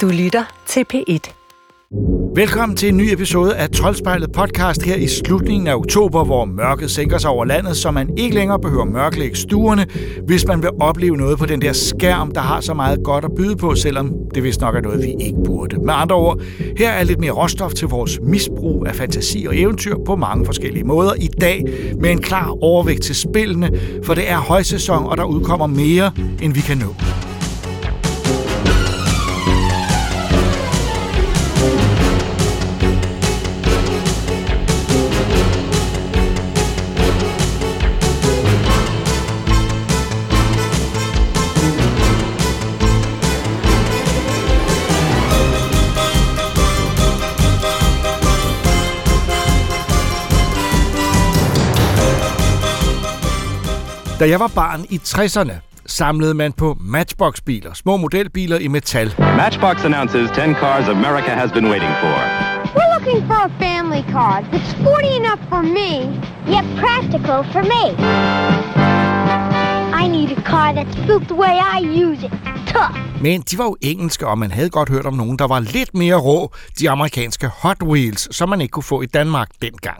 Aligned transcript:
Du 0.00 0.08
lytter 0.08 0.44
til 0.66 0.84
P1. 0.94 1.32
Velkommen 2.34 2.76
til 2.76 2.88
en 2.88 2.96
ny 2.96 3.12
episode 3.12 3.56
af 3.56 3.70
Troldspejlet 3.70 4.32
podcast 4.32 4.82
her 4.82 4.96
i 4.96 5.08
slutningen 5.08 5.66
af 5.66 5.74
oktober, 5.74 6.24
hvor 6.24 6.44
mørket 6.44 6.90
sænker 6.90 7.18
sig 7.18 7.30
over 7.30 7.44
landet, 7.44 7.76
så 7.76 7.90
man 7.90 8.18
ikke 8.18 8.34
længere 8.34 8.58
behøver 8.60 8.84
mørklægge 8.84 9.36
stuerne, 9.36 9.86
hvis 10.26 10.46
man 10.46 10.62
vil 10.62 10.70
opleve 10.80 11.16
noget 11.16 11.38
på 11.38 11.46
den 11.46 11.62
der 11.62 11.72
skærm, 11.72 12.30
der 12.30 12.40
har 12.40 12.60
så 12.60 12.74
meget 12.74 13.00
godt 13.04 13.24
at 13.24 13.30
byde 13.36 13.56
på, 13.56 13.74
selvom 13.74 14.12
det 14.34 14.42
vist 14.42 14.60
nok 14.60 14.76
er 14.76 14.80
noget, 14.80 15.02
vi 15.02 15.14
ikke 15.20 15.38
burde. 15.44 15.76
Med 15.76 15.94
andre 15.96 16.16
ord, 16.16 16.40
her 16.78 16.90
er 16.90 17.04
lidt 17.04 17.20
mere 17.20 17.32
råstof 17.32 17.72
til 17.74 17.88
vores 17.88 18.20
misbrug 18.22 18.86
af 18.86 18.94
fantasi 18.94 19.46
og 19.48 19.58
eventyr 19.58 19.96
på 20.06 20.16
mange 20.16 20.46
forskellige 20.46 20.84
måder 20.84 21.14
i 21.14 21.28
dag, 21.40 21.64
med 22.00 22.10
en 22.10 22.22
klar 22.22 22.56
overvægt 22.62 23.02
til 23.02 23.14
spillene, 23.14 23.70
for 24.04 24.14
det 24.14 24.30
er 24.30 24.36
højsæson, 24.36 25.06
og 25.06 25.16
der 25.16 25.24
udkommer 25.24 25.66
mere, 25.66 26.12
end 26.42 26.54
vi 26.54 26.60
kan 26.60 26.78
nå. 26.78 26.94
Da 54.24 54.28
jeg 54.28 54.40
var 54.40 54.52
barn 54.54 54.86
i 54.90 54.96
60'erne, 54.96 55.52
samlede 55.86 56.34
man 56.34 56.52
på 56.52 56.76
Matchbox-biler, 56.80 57.74
små 57.74 57.96
modelbiler 57.96 58.58
i 58.58 58.68
metal. 58.68 59.14
Matchbox 59.18 59.84
announces 59.84 60.30
10 60.30 60.36
cars 60.36 60.88
America 60.88 61.30
has 61.30 61.52
been 61.52 61.68
waiting 61.70 61.92
for. 62.00 62.14
We're 62.76 62.92
looking 62.98 63.26
for 63.26 63.40
a 63.48 63.50
family 63.64 64.02
car 64.12 64.40
that's 64.50 64.70
sporty 64.76 65.12
enough 65.20 65.42
for 65.48 65.62
me, 65.62 65.90
yet 66.54 66.64
practical 66.82 67.38
for 67.52 67.62
me. 67.72 67.84
I 70.02 70.08
need 70.08 70.30
a 70.38 70.42
car 70.50 70.72
that's 70.78 70.96
built 71.06 71.26
the 71.28 71.38
way 71.44 71.54
I 71.76 71.78
use 72.06 72.26
it. 72.26 72.32
Tough. 72.66 72.96
Men 73.20 73.40
de 73.40 73.58
var 73.58 73.64
jo 73.64 73.76
engelske, 73.80 74.26
og 74.26 74.38
man 74.38 74.50
havde 74.50 74.70
godt 74.70 74.88
hørt 74.88 75.06
om 75.06 75.14
nogen, 75.14 75.38
der 75.38 75.46
var 75.46 75.60
lidt 75.60 75.94
mere 75.94 76.16
rå, 76.16 76.52
de 76.80 76.90
amerikanske 76.90 77.46
Hot 77.46 77.82
Wheels, 77.82 78.36
som 78.36 78.48
man 78.48 78.60
ikke 78.60 78.72
kunne 78.72 78.82
få 78.82 79.02
i 79.02 79.06
Danmark 79.06 79.48
dengang. 79.62 79.98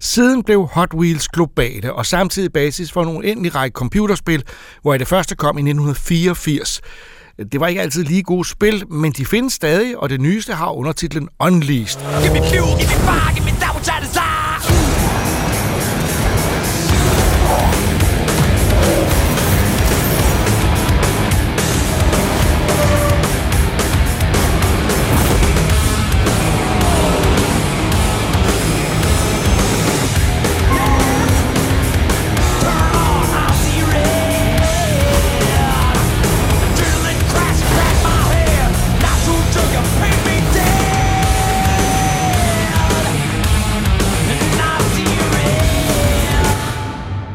Siden 0.00 0.42
blev 0.42 0.66
Hot 0.66 0.94
Wheels 0.94 1.28
globale, 1.28 1.92
og 1.92 2.06
samtidig 2.06 2.52
basis 2.52 2.92
for 2.92 3.04
nogle 3.04 3.26
endelig 3.30 3.54
række 3.54 3.74
computerspil, 3.74 4.42
hvor 4.82 4.96
det 4.96 5.08
første 5.08 5.36
kom 5.36 5.58
i 5.58 5.60
1984. 5.60 6.80
Det 7.52 7.60
var 7.60 7.66
ikke 7.66 7.80
altid 7.80 8.04
lige 8.04 8.22
gode 8.22 8.48
spil, 8.48 8.92
men 8.92 9.12
de 9.12 9.26
findes 9.26 9.52
stadig, 9.52 9.98
og 9.98 10.10
det 10.10 10.20
nyeste 10.20 10.52
har 10.52 10.70
undertitlen 10.70 11.28
Unleashed. 11.40 12.02
Give 12.22 12.32
me 12.32 12.38
fuel, 12.38 12.78
give 12.78 12.88
me 12.88 12.98
fire, 13.08 13.34
give 13.34 13.44
me 13.44 13.50
that 13.60 13.74
which 13.74 13.90
I 13.90 14.06
desire. 14.06 14.27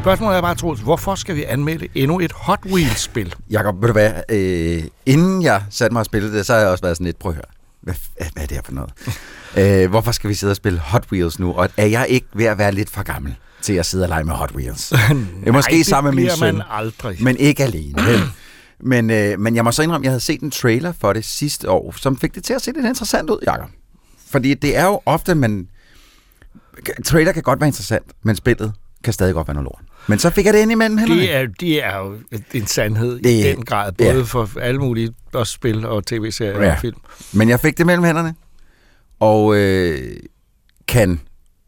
Spørgsmålet 0.04 0.38
er 0.38 0.42
bare, 0.42 0.56
Troels, 0.56 0.80
hvorfor 0.82 1.16
skal 1.16 1.36
vi 1.36 1.44
anmelde 1.44 1.88
endnu 1.96 2.20
et 2.20 2.32
Hot 2.32 2.60
Wheels-spil? 2.66 3.36
Jakob, 3.50 3.82
ved 3.82 3.88
du 3.88 3.92
hvad, 3.92 4.14
øh, 4.30 4.84
inden 5.06 5.44
jeg 5.44 5.64
satte 5.70 5.94
mig 5.94 6.00
og 6.00 6.06
spillede 6.06 6.38
det, 6.38 6.46
så 6.46 6.54
har 6.54 6.60
jeg 6.60 6.70
også 6.70 6.82
været 6.82 6.98
sådan 6.98 7.06
lidt, 7.06 7.20
prøv 7.20 7.30
at 7.30 7.36
høre, 7.36 7.46
hvad, 7.82 7.94
hvad 8.18 8.44
er 8.44 8.48
det 8.48 8.52
her 8.52 8.62
for 8.66 8.72
noget? 8.72 8.92
øh, 9.84 9.90
hvorfor 9.90 10.12
skal 10.12 10.30
vi 10.30 10.34
sidde 10.34 10.52
og 10.52 10.56
spille 10.56 10.80
Hot 10.80 11.08
Wheels 11.12 11.40
nu? 11.40 11.54
Og 11.54 11.70
er 11.78 11.86
jeg 11.86 12.06
ikke 12.10 12.28
ved 12.34 12.46
at 12.46 12.58
være 12.58 12.72
lidt 12.72 12.90
for 12.90 13.04
gammel 13.04 13.36
til 13.62 13.74
at 13.74 13.86
sidde 13.86 14.04
og 14.04 14.10
lege 14.10 14.24
med 14.24 14.34
Hot 14.34 14.52
Wheels? 14.52 14.92
er 15.46 15.52
måske 15.52 15.72
Nej, 15.72 15.78
det 15.78 15.86
sammen 15.86 16.16
med 16.16 16.24
min 16.24 16.32
søn, 16.32 16.56
man 16.56 16.66
aldrig. 16.70 17.24
men 17.24 17.38
ikke 17.38 17.64
alene. 17.64 18.02
men, 18.80 19.10
øh, 19.10 19.40
men 19.40 19.56
jeg 19.56 19.64
må 19.64 19.72
så 19.72 19.84
indrømme, 19.84 20.04
at 20.04 20.06
jeg 20.06 20.12
havde 20.12 20.24
set 20.24 20.42
en 20.42 20.52
trailer 20.52 20.94
for 21.02 21.14
det 21.14 21.26
sidste 21.26 21.70
år, 21.70 21.94
som 21.98 22.18
fik 22.18 22.36
det 22.36 22.44
til 22.44 22.54
at 22.54 22.62
se 22.62 22.72
lidt 22.72 22.86
interessant 22.86 23.30
ud, 23.30 23.40
Jakob. 23.46 23.70
Fordi 24.32 24.54
det 24.54 24.78
er 24.78 24.86
jo 24.86 25.02
ofte, 25.06 25.36
man... 25.36 25.68
Trailer 27.06 27.32
kan 27.32 27.44
godt 27.44 27.60
være 27.60 27.68
interessant, 27.68 28.06
men 28.24 28.36
spillet 28.36 28.74
kan 29.04 29.14
stadig 29.14 29.34
godt 29.34 29.48
være 29.48 29.56
noget 29.56 29.66
lort. 29.66 29.82
Men 30.08 30.20
så 30.20 30.30
fik 30.30 30.46
jeg 30.46 30.54
det 30.54 30.60
ind 30.60 30.72
imellem 30.72 30.98
hænderne. 30.98 31.22
Det 31.22 31.36
er, 31.36 31.46
det 31.60 31.84
er 31.84 31.98
jo 31.98 32.16
en 32.54 32.68
sandhed 32.68 33.18
i 33.20 33.22
Det- 33.24 33.56
den 33.56 33.66
grad, 33.66 33.92
både 33.92 34.10
ja. 34.16 34.22
for 34.22 34.60
alle 34.60 34.80
mulige 34.80 35.14
også 35.34 35.54
spil 35.54 35.86
og 35.86 36.06
tv-serier 36.06 36.62
Ja. 36.64 36.72
og 36.74 36.80
film. 36.82 36.98
Men 37.34 37.50
jeg 37.50 37.60
fik 37.60 37.78
det 37.78 37.86
mellem 37.86 38.04
hænderne, 38.04 38.36
og 39.20 39.56
øh, 39.56 40.16
kan 40.88 41.20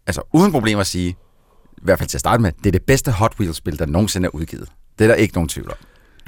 altså 0.07 0.21
uden 0.33 0.51
problemer 0.51 0.83
sige, 0.83 1.09
i 1.77 1.81
hvert 1.83 1.97
fald 1.99 2.09
til 2.09 2.17
at 2.17 2.19
starte 2.19 2.41
med, 2.41 2.51
det 2.57 2.65
er 2.65 2.71
det 2.71 2.81
bedste 2.83 3.11
Hot 3.11 3.33
Wheels-spil, 3.39 3.79
der 3.79 3.85
nogensinde 3.85 4.25
er 4.25 4.29
udgivet. 4.35 4.69
Det 4.99 5.03
er 5.03 5.07
der 5.07 5.15
ikke 5.15 5.33
nogen 5.33 5.49
tvivl 5.49 5.69
om. 5.69 5.77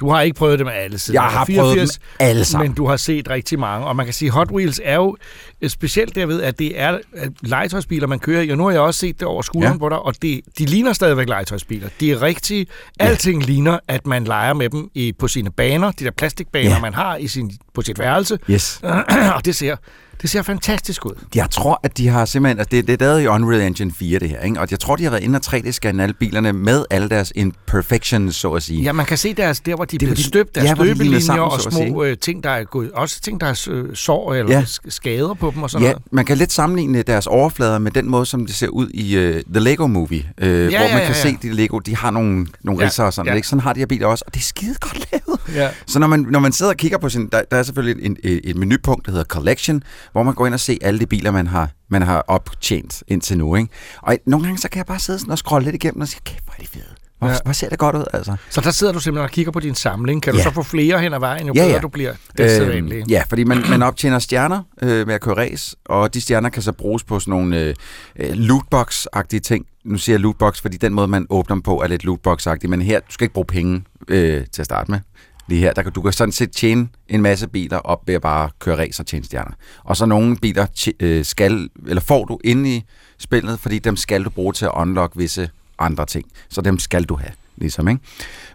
Du 0.00 0.10
har 0.10 0.20
ikke 0.22 0.36
prøvet 0.36 0.58
dem 0.58 0.68
alle 0.68 0.98
siden 0.98 1.14
Jeg 1.14 1.22
har 1.22 1.44
prøvet 1.56 1.76
dem 1.78 1.88
alle 2.18 2.44
sammen. 2.44 2.68
Men 2.68 2.74
du 2.76 2.86
har 2.86 2.96
set 2.96 3.30
rigtig 3.30 3.58
mange, 3.58 3.86
og 3.86 3.96
man 3.96 4.06
kan 4.06 4.12
sige, 4.14 4.30
Hot 4.30 4.50
Wheels 4.50 4.80
er 4.84 4.94
jo 4.94 5.16
øh, 5.62 5.70
specielt 5.70 6.14
derved, 6.14 6.42
at 6.42 6.58
det 6.58 6.80
er 6.80 6.98
legetøjsbiler, 7.42 8.06
man 8.06 8.18
kører 8.18 8.42
i, 8.42 8.48
og 8.48 8.56
nu 8.58 8.64
har 8.64 8.70
jeg 8.70 8.80
også 8.80 9.00
set 9.00 9.20
det 9.20 9.28
over 9.28 9.42
skulderen 9.42 9.74
Ja. 9.74 9.78
på 9.78 9.88
dig, 9.88 9.98
og 9.98 10.22
det, 10.22 10.40
de 10.58 10.64
ligner 10.66 10.92
stadigvæk 10.92 11.28
legetøjsbiler. 11.28 11.88
De 12.00 12.12
er 12.12 12.22
rigtige. 12.22 12.66
Alting 13.00 13.42
ligner, 13.44 13.78
at 13.88 14.06
man 14.06 14.24
leger 14.24 14.54
med 14.54 14.68
dem 14.70 14.90
i, 14.94 15.12
på 15.18 15.28
sine 15.28 15.50
baner, 15.50 15.90
de 15.90 16.04
der 16.04 16.10
plastikbaner, 16.10 16.70
Ja. 16.70 16.80
man 16.80 16.94
har 16.94 17.16
i 17.16 17.26
sin, 17.28 17.50
på 17.74 17.82
sit 17.82 17.98
værelse, 17.98 18.38
Yes. 18.50 18.80
og 19.36 19.44
det 19.44 19.56
ser, 19.56 19.76
det 20.22 20.30
ser 20.30 20.42
fantastisk 20.42 21.06
ud. 21.06 21.12
Jeg 21.34 21.50
tror, 21.50 21.80
at 21.82 21.98
de 21.98 22.08
har 22.08 22.24
simpelthen... 22.24 22.58
Altså 22.58 22.68
det, 22.70 22.86
det 22.86 23.02
er 23.02 23.06
lavet 23.06 23.22
i 23.22 23.26
Unreal 23.26 23.62
Engine 23.62 23.92
4, 23.92 24.18
det 24.18 24.28
her. 24.28 24.40
Ikke? 24.40 24.60
Og 24.60 24.66
jeg 24.70 24.80
tror, 24.80 24.96
de 24.96 25.02
har 25.02 25.10
været 25.10 25.22
inde 25.22 25.36
og 25.36 25.54
3D-scanne 25.54 26.02
alle 26.02 26.14
bilerne 26.14 26.52
med 26.52 26.84
alle 26.90 27.08
deres 27.08 27.32
imperfections, 27.34 28.36
så 28.36 28.52
at 28.52 28.62
sige. 28.62 28.82
Ja, 28.82 28.92
man 28.92 29.06
kan 29.06 29.18
se 29.18 29.34
deres, 29.34 29.60
der, 29.60 29.74
hvor 29.76 29.84
de 29.84 29.98
bliver 29.98 30.14
støbt, 30.14 30.54
deres 30.54 30.64
ja, 30.68 30.74
hvor 30.74 30.84
de 30.84 31.20
sammen, 31.22 31.44
og 31.44 31.60
små 31.60 32.04
øh, 32.04 32.16
ting, 32.18 32.44
der 32.44 32.50
er 32.50 32.64
gået, 32.64 32.92
også 32.92 33.20
ting, 33.20 33.40
der 33.40 33.46
er 33.46 33.66
øh, 33.70 33.94
sår 33.94 34.34
eller 34.34 34.52
Ja. 34.52 34.58
ja. 34.84 34.90
skader 34.90 35.34
på 35.34 35.52
dem 35.54 35.62
og 35.62 35.70
sådan 35.70 35.86
Ja, 35.86 35.92
noget. 35.92 36.04
man 36.12 36.24
kan 36.24 36.38
lidt 36.38 36.52
sammenligne 36.52 37.02
deres 37.02 37.26
overflader 37.26 37.78
med 37.78 37.90
den 37.90 38.10
måde, 38.10 38.26
som 38.26 38.46
det 38.46 38.54
ser 38.54 38.68
ud 38.68 38.88
i 38.88 39.16
uh, 39.16 39.22
The 39.22 39.60
Lego 39.60 39.86
Movie, 39.86 40.24
uh, 40.42 40.48
ja, 40.48 40.68
hvor 40.68 40.78
man 40.78 40.80
ja, 40.80 40.98
kan 40.98 41.06
ja. 41.06 41.12
se, 41.12 41.38
de 41.42 41.52
Lego, 41.52 41.78
de 41.78 41.96
har 41.96 42.10
nogle, 42.10 42.46
nogle 42.64 42.80
Ja, 42.80 42.86
ridser 42.86 43.04
og 43.04 43.12
sådan 43.12 43.32
ja. 43.32 43.36
Ikke? 43.36 43.48
Sådan 43.48 43.60
har 43.60 43.72
de 43.72 43.80
her 43.80 43.86
biler 43.86 44.06
også, 44.06 44.24
og 44.26 44.34
det 44.34 44.40
er 44.40 44.44
skide 44.44 44.74
godt 44.80 45.06
lavet. 45.12 45.40
Ja. 45.54 45.68
Så 45.86 45.98
når 45.98 46.06
man, 46.06 46.26
når 46.30 46.38
man 46.38 46.52
sidder 46.52 46.72
og 46.72 46.76
kigger 46.76 46.98
på 46.98 47.08
sin... 47.08 47.28
Der, 47.32 47.42
der 47.50 47.56
er 47.56 47.62
selvfølgelig 47.62 48.06
et, 48.10 48.16
et, 48.24 48.40
et 48.44 48.56
menupunkt, 48.56 49.06
der 49.06 49.12
hedder 49.12 49.24
Collection, 49.24 49.82
hvor 50.12 50.22
man 50.22 50.34
går 50.34 50.46
ind 50.46 50.54
og 50.54 50.60
se 50.60 50.78
alle 50.82 51.00
de 51.00 51.06
biler, 51.06 51.30
man 51.30 51.46
har, 51.46 51.70
man 51.90 52.02
har 52.02 52.24
optjent 52.28 53.02
indtil 53.08 53.38
nu. 53.38 53.56
Ikke? 53.56 53.68
Og 54.02 54.16
nogle 54.26 54.46
gange, 54.46 54.58
så 54.58 54.68
kan 54.68 54.78
jeg 54.78 54.86
bare 54.86 54.98
sidde 54.98 55.18
sådan 55.18 55.32
og 55.32 55.38
scrolle 55.38 55.64
lidt 55.64 55.74
igennem 55.74 56.00
og 56.00 56.08
sige, 56.08 56.20
kæft, 56.24 56.44
hvor 56.44 56.54
er 56.58 56.62
de 56.62 56.68
fede. 56.68 56.84
Hvor, 57.18 57.28
Ja. 57.28 57.34
hvor 57.44 57.52
ser 57.52 57.68
det 57.68 57.78
godt 57.78 57.96
ud, 57.96 58.04
altså? 58.12 58.36
Så 58.50 58.60
der 58.60 58.70
sidder 58.70 58.92
du 58.92 59.00
simpelthen 59.00 59.24
og 59.24 59.30
kigger 59.30 59.52
på 59.52 59.60
din 59.60 59.74
samling. 59.74 60.22
Kan 60.22 60.32
du 60.32 60.38
Ja. 60.38 60.44
så 60.44 60.50
få 60.50 60.62
flere 60.62 61.00
hen 61.00 61.14
ad 61.14 61.18
vejen, 61.18 61.46
jo 61.46 61.52
Ja, 61.56 61.60
bedre 61.62 61.74
ja. 61.74 61.78
du 61.80 61.88
bliver? 61.88 62.12
Det 62.38 62.56
er 62.62 62.70
øh, 62.72 63.10
ja, 63.10 63.22
fordi 63.28 63.44
man, 63.44 63.64
man 63.70 63.82
optjener 63.82 64.18
stjerner 64.18 64.62
øh, 64.82 65.06
med 65.06 65.14
at 65.14 65.20
køre 65.20 65.36
race, 65.36 65.76
og 65.84 66.14
de 66.14 66.20
stjerner 66.20 66.48
kan 66.48 66.62
så 66.62 66.72
bruges 66.72 67.04
på 67.04 67.20
sådan 67.20 67.30
nogle 67.30 67.60
øh, 67.60 67.74
øh, 68.18 68.30
lootbox-agtige 68.32 69.40
ting. 69.40 69.66
Nu 69.84 69.98
siger 69.98 70.14
jeg 70.14 70.20
lootbox, 70.20 70.60
fordi 70.60 70.76
den 70.76 70.94
måde, 70.94 71.08
man 71.08 71.26
åbner 71.30 71.54
dem 71.54 71.62
på, 71.62 71.82
er 71.82 71.86
lidt 71.86 72.04
lootbox-agtig, 72.04 72.68
men 72.68 72.82
her, 72.82 73.00
du 73.00 73.12
skal 73.12 73.24
ikke 73.24 73.34
bruge 73.34 73.46
penge 73.46 73.84
øh, 74.08 74.44
til 74.52 74.62
at 74.62 74.66
starte 74.66 74.90
med. 74.90 75.00
Lige 75.48 75.60
her, 75.60 75.72
der 75.72 75.82
kan, 75.82 75.92
du 75.92 76.02
kan 76.02 76.12
sådan 76.12 76.32
set 76.32 76.50
tjene 76.52 76.88
en 77.08 77.22
masse 77.22 77.48
biler 77.48 77.78
op 77.78 78.02
ved 78.06 78.14
at 78.14 78.22
bare 78.22 78.50
køre 78.58 78.78
racer 78.78 79.02
og 79.02 79.06
tjene 79.06 79.24
stjerner. 79.24 79.52
Og 79.84 79.96
så 79.96 80.06
nogle 80.06 80.36
biler 80.36 80.66
tje- 80.78 80.92
øh, 81.00 81.24
skal, 81.24 81.68
eller 81.86 82.00
får 82.00 82.24
du 82.24 82.38
inde 82.44 82.76
i 82.76 82.84
spillet, 83.18 83.60
fordi 83.60 83.78
dem 83.78 83.96
skal 83.96 84.24
du 84.24 84.30
bruge 84.30 84.52
til 84.52 84.64
at 84.64 84.72
unlock 84.74 85.12
visse 85.16 85.50
andre 85.78 86.06
ting. 86.06 86.24
Så 86.48 86.60
dem 86.60 86.78
skal 86.78 87.04
du 87.04 87.16
have, 87.16 87.32
ligesom, 87.56 87.88
ikke? 87.88 88.00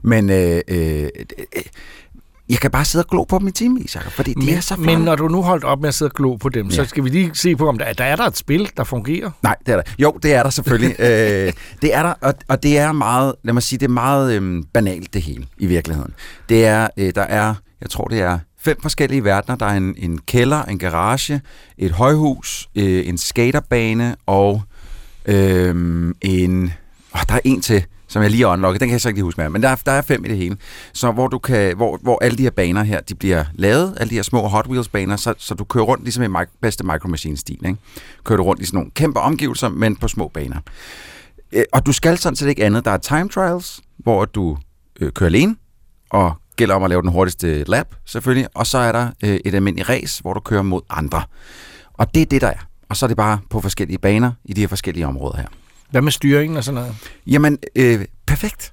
Men 0.01 0.29
øh, 0.29 0.61
øh, 0.67 1.03
øh, 1.55 1.61
jeg 2.53 2.59
kan 2.59 2.71
bare 2.71 2.85
sidde 2.85 3.03
og 3.03 3.09
glo 3.09 3.23
på 3.23 3.39
dem 3.39 3.47
i 3.47 3.51
timevis, 3.51 3.95
Jacob, 3.95 4.11
fordi 4.11 4.33
de 4.33 4.45
Men, 4.45 4.49
er 4.49 4.59
så 4.59 4.75
men 4.75 4.85
flotte. 4.85 5.03
når 5.03 5.15
du 5.15 5.27
nu 5.27 5.41
holdt 5.41 5.63
op 5.63 5.79
med 5.81 5.87
at 5.87 5.93
sidde 5.93 6.09
og 6.09 6.15
glo 6.15 6.35
på 6.35 6.49
dem, 6.49 6.67
ja. 6.67 6.75
så 6.75 6.85
skal 6.85 7.03
vi 7.03 7.09
lige 7.09 7.31
se 7.33 7.55
på, 7.55 7.69
om 7.69 7.77
der, 7.77 7.93
der 7.93 8.03
er 8.03 8.15
der 8.15 8.27
et 8.27 8.37
spil, 8.37 8.69
der 8.77 8.83
fungerer. 8.83 9.31
Nej, 9.43 9.55
det 9.65 9.71
er 9.71 9.75
der. 9.75 9.83
Jo, 9.99 10.19
det 10.23 10.33
er 10.33 10.43
der 10.43 10.49
selvfølgelig. 10.49 10.95
øh, 11.07 11.53
det 11.81 11.95
er 11.95 12.03
der, 12.03 12.13
og, 12.21 12.33
og 12.47 12.63
det 12.63 12.77
er 12.77 12.91
meget, 12.91 13.33
lad 13.43 13.53
mig 13.53 13.63
sige, 13.63 13.79
det 13.79 13.85
er 13.85 13.89
meget 13.89 14.33
øhm, 14.33 14.63
banalt 14.73 15.13
det 15.13 15.21
hele 15.21 15.45
i 15.57 15.65
virkeligheden. 15.65 16.13
Det 16.49 16.65
er, 16.65 16.87
øh, 16.97 17.11
der 17.15 17.21
er, 17.21 17.55
jeg 17.81 17.89
tror 17.89 18.07
det 18.07 18.19
er 18.19 18.39
fem 18.59 18.81
forskellige 18.81 19.23
verdener. 19.23 19.55
Der 19.55 19.65
er 19.65 19.77
en, 19.77 19.95
en 19.97 20.17
kælder, 20.27 20.63
en 20.63 20.79
garage, 20.79 21.41
et 21.77 21.91
højhus, 21.91 22.69
øh, 22.75 23.07
en 23.07 23.17
skaterbane 23.17 24.15
og 24.25 24.61
øhm, 25.25 26.15
en, 26.21 26.73
åh, 27.15 27.21
der 27.29 27.35
er 27.35 27.39
en 27.43 27.61
til, 27.61 27.85
som 28.13 28.21
jeg 28.21 28.31
lige 28.31 28.43
har 28.43 28.53
unlocket. 28.53 28.81
Den 28.81 28.89
kan 28.89 28.93
jeg 28.93 29.01
så 29.01 29.09
ikke 29.09 29.17
lige 29.17 29.23
huske 29.23 29.41
mere. 29.41 29.49
Men 29.49 29.63
der 29.63 29.69
er, 29.69 29.75
der 29.75 29.91
er 29.91 30.01
fem 30.01 30.25
i 30.25 30.27
det 30.27 30.37
hele. 30.37 30.57
Så 30.93 31.11
hvor, 31.11 31.27
du 31.27 31.39
kan, 31.39 31.75
hvor, 31.75 31.99
hvor 32.01 32.23
alle 32.23 32.37
de 32.37 32.43
her 32.43 32.49
baner 32.49 32.83
her, 32.83 33.01
de 33.01 33.15
bliver 33.15 33.45
lavet, 33.53 33.97
alle 33.99 34.09
de 34.09 34.15
her 34.15 34.21
små 34.21 34.47
Hot 34.47 34.67
Wheels 34.67 34.87
baner, 34.87 35.15
så, 35.15 35.33
så 35.37 35.53
du 35.53 35.63
kører 35.63 35.83
rundt 35.83 36.03
ligesom 36.03 36.23
i 36.23 36.27
mic- 36.27 36.57
bedste 36.61 36.83
Micro 36.83 37.07
Machine-stil. 37.07 37.65
Ikke? 37.65 37.77
Kører 38.23 38.37
du 38.37 38.43
rundt 38.43 38.61
i 38.61 38.65
sådan 38.65 38.77
nogle 38.77 38.91
kæmpe 38.91 39.19
omgivelser, 39.19 39.69
men 39.69 39.95
på 39.95 40.07
små 40.07 40.27
baner. 40.27 40.57
Øh, 41.51 41.63
og 41.73 41.85
du 41.85 41.91
skal 41.91 42.17
sådan 42.17 42.35
set 42.35 42.47
ikke 42.47 42.65
andet. 42.65 42.85
Der 42.85 42.91
er 42.91 42.97
time 42.97 43.29
trials, 43.29 43.81
hvor 43.97 44.25
du 44.25 44.57
øh, 44.99 45.11
kører 45.11 45.27
alene, 45.29 45.55
og 46.09 46.33
gælder 46.55 46.75
om 46.75 46.83
at 46.83 46.89
lave 46.89 47.01
den 47.01 47.09
hurtigste 47.11 47.63
lap, 47.63 47.87
selvfølgelig. 48.05 48.47
Og 48.55 48.67
så 48.67 48.77
er 48.77 48.91
der 48.91 49.09
øh, 49.23 49.39
et 49.45 49.55
almindeligt 49.55 49.89
race, 49.89 50.21
hvor 50.21 50.33
du 50.33 50.39
kører 50.39 50.61
mod 50.61 50.81
andre. 50.89 51.23
Og 51.93 52.15
det 52.15 52.21
er 52.21 52.25
det, 52.25 52.41
der 52.41 52.47
er. 52.47 52.67
Og 52.89 52.97
så 52.97 53.05
er 53.05 53.07
det 53.07 53.17
bare 53.17 53.39
på 53.49 53.61
forskellige 53.61 53.97
baner 53.97 54.31
i 54.45 54.53
de 54.53 54.61
her 54.61 54.67
forskellige 54.67 55.07
områder 55.07 55.37
her. 55.37 55.47
Hvad 55.93 56.01
med 56.01 56.11
styringen 56.11 56.57
og 56.57 56.63
sådan 56.63 56.75
noget? 56.81 56.95
Jamen, 57.27 57.57
øh, 57.75 58.05
perfekt. 58.25 58.71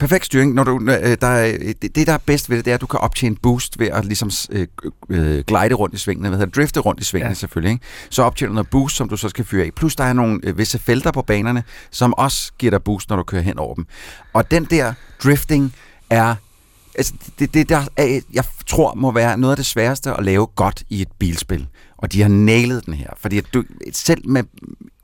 Perfekt 0.00 0.24
styring. 0.24 0.54
Når 0.54 0.64
du, 0.64 0.80
øh, 0.82 1.16
der 1.20 1.26
er, 1.26 1.58
det, 1.82 1.96
det, 1.96 2.06
der 2.06 2.12
er 2.12 2.18
bedst 2.26 2.50
ved 2.50 2.56
det, 2.56 2.64
det 2.64 2.70
er, 2.70 2.74
at 2.74 2.80
du 2.80 2.86
kan 2.86 3.00
optjene 3.00 3.36
boost 3.42 3.78
ved 3.78 3.86
at 3.86 4.04
ligesom 4.04 4.30
øh, 4.50 4.66
øh, 5.08 5.44
glide 5.46 5.74
rundt 5.74 5.94
i 5.94 5.98
svingene, 5.98 6.28
hvad 6.28 6.38
hedder 6.38 6.50
drifte 6.52 6.80
rundt 6.80 7.00
i 7.00 7.04
svingene 7.04 7.28
Ja. 7.28 7.34
selvfølgelig. 7.34 7.72
Ikke? 7.72 7.84
Så 8.10 8.22
optjener 8.22 8.48
du 8.50 8.54
noget 8.54 8.70
boost, 8.70 8.96
som 8.96 9.08
du 9.08 9.16
så 9.16 9.28
skal 9.28 9.44
fyre 9.44 9.64
af. 9.64 9.70
Plus 9.76 9.96
der 9.96 10.04
er 10.04 10.12
nogle 10.12 10.40
øh, 10.42 10.58
visse 10.58 10.78
felter 10.78 11.10
på 11.10 11.22
banerne, 11.22 11.62
som 11.90 12.14
også 12.14 12.52
giver 12.58 12.70
dig 12.70 12.82
boost, 12.82 13.08
når 13.08 13.16
du 13.16 13.22
kører 13.22 13.42
hen 13.42 13.58
over 13.58 13.74
dem. 13.74 13.86
Og 14.32 14.50
den 14.50 14.64
der 14.64 14.92
drifting 15.24 15.74
er 16.10 16.34
altså, 16.94 17.14
det, 17.38 17.54
det 17.54 17.68
der, 17.68 17.82
er, 17.96 18.20
jeg 18.32 18.44
tror 18.66 18.94
må 18.94 19.12
være 19.12 19.38
noget 19.38 19.52
af 19.52 19.56
det 19.56 19.66
sværeste 19.66 20.12
at 20.12 20.24
lave 20.24 20.46
godt 20.46 20.82
i 20.88 21.02
et 21.02 21.08
bilspil. 21.18 21.66
Og 21.98 22.12
de 22.12 22.22
har 22.22 22.28
nailet 22.28 22.86
den 22.86 22.94
her. 22.94 23.10
Fordi 23.18 23.38
at 23.38 23.44
du, 23.54 23.64
selv 23.92 24.28
med, 24.28 24.42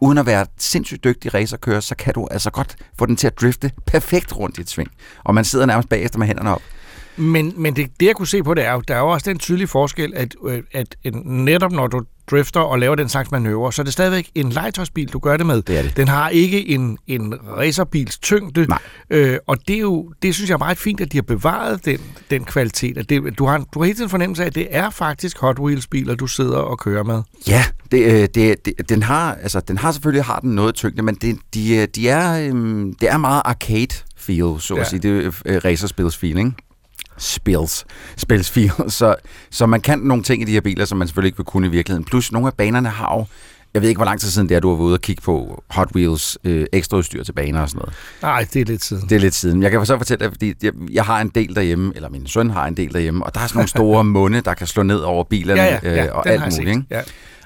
uden 0.03 0.19
at 0.19 0.27
være 0.27 0.47
sindssygt 0.59 1.05
dygtig 1.05 1.35
racerkører, 1.35 1.81
så 1.81 1.95
kan 1.95 2.15
du 2.15 2.29
altså 2.31 2.51
godt 2.51 2.77
få 2.99 3.07
den 3.07 3.17
til 3.17 3.27
at 3.27 3.41
drifte 3.41 3.71
perfekt 3.87 4.37
rundt 4.37 4.59
i 4.59 4.61
et 4.61 4.71
sving. 4.71 4.91
Og 5.25 5.35
man 5.35 5.45
sidder 5.45 5.67
nærmest 5.67 5.89
bagefter 5.89 6.19
med 6.19 6.27
hænderne 6.27 6.55
op. 6.55 6.63
Men, 7.17 7.55
men 7.57 7.77
det, 7.77 7.91
det, 8.01 8.07
jeg 8.07 8.17
kunne 8.17 8.29
se 8.29 8.43
på, 8.43 8.55
det 8.55 8.65
er 8.65 8.73
jo, 8.73 8.81
der 8.81 8.95
er 8.95 8.99
jo 8.99 9.09
også 9.09 9.31
den 9.31 9.39
tydelige 9.39 9.69
forskel, 9.69 10.13
at, 10.17 10.35
øh, 10.47 10.63
at 10.73 10.97
netop 11.25 11.73
når 11.73 11.87
du 11.87 12.03
drifter 12.31 12.61
og 12.61 12.79
laver 12.79 12.95
den 12.95 13.09
slags 13.09 13.31
manøvrer, 13.31 13.71
så 13.71 13.83
er 13.83 13.85
det 13.85 13.93
stadigvæk 13.93 14.31
en 14.35 14.49
legetøjsbil, 14.51 15.09
du 15.13 15.19
gør 15.19 15.37
det 15.37 15.47
med. 15.47 15.63
Det 15.63 15.79
er 15.79 15.83
det. 15.83 15.97
Den 15.97 16.09
har 16.09 16.29
ikke 16.29 16.69
en, 16.69 16.99
en 17.07 17.35
racerbils 17.57 18.19
tyngde, 18.19 18.67
Nej. 18.67 18.79
øh, 19.11 19.39
og 19.47 19.69
det, 19.69 19.77
er 19.77 19.81
jo, 19.81 20.13
det 20.23 20.35
synes 20.35 20.49
jeg 20.51 20.55
er 20.55 20.59
meget 20.59 20.79
fint, 20.79 21.01
at 21.01 21.13
de 21.13 21.17
har 21.17 21.23
bevaret 21.23 21.85
den, 21.85 21.99
den 22.31 22.45
kvalitet. 22.45 22.99
At 22.99 23.09
det, 23.09 23.39
du, 23.39 23.47
har, 23.47 23.59
du 23.75 23.79
har 23.81 23.85
hele 23.85 23.97
tiden 23.97 24.11
fornemmelse 24.11 24.43
af, 24.43 24.47
at 24.47 24.55
det 24.55 24.67
er 24.71 24.91
faktisk 24.91 25.39
Hot 25.39 25.59
Wheels-biler, 25.59 26.15
du 26.15 26.27
sidder 26.27 26.57
og 26.59 26.79
kører 26.79 27.03
med. 27.03 27.23
Ja, 27.49 27.65
det, 27.91 28.05
øh, 28.05 28.29
det, 28.35 28.65
det, 28.67 28.89
den 28.89 29.03
har 29.03 29.35
altså 29.43 29.61
den 29.61 29.79
har 29.79 29.93
selvfølgelig 29.93 30.25
har 30.25 30.39
den 30.41 30.51
noget 30.55 30.75
tyngde, 30.75 31.03
men 31.03 31.15
det, 31.15 31.39
de, 31.55 31.77
øh, 31.77 31.89
de 31.95 32.09
er 32.09 32.49
øhm, 32.49 32.95
det 33.01 33.11
er 33.11 33.17
meget 33.19 33.43
arcade 33.45 33.95
feel, 34.17 34.61
så 34.61 34.75
Ja. 34.75 34.81
at 34.81 34.87
sige, 34.87 35.01
det 35.01 35.27
er 35.27 35.33
øh, 35.47 35.61
racerspils 35.65 36.17
feel, 36.17 36.39
ikke? 36.39 36.53
Spils, 37.19 37.85
spils 38.17 38.51
feel. 38.51 38.73
Så, 38.89 39.15
så 39.51 39.67
man 39.67 39.81
kan 39.81 39.99
nogle 39.99 40.23
ting 40.23 40.43
i 40.43 40.45
de 40.45 40.53
her 40.53 40.61
biler, 40.61 40.85
som 40.85 40.99
man 40.99 41.09
selvfølgelig 41.09 41.29
ikke 41.29 41.39
vil 41.39 41.45
kunne 41.45 41.67
i 41.67 41.71
virkeligheden. 41.71 42.05
Plus 42.05 42.33
nogle 42.33 42.47
af 42.49 42.55
banerne 42.55 42.89
har 42.89 43.15
jo 43.15 43.27
jeg 43.75 43.83
ved 43.83 43.89
ikke, 43.89 43.99
hvor 43.99 44.05
lang 44.05 44.21
tid 44.21 44.31
siden 44.31 44.49
det 44.49 44.55
er, 44.57 44.61
du 44.61 44.69
har 44.69 44.77
været 44.77 44.87
ude 44.87 44.95
og 44.95 45.01
kigge 45.01 45.23
på 45.23 45.65
Hot 45.71 45.89
Wheels 45.95 46.39
øh, 46.45 46.67
ekstra 46.73 46.97
udstyr 46.97 47.23
til 47.25 47.33
baner 47.33 47.61
og 47.61 47.69
sådan 47.69 47.79
noget. 47.79 47.95
Nej, 48.23 48.47
det 48.53 48.61
er 48.61 48.65
lidt 48.65 48.85
siden. 48.85 49.09
Det 49.09 49.17
er 49.17 49.21
lidt 49.21 49.35
siden. 49.35 49.63
Jeg 49.63 49.71
kan 49.71 49.87
så 49.87 49.99
fortælle 49.99 50.25
dig, 50.25 50.33
fordi 50.33 50.55
jeg, 50.63 50.73
jeg 50.91 51.05
har 51.05 51.21
en 51.21 51.29
del 51.29 51.55
derhjemme, 51.55 51.93
eller 51.95 52.09
min 52.09 52.27
søn 52.27 52.51
har 52.51 52.67
en 52.67 52.77
del 52.77 52.93
derhjemme, 52.93 53.25
og 53.25 53.35
der 53.35 53.41
er 53.41 53.47
sådan 53.47 53.59
nogle 53.59 53.69
store 53.69 54.05
munde, 54.15 54.41
der 54.41 54.55
kan 54.55 54.67
slå 54.67 54.83
ned 54.83 54.99
over 54.99 55.25
bilerne 55.25 55.63
Ja, 55.63 55.79
ja, 55.83 55.95
ja, 55.95 56.07
øh, 56.07 56.17
og 56.17 56.29
alt 56.29 56.43
muligt. 56.43 56.69
Ikke? 56.69 56.85
Ja. 56.91 57.01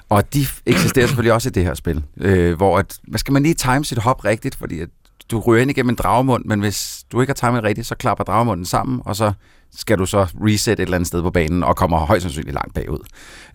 Og 0.09 0.33
de 0.33 0.45
eksisterer 0.65 1.07
selvfølgelig 1.07 1.33
også 1.33 1.49
i 1.49 1.51
det 1.51 1.63
her 1.63 1.73
spil, 1.73 2.03
øh, 2.17 2.57
hvor 2.57 2.79
at, 2.79 2.97
hvad 3.07 3.19
skal 3.19 3.33
man 3.33 3.43
lige 3.43 3.53
time 3.53 3.85
sit 3.85 3.97
hop 3.97 4.25
rigtigt, 4.25 4.55
fordi 4.55 4.79
at 4.79 4.89
du 5.31 5.39
ryger 5.39 5.61
ind 5.61 5.71
igennem 5.71 5.89
en 5.89 5.95
dragemund, 5.95 6.45
men 6.45 6.59
hvis 6.59 7.03
du 7.11 7.21
ikke 7.21 7.29
har 7.41 7.47
timet 7.49 7.63
rigtigt, 7.63 7.87
så 7.87 7.95
klapper 7.95 8.23
dragemunden 8.23 8.65
sammen, 8.65 9.01
og 9.05 9.15
så 9.15 9.31
skal 9.77 9.97
du 9.97 10.05
så 10.05 10.27
reset 10.45 10.73
et 10.73 10.79
eller 10.79 10.95
andet 10.95 11.07
sted 11.07 11.21
på 11.21 11.31
banen, 11.31 11.63
og 11.63 11.75
kommer 11.75 11.97
højst 11.99 12.21
sandsynligt 12.21 12.53
langt 12.53 12.73
bagud. 12.73 12.99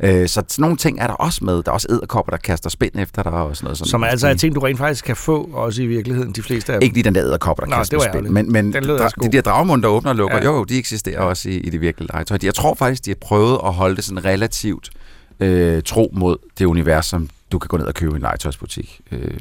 Øh, 0.01 0.29
så 0.29 0.43
sådan 0.49 0.63
nogle 0.63 0.77
ting 0.77 1.01
er 1.01 1.07
der 1.07 1.15
også 1.15 1.45
med. 1.45 1.55
Der 1.63 1.71
er 1.71 1.73
også 1.73 1.87
æderkopper, 1.91 2.31
der 2.31 2.37
kaster 2.37 2.71
spind 2.71 2.93
efter 2.95 3.23
dig 3.23 3.33
og 3.33 3.57
sådan 3.57 3.65
noget. 3.65 3.79
Sådan 3.79 3.91
Som 3.91 4.05
altså 4.05 4.29
er 4.29 4.35
ting, 4.35 4.55
du 4.55 4.61
rent 4.61 4.79
faktisk 4.79 5.05
kan 5.05 5.17
få, 5.17 5.51
også 5.53 5.83
i 5.83 5.87
virkeligheden, 5.87 6.33
de 6.33 6.43
fleste 6.43 6.73
af 6.73 6.81
dem. 6.81 6.85
Ikke 6.85 6.95
lige 6.95 7.05
den 7.05 7.15
der 7.15 7.25
æderkopper, 7.25 7.65
der 7.65 7.71
Nå, 7.71 7.77
kaster 7.77 8.03
ærgerligt. 8.03 8.33
Men, 8.33 8.53
men 8.53 8.77
dra- 8.77 8.81
god. 8.81 9.29
de 9.29 9.33
der 9.33 9.41
dragemunde, 9.41 9.83
der 9.83 9.89
åbner 9.89 10.11
og 10.11 10.17
lukker, 10.17 10.37
ja. 10.37 10.45
jo, 10.45 10.65
de 10.65 10.79
eksisterer 10.79 11.21
også 11.21 11.49
i, 11.49 11.57
i 11.57 11.71
det 11.71 11.81
virkelige 11.81 12.09
legetøj. 12.13 12.39
Jeg 12.43 12.55
tror 12.55 12.75
faktisk, 12.75 13.05
de 13.05 13.11
har 13.11 13.17
prøvet 13.21 13.59
at 13.65 13.73
holde 13.73 13.97
det 13.97 14.05
sådan 14.05 14.25
relativt 14.25 14.91
øh, 15.41 15.83
tro 15.83 16.11
mod 16.13 16.37
det 16.59 16.65
univers, 16.65 17.07
som 17.07 17.29
du 17.53 17.59
kan 17.59 17.69
gå 17.69 17.77
ned 17.77 17.87
og 17.87 17.95
købe 17.95 18.13
i 18.13 18.17
en 18.17 18.23
legetøjsbutik. 18.23 19.01
Øh, 19.13 19.41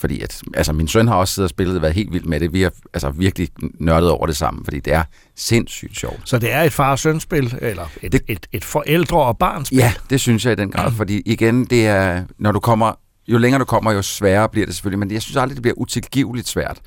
fordi 0.00 0.20
at, 0.20 0.42
altså 0.54 0.72
min 0.72 0.88
søn 0.88 1.08
har 1.08 1.14
også 1.14 1.34
siddet 1.34 1.46
og 1.46 1.50
spillet 1.50 1.76
og 1.76 1.82
været 1.82 1.94
helt 1.94 2.12
vild 2.12 2.24
med 2.24 2.40
det. 2.40 2.52
Vi 2.52 2.62
har 2.62 2.72
altså 2.94 3.10
virkelig 3.10 3.48
nørdet 3.78 4.10
over 4.10 4.26
det 4.26 4.36
sammen, 4.36 4.64
fordi 4.64 4.80
det 4.80 4.92
er 4.92 5.02
sindssygt 5.36 5.96
sjovt. 5.96 6.20
Så 6.24 6.38
det 6.38 6.52
er 6.52 6.62
et 6.62 6.72
far-søn-spil, 6.72 7.54
eller 7.62 7.82
et, 8.02 8.12
det... 8.12 8.12
Det- 8.12 8.20
et, 8.28 8.46
et 8.52 8.64
forældre- 8.64 9.22
og 9.24 9.38
barnspil. 9.38 9.78
Ja, 9.78 9.92
det 10.10 10.20
synes 10.20 10.44
jeg 10.44 10.52
i 10.52 10.56
den 10.56 10.70
grad, 10.70 10.92
fordi 10.92 11.22
igen, 11.26 11.64
det 11.64 11.86
er, 11.86 12.24
når 12.38 12.52
du 12.52 12.60
kommer, 12.60 12.92
jo 13.28 13.38
længere 13.38 13.58
du 13.60 13.64
kommer, 13.64 13.92
jo 13.92 14.02
sværere 14.02 14.48
bliver 14.48 14.66
det 14.66 14.74
selvfølgelig, 14.74 14.98
men 14.98 15.10
jeg 15.10 15.22
synes 15.22 15.36
aldrig, 15.36 15.56
det 15.56 15.62
bliver 15.62 15.74
utilgiveligt 15.78 16.48
svært. 16.48 16.78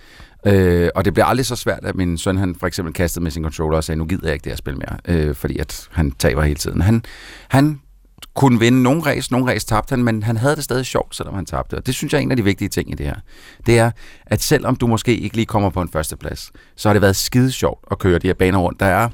Øh, 0.47 0.89
og 0.95 1.05
det 1.05 1.13
bliver 1.13 1.25
aldrig 1.25 1.45
så 1.45 1.55
svært, 1.55 1.79
at 1.83 1.95
min 1.95 2.17
søn 2.17 2.37
han 2.37 2.55
for 2.59 2.67
eksempel 2.67 2.93
kastede 2.93 3.23
med 3.23 3.31
sin 3.31 3.43
controller 3.43 3.77
og 3.77 3.83
sagde, 3.83 3.99
nu 3.99 4.05
gider 4.05 4.27
jeg 4.27 4.33
ikke 4.33 4.43
det 4.43 4.51
her 4.51 4.57
spil 4.57 4.73
mere, 4.77 4.97
øh, 5.07 5.35
fordi 5.35 5.57
at 5.57 5.87
han 5.91 6.11
taber 6.11 6.41
hele 6.43 6.55
tiden. 6.55 6.81
Han, 6.81 7.03
han 7.47 7.81
kunne 8.35 8.59
vinde 8.59 8.83
nogle 8.83 9.01
race, 9.01 9.31
nogle 9.31 9.51
race 9.51 9.67
tabte 9.67 9.91
han, 9.91 10.03
men 10.03 10.23
han 10.23 10.37
havde 10.37 10.55
det 10.55 10.63
stadig 10.63 10.85
sjovt, 10.85 11.15
selvom 11.15 11.35
han 11.35 11.45
tabte. 11.45 11.73
Og 11.77 11.85
det 11.85 11.95
synes 11.95 12.13
jeg 12.13 12.19
er 12.19 12.23
en 12.23 12.31
af 12.31 12.37
de 12.37 12.43
vigtige 12.43 12.69
ting 12.69 12.91
i 12.91 12.95
det 12.95 13.05
her. 13.05 13.15
Det 13.65 13.79
er, 13.79 13.91
at 14.25 14.41
selvom 14.41 14.75
du 14.75 14.87
måske 14.87 15.17
ikke 15.17 15.35
lige 15.35 15.45
kommer 15.45 15.69
på 15.69 15.81
en 15.81 15.89
førsteplads, 15.89 16.51
så 16.75 16.89
har 16.89 16.93
det 16.93 17.01
været 17.01 17.15
skide 17.15 17.51
sjovt 17.51 17.85
at 17.91 17.99
køre 17.99 18.19
de 18.19 18.27
her 18.27 18.33
baner 18.33 18.59
rundt. 18.59 18.79
Der 18.79 18.85
er 18.85 19.09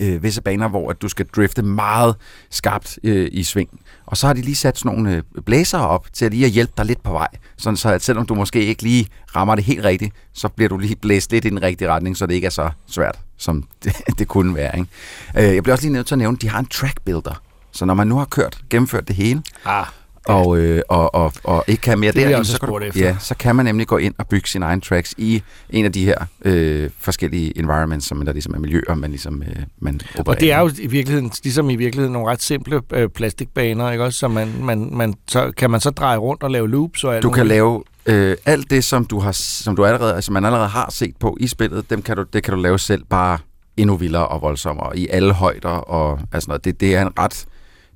øh, 0.00 0.22
visse 0.22 0.42
baner, 0.42 0.68
hvor 0.68 0.90
at 0.90 1.02
du 1.02 1.08
skal 1.08 1.26
drifte 1.26 1.62
meget 1.62 2.16
skarpt 2.50 2.98
øh, 3.04 3.28
i 3.32 3.44
sving. 3.44 3.80
Og 4.06 4.16
så 4.16 4.26
har 4.26 4.34
de 4.34 4.40
lige 4.40 4.56
sat 4.56 4.78
sådan 4.78 4.96
nogle 4.96 5.16
øh, 5.16 5.42
blæser 5.42 5.78
op 5.78 6.06
til 6.12 6.24
at 6.24 6.32
lige 6.32 6.44
at 6.44 6.50
hjælpe 6.50 6.72
dig 6.76 6.86
lidt 6.86 7.02
på 7.02 7.12
vej. 7.12 7.28
Sådan 7.56 7.76
så 7.76 7.88
at 7.88 8.02
selvom 8.02 8.26
du 8.26 8.34
måske 8.34 8.64
ikke 8.64 8.82
lige 8.82 9.08
rammer 9.36 9.54
det 9.54 9.64
helt 9.64 9.84
rigtigt, 9.84 10.14
så 10.32 10.48
bliver 10.48 10.68
du 10.68 10.78
lige 10.78 10.96
blæst 10.96 11.32
lidt 11.32 11.44
i 11.44 11.48
den 11.48 11.62
rigtige 11.62 11.88
retning, 11.88 12.16
så 12.16 12.26
det 12.26 12.34
ikke 12.34 12.46
er 12.46 12.50
så 12.50 12.70
svært, 12.86 13.18
som 13.36 13.64
det, 13.84 13.96
det 14.18 14.28
kunne 14.28 14.54
være. 14.54 14.78
Ikke? 14.78 15.48
Øh, 15.48 15.54
jeg 15.54 15.62
bliver 15.62 15.74
også 15.74 15.84
lige 15.84 15.92
nødt 15.92 16.06
til 16.06 16.14
at 16.14 16.18
nævne, 16.18 16.36
at 16.36 16.42
de 16.42 16.48
har 16.48 16.58
en 16.58 16.66
track 16.66 17.00
builder. 17.04 17.42
Så 17.72 17.84
når 17.84 17.94
man 17.94 18.06
nu 18.06 18.18
har 18.18 18.24
kørt, 18.24 18.58
gennemført 18.70 19.08
det 19.08 19.16
hele, 19.16 19.42
Ah, 19.64 19.86
og, 20.26 20.58
øh, 20.58 20.82
og, 20.88 21.14
og, 21.14 21.32
og 21.44 21.64
ikke 21.66 21.80
kan 21.80 21.98
mere 21.98 22.12
Det 22.12 22.16
vil 22.16 22.22
jeg 22.22 22.30
der, 22.30 22.38
også 22.38 22.52
så, 22.52 22.60
kan 22.60 22.68
du, 22.68 22.78
efter. 22.78 23.00
ja, 23.00 23.16
så 23.20 23.34
kan 23.34 23.56
man 23.56 23.64
nemlig 23.64 23.86
gå 23.86 23.96
ind 23.96 24.14
og 24.18 24.26
bygge 24.26 24.48
sine 24.48 24.64
egne 24.64 24.80
tracks 24.80 25.14
i 25.18 25.42
en 25.70 25.84
af 25.84 25.92
de 25.92 26.04
her 26.04 26.16
øh, 26.44 26.90
forskellige 26.98 27.58
environments, 27.58 28.06
som 28.06 28.24
der 28.24 28.32
ligesom 28.32 28.54
er 28.54 28.58
miljøer, 28.58 28.94
man 28.94 29.10
ligesom 29.10 29.42
øh, 29.42 29.56
man 29.80 30.00
opererer 30.18 30.34
og 30.36 30.40
det 30.40 30.52
er 30.52 30.60
jo 30.60 30.70
i 30.78 30.86
virkeligheden, 30.86 31.30
ligesom 31.44 31.70
i 31.70 31.76
virkeligheden, 31.76 32.12
nogle 32.12 32.28
ret 32.30 32.42
simple 32.42 32.80
øh, 32.92 33.08
plastikbaner, 33.08 33.90
ikke 33.90 34.04
også? 34.04 34.18
Så, 34.18 34.28
man, 34.28 34.52
man, 34.60 34.88
man, 34.92 35.14
så 35.28 35.52
kan 35.56 35.70
man 35.70 35.80
så 35.80 35.90
dreje 35.90 36.16
rundt 36.16 36.42
og 36.42 36.50
lave 36.50 36.68
loops 36.70 37.04
og 37.04 37.14
alt 37.14 37.22
Du 37.22 37.30
kan 37.30 37.40
muligt. 37.40 37.48
lave 37.48 37.82
øh, 38.06 38.36
alt 38.46 38.70
det, 38.70 38.84
som 38.84 39.04
du 39.04 39.18
har, 39.20 39.32
som 39.32 39.76
du 39.76 39.84
allerede, 39.84 40.14
altså 40.14 40.32
man 40.32 40.44
allerede 40.44 40.68
har 40.68 40.90
set 40.90 41.16
på 41.20 41.36
i 41.40 41.46
spillet, 41.46 41.90
dem 41.90 42.02
kan 42.02 42.16
du, 42.16 42.24
det 42.32 42.42
kan 42.42 42.54
du 42.54 42.60
lave 42.60 42.78
selv 42.78 43.04
bare 43.04 43.38
endnu 43.76 43.96
vildere 43.96 44.28
og 44.28 44.42
voldsommere 44.42 44.98
i 44.98 45.08
alle 45.08 45.32
højder 45.32 45.68
og 45.68 46.18
altså 46.32 46.48
noget. 46.48 46.64
Det, 46.64 46.80
det 46.80 46.96
er 46.96 47.02
en 47.02 47.12
ret 47.18 47.46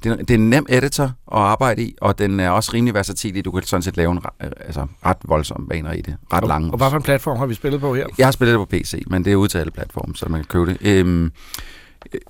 det 0.04 0.12
er, 0.12 0.16
det 0.16 0.30
er 0.30 0.34
en 0.34 0.50
nem 0.50 0.66
editor 0.68 1.04
at 1.04 1.12
arbejde 1.38 1.82
i, 1.82 1.94
og 2.00 2.18
den 2.18 2.40
er 2.40 2.50
også 2.50 2.70
rimelig 2.74 2.94
versatil. 2.94 3.44
Du 3.44 3.50
kan 3.50 3.62
sådan 3.62 3.82
set 3.82 3.96
lave 3.96 4.12
en 4.12 4.18
re- 4.18 4.36
altså, 4.40 4.86
ret 5.06 5.16
voldsomme 5.24 5.68
baner 5.68 5.92
i 5.92 6.00
det. 6.00 6.16
Ret 6.32 6.48
lange. 6.48 6.70
Og 6.70 6.76
hvad 6.76 6.90
for 6.90 6.96
en 6.96 7.02
platform 7.02 7.38
har 7.38 7.46
vi 7.46 7.54
spillet 7.54 7.80
på 7.80 7.94
her? 7.94 8.06
Jeg 8.18 8.26
har 8.26 8.32
spillet 8.32 8.58
det 8.58 8.68
på 8.68 8.76
PC, 8.76 9.02
men 9.06 9.24
det 9.24 9.32
er 9.32 9.70
platforme, 9.74 10.16
så 10.16 10.28
man 10.28 10.40
kan 10.40 10.48
købe 10.48 10.70
det. 10.70 10.78
Øhm, 10.80 11.24
øh, 11.24 12.20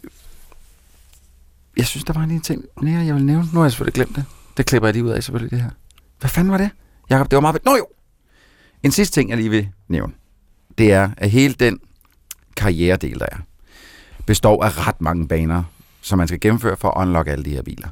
jeg 1.76 1.87
synes, 1.87 2.04
der 2.04 2.12
var 2.12 2.21
en 2.21 2.28
lille 2.28 2.43
ting 2.43 2.64
mere, 2.83 3.04
jeg 3.04 3.14
vil 3.14 3.25
nævne. 3.25 3.49
Nu 3.52 3.59
har 3.59 3.64
jeg 3.64 3.73
selvfølgelig 3.73 3.95
glemt 3.95 4.16
det. 4.16 4.25
Det 4.57 4.66
klipper 4.66 4.88
jeg 4.88 4.95
lige 4.95 5.04
ud 5.04 5.11
af, 5.11 5.25
selvfølgelig, 5.25 5.50
det 5.50 5.61
her. 5.61 5.71
Hvad 6.21 6.31
fanden 6.31 6.52
var 6.52 6.59
det? 6.59 6.71
Jakob, 7.11 7.31
det 7.31 7.37
var 7.37 7.40
meget... 7.40 7.64
Nå 7.64 7.76
jo! 7.76 7.87
En 8.83 8.90
sidste 8.90 9.14
ting, 9.14 9.31
jeg 9.31 9.37
lige 9.37 9.50
vil 9.50 9.69
nævne, 9.88 10.12
det 10.78 10.93
er, 10.93 11.11
at 11.16 11.31
hele 11.31 11.54
den 11.54 11.81
karrieredel, 12.57 13.19
der 13.19 13.26
er, 13.33 13.37
består 14.26 14.64
af 14.64 14.87
ret 14.87 15.00
mange 15.00 15.28
baner, 15.28 15.62
som 16.04 16.18
man 16.18 16.28
skal 16.28 16.40
gennemføre 16.40 16.76
for 16.76 16.88
at 16.90 17.02
unlock 17.02 17.28
alle 17.28 17.44
de 17.44 17.50
her 17.50 17.62
biler. 17.62 17.88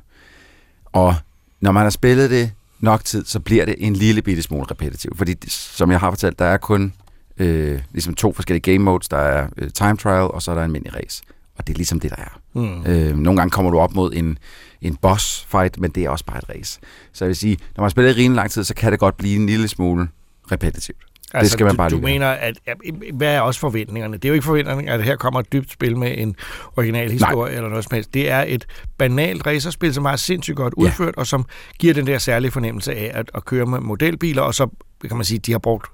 Og 0.93 1.15
når 1.61 1.73
man 1.73 1.83
har 1.83 1.91
spillet 1.91 2.31
det 2.31 2.53
nok 2.81 3.05
tid, 3.05 3.25
så 3.25 3.41
bliver 3.41 3.65
det 3.65 3.75
en 3.79 3.97
lille 3.97 4.23
bitte 4.23 4.43
smule 4.43 4.67
repetitivt. 4.71 5.19
Fordi, 5.19 5.49
som 5.49 5.91
jeg 5.91 6.01
har 6.01 6.11
fortalt, 6.11 6.39
der 6.39 6.45
er 6.45 6.57
kun 6.57 6.93
øh, 7.39 7.83
ligesom 7.93 8.15
to 8.15 8.33
forskellige 8.33 8.73
game 8.73 8.85
modes. 8.85 9.09
Der 9.09 9.17
er 9.17 9.49
øh, 9.57 9.71
time 9.71 9.97
trial, 9.97 10.23
og 10.23 10.43
så 10.43 10.51
er 10.51 10.55
der 10.55 10.65
en 10.65 10.73
mini 10.73 10.89
race. 10.89 11.23
Og 11.59 11.67
det 11.67 11.73
er 11.73 11.77
ligesom 11.77 12.01
det, 12.01 12.11
der 12.11 12.17
er. 12.17 12.39
Mm. 12.53 12.87
Øh, 12.87 13.19
nogle 13.19 13.41
gange 13.41 13.51
kommer 13.51 13.71
du 13.71 13.79
op 13.79 13.95
mod 13.95 14.13
en, 14.15 14.39
en 14.83 14.97
boss 14.97 15.47
fight, 15.51 15.81
men 15.81 15.91
det 15.91 16.05
er 16.05 16.11
også 16.11 16.25
bare 16.25 16.39
et 16.39 16.49
race. 16.49 16.81
Så 17.13 17.25
jeg 17.25 17.29
vil 17.29 17.37
sige, 17.37 17.57
når 17.57 17.83
man 17.83 17.85
har 17.85 17.91
spillet 17.91 18.17
i 18.17 18.23
rimelig 18.23 18.37
lang 18.37 18.51
tid, 18.51 18.65
så 18.65 18.75
kan 18.75 18.93
det 18.93 19.01
godt 19.01 19.17
blive 19.17 19.37
en 19.37 19.47
lille 19.47 19.69
smule 19.69 20.09
repetitivt. 20.53 21.12
Det 21.41 21.51
skal 21.51 21.65
man 21.65 21.69
Altså, 21.71 21.73
du, 21.73 21.77
bare 21.77 21.91
du 21.91 21.97
være. 21.97 22.13
mener, 22.13 22.29
at 22.29 22.59
ja, 22.67 22.73
hvad 23.15 23.35
er 23.35 23.41
også 23.41 23.61
forventningerne? 23.61 24.17
Det 24.17 24.25
er 24.25 24.29
jo 24.29 24.35
ikke 24.35 24.45
forventningen, 24.45 24.89
at 24.89 25.05
her 25.05 25.17
kommer 25.17 25.41
et 25.41 25.53
dybt 25.53 25.73
spil 25.73 25.97
med 25.97 26.15
en 26.19 26.37
original 26.77 27.11
historie 27.11 27.55
eller 27.55 27.69
noget 27.69 27.85
som 27.85 27.95
helst. 27.95 28.15
Det 28.15 28.31
er 28.31 28.45
et 28.49 28.67
banalt 28.99 29.47
racerspil, 29.47 29.95
som 29.95 30.05
er 30.05 30.17
sindssygt 30.17 30.57
godt 30.57 30.75
Ja. 30.79 30.83
udført, 30.83 31.15
og 31.17 31.27
som 31.27 31.45
giver 31.79 31.95
den 31.95 32.07
der 32.07 32.19
særlige 32.19 32.51
fornemmelse 32.51 32.95
af 32.95 33.11
at, 33.15 33.31
at 33.35 33.45
køre 33.45 33.67
med 33.67 33.81
modelbiler, 33.81 34.43
og 34.43 34.55
så 34.55 34.69
kan 35.09 35.17
man 35.17 35.25
sige, 35.25 35.39
at 35.39 35.47
de 35.47 35.53
har 35.53 35.59
brugt 35.59 35.87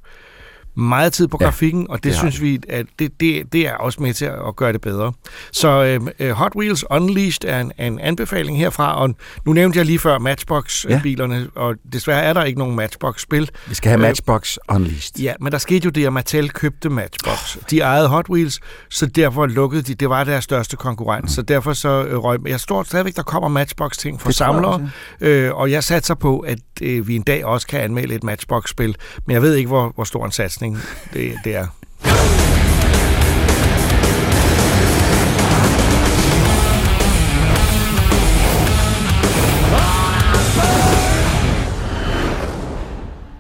meget 0.78 1.12
tid 1.12 1.28
på 1.28 1.38
Ja, 1.40 1.44
grafikken, 1.44 1.86
og 1.90 1.96
det, 1.96 2.04
det 2.04 2.14
synes 2.14 2.42
vi, 2.42 2.60
at 2.68 2.86
det, 2.98 3.20
det, 3.20 3.52
det 3.52 3.66
er 3.66 3.74
også 3.74 4.02
med 4.02 4.14
til 4.14 4.24
at 4.24 4.56
gøre 4.56 4.72
det 4.72 4.80
bedre. 4.80 5.12
Så 5.52 5.98
øh, 6.18 6.30
Hot 6.30 6.52
Wheels 6.56 6.84
Unleashed 6.90 7.50
er 7.50 7.60
en, 7.60 7.72
en 7.78 8.00
anbefaling 8.00 8.58
herfra, 8.58 9.00
og 9.00 9.14
nu 9.44 9.52
nævnte 9.52 9.78
jeg 9.78 9.86
lige 9.86 9.98
før 9.98 10.18
Matchbox-bilerne, 10.18 11.46
og 11.54 11.74
desværre 11.92 12.22
er 12.22 12.32
der 12.32 12.44
ikke 12.44 12.58
nogen 12.58 12.76
Matchbox-spil. 12.76 13.50
Vi 13.68 13.74
skal 13.74 13.88
have 13.88 13.98
Øh, 13.98 14.02
Matchbox 14.02 14.56
Unleashed. 14.68 15.22
Ja, 15.22 15.32
men 15.40 15.52
der 15.52 15.58
skete 15.58 15.84
jo 15.84 15.90
det, 15.90 16.06
at 16.06 16.12
Mattel 16.12 16.50
købte 16.50 16.88
Matchbox. 16.88 17.56
De 17.70 17.80
ejede 17.80 18.08
Hot 18.08 18.28
Wheels, 18.30 18.60
så 18.90 19.06
derfor 19.06 19.46
lukkede 19.46 19.82
de. 19.82 19.94
Det 19.94 20.10
var 20.10 20.24
deres 20.24 20.44
største 20.44 20.76
konkurrent, 20.76 21.30
så 21.30 21.42
derfor 21.42 21.72
så 21.72 22.04
øh, 22.04 22.18
røg... 22.18 22.38
Jeg 22.46 22.60
står 22.60 22.82
stadigvæk, 22.82 23.16
der 23.16 23.22
kommer 23.22 23.48
Matchbox-ting 23.48 24.20
for 24.20 24.28
Det 24.28 24.36
tror 24.36 24.46
jeg 24.46 24.54
samlere, 24.54 24.90
øh, 25.20 25.54
og 25.54 25.70
jeg 25.70 25.84
satser 25.84 26.14
på, 26.14 26.38
at 26.38 26.58
øh, 26.82 27.08
vi 27.08 27.16
en 27.16 27.22
dag 27.22 27.44
også 27.44 27.66
kan 27.66 27.80
anmelde 27.80 28.14
et 28.14 28.24
Matchbox-spil, 28.24 28.96
men 29.26 29.34
jeg 29.34 29.42
ved 29.42 29.54
ikke, 29.54 29.68
hvor, 29.68 29.92
hvor 29.94 30.04
stor 30.04 30.24
en 30.24 30.32
satsning 30.32 30.67
det, 31.12 31.34
det 31.44 31.56
er. 31.56 32.57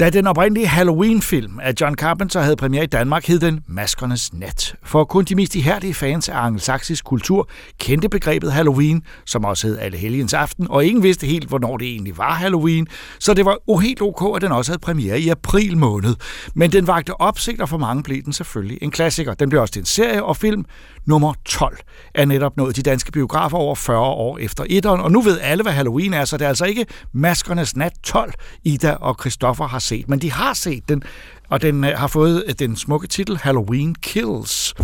Da 0.00 0.10
den 0.10 0.26
oprindelige 0.26 0.66
Halloween-film 0.66 1.60
af 1.62 1.72
John 1.80 1.94
Carpenter 1.94 2.40
havde 2.40 2.56
premiere 2.56 2.84
i 2.84 2.86
Danmark, 2.86 3.26
hed 3.26 3.38
den 3.38 3.60
Maskernes 3.66 4.32
Nat. 4.32 4.74
For 4.82 5.04
kun 5.04 5.24
de 5.24 5.34
mest 5.34 5.54
ihærdige 5.54 5.94
fans 5.94 6.28
af 6.28 6.36
angelsaksisk 6.36 7.04
kultur 7.04 7.48
kendte 7.78 8.08
begrebet 8.08 8.52
Halloween, 8.52 9.02
som 9.26 9.44
også 9.44 9.66
hed 9.66 9.78
Allehelgens 9.78 10.34
Aften, 10.34 10.66
og 10.70 10.84
ingen 10.84 11.02
vidste 11.02 11.26
helt, 11.26 11.48
hvornår 11.48 11.76
det 11.76 11.88
egentlig 11.88 12.18
var 12.18 12.34
Halloween, 12.34 12.86
så 13.18 13.34
det 13.34 13.44
var 13.44 13.80
helt 13.80 14.02
ok, 14.02 14.36
at 14.36 14.42
den 14.42 14.52
også 14.52 14.72
havde 14.72 14.80
premiere 14.80 15.20
i 15.20 15.28
april 15.28 15.78
måned. 15.78 16.14
Men 16.54 16.72
den 16.72 16.86
vagte 16.86 17.20
opsigt, 17.20 17.60
og 17.60 17.68
for 17.68 17.78
mange 17.78 18.02
blev 18.02 18.22
den 18.22 18.32
selvfølgelig 18.32 18.78
en 18.82 18.90
klassiker. 18.90 19.34
Den 19.34 19.48
blev 19.48 19.60
også 19.60 19.72
til 19.72 19.80
en 19.80 19.86
serie, 19.86 20.24
og 20.24 20.36
film 20.36 20.64
nummer 21.06 21.34
12 21.44 21.78
er 22.14 22.24
netop 22.24 22.56
nået 22.56 22.76
de 22.76 22.82
danske 22.82 23.12
biografer 23.12 23.58
over 23.58 23.74
40 23.74 23.98
år 23.98 24.38
efter 24.38 24.64
etteren, 24.70 25.00
og 25.00 25.12
nu 25.12 25.20
ved 25.20 25.40
alle, 25.40 25.62
hvad 25.62 25.72
Halloween 25.72 26.14
er, 26.14 26.24
så 26.24 26.36
det 26.36 26.44
er 26.44 26.48
altså 26.48 26.64
ikke 26.64 26.86
Maskernes 27.12 27.76
Nat 27.76 27.92
12, 28.02 28.32
Ida 28.64 28.92
og 28.92 29.16
Christoffer 29.20 29.66
har 29.66 29.78
set, 29.88 30.08
men 30.08 30.18
de 30.18 30.32
har 30.32 30.54
set 30.54 30.88
den, 30.88 31.02
og 31.48 31.62
den 31.62 31.84
øh, 31.84 31.90
har 31.96 32.06
fået 32.06 32.44
øh, 32.46 32.54
den 32.58 32.76
smukke 32.76 33.06
titel 33.06 33.36
Halloween 33.36 33.94
Kills. 33.94 34.74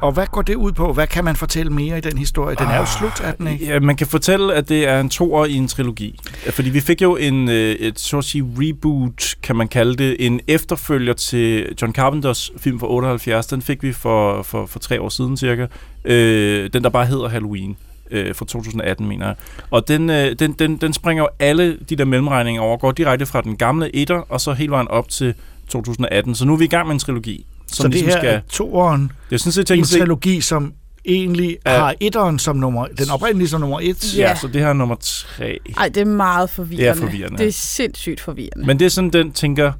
Og 0.00 0.12
hvad 0.12 0.26
går 0.26 0.42
det 0.42 0.54
ud 0.54 0.72
på? 0.72 0.92
Hvad 0.92 1.06
kan 1.06 1.24
man 1.24 1.36
fortælle 1.36 1.72
mere 1.72 1.98
i 1.98 2.00
den 2.00 2.18
historie? 2.18 2.56
Den 2.56 2.66
er 2.66 2.78
jo 2.78 2.86
slut, 2.86 3.20
er 3.24 3.32
den 3.32 3.46
ikke? 3.46 3.66
Ja, 3.66 3.80
man 3.80 3.96
kan 3.96 4.06
fortælle, 4.06 4.54
at 4.54 4.68
det 4.68 4.88
er 4.88 5.00
en 5.00 5.10
toer 5.10 5.44
i 5.46 5.54
en 5.54 5.68
trilogi. 5.68 6.18
Fordi 6.50 6.70
vi 6.70 6.80
fik 6.80 7.02
jo 7.02 7.16
en, 7.16 7.48
øh, 7.48 7.74
et 7.74 8.00
så 8.00 8.18
at 8.18 8.24
sige 8.24 8.44
reboot, 8.58 9.34
kan 9.42 9.56
man 9.56 9.68
kalde 9.68 9.96
det, 9.96 10.26
en 10.26 10.40
efterfølger 10.48 11.12
til 11.12 11.66
John 11.82 11.92
Carpenters 11.92 12.52
film 12.56 12.80
fra 12.80 12.90
78. 12.90 13.46
Den 13.46 13.62
fik 13.62 13.82
vi 13.82 13.92
for, 13.92 14.42
for, 14.42 14.66
for 14.66 14.78
tre 14.78 15.00
år 15.00 15.08
siden 15.08 15.36
cirka. 15.36 15.66
Øh, 16.04 16.70
den, 16.72 16.84
der 16.84 16.90
bare 16.90 17.06
hedder 17.06 17.28
Halloween 17.28 17.76
øh, 18.10 18.34
fra 18.34 18.44
2018, 18.44 19.08
mener 19.08 19.26
jeg. 19.26 19.34
Og 19.70 19.88
den, 19.88 20.10
øh, 20.10 20.32
den, 20.38 20.52
den, 20.52 20.76
den 20.76 20.92
springer 20.92 21.22
jo 21.22 21.28
alle 21.38 21.78
de 21.88 21.96
der 21.96 22.04
mellemregninger 22.04 22.62
over, 22.62 22.76
går 22.76 22.92
direkte 22.92 23.26
fra 23.26 23.40
den 23.40 23.56
gamle 23.56 23.96
etter, 23.96 24.22
og 24.28 24.40
så 24.40 24.52
hele 24.52 24.70
vejen 24.70 24.88
op 24.88 25.08
til 25.08 25.34
2018. 25.68 26.34
Så 26.34 26.44
nu 26.44 26.52
er 26.52 26.56
vi 26.56 26.64
i 26.64 26.68
gang 26.68 26.86
med 26.86 26.94
en 26.94 26.98
trilogi. 26.98 27.46
Så 27.72 27.88
det 27.88 28.02
her 28.02 28.16
er 28.16 28.40
toeren, 28.50 29.12
det 29.30 29.34
er 29.34 29.38
sådan 29.38 29.52
set 29.52 29.70
en 29.70 29.84
trilogi, 29.84 30.40
som 30.40 30.72
egentlig 31.04 31.56
Ja. 31.66 31.78
har 31.78 31.94
etteren 32.00 32.38
som 32.38 32.56
nummer, 32.56 32.86
den 32.86 33.10
oprindelige 33.10 33.48
som 33.48 33.60
nummer 33.60 33.78
et. 33.82 34.16
Ja, 34.18 34.22
Ja. 34.28 34.36
så 34.36 34.46
det 34.46 34.60
her 34.60 34.68
er 34.68 34.72
nummer 34.72 34.96
tre. 35.00 35.58
Ej, 35.76 35.88
det 35.88 36.00
er 36.00 36.04
meget 36.04 36.50
forvirrende. 36.50 36.84
Det 36.84 37.02
er 37.02 37.06
forvirrende. 37.06 37.38
Det 37.38 37.46
er 37.46 37.52
sindssygt 37.52 38.20
forvirrende. 38.20 38.66
Men 38.66 38.78
det 38.78 38.84
er 38.84 38.88
sådan, 38.90 39.10
den 39.10 39.32
tænker 39.32 39.72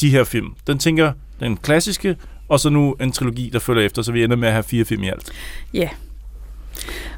de 0.00 0.10
her 0.10 0.24
film. 0.24 0.46
Den 0.66 0.78
tænker 0.78 1.12
den 1.40 1.56
klassiske, 1.56 2.16
og 2.48 2.60
så 2.60 2.70
nu 2.70 2.92
en 3.00 3.12
trilogi, 3.12 3.50
der 3.52 3.58
følger 3.58 3.82
efter, 3.86 4.02
så 4.02 4.12
vi 4.12 4.24
ender 4.24 4.36
med 4.36 4.48
at 4.48 4.52
have 4.54 4.62
fire 4.62 4.84
film 4.84 5.02
i 5.02 5.08
alt. 5.08 5.30
Ja. 5.74 5.88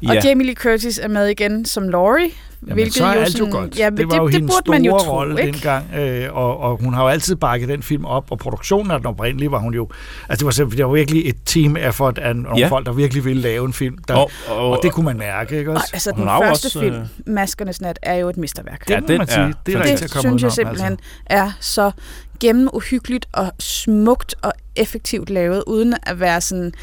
Og 0.07 0.15
Ja, 0.15 0.21
Jamie 0.27 0.45
Lee 0.45 0.55
Curtis 0.55 0.97
er 0.97 1.07
med 1.07 1.27
igen 1.27 1.65
som 1.65 1.89
Laurie. 1.89 2.29
Jamen, 2.61 2.73
hvilket 2.73 2.93
så 2.93 3.05
er 3.05 3.13
jo 3.13 3.19
alt 3.19 3.33
jo 3.33 3.37
sådan- 3.37 3.51
godt. 3.51 3.79
Ja, 3.79 3.89
det 3.89 4.09
var 4.11 4.15
jo 4.17 4.25
det, 4.25 4.33
det 4.33 4.41
hendes 4.41 4.55
burde 4.55 4.71
man 4.71 4.83
jo 4.85 4.89
store 4.91 5.03
tro, 5.05 5.11
rolle 5.17 5.41
ikke? 5.41 5.53
dengang, 5.53 5.93
øh, 5.95 6.33
og, 6.35 6.59
og 6.59 6.77
hun 6.83 6.93
har 6.93 7.03
jo 7.03 7.07
altid 7.09 7.35
bakket 7.35 7.69
den 7.69 7.83
film 7.83 8.05
op, 8.05 8.31
og 8.31 8.37
produktionen 8.39 8.91
af 8.91 8.99
den 8.99 9.07
oprindelige 9.07 9.51
var 9.51 9.59
hun 9.59 9.73
jo... 9.73 9.89
Altså, 10.29 10.39
det 10.39 10.45
var, 10.45 10.51
simpelthen- 10.51 10.77
det 10.77 10.85
var 10.87 10.93
virkelig 10.93 11.29
et 11.29 11.35
team 11.45 11.77
effort 11.77 12.17
af 12.17 12.35
nogle 12.35 12.59
Ja. 12.59 12.67
folk, 12.67 12.85
der 12.85 12.91
virkelig 12.93 13.25
ville 13.25 13.41
lave 13.41 13.65
en 13.65 13.73
film, 13.73 13.97
der, 14.07 14.13
og, 14.13 14.31
og, 14.47 14.55
og, 14.57 14.69
og 14.71 14.79
det 14.83 14.91
kunne 14.91 15.05
man 15.05 15.17
mærke, 15.17 15.57
ikke 15.59 15.69
Og, 15.71 15.75
også? 15.75 15.89
altså, 15.93 16.11
Hun 16.15 16.27
den 16.27 16.33
jo 16.35 16.41
første 16.41 16.65
også, 16.65 16.79
film, 16.79 16.95
øh, 16.95 17.05
Maskernes 17.25 17.81
Nat, 17.81 17.99
er 18.01 18.15
jo 18.15 18.29
et 18.29 18.37
mesterværk. 18.37 18.87
Det 18.87 18.89
Ja, 18.93 18.99
den 19.07 19.17
man 19.17 19.27
sige. 19.27 19.39
er 19.39 19.51
Det 19.65 19.75
er 19.75 19.81
Det 19.83 20.11
komme 20.11 20.21
synes 20.21 20.23
jeg 20.23 20.25
udenom, 20.33 20.51
simpelthen 20.51 20.91
Altså. 21.27 21.45
er 21.45 21.51
så 21.59 21.91
gennemuhyggeligt 22.39 23.25
og 23.33 23.51
smukt 23.59 24.35
og 24.41 24.53
effektivt 24.75 25.29
lavet, 25.29 25.63
uden 25.67 25.93
at 26.03 26.19
være 26.19 26.41
sådan 26.41 26.73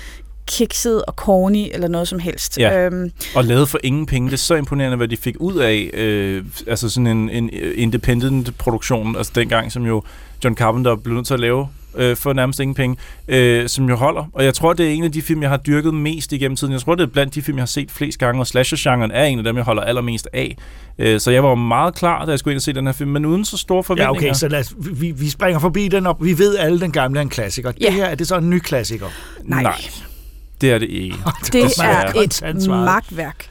kikset 0.46 1.04
og 1.04 1.12
corny 1.16 1.66
eller 1.72 1.88
noget 1.88 2.08
som 2.08 2.18
helst. 2.18 2.58
Ja. 2.58 2.86
Øhm, 2.86 3.10
og 3.34 3.44
lavet 3.44 3.68
for 3.68 3.78
ingen 3.84 4.06
penge. 4.06 4.26
Det 4.28 4.32
er 4.34 4.38
så 4.38 4.54
imponerende, 4.54 4.96
hvad 4.96 5.08
de 5.08 5.16
fik 5.16 5.36
ud 5.40 5.54
af 5.56 5.90
øh, 5.94 6.44
altså 6.66 6.88
sådan 6.88 7.06
en, 7.06 7.30
en 7.30 7.50
independent 7.74 8.58
produktion, 8.58 9.16
altså 9.16 9.32
dengang, 9.34 9.72
som 9.72 9.86
jo 9.86 10.02
John 10.44 10.56
Carpenter 10.56 10.96
blev 10.96 11.14
nødt 11.14 11.26
til 11.26 11.34
at 11.34 11.40
lave 11.40 11.68
øh, 11.96 12.16
for 12.16 12.32
nærmest 12.32 12.60
ingen 12.60 12.74
penge, 12.74 12.96
øh, 13.28 13.68
som 13.68 13.88
jo 13.88 13.96
holder. 13.96 14.24
Og 14.32 14.44
jeg 14.44 14.54
tror, 14.54 14.72
det 14.72 14.86
er 14.86 14.90
en 14.90 15.04
af 15.04 15.12
de 15.12 15.22
film, 15.22 15.42
jeg 15.42 15.50
har 15.50 15.56
dyrket 15.56 15.94
mest 15.94 16.32
igennem 16.32 16.56
tiden. 16.56 16.72
Jeg 16.72 16.80
tror, 16.80 16.94
det 16.94 17.02
er 17.02 17.06
blandt 17.06 17.34
de 17.34 17.42
film, 17.42 17.56
jeg 17.58 17.62
har 17.62 17.66
set 17.66 17.90
flest 17.90 18.18
gange, 18.18 18.40
og 18.42 18.46
slasher-genren 18.46 19.10
er 19.10 19.24
en 19.24 19.38
af 19.38 19.44
dem, 19.44 19.56
jeg 19.56 19.64
holder 19.64 19.82
allermest 19.82 20.28
af. 20.32 20.56
Øh, 20.98 21.20
så 21.20 21.30
jeg 21.30 21.44
var 21.44 21.54
meget 21.54 21.94
klar, 21.94 22.24
da 22.24 22.30
jeg 22.30 22.38
skulle 22.38 22.52
ind 22.52 22.58
og 22.58 22.62
se 22.62 22.72
den 22.72 22.86
her 22.86 22.92
film, 22.92 23.10
men 23.10 23.26
uden 23.26 23.44
så 23.44 23.56
store 23.56 23.76
Ja, 23.76 23.80
forventninger. 23.80 24.30
okay, 24.30 24.32
så 24.38 24.48
lad 24.48 24.60
os, 24.60 24.74
vi, 24.78 25.10
vi 25.10 25.28
springer 25.28 25.58
forbi 25.60 25.88
den, 25.88 26.06
og 26.06 26.16
vi 26.20 26.38
ved 26.38 26.56
alle, 26.56 26.80
den 26.80 26.92
gamle 26.92 27.18
er 27.18 27.22
en 27.22 27.28
klassiker. 27.28 27.72
Ja. 27.80 27.86
Det 27.86 27.94
her, 27.94 28.04
er 28.04 28.14
det 28.14 28.26
så 28.28 28.36
en 28.36 28.50
ny 28.50 28.58
klassiker? 28.58 29.06
Nej. 29.44 29.62
Nej. 29.62 29.74
Det 30.60 30.70
er 30.70 30.78
det 30.78 30.88
ikke. 30.88 31.16
det 31.52 31.78
er 31.78 32.48
et 32.48 32.68
magtværk. 32.68 33.50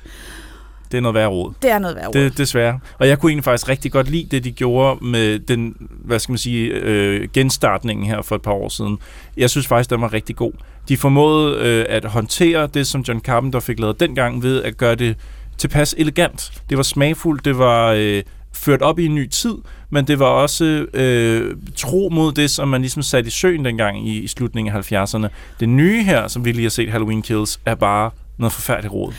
Det 0.91 0.97
er 0.97 1.01
noget 1.01 1.15
værre 1.15 1.27
råd. 1.27 1.53
Det 1.61 1.71
er 1.71 1.79
noget 1.79 1.95
værd. 1.95 2.13
Det, 2.13 2.37
desværre. 2.37 2.79
Og 2.99 3.07
jeg 3.07 3.19
kunne 3.19 3.29
egentlig 3.29 3.43
faktisk 3.43 3.69
rigtig 3.69 3.91
godt 3.91 4.09
lide 4.09 4.27
det, 4.31 4.43
de 4.43 4.51
gjorde 4.51 5.05
med 5.05 5.39
den, 5.39 5.75
hvad 5.79 6.19
skal 6.19 6.31
man 6.31 6.37
sige, 6.37 6.67
øh, 6.67 7.27
genstartningen 7.33 8.05
her 8.05 8.21
for 8.21 8.35
et 8.35 8.41
par 8.41 8.51
år 8.51 8.69
siden. 8.69 8.97
Jeg 9.37 9.49
synes 9.49 9.67
faktisk, 9.67 9.89
den 9.89 10.01
var 10.01 10.13
rigtig 10.13 10.35
god. 10.35 10.51
De 10.89 10.97
formåede 10.97 11.57
øh, 11.59 11.85
at 11.89 12.05
håndtere 12.05 12.67
det, 12.73 12.87
som 12.87 13.01
John 13.01 13.19
Carpenter 13.19 13.59
fik 13.59 13.79
lavet 13.79 13.99
dengang 13.99 14.43
ved 14.43 14.63
at 14.63 14.77
gøre 14.77 14.95
det 14.95 15.15
tilpas 15.57 15.95
elegant. 15.97 16.51
Det 16.69 16.77
var 16.77 16.83
smagfuldt, 16.83 17.45
det 17.45 17.57
var 17.57 17.91
øh, 17.91 18.23
ført 18.55 18.81
op 18.81 18.99
i 18.99 19.05
en 19.05 19.15
ny 19.15 19.29
tid, 19.29 19.55
men 19.89 20.07
det 20.07 20.19
var 20.19 20.25
også 20.25 20.85
øh, 20.93 21.55
tro 21.75 22.09
mod 22.11 22.31
det, 22.31 22.49
som 22.49 22.67
man 22.67 22.81
ligesom 22.81 23.01
satte 23.03 23.27
i 23.27 23.31
søen 23.31 23.65
dengang 23.65 24.07
i, 24.07 24.19
i 24.19 24.27
slutningen 24.27 24.75
af 24.75 24.91
70'erne. 24.91 25.27
Det 25.59 25.69
nye 25.69 26.03
her, 26.03 26.27
som 26.27 26.45
vi 26.45 26.51
lige 26.51 26.63
har 26.63 26.69
set, 26.69 26.91
Halloween 26.91 27.21
Kills, 27.21 27.59
er 27.65 27.75
bare 27.75 28.11
noget 28.37 28.53
forfærdeligt 28.53 28.93
råd. 28.93 29.13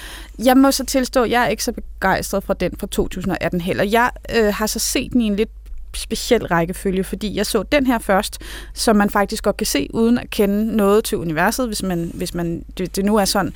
Jeg 0.45 0.57
må 0.57 0.71
så 0.71 0.85
tilstå, 0.85 1.23
at 1.23 1.31
jeg 1.31 1.43
er 1.43 1.49
ikke 1.49 1.65
så 1.65 1.73
begejstret 1.73 2.45
for 2.45 2.55
den 2.55 2.73
fra 2.81 2.87
2018 2.87 3.61
heller. 3.61 3.85
Jeg 3.85 4.11
øh, 4.37 4.55
har 4.55 4.67
så 4.67 4.79
set 4.79 5.13
den 5.13 5.21
i 5.21 5.27
en 5.27 5.37
lidt 5.37 5.51
speciel 5.97 6.47
rækkefølge, 6.47 7.05
fordi 7.05 7.37
jeg 7.37 7.47
så 7.47 7.63
den 7.63 7.87
her 7.87 7.99
først, 7.99 8.39
som 8.75 8.97
man 8.97 9.11
faktisk 9.11 9.45
godt 9.45 9.57
kan 9.57 9.67
se, 9.67 9.89
uden 9.95 10.19
at 10.19 10.31
kende 10.31 10.77
noget 10.77 11.05
til 11.05 11.19
universet, 11.19 11.67
hvis 11.67 11.83
man, 11.83 12.11
hvis 12.15 12.35
man 12.35 12.65
det, 12.79 12.97
det 12.97 13.05
nu 13.05 13.17
er 13.17 13.25
sådan. 13.25 13.53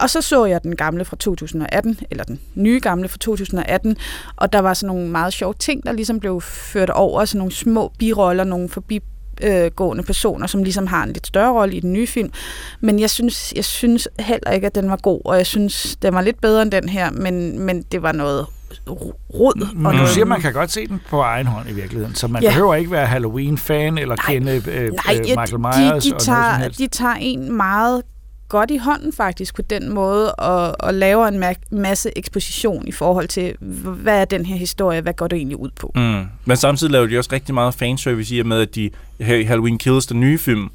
Og 0.00 0.10
så 0.10 0.20
så 0.20 0.44
jeg 0.44 0.62
den 0.62 0.76
gamle 0.76 1.04
fra 1.04 1.16
2018, 1.16 1.98
eller 2.10 2.24
den 2.24 2.40
nye 2.54 2.80
gamle 2.82 3.08
fra 3.08 3.18
2018, 3.18 3.96
og 4.36 4.52
der 4.52 4.58
var 4.58 4.74
sådan 4.74 4.94
nogle 4.94 5.10
meget 5.10 5.32
sjove 5.32 5.54
ting, 5.58 5.86
der 5.86 5.92
ligesom 5.92 6.20
blev 6.20 6.40
ført 6.40 6.90
over, 6.90 7.24
sådan 7.24 7.38
nogle 7.38 7.52
små 7.52 7.92
biroller, 7.98 8.44
nogle 8.44 8.68
forbi 8.68 9.00
øh, 9.42 9.70
gående 9.70 10.02
personer, 10.02 10.46
som 10.46 10.62
ligesom 10.62 10.86
har 10.86 11.04
en 11.04 11.12
lidt 11.12 11.26
større 11.26 11.52
rolle 11.52 11.76
i 11.76 11.80
den 11.80 11.92
nye 11.92 12.06
film. 12.06 12.32
Men 12.80 13.00
jeg 13.00 13.10
synes, 13.10 13.52
jeg 13.56 13.64
synes 13.64 14.08
heller 14.18 14.50
ikke, 14.50 14.66
at 14.66 14.74
den 14.74 14.90
var 14.90 14.96
god, 14.96 15.20
og 15.24 15.36
jeg 15.36 15.46
synes, 15.46 15.96
den 16.02 16.14
var 16.14 16.20
lidt 16.20 16.40
bedre 16.40 16.62
end 16.62 16.70
den 16.70 16.88
her, 16.88 17.10
men, 17.10 17.60
men 17.60 17.82
det 17.82 18.02
var 18.02 18.12
noget 18.12 18.46
rod. 18.88 19.62
Og 19.62 19.68
og 19.86 19.92
du 19.92 19.96
noget, 19.96 20.08
siger, 20.08 20.24
man 20.24 20.40
kan 20.40 20.52
godt 20.52 20.70
se 20.72 20.86
den 20.86 21.00
på 21.10 21.20
egen 21.20 21.46
hånd 21.46 21.68
i 21.70 21.72
virkeligheden, 21.72 22.14
så 22.14 22.28
man 22.28 22.42
Ja. 22.42 22.48
behøver 22.48 22.74
ikke 22.74 22.90
være 22.90 23.06
Halloween-fan 23.06 23.98
eller 23.98 24.16
Nej. 24.16 24.34
kende 24.34 24.52
øh, 24.52 24.64
Nej, 24.66 24.80
øh, 24.84 24.90
Michael 25.22 25.52
de, 25.52 25.58
Myers 25.58 25.74
de, 25.74 25.84
og 25.84 25.90
noget 25.90 26.02
som 26.02 26.18
tager, 26.18 26.68
de 26.68 26.86
tager 26.86 27.14
en 27.20 27.52
meget 27.56 28.02
godt 28.48 28.70
i 28.70 28.76
hånden 28.76 29.12
faktisk 29.12 29.54
på 29.56 29.62
den 29.62 29.94
måde, 29.94 30.34
og, 30.34 30.76
og 30.80 30.94
laver 30.94 31.26
en 31.28 31.44
ma- 31.44 31.62
masse 31.76 32.10
eksposition 32.18 32.88
i 32.88 32.92
forhold 32.92 33.28
til, 33.28 33.54
hvad 33.60 34.20
er 34.20 34.24
den 34.24 34.46
her 34.46 34.56
historie, 34.56 35.00
hvad 35.00 35.12
går 35.14 35.26
det 35.26 35.36
egentlig 35.36 35.56
ud 35.56 35.70
på? 35.80 35.92
Mm. 35.94 36.24
Men 36.44 36.56
samtidig 36.56 36.92
laver 36.92 37.06
de 37.06 37.18
også 37.18 37.30
rigtig 37.32 37.54
meget 37.54 37.74
fanservice 37.74 38.34
i 38.34 38.40
og 38.40 38.46
med, 38.46 38.60
at 38.60 38.74
de 38.74 38.90
her 39.20 39.36
i 39.36 39.42
Halloween 39.42 39.78
Kills, 39.78 40.06
den 40.06 40.20
nye 40.20 40.38
film, 40.38 40.68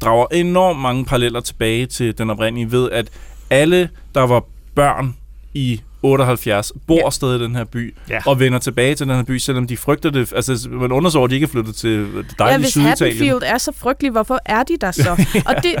drager 0.00 0.26
enormt 0.32 0.80
mange 0.80 1.04
paralleller 1.04 1.40
tilbage 1.40 1.86
til 1.86 2.18
den 2.18 2.30
oprindelige 2.30 2.72
ved, 2.72 2.90
at 2.90 3.08
alle, 3.50 3.88
der 4.14 4.20
var 4.26 4.44
børn 4.74 5.16
i 5.54 5.80
78, 6.02 6.72
bor 6.86 6.96
ja. 7.04 7.10
stadig 7.10 7.40
i 7.40 7.42
den 7.44 7.56
her 7.56 7.64
by, 7.64 7.94
Ja. 8.10 8.18
og 8.26 8.40
vender 8.40 8.58
tilbage 8.58 8.94
til 8.94 9.06
den 9.06 9.16
her 9.16 9.22
by, 9.24 9.38
selvom 9.38 9.66
de 9.66 9.76
frygter 9.76 10.10
det. 10.10 10.32
Altså, 10.36 10.68
man 10.70 10.92
undersøger, 10.92 11.24
at 11.24 11.30
de 11.30 11.34
ikke 11.34 11.44
er 11.44 11.48
flyttet 11.48 11.74
til 11.74 11.90
det 11.98 12.14
Ja, 12.14 12.20
dejlige 12.44 12.58
hvis 12.58 12.68
Syditalien. 12.70 13.18
Haddonfield 13.18 13.52
er 13.54 13.58
så 13.58 13.72
frygtelig, 13.76 14.12
hvorfor 14.12 14.38
er 14.46 14.62
de 14.62 14.76
der 14.80 14.90
så? 14.90 15.10
Og 15.48 15.54
det, 15.62 15.74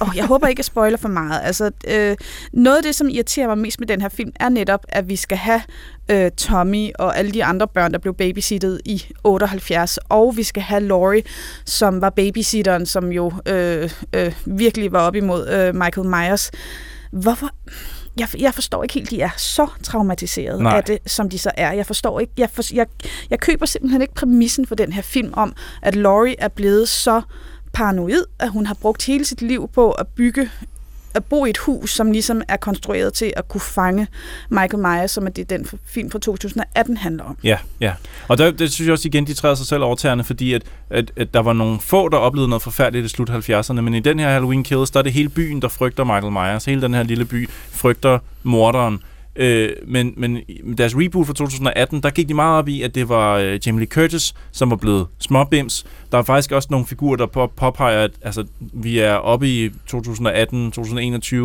åh, 0.00 0.08
jeg 0.16 0.24
håber 0.26 0.46
ikke, 0.46 0.60
jeg 0.60 0.64
spoiler 0.64 0.98
for 0.98 1.08
meget. 1.08 1.40
Altså, 1.44 1.70
øh, 1.88 2.16
noget 2.52 2.76
af 2.76 2.82
det, 2.82 2.94
som 2.94 3.08
irriterer 3.08 3.46
mig 3.46 3.58
mest 3.58 3.80
med 3.80 3.88
den 3.88 4.00
her 4.00 4.08
film, 4.08 4.30
er 4.40 4.48
netop, 4.48 4.80
at 4.88 5.08
vi 5.08 5.16
skal 5.16 5.38
have 5.38 5.62
øh, 6.10 6.30
Tommy 6.30 6.90
og 6.98 7.18
alle 7.18 7.30
de 7.32 7.44
andre 7.44 7.68
børn, 7.68 7.92
der 7.92 7.98
blev 7.98 8.14
babysittet 8.14 8.80
i 8.84 9.02
78, 9.24 9.98
og 10.08 10.36
vi 10.36 10.42
skal 10.42 10.62
have 10.62 10.80
Laurie, 10.82 11.22
som 11.66 12.00
var 12.00 12.10
babysitteren, 12.10 12.86
som 12.86 13.12
jo 13.12 13.32
øh, 13.48 13.90
øh, 14.12 14.32
virkelig 14.46 14.92
var 14.92 15.00
op 15.00 15.14
imod 15.14 15.48
øh, 15.48 15.74
Michael 15.74 16.06
Myers. 16.08 16.50
Hvorfor? 17.12 17.50
Jeg, 18.18 18.28
jeg 18.38 18.54
forstår 18.54 18.82
ikke 18.82 18.94
helt, 18.94 19.10
de 19.10 19.20
er 19.20 19.30
så 19.36 19.66
traumatiseret 19.82 20.60
Nej. 20.62 20.76
af 20.76 20.84
det, 20.84 20.98
som 21.06 21.28
de 21.30 21.38
så 21.38 21.50
er. 21.56 21.72
Jeg 21.72 21.86
forstår 21.86 22.20
ikke, 22.20 22.32
jeg, 22.38 22.50
for, 22.50 22.74
jeg, 22.74 22.86
jeg 23.30 23.40
køber 23.40 23.66
simpelthen 23.66 24.02
ikke 24.02 24.14
præmissen 24.14 24.66
for 24.66 24.74
den 24.74 24.92
her 24.92 25.02
film 25.02 25.34
om, 25.36 25.54
at 25.82 25.96
Laurie 25.96 26.34
er 26.38 26.48
blevet 26.48 26.88
så 26.88 27.22
paranoid, 27.72 28.24
at 28.38 28.48
hun 28.48 28.66
har 28.66 28.74
brugt 28.74 29.06
hele 29.06 29.24
sit 29.24 29.42
liv 29.42 29.68
på 29.74 29.90
at 29.90 30.06
bygge 30.08 30.50
at 31.14 31.24
bo 31.24 31.44
i 31.44 31.50
et 31.50 31.58
hus, 31.58 31.94
som 31.94 32.12
ligesom 32.12 32.42
er 32.48 32.56
konstrueret 32.56 33.12
til 33.12 33.32
at 33.36 33.48
kunne 33.48 33.60
fange 33.60 34.06
Michael 34.50 34.78
Myers, 34.78 35.10
som 35.10 35.26
er 35.26 35.30
det, 35.30 35.50
den 35.50 35.66
film 35.84 36.10
fra 36.10 36.18
2018 36.18 36.96
handler 36.96 37.24
om. 37.24 37.38
Ja, 37.44 37.58
ja. 37.80 37.92
Og 38.28 38.38
der, 38.38 38.50
det 38.50 38.72
synes 38.72 38.86
jeg 38.86 38.92
også 38.92 39.08
igen, 39.08 39.26
de 39.26 39.34
træder 39.34 39.54
sig 39.54 39.66
selv 39.66 39.82
over 39.82 39.94
tæerne, 39.94 40.24
fordi 40.24 40.52
at, 40.52 40.62
at, 40.90 41.12
at 41.16 41.34
der 41.34 41.40
var 41.40 41.52
nogle 41.52 41.80
få, 41.80 42.08
der 42.08 42.16
oplevede 42.16 42.48
noget 42.48 42.62
forfærdeligt 42.62 43.06
i 43.06 43.08
slut 43.08 43.30
70'erne, 43.30 43.80
men 43.80 43.94
i 43.94 44.00
den 44.00 44.18
her 44.18 44.28
Halloween 44.28 44.64
Kills, 44.64 44.90
der 44.90 44.98
er 44.98 45.02
det 45.02 45.12
hele 45.12 45.28
byen, 45.28 45.62
der 45.62 45.68
frygter 45.68 46.04
Michael 46.04 46.32
Myers. 46.32 46.64
Hele 46.64 46.82
den 46.82 46.94
her 46.94 47.02
lille 47.02 47.24
by 47.24 47.48
frygter 47.70 48.18
morderen. 48.42 49.02
Øh, 49.36 49.70
men, 49.86 50.14
men 50.16 50.38
deres 50.78 50.96
reboot 50.96 51.26
fra 51.26 51.34
2018, 51.34 52.02
der 52.02 52.10
gik 52.10 52.28
de 52.28 52.34
meget 52.34 52.58
op 52.58 52.68
i, 52.68 52.82
at 52.82 52.94
det 52.94 53.08
var 53.08 53.36
øh, 53.36 53.60
Jamie 53.66 53.80
Lee 53.80 53.86
Curtis, 53.86 54.34
som 54.52 54.70
var 54.70 54.76
blevet 54.76 55.06
småbims. 55.18 55.86
Der 56.12 56.18
er 56.18 56.22
faktisk 56.22 56.52
også 56.52 56.68
nogle 56.70 56.86
figurer, 56.86 57.16
der 57.16 57.26
på, 57.26 57.46
påpeger, 57.56 58.04
at 58.04 58.10
altså, 58.22 58.44
vi 58.58 58.98
er 58.98 59.14
oppe 59.14 59.48
i 59.48 59.68
2018-2021, 59.68 61.36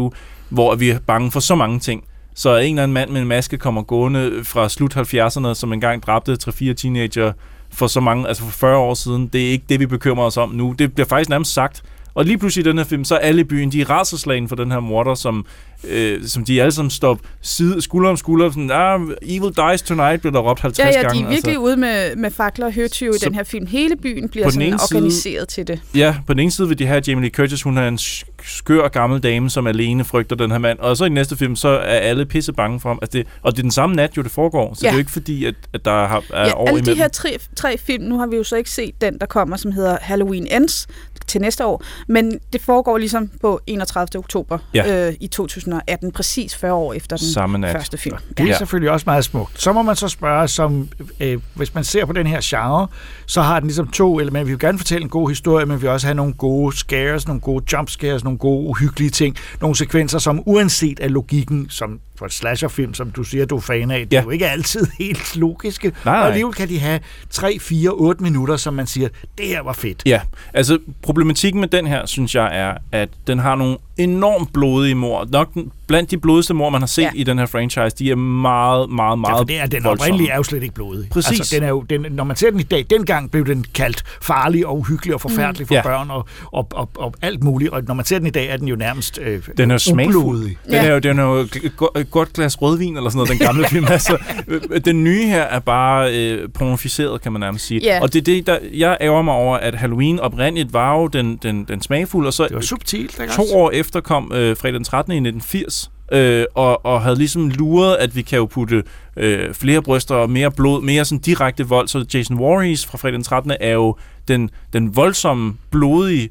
hvor 0.49 0.75
vi 0.75 0.89
er 0.89 0.99
bange 0.99 1.31
for 1.31 1.39
så 1.39 1.55
mange 1.55 1.79
ting. 1.79 2.03
Så 2.35 2.55
en 2.55 2.73
eller 2.73 2.83
anden 2.83 2.93
mand 2.93 3.09
med 3.09 3.21
en 3.21 3.27
maske 3.27 3.57
kommer 3.57 3.81
gående 3.81 4.43
fra 4.43 4.69
slut 4.69 4.97
70'erne, 4.97 5.53
som 5.53 5.73
engang 5.73 6.03
dræbte 6.03 6.37
3-4 6.43 6.73
teenager 6.73 7.31
for 7.69 7.87
så 7.87 7.99
mange, 7.99 8.27
altså 8.27 8.43
for 8.43 8.51
40 8.51 8.77
år 8.77 8.93
siden. 8.93 9.27
Det 9.27 9.47
er 9.47 9.49
ikke 9.49 9.65
det, 9.69 9.79
vi 9.79 9.85
bekymrer 9.85 10.25
os 10.25 10.37
om 10.37 10.49
nu. 10.49 10.75
Det 10.79 10.93
bliver 10.93 11.07
faktisk 11.07 11.29
nærmest 11.29 11.53
sagt. 11.53 11.83
Og 12.17 12.25
lige 12.25 12.37
pludselig 12.37 12.65
i 12.65 12.69
den 12.69 12.77
her 12.77 12.85
film, 12.85 13.03
så 13.03 13.15
er 13.15 13.19
alle 13.19 13.41
i 13.41 13.43
byen, 13.43 13.71
de 13.71 13.81
er 13.81 13.89
raserslagen 13.89 14.47
for 14.47 14.55
den 14.55 14.71
her 14.71 14.79
morder, 14.79 15.15
som, 15.15 15.45
øh, 15.83 16.25
som 16.25 16.45
de 16.45 16.61
alle 16.61 16.71
sammen 16.71 16.89
står 16.91 17.19
side, 17.41 17.81
skulder 17.81 18.09
om 18.09 18.17
skulder. 18.17 18.49
Sådan, 18.49 18.71
ah, 18.73 19.01
evil 19.21 19.51
dies 19.57 19.81
tonight, 19.81 20.21
bliver 20.21 20.33
der 20.33 20.39
råbt 20.39 20.59
50 20.59 20.79
Ja, 20.79 20.91
ja, 20.91 21.01
gange. 21.01 21.19
de 21.19 21.23
er 21.25 21.29
virkelig 21.29 21.51
altså. 21.51 21.61
ude 21.61 21.77
med, 21.77 22.15
med 22.15 22.31
fakler 22.31 22.65
og 22.65 22.71
høtyve 22.73 23.15
i 23.15 23.17
den 23.25 23.35
her 23.35 23.43
film. 23.43 23.65
Hele 23.67 23.95
byen 23.95 24.29
bliver 24.29 24.49
sådan 24.49 24.67
ene 24.67 24.79
side- 24.79 24.97
organiseret 24.97 25.47
til 25.47 25.67
det. 25.67 25.81
Ja, 25.95 26.15
på 26.27 26.33
den 26.33 26.39
ene 26.39 26.51
side 26.51 26.67
vil 26.67 26.79
de 26.79 26.85
have 26.85 27.01
Jamie 27.07 27.21
Lee 27.23 27.31
Curtis, 27.31 27.61
hun 27.61 27.77
er 27.77 27.87
en 27.87 27.95
sk- 27.95 28.33
skør 28.43 28.87
gammel 28.87 29.19
dame, 29.23 29.49
som 29.49 29.67
alene 29.67 30.05
frygter 30.05 30.35
den 30.35 30.51
her 30.51 30.57
mand. 30.57 30.79
Og 30.79 30.97
så 30.97 31.05
i 31.05 31.09
næste 31.09 31.37
film, 31.37 31.55
så 31.55 31.67
er 31.67 31.79
alle 31.97 32.25
pisse 32.25 32.53
bange 32.53 32.79
for 32.79 32.89
ham. 32.89 32.99
Altså 33.01 33.17
det, 33.17 33.27
og 33.41 33.51
det 33.51 33.57
er 33.59 33.61
den 33.63 33.71
samme 33.71 33.95
nat, 33.95 34.17
jo 34.17 34.21
det 34.21 34.31
foregår. 34.31 34.73
Så 34.73 34.79
Ja. 34.83 34.87
det 34.87 34.91
er 34.91 34.97
jo 34.97 34.99
ikke 34.99 35.11
fordi, 35.11 35.45
at, 35.45 35.55
at 35.73 35.85
der 35.85 36.07
har, 36.07 36.23
er 36.33 36.45
Ja, 36.47 36.53
over 36.53 36.67
alle 36.67 36.79
de 36.79 36.83
imellem. 36.83 36.97
her 36.97 37.07
tre, 37.07 37.37
tre 37.55 37.77
film, 37.77 38.03
nu 38.03 38.17
har 38.19 38.27
vi 38.27 38.35
jo 38.35 38.43
så 38.43 38.55
ikke 38.55 38.69
set 38.71 39.01
den, 39.01 39.17
der 39.19 39.25
kommer, 39.25 39.57
som 39.57 39.71
hedder 39.71 39.97
Halloween 40.01 40.47
Ends 40.51 40.87
til 41.27 41.41
næste 41.41 41.65
år, 41.65 41.83
men 42.07 42.39
det 42.53 42.61
foregår 42.61 42.97
ligesom 42.97 43.29
på 43.41 43.59
31. 43.67 44.07
oktober 44.19 44.57
Ja. 44.73 45.07
øh, 45.07 45.13
i 45.21 45.27
2018, 45.71 46.11
præcis 46.11 46.55
40 46.55 46.73
år 46.73 46.93
efter 46.93 47.17
den 47.17 47.27
Samme 47.27 47.57
nat. 47.57 47.71
første 47.75 47.97
film. 47.97 48.17
Det 48.29 48.39
er 48.39 48.47
Ja. 48.47 48.57
selvfølgelig 48.57 48.91
også 48.91 49.03
meget 49.07 49.25
smukt. 49.25 49.61
Så 49.61 49.73
må 49.73 49.81
man 49.81 49.95
så 49.95 50.07
spørge, 50.07 50.47
som, 50.47 50.89
øh, 51.19 51.39
hvis 51.53 51.73
man 51.73 51.83
ser 51.83 52.05
på 52.05 52.13
den 52.13 52.27
her 52.27 52.39
genre, 52.43 52.87
så 53.25 53.41
har 53.41 53.59
den 53.59 53.67
ligesom 53.67 53.87
to 53.87 54.19
elementer. 54.19 54.45
Vi 54.45 54.51
vil 54.51 54.59
gerne 54.59 54.77
fortælle 54.77 55.03
en 55.03 55.09
god 55.09 55.29
historie, 55.29 55.65
men 55.65 55.77
vi 55.77 55.81
vil 55.81 55.89
også 55.89 56.07
have 56.07 56.15
nogle 56.15 56.33
gode 56.33 56.77
scares, 56.77 57.27
nogle 57.27 57.41
gode 57.41 57.63
jump 57.73 57.89
scares, 57.89 58.23
nogle 58.23 58.39
gode 58.39 58.67
uhyggelige 58.69 59.09
ting, 59.09 59.35
nogle 59.61 59.75
sekvenser, 59.75 60.19
som 60.19 60.43
uanset 60.45 60.99
af 60.99 61.11
logikken, 61.13 61.67
som 61.69 61.99
for 62.15 62.25
et 62.25 62.33
slasherfilm, 62.33 62.93
som 62.93 63.11
du 63.11 63.23
siger, 63.23 63.45
du 63.45 63.55
er 63.55 63.61
fan 63.61 63.91
af, 63.91 63.99
det 63.99 64.13
Ja. 64.13 64.19
er 64.19 64.23
jo 64.23 64.29
ikke 64.29 64.47
altid 64.49 64.87
helt 64.99 65.35
logiske. 65.35 65.87
Nej, 65.87 66.13
nej. 66.13 66.21
Og 66.21 66.27
alligevel 66.27 66.53
kan 66.53 66.69
de 66.69 66.79
have 66.79 66.99
3, 67.29 67.57
4, 67.59 67.89
8 67.89 68.23
minutter, 68.23 68.57
som 68.57 68.73
man 68.73 68.87
siger, 68.87 69.09
det 69.37 69.47
her 69.47 69.61
var 69.61 69.73
fedt. 69.73 70.03
Ja, 70.05 70.21
altså 70.53 70.79
problematikken 71.01 71.59
med 71.61 71.67
den 71.67 71.87
her, 71.87 72.05
synes 72.05 72.35
jeg, 72.35 72.49
er, 72.59 72.77
at 72.91 73.09
den 73.27 73.39
har 73.39 73.55
nogle 73.55 73.77
enormt 73.97 74.53
blodige 74.53 74.95
mor. 74.95 75.25
Nok 75.31 75.53
den, 75.53 75.71
blandt 75.87 76.11
de 76.11 76.17
blodigste 76.17 76.53
mor, 76.53 76.69
man 76.69 76.81
har 76.81 76.87
set 76.87 77.01
Ja. 77.01 77.09
ja. 77.15 77.19
i 77.19 77.23
den 77.23 77.39
her 77.39 77.45
franchise, 77.45 77.95
de 77.99 78.11
er 78.11 78.15
meget, 78.15 78.89
meget, 78.89 79.19
meget 79.19 79.33
Ja, 79.33 79.39
for 79.39 79.43
det 79.43 79.59
er, 79.59 79.65
den 79.65 79.83
voldsomme. 79.83 79.91
oprindelige 79.91 80.31
er 80.31 80.35
jo 80.35 80.43
slet 80.43 80.63
ikke 80.63 80.75
blodig. 80.75 81.09
Præcis. 81.11 81.39
Altså, 81.39 81.55
den 81.55 81.63
er 81.63 81.67
jo, 81.69 81.81
den, 81.81 82.05
når 82.09 82.23
man 82.23 82.35
ser 82.35 82.51
den 82.51 82.59
i 82.59 82.63
dag, 82.63 82.85
dengang 82.89 83.31
blev 83.31 83.45
den 83.45 83.65
kaldt 83.75 84.03
farlig 84.21 84.67
og 84.67 84.77
uhyggelig 84.79 85.13
og 85.15 85.21
forfærdelig 85.21 85.67
for 85.67 85.75
Ja. 85.75 85.81
børn 85.81 86.11
og, 86.11 86.25
og, 86.51 86.67
og, 86.71 86.89
og 86.95 87.13
alt 87.21 87.43
muligt. 87.43 87.71
Og 87.71 87.83
når 87.87 87.93
man 87.93 88.05
ser 88.05 88.17
den 88.17 88.27
i 88.27 88.29
dag, 88.29 88.47
er 88.49 88.57
den 88.57 88.67
jo 88.67 88.75
nærmest 88.75 89.19
øh, 89.21 89.41
Den 89.57 89.71
er 89.71 89.77
smagfuld. 89.77 90.15
ublodig. 90.15 90.57
Den 90.65 90.73
Ja. 90.73 90.85
er 90.85 90.93
jo, 90.93 90.99
den 90.99 91.19
er 91.19 91.23
jo 91.23 91.35
et 91.35 91.71
go- 91.77 91.87
et 91.99 92.11
godt 92.11 92.33
glas 92.33 92.61
rødvin, 92.61 92.97
eller 92.97 93.09
sådan 93.09 93.17
noget, 93.17 93.29
den 93.29 93.47
gamle 93.47 93.65
film. 93.67 93.85
Altså, 93.97 94.17
øh, 94.47 94.61
den 94.85 95.03
nye 95.03 95.25
her 95.27 95.41
er 95.41 95.59
bare 95.59 96.15
øh, 96.15 96.49
pornificeret, 96.53 97.21
kan 97.21 97.31
man 97.31 97.39
nærmest 97.39 97.65
sige. 97.65 97.81
Ja. 97.83 98.01
Og 98.01 98.13
det 98.13 98.19
er 98.19 98.23
det, 98.23 98.47
der, 98.47 98.57
jeg 98.73 98.97
ærger 99.01 99.21
mig 99.21 99.33
over, 99.33 99.57
at 99.57 99.75
Halloween 99.75 100.19
oprindeligt 100.19 100.73
var 100.73 100.95
jo 100.99 101.07
den, 101.07 101.35
den, 101.43 101.65
den 101.65 101.81
smagfulde, 101.81 102.27
og 102.27 102.33
så 102.33 102.43
Det 102.43 102.55
var 102.55 102.61
subtilt, 102.61 103.19
ikke 103.19 103.33
to 103.33 103.41
også? 103.41 103.53
år 103.55 103.71
efter 103.71 103.99
kom 104.01 104.31
øh, 104.35 104.57
fredag 104.57 104.73
den 104.73 104.83
13. 104.83 105.11
i 105.13 105.15
1980, 105.15 105.76
øh, 106.11 106.45
og, 106.55 106.85
og 106.85 107.01
havde 107.01 107.15
ligesom 107.15 107.49
luret, 107.49 107.95
at 107.95 108.15
vi 108.15 108.21
kan 108.21 108.37
jo 108.37 108.45
putte 108.45 108.83
øh, 109.17 109.53
flere 109.53 109.81
bryster 109.81 110.15
og 110.15 110.29
mere 110.29 110.51
blod, 110.51 110.81
mere 110.81 111.05
sådan 111.05 111.19
direkte 111.21 111.67
vold. 111.67 111.87
Så 111.87 112.05
Jason 112.13 112.37
Voorhees 112.39 112.85
fra 112.85 112.97
fredag 112.97 113.13
den 113.13 113.23
13. 113.23 113.51
er 113.59 113.71
jo 113.73 113.95
den, 114.27 114.49
den 114.73 114.95
voldsomme, 114.95 115.53
blodige 115.71 116.29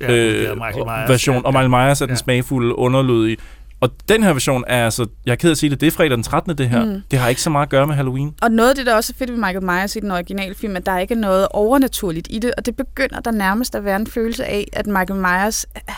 Ja, 0.00 0.12
øh, 0.12 0.56
Michael 0.56 0.84
Myers, 0.84 1.08
version, 1.10 1.36
ja, 1.36 1.42
og 1.42 1.52
Michael 1.52 1.70
Myers 1.70 2.00
er 2.00 2.06
den 2.06 2.12
Ja. 2.12 2.16
smagfulde, 2.18 2.78
underlydige. 2.78 3.36
Og 3.80 3.90
den 4.08 4.22
her 4.22 4.32
version 4.32 4.64
er 4.66 4.84
altså, 4.84 5.06
jeg 5.26 5.32
er 5.32 5.36
ked 5.36 5.48
af 5.48 5.52
at 5.52 5.58
sige 5.58 5.70
det, 5.70 5.80
det 5.80 5.86
er 5.86 5.90
fredag 5.90 6.10
den 6.10 6.22
13. 6.22 6.58
det 6.58 6.68
her. 6.68 6.84
Mm. 6.84 7.02
Det 7.10 7.18
har 7.18 7.28
ikke 7.28 7.42
så 7.42 7.50
meget 7.50 7.66
at 7.66 7.70
gøre 7.70 7.86
med 7.86 7.94
Halloween. 7.94 8.34
Og 8.42 8.50
noget 8.50 8.70
af 8.70 8.76
det, 8.76 8.86
der 8.86 8.94
også 8.94 9.12
er 9.14 9.18
fedt 9.18 9.30
ved 9.30 9.38
Michael 9.38 9.62
Myers 9.64 9.96
i 9.96 10.00
den 10.00 10.10
originale 10.10 10.54
film, 10.54 10.76
at 10.76 10.86
der 10.86 10.98
ikke 10.98 11.14
er 11.14 11.18
noget 11.18 11.48
overnaturligt 11.50 12.26
i 12.30 12.38
det, 12.38 12.52
og 12.58 12.66
det 12.66 12.76
begynder 12.76 13.20
der 13.20 13.30
nærmest 13.30 13.74
at 13.74 13.84
være 13.84 13.96
en 13.96 14.06
følelse 14.06 14.44
af, 14.44 14.68
at 14.72 14.86
Michael 14.86 15.14
Myers 15.20 15.66
øh, 15.76 15.94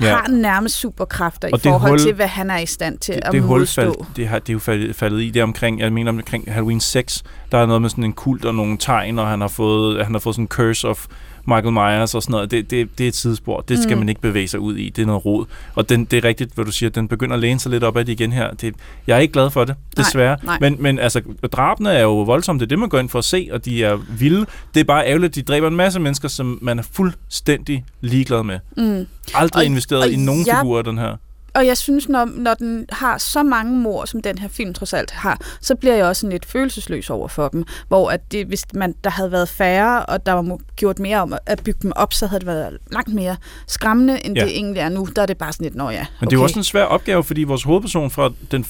Ja. 0.00 0.16
har 0.16 0.28
nærmest 0.28 0.74
superkræfter 0.74 1.48
Og 1.52 1.58
i 1.58 1.62
forhold 1.62 1.92
hul- 1.92 2.02
til, 2.06 2.14
hvad 2.14 2.26
han 2.26 2.50
er 2.50 2.58
i 2.58 2.66
stand 2.66 2.98
til 2.98 3.14
det, 3.14 3.20
at 3.24 3.32
det 3.32 3.42
hul 3.42 3.58
modstå. 3.58 3.82
fald, 3.82 3.94
det, 4.16 4.28
har, 4.28 4.38
det 4.38 4.48
er 4.48 4.52
jo 4.52 4.58
faldet, 4.58 4.96
faldet 4.96 5.22
i 5.22 5.30
det 5.30 5.42
omkring, 5.42 5.80
jeg 5.80 5.92
mener 5.92 6.10
omkring 6.12 6.52
Halloween 6.52 6.80
6, 6.80 7.22
der 7.52 7.58
er 7.58 7.66
noget 7.66 7.82
med 7.82 7.90
sådan 7.90 8.04
en 8.04 8.12
kult 8.12 8.44
og 8.44 8.54
nogle 8.54 8.76
tegn, 8.78 9.18
og 9.18 9.26
han 9.28 9.40
har 9.40 9.48
fået, 9.48 10.04
han 10.04 10.14
har 10.14 10.18
fået 10.18 10.34
sådan 10.34 10.44
en 10.44 10.48
curse 10.48 10.88
of 10.88 11.06
Michael 11.48 11.72
Myers 11.72 12.14
og 12.14 12.22
sådan 12.22 12.32
noget. 12.32 12.50
Det, 12.50 12.70
det, 12.70 12.98
det 12.98 13.04
er 13.04 13.08
et 13.08 13.14
tidsspor. 13.14 13.60
Det 13.60 13.78
skal 13.82 13.94
Mm. 13.94 13.98
man 13.98 14.08
ikke 14.08 14.20
bevæge 14.20 14.48
sig 14.48 14.60
ud 14.60 14.76
i. 14.76 14.88
Det 14.90 15.02
er 15.02 15.06
noget 15.06 15.24
rod. 15.24 15.44
Og 15.74 15.88
den, 15.88 16.04
det 16.04 16.16
er 16.16 16.24
rigtigt, 16.24 16.54
hvad 16.54 16.64
du 16.64 16.72
siger. 16.72 16.90
Den 16.90 17.08
begynder 17.08 17.34
at 17.34 17.40
læne 17.40 17.60
sig 17.60 17.70
lidt 17.70 17.84
op 17.84 17.96
ad 17.96 18.04
det 18.04 18.12
igen 18.12 18.32
her. 18.32 18.50
Det, 18.50 18.74
jeg 19.06 19.14
er 19.16 19.20
ikke 19.20 19.32
glad 19.32 19.50
for 19.50 19.64
det, 19.64 19.74
desværre. 19.96 20.36
nej. 20.42 20.58
Men, 20.60 20.76
men 20.78 20.98
altså, 20.98 21.20
drabene 21.52 21.90
er 21.92 22.02
jo 22.02 22.22
voldsomme. 22.22 22.58
Det 22.60 22.66
er 22.66 22.68
det, 22.68 22.78
man 22.78 22.88
går 22.88 22.98
ind 22.98 23.08
for 23.08 23.18
at 23.18 23.24
se, 23.24 23.48
og 23.52 23.64
de 23.64 23.84
er 23.84 23.96
vilde. 24.18 24.46
Det 24.74 24.80
er 24.80 24.84
bare 24.84 25.06
ærgerligt, 25.06 25.30
at 25.30 25.34
de 25.34 25.42
dræber 25.42 25.68
en 25.68 25.76
masse 25.76 26.00
mennesker, 26.00 26.28
som 26.28 26.58
man 26.62 26.78
er 26.78 26.82
fuldstændig 26.92 27.84
ligeglad 28.00 28.42
med. 28.42 28.58
Mm. 28.76 29.06
Aldrig 29.34 29.60
Og- 29.60 29.64
investeret 29.66 30.02
og 30.02 30.10
i 30.10 30.16
nogen 30.16 30.46
jeg- 30.46 30.56
figurer, 30.62 30.82
den 30.82 30.98
her. 30.98 31.16
Og 31.54 31.66
jeg 31.66 31.76
synes, 31.76 32.08
når, 32.08 32.24
når 32.34 32.54
den 32.54 32.86
har 32.90 33.18
så 33.18 33.42
mange 33.42 33.72
mor, 33.76 34.04
som 34.04 34.22
den 34.22 34.38
her 34.38 34.48
film 34.48 34.74
trods 34.74 34.92
alt 34.92 35.10
har, 35.10 35.40
så 35.60 35.74
bliver 35.74 35.94
jeg 35.94 36.04
også 36.04 36.20
sådan 36.20 36.32
lidt 36.32 36.46
følelsesløs 36.46 37.10
over 37.10 37.28
for 37.28 37.48
dem. 37.48 37.64
Hvor 37.88 38.10
at 38.10 38.32
det, 38.32 38.46
hvis 38.46 38.64
man, 38.74 38.94
der 39.04 39.10
havde 39.10 39.32
været 39.32 39.48
færre, 39.48 40.06
og 40.06 40.26
der 40.26 40.32
var 40.32 40.58
gjort 40.76 40.98
mere 40.98 41.18
om 41.18 41.34
at 41.46 41.60
bygge 41.64 41.78
dem 41.82 41.92
op, 41.96 42.12
så 42.12 42.26
havde 42.26 42.40
det 42.40 42.46
været 42.46 42.78
langt 42.92 43.14
mere 43.14 43.36
skræmmende, 43.66 44.26
end 44.26 44.36
Ja. 44.36 44.44
det 44.44 44.50
egentlig 44.56 44.80
er 44.80 44.88
nu. 44.88 45.08
Der 45.16 45.22
er 45.22 45.26
det 45.26 45.38
bare 45.38 45.52
sådan 45.52 45.64
lidt, 45.64 45.74
nå 45.74 45.90
ja, 45.90 45.98
Men 45.98 46.06
okay. 46.16 46.26
det 46.26 46.32
er 46.32 46.36
jo 46.36 46.42
også 46.42 46.58
en 46.58 46.64
svær 46.64 46.84
opgave, 46.84 47.24
fordi 47.24 47.42
vores 47.42 47.62
hovedperson 47.62 48.10
fra 48.10 48.30
den, 48.50 48.66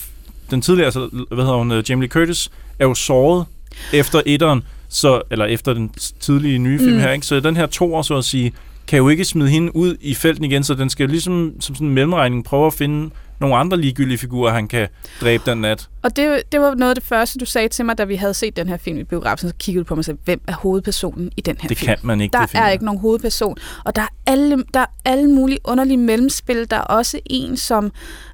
den 0.51 0.63
tidligere, 0.63 0.87
altså, 0.87 1.09
hvad 1.29 1.45
hedder 1.45 1.59
hun, 1.59 1.73
øh, 1.73 1.91
Jamie 1.91 2.03
Lee 2.03 2.11
Curtis, 2.11 2.51
er 2.79 2.85
jo 2.87 2.95
såret 2.95 3.45
efter 3.93 4.23
etteren, 4.27 4.63
så, 4.89 5.23
eller 5.31 5.45
efter 5.45 5.73
den 5.73 5.91
tidlige 6.21 6.59
nye 6.59 6.79
film 6.79 6.93
mm. 6.93 6.99
her, 7.01 7.13
ikke? 7.13 7.27
Så 7.27 7.41
den 7.41 7.57
her 7.57 7.67
to 7.67 7.95
år, 7.95 8.03
så 8.03 8.17
at 8.17 8.25
sige, 8.25 8.53
kan 8.89 8.97
jo 8.99 9.09
ikke 9.09 9.25
smide 9.25 9.49
hende 9.49 9.77
ud 9.77 9.97
i 10.01 10.15
felten 10.15 10.45
igen, 10.45 10.65
så 10.65 10.75
den 10.75 10.91
skal 10.91 11.05
jo 11.05 11.11
ligesom 11.11 11.53
som 11.61 11.75
sådan 11.75 11.89
en 11.89 11.95
mellemregning 11.95 12.45
prøve 12.45 12.67
at 12.67 12.73
finde 12.75 13.11
nogle 13.41 13.57
andre 13.57 13.77
ligegyldige 13.77 14.19
figurer, 14.19 14.53
han 14.53 14.69
kan 14.69 14.89
dræbe 15.21 15.43
den 15.51 15.59
nat. 15.61 15.89
Og 16.03 16.17
det, 16.17 16.43
det 16.53 16.61
var 16.61 16.75
noget 16.75 16.91
af 16.91 16.95
det 16.97 17.05
første, 17.05 17.39
du 17.39 17.45
sagde 17.45 17.69
til 17.69 17.85
mig, 17.85 17.99
da 17.99 18.05
vi 18.05 18.17
havde 18.17 18.35
set 18.35 18.57
den 18.57 18.69
her 18.69 18.77
film 18.77 18.99
i 18.99 19.05
biografen, 19.05 19.49
så 19.49 19.55
kiggede 19.59 19.85
du 19.85 19.89
på 19.89 19.95
mig 19.95 19.99
og 19.99 20.05
sagde, 20.05 20.19
hvem 20.25 20.41
er 20.49 20.53
hovedpersonen 20.53 21.31
i 21.37 21.41
den 21.41 21.57
her 21.61 21.69
Det 21.69 21.79
film? 21.79 21.87
kan 21.89 21.97
man 22.03 22.21
ikke 22.21 22.33
Der 22.33 22.41
definere. 22.41 22.67
er 22.67 22.71
ikke 22.71 22.85
nogen 22.85 23.01
hovedperson, 23.01 23.57
og 23.85 23.97
der 23.97 24.03
er 24.03 24.09
alle, 24.27 24.65
der 24.75 24.81
er 24.81 24.87
alle 25.05 25.31
mulige 25.31 25.59
underlige 25.65 25.97
mellemspil. 25.97 26.71
Der 26.71 26.77
er 26.77 26.81
også 26.81 27.21
en, 27.27 27.57
som 27.57 27.93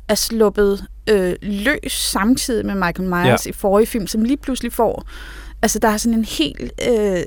er 0.08 0.14
sluppet 0.14 0.84
øh, 1.10 1.34
løs 1.42 1.92
samtidig 1.92 2.66
med 2.66 2.74
Michael 2.74 3.08
Myers 3.08 3.46
ja. 3.46 3.50
i 3.50 3.52
forrige 3.52 3.86
film, 3.86 4.06
som 4.06 4.24
lige 4.24 4.36
pludselig 4.36 4.72
får 4.72 5.06
Altså, 5.62 5.78
der 5.78 5.88
er 5.88 5.96
sådan 5.96 6.18
en 6.18 6.24
hel 6.24 6.70
øh, 6.88 7.22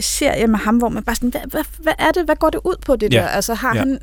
serie 0.00 0.46
med 0.46 0.58
ham, 0.58 0.76
hvor 0.76 0.88
man 0.88 1.02
bare 1.02 1.16
sådan, 1.16 1.30
hvad, 1.30 1.40
hvad, 1.50 1.64
hvad 1.78 1.92
er 1.98 2.10
det? 2.10 2.24
Hvad 2.24 2.36
går 2.36 2.50
det 2.50 2.60
ud 2.64 2.74
på, 2.86 2.96
det 2.96 3.12
Ja. 3.14 3.18
der? 3.20 3.26
Altså, 3.28 3.54
har 3.54 3.74
Ja. 3.74 3.78
han... 3.78 3.98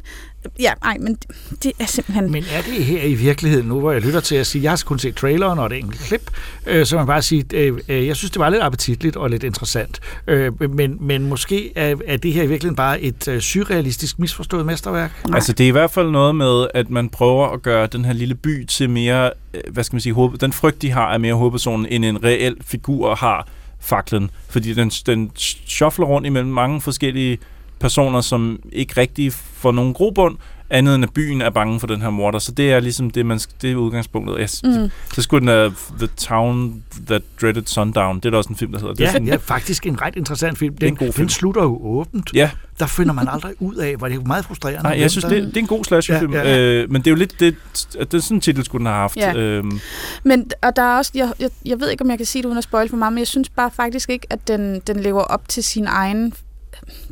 Ja, 0.60 0.72
nej, 0.84 0.98
men 1.00 1.14
det, 1.16 1.64
det 1.64 1.72
er 1.80 1.86
simpelthen... 1.86 2.32
Men 2.32 2.44
er 2.52 2.62
det 2.62 2.86
her 2.86 3.04
i 3.04 3.14
virkeligheden, 3.14 3.68
nu 3.68 3.80
hvor 3.80 3.92
jeg 3.92 4.02
lytter 4.02 4.20
til 4.20 4.36
at 4.36 4.48
sige, 4.48 4.64
jeg 4.64 4.72
har 4.72 4.84
kun 4.86 5.00
set 5.00 5.16
traileren 5.16 5.60
og 5.60 5.66
et 5.66 5.72
enkelt 5.72 6.02
klip, 6.02 6.32
øh, 6.66 6.86
så 6.86 6.96
man 6.96 7.08
bare 7.08 7.22
sige, 7.22 7.46
øh, 7.54 7.78
øh, 7.88 8.08
jeg 8.08 8.16
synes, 8.16 8.32
det 8.32 8.40
var 8.40 8.50
lidt 8.50 8.62
appetitligt 8.62 9.16
og 9.16 9.30
lidt 9.30 9.44
interessant. 9.44 10.00
Øh, 10.28 10.72
men, 10.72 10.98
men 11.02 11.26
måske 11.30 11.72
er, 11.76 11.96
er 12.06 12.18
det 12.18 12.34
her 12.34 12.44
i 12.44 12.48
virkeligheden 12.48 12.76
bare 12.76 13.02
et 13.02 13.28
øh, 13.28 13.42
surrealistisk 13.42 14.20
misforstået 14.20 14.66
mesterværk. 14.66 15.22
Nej. 15.28 15.36
Altså, 15.36 15.54
det 15.54 15.64
er 15.64 15.68
i 15.68 15.72
hvert 15.72 15.92
fald 15.92 16.12
noget 16.12 16.36
med, 16.36 16.68
at 16.74 16.90
man 16.90 17.10
prøver 17.10 17.48
at 17.48 17.62
gøre 17.62 17.88
den 17.88 18.06
her 18.06 18.14
lille 18.14 18.36
by 18.36 18.66
til 18.66 18.90
mere, 18.90 19.32
øh, 19.54 19.62
hvad 19.74 19.84
skal 19.84 19.96
man 19.96 20.02
sige, 20.02 20.14
hoved, 20.14 20.38
den 20.38 20.54
frygt, 20.54 20.82
de 20.82 20.92
har, 20.92 21.14
er 21.14 21.18
mere 21.18 21.34
hovedpersonen, 21.34 21.86
end 21.90 22.06
en 22.06 22.24
reel 22.24 22.58
figur 22.62 23.16
har 23.16 23.48
faklen. 23.80 24.32
Fordi 24.50 24.74
den, 24.74 24.90
den 24.90 25.32
shuffler 25.36 26.06
rundt 26.06 26.28
imellem 26.28 26.52
mange 26.52 26.82
forskellige 26.82 27.38
personer, 27.80 28.22
som 28.22 28.60
ikke 28.72 28.94
rigtig 28.98 29.34
får 29.34 29.72
nogen 29.72 29.94
grobund, 29.94 30.38
andet 30.72 30.96
end 30.96 31.04
at 31.04 31.14
byen 31.14 31.42
er 31.42 31.50
bange 31.50 31.80
for 31.80 31.88
den 31.88 32.02
her 32.02 32.10
morder. 32.10 32.40
Så 32.40 32.52
det 32.52 32.72
er 32.72 32.80
ligesom 32.80 33.10
det, 33.10 33.26
man, 33.26 33.40
det 33.62 33.72
er 33.72 33.76
udgangspunktet. 33.76 34.38
Jeg, 34.40 34.50
Mm. 34.64 34.90
Så 35.14 35.22
skulle 35.22 35.40
den 35.40 35.48
have 35.48 35.74
The 35.98 36.08
Town 36.18 36.84
That 37.08 37.22
Dreaded 37.42 37.64
Sundown. 37.66 38.16
Det 38.16 38.26
er 38.26 38.30
der 38.30 38.38
også 38.38 38.50
en 38.50 38.56
film, 38.56 38.72
der 38.72 38.80
hedder. 38.80 38.94
Det 38.94 39.02
er 39.02 39.06
Ja, 39.06 39.12
sådan- 39.12 39.28
ja, 39.28 39.36
faktisk 39.36 39.86
en 39.88 40.02
ret 40.02 40.16
interessant 40.16 40.58
film. 40.58 40.74
er 40.82 40.86
en 40.86 40.90
Den, 40.90 40.96
god 40.96 41.06
den 41.06 41.14
film. 41.14 41.30
slutter 41.30 41.62
jo 41.64 41.80
åbent. 41.86 42.30
ja. 42.34 42.52
Der 42.80 42.86
finder 42.88 43.14
man 43.14 43.28
aldrig 43.28 43.54
ud 43.60 43.76
af, 43.76 43.96
hvor 43.96 44.08
det 44.08 44.18
er 44.18 44.22
meget 44.26 44.46
frustrerende. 44.46 44.84
Nej, 44.84 44.98
jeg 45.00 45.12
synes, 45.12 45.26
det, 45.26 45.44
det 45.44 45.56
er 45.58 45.62
en 45.62 45.68
god 45.68 45.84
slasherfilm, 45.84 46.34
Ja, 46.34 46.40
ja, 46.42 46.50
ja. 46.50 46.56
ja. 46.56 46.84
Øh, 46.84 46.92
men 46.92 47.02
det 47.02 47.08
er 47.08 47.12
jo 47.12 47.16
lidt 47.18 47.40
det, 47.40 47.56
at 48.00 48.12
det 48.12 48.18
er 48.18 48.22
sådan 48.22 48.38
en 48.38 48.42
titel, 48.42 48.66
skulle 48.66 48.80
den 48.80 48.86
have 48.88 48.98
haft. 48.98 49.18
Ja. 49.18 49.34
Øhm, 49.36 49.80
Men, 50.24 50.52
og 50.64 50.76
der 50.76 50.82
er 50.82 50.98
også, 50.98 51.12
jeg, 51.16 51.32
jeg, 51.40 51.50
jeg 51.66 51.80
ved 51.80 51.90
ikke, 51.90 52.04
om 52.04 52.10
jeg 52.10 52.18
kan 52.18 52.26
sige 52.26 52.42
det 52.42 52.48
uden 52.48 52.58
at 52.58 52.64
spoil 52.64 52.90
for 52.90 52.98
meget, 52.98 53.14
men 53.14 53.20
jeg 53.20 53.28
synes 53.28 53.50
bare 53.50 53.72
faktisk 53.76 54.10
ikke, 54.10 54.28
at 54.30 54.48
den, 54.48 54.82
den 54.88 55.00
lever 55.00 55.22
op 55.22 55.48
til 55.48 55.64
sin 55.64 55.88
egen... 55.88 56.34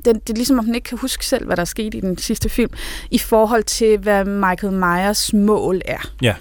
Den, 0.06 0.16
det 0.16 0.30
er 0.30 0.34
ligesom, 0.34 0.60
om 0.60 0.66
den 0.66 0.76
ikke 0.76 0.86
kan 0.86 0.98
huske 0.98 1.26
selv, 1.26 1.46
hvad 1.46 1.56
der 1.56 1.62
er 1.62 1.66
sket 1.66 1.94
i 1.94 2.00
den 2.00 2.18
sidste 2.18 2.50
film, 2.50 2.72
i 3.12 3.18
forhold 3.18 3.64
til, 3.64 3.98
hvad 3.98 4.26
Michael 4.26 4.74
Myers 4.74 5.34
mål 5.34 5.82
er. 5.86 6.12
Ja. 6.22 6.36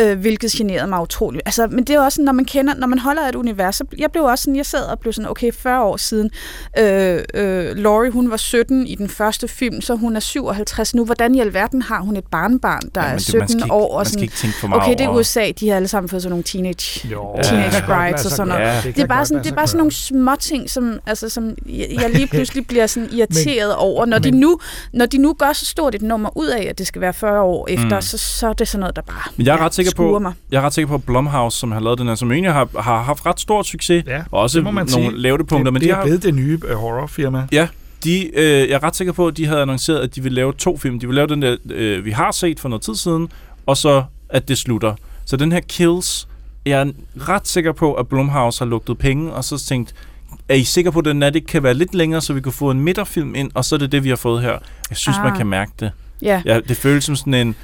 Øh, 0.00 0.18
hvilket 0.18 0.50
generede 0.50 0.86
mig 0.86 1.00
utroligt. 1.02 1.42
Altså, 1.46 1.66
men 1.66 1.84
det 1.84 1.96
er 1.96 2.00
også 2.00 2.16
sådan, 2.16 2.24
når 2.24 2.32
man 2.32 2.44
kender, 2.44 2.74
når 2.74 2.86
man 2.86 2.98
holder 2.98 3.22
et 3.28 3.34
univers, 3.34 3.76
så 3.76 3.84
jeg 3.98 4.10
blev 4.12 4.24
også 4.24 4.42
sådan, 4.42 4.56
jeg 4.56 4.66
sad 4.66 4.82
og 4.84 4.98
blev 4.98 5.12
sådan, 5.12 5.30
okay, 5.30 5.52
40 5.52 5.82
år 5.84 5.96
siden, 5.96 6.30
øh, 6.78 7.18
øh, 7.34 7.76
Laurie, 7.76 8.10
hun 8.10 8.30
var 8.30 8.36
17 8.36 8.86
i 8.86 8.94
den 8.94 9.08
første 9.08 9.48
film, 9.48 9.80
så 9.80 9.94
hun 9.94 10.16
er 10.16 10.20
57 10.20 10.94
nu. 10.94 11.04
Hvordan 11.04 11.34
i 11.34 11.40
alverden 11.40 11.82
har 11.82 12.00
hun 12.00 12.16
et 12.16 12.24
barnbarn, 12.30 12.80
der 12.94 13.00
ja, 13.00 13.06
er 13.06 13.10
men 13.12 13.20
17 13.20 13.38
man 13.40 13.48
skal 13.48 13.58
ikke, 13.58 13.72
år? 13.72 13.92
Og 13.92 13.98
man 13.98 14.04
skal 14.06 14.10
sådan, 14.12 14.22
ikke 14.22 14.34
tænke 14.36 14.56
for 14.56 14.68
meget 14.68 14.82
okay, 14.82 14.92
det 14.92 15.00
er 15.00 15.08
over. 15.08 15.18
USA, 15.18 15.50
de 15.60 15.68
har 15.68 15.76
alle 15.76 15.88
sammen 15.88 16.08
fået 16.08 16.22
sådan 16.22 16.30
nogle 16.30 16.44
teenage 16.44 17.08
Jo, 17.08 17.36
Teenage 17.42 17.70
det 17.70 17.84
godt 17.86 17.98
Brides 18.12 18.24
og 18.24 18.30
sådan 18.30 18.48
noget. 18.48 18.62
Ja. 18.62 18.80
det 18.84 18.94
kan 18.94 19.02
er 19.02 19.06
bare 19.06 19.26
sådan, 19.26 19.44
det 19.44 19.50
er 19.50 19.54
bare 19.56 19.66
sådan 19.66 19.78
nogle 19.78 19.92
små 19.92 20.34
ting, 20.40 20.70
som, 20.70 20.98
altså, 21.06 21.28
som 21.28 21.54
jeg, 21.68 21.86
jeg 22.00 22.10
lige 22.10 22.26
pludselig 22.34 22.66
bliver 22.66 22.86
sådan 22.86 23.08
irriteret 23.12 23.68
men, 23.68 23.76
over. 23.76 24.06
Når, 24.06 24.18
de 24.18 24.30
men- 24.30 24.40
nu, 24.40 24.58
når 24.92 25.06
de 25.06 25.18
nu 25.18 25.32
gør 25.38 25.52
så 25.52 25.66
stort 25.66 25.94
et 25.94 26.02
nummer 26.02 26.36
ud 26.38 26.46
af, 26.46 26.66
at 26.70 26.78
det 26.78 26.86
skal 26.86 27.00
være 27.00 27.12
40 27.12 27.40
år 27.42 27.66
efter, 27.70 27.94
Mm. 27.96 28.02
så, 28.02 28.18
så 28.18 28.48
er 28.48 28.52
det 28.52 28.68
sådan 28.68 28.80
noget, 28.80 28.96
der 28.96 29.02
bare 29.02 29.32
Men 29.36 29.46
jeg 29.46 29.54
er 29.54 29.58
ret 29.64 29.74
sikker 29.90 30.02
på, 30.12 30.18
mig. 30.18 30.32
jeg 30.50 30.58
er 30.58 30.62
ret 30.66 30.74
sikker 30.74 30.88
på, 30.88 30.94
at 30.94 31.04
Blumhouse, 31.04 31.58
som 31.58 31.72
har 31.72 31.80
lavet 31.80 31.98
den 31.98 32.06
her, 32.08 32.14
som 32.14 32.32
egentlig 32.32 32.52
har, 32.52 32.68
har 32.80 33.02
haft 33.02 33.26
ret 33.26 33.40
stor 33.40 33.62
succes, 33.62 34.04
Ja, 34.06 34.22
og 34.30 34.40
også 34.40 34.58
det 34.58 34.64
må 34.64 34.70
man 34.70 34.86
nogle 34.92 35.10
sige. 35.10 35.20
lavdepunkter, 35.22 35.64
det, 35.64 35.72
men 35.72 35.80
det 35.80 35.86
de 35.86 35.90
er 35.90 35.94
har, 35.96 36.02
blevet 36.04 36.22
det 36.22 36.34
nye 36.34 36.58
øh, 36.68 36.76
horrorfirma. 36.76 37.46
ja, 37.52 37.68
de, 38.04 38.30
øh, 38.38 38.44
jeg 38.44 38.68
er 38.70 38.82
ret 38.82 38.96
sikker 38.96 39.12
på, 39.12 39.26
at 39.26 39.36
de 39.36 39.46
havde 39.46 39.60
annonceret, 39.62 40.00
at 40.00 40.14
de 40.16 40.22
ville 40.22 40.36
lave 40.36 40.52
to 40.52 40.76
film. 40.76 41.00
De 41.00 41.06
ville 41.06 41.16
lave 41.16 41.26
den 41.28 41.42
der, 41.42 41.56
øh, 41.70 42.04
vi 42.04 42.10
har 42.10 42.30
set 42.32 42.60
for 42.60 42.68
noget 42.68 42.82
tid 42.82 42.94
siden, 42.94 43.28
og 43.66 43.76
så 43.76 44.04
at 44.28 44.48
det 44.48 44.58
slutter. 44.58 44.94
Så 45.26 45.36
den 45.36 45.52
her 45.52 45.60
Kills, 45.60 46.28
jeg 46.66 46.80
er 46.80 46.86
ret 47.28 47.48
sikker 47.48 47.72
på, 47.72 47.94
at 47.94 48.08
Blumhouse 48.08 48.60
har 48.60 48.66
lugtet 48.66 48.98
penge, 48.98 49.32
og 49.32 49.44
så 49.44 49.58
tænkt, 49.68 49.94
er 50.48 50.54
I 50.54 50.64
sikre 50.64 50.92
på, 50.92 50.98
at 50.98 51.04
den 51.04 51.16
nat 51.16 51.34
ikke 51.36 51.46
kan 51.46 51.62
være 51.62 51.74
lidt 51.74 51.94
længere, 51.94 52.20
så 52.20 52.32
vi 52.32 52.40
kan 52.40 52.52
få 52.52 52.70
en 52.70 52.80
midterfilm 52.80 53.34
ind, 53.34 53.50
og 53.54 53.64
så 53.64 53.74
er 53.74 53.78
det 53.78 53.92
det, 53.92 54.04
vi 54.04 54.08
har 54.08 54.16
fået 54.16 54.42
her. 54.42 54.58
Jeg 54.90 54.96
synes, 54.96 55.18
Ah. 55.18 55.24
man 55.24 55.36
kan 55.36 55.46
mærke 55.46 55.72
det. 55.80 55.90
Ja. 56.22 56.42
Ja, 56.44 56.60
det 56.60 56.76
føles 56.76 57.04
som 57.04 57.16
sådan 57.16 57.34
en... 57.34 57.54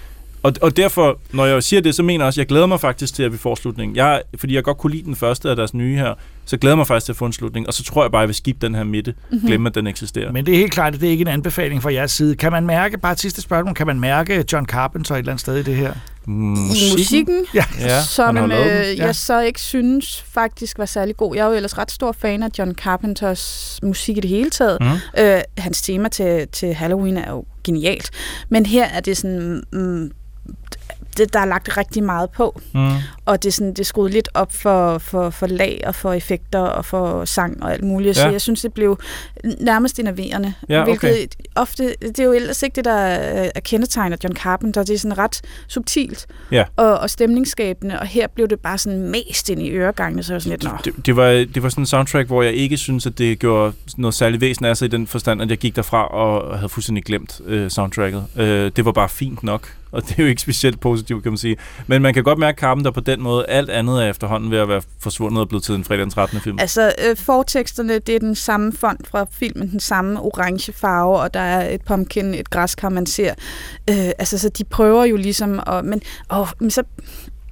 Og, 0.42 0.52
og 0.62 0.76
derfor, 0.76 1.18
når 1.32 1.46
jeg 1.46 1.62
siger 1.62 1.80
det, 1.82 1.94
så 1.94 2.02
mener 2.02 2.24
jeg 2.24 2.26
også, 2.26 2.40
at 2.40 2.42
jeg 2.44 2.48
glæder 2.48 2.66
mig 2.66 2.80
faktisk 2.80 3.14
til, 3.14 3.22
at 3.22 3.32
vi 3.32 3.38
får 3.38 3.54
slutningen. 3.54 3.96
Jeg, 3.96 4.22
fordi 4.36 4.54
jeg 4.54 4.64
godt 4.64 4.78
kunne 4.78 4.92
lide 4.92 5.04
den 5.04 5.16
første 5.16 5.50
af 5.50 5.56
deres 5.56 5.74
nye 5.74 5.96
her, 5.96 6.14
så 6.44 6.56
glæder 6.56 6.72
jeg 6.72 6.78
mig 6.78 6.86
faktisk 6.86 7.04
til 7.04 7.12
at 7.12 7.16
få 7.16 7.26
en 7.26 7.32
slutning. 7.32 7.66
Og 7.66 7.74
så 7.74 7.84
tror 7.84 8.04
jeg 8.04 8.10
bare, 8.10 8.20
at 8.20 8.22
jeg 8.22 8.28
vil 8.28 8.34
skifte 8.34 8.66
den 8.66 8.74
her 8.74 8.84
midte. 8.84 9.10
Mhm. 9.10 9.34
Mm-hmm. 9.34 9.46
Glemme, 9.48 9.68
at 9.68 9.74
den 9.74 9.86
eksisterer. 9.86 10.32
Men 10.32 10.46
det 10.46 10.54
er 10.54 10.58
helt 10.58 10.72
klart, 10.72 10.94
at 10.94 11.00
det 11.00 11.06
er 11.06 11.10
ikke 11.10 11.22
en 11.22 11.28
anbefaling 11.28 11.82
fra 11.82 11.92
jeres 11.92 12.12
side. 12.12 12.36
Kan 12.36 12.52
man 12.52 12.66
mærke, 12.66 12.98
bare 12.98 13.12
et 13.12 13.20
sidste 13.20 13.42
spørgsmål, 13.42 13.74
kan 13.74 13.86
man 13.86 14.00
mærke 14.00 14.44
John 14.52 14.66
Carpenter 14.66 15.14
et 15.14 15.18
eller 15.18 15.32
andet 15.32 15.40
sted 15.40 15.56
i 15.56 15.62
det 15.62 15.76
her? 15.76 15.92
Mm, 16.26 16.34
Musikken, 16.34 17.44
Ja, 17.54 17.64
Ja, 17.80 18.02
som 18.02 18.36
øh, 18.36 18.50
Ja. 18.50 19.06
jeg 19.06 19.16
så 19.16 19.40
ikke 19.40 19.60
synes 19.60 20.24
faktisk 20.32 20.78
var 20.78 20.86
særlig 20.86 21.16
god. 21.16 21.34
Jeg 21.36 21.42
er 21.42 21.46
jo 21.48 21.54
ellers 21.54 21.78
ret 21.78 21.90
stor 21.90 22.12
fan 22.12 22.42
af 22.42 22.48
John 22.58 22.74
Carpenters 22.74 23.78
musik 23.82 24.16
i 24.16 24.20
det 24.20 24.30
hele 24.30 24.50
taget. 24.50 24.78
Mhm. 24.80 24.90
Øh, 25.18 25.40
hans 25.58 25.82
tema 25.82 26.08
til, 26.08 26.48
til 26.52 26.74
Halloween 26.74 27.16
er 27.16 27.30
jo 27.30 27.44
genialt. 27.64 28.10
Men 28.48 28.66
her 28.66 28.84
er 28.84 29.00
det 29.00 29.16
sådan... 29.16 29.62
Mm, 29.72 30.10
det, 31.16 31.32
der 31.32 31.38
er 31.40 31.44
lagt 31.44 31.76
rigtig 31.76 32.02
meget 32.04 32.30
på, 32.30 32.60
Mm. 32.74 32.88
og 33.26 33.42
det 33.42 33.48
er, 33.48 33.52
sådan, 33.52 33.70
det 33.70 33.78
er 33.80 33.84
skruet 33.84 34.12
lidt 34.12 34.28
op 34.34 34.52
for, 34.52 34.98
for, 34.98 35.30
for 35.30 35.46
lag 35.46 35.80
og 35.86 35.94
for 35.94 36.12
effekter 36.12 36.58
og 36.60 36.84
for 36.84 37.24
sang 37.24 37.62
og 37.62 37.72
alt 37.72 37.84
muligt. 37.84 38.16
Ja. 38.18 38.22
Så 38.22 38.28
jeg 38.30 38.40
synes, 38.40 38.60
det 38.62 38.72
blev 38.72 38.98
nærmest 39.60 39.98
enerverende. 39.98 40.54
Ja, 40.68 40.82
okay. 40.82 40.98
Hvilket 40.98 41.34
ofte, 41.54 41.94
det 42.02 42.18
er 42.20 42.24
jo 42.24 42.32
ellers 42.32 42.62
ikke 42.62 42.76
det, 42.76 42.84
der 42.84 42.92
er 42.92 43.60
kendetegner 43.60 44.16
John 44.24 44.36
Carpenter. 44.36 44.82
Det 44.82 44.94
er 44.94 44.98
sådan 44.98 45.18
ret 45.18 45.40
subtilt 45.68 46.26
Ja. 46.52 46.64
og, 46.76 46.98
og 46.98 47.10
stemningsskabende, 47.10 47.98
og 48.00 48.06
her 48.06 48.26
blev 48.34 48.48
det 48.48 48.60
bare 48.60 48.78
sådan 48.78 48.98
mest 49.02 49.48
ind 49.48 49.62
i 49.62 49.70
øregangene, 49.70 50.22
så 50.22 50.32
jeg 50.34 50.42
sådan 50.42 50.58
lidt, 50.58 50.64
nå. 50.72 50.78
Det, 50.84 51.06
det, 51.06 51.16
var, 51.16 51.28
det 51.30 51.62
var 51.62 51.68
sådan 51.68 51.82
en 51.82 51.86
soundtrack, 51.86 52.26
hvor 52.26 52.42
jeg 52.42 52.52
ikke 52.52 52.76
synes, 52.76 53.06
at 53.06 53.18
det 53.18 53.38
gjorde 53.38 53.72
noget 53.96 54.14
særligt 54.14 54.40
væsen 54.40 54.64
af 54.64 54.76
sig 54.76 54.86
i 54.86 54.88
den 54.88 55.06
forstand, 55.06 55.42
at 55.42 55.50
jeg 55.50 55.58
gik 55.58 55.76
derfra 55.76 56.06
og 56.06 56.58
havde 56.58 56.68
fuldstændig 56.68 57.04
glemt 57.04 57.40
øh, 57.46 57.70
soundtracket. 57.70 58.24
Øh, 58.36 58.70
det 58.76 58.84
var 58.84 58.92
bare 58.92 59.08
fint 59.08 59.42
nok, 59.42 59.74
og 59.92 60.02
det 60.02 60.18
er 60.18 60.22
jo 60.22 60.28
ikke 60.28 60.42
specielt 60.42 60.80
positivt, 60.80 61.22
kan 61.22 61.32
man 61.32 61.38
sige. 61.38 61.56
Men 61.86 62.02
man 62.02 62.14
kan 62.14 62.24
godt 62.24 62.38
mærke 62.38 62.56
kampen, 62.56 62.84
der 62.84 62.90
på 62.90 63.00
den 63.00 63.22
måde. 63.22 63.46
Alt 63.48 63.70
andet 63.70 64.04
er 64.04 64.10
efterhånden 64.10 64.50
ved 64.50 64.58
at 64.58 64.68
være 64.68 64.82
forsvundet 65.00 65.40
og 65.40 65.48
blevet 65.48 65.64
til 65.64 65.74
en 65.74 65.84
fredag 65.84 66.02
den 66.02 66.10
13. 66.10 66.40
film. 66.40 66.58
Altså, 66.60 66.92
øh, 67.08 67.16
forteksterne, 67.16 67.98
det 67.98 68.14
er 68.14 68.18
den 68.18 68.34
samme 68.34 68.72
font 68.72 69.08
fra 69.08 69.26
filmen, 69.30 69.70
den 69.70 69.80
samme 69.80 70.20
orange 70.20 70.72
farve, 70.72 71.18
og 71.18 71.34
der 71.34 71.40
er 71.40 71.74
et 71.74 71.80
pumpkin, 71.82 72.34
et 72.34 72.50
græskar, 72.50 72.88
man 72.88 73.06
ser. 73.06 73.34
Øh, 73.90 73.96
altså, 73.96 74.38
så 74.38 74.48
de 74.48 74.64
prøver 74.64 75.04
jo 75.04 75.16
ligesom, 75.16 75.60
at, 75.66 75.84
men, 75.84 76.02
åh, 76.32 76.48
men 76.60 76.70
så, 76.70 76.82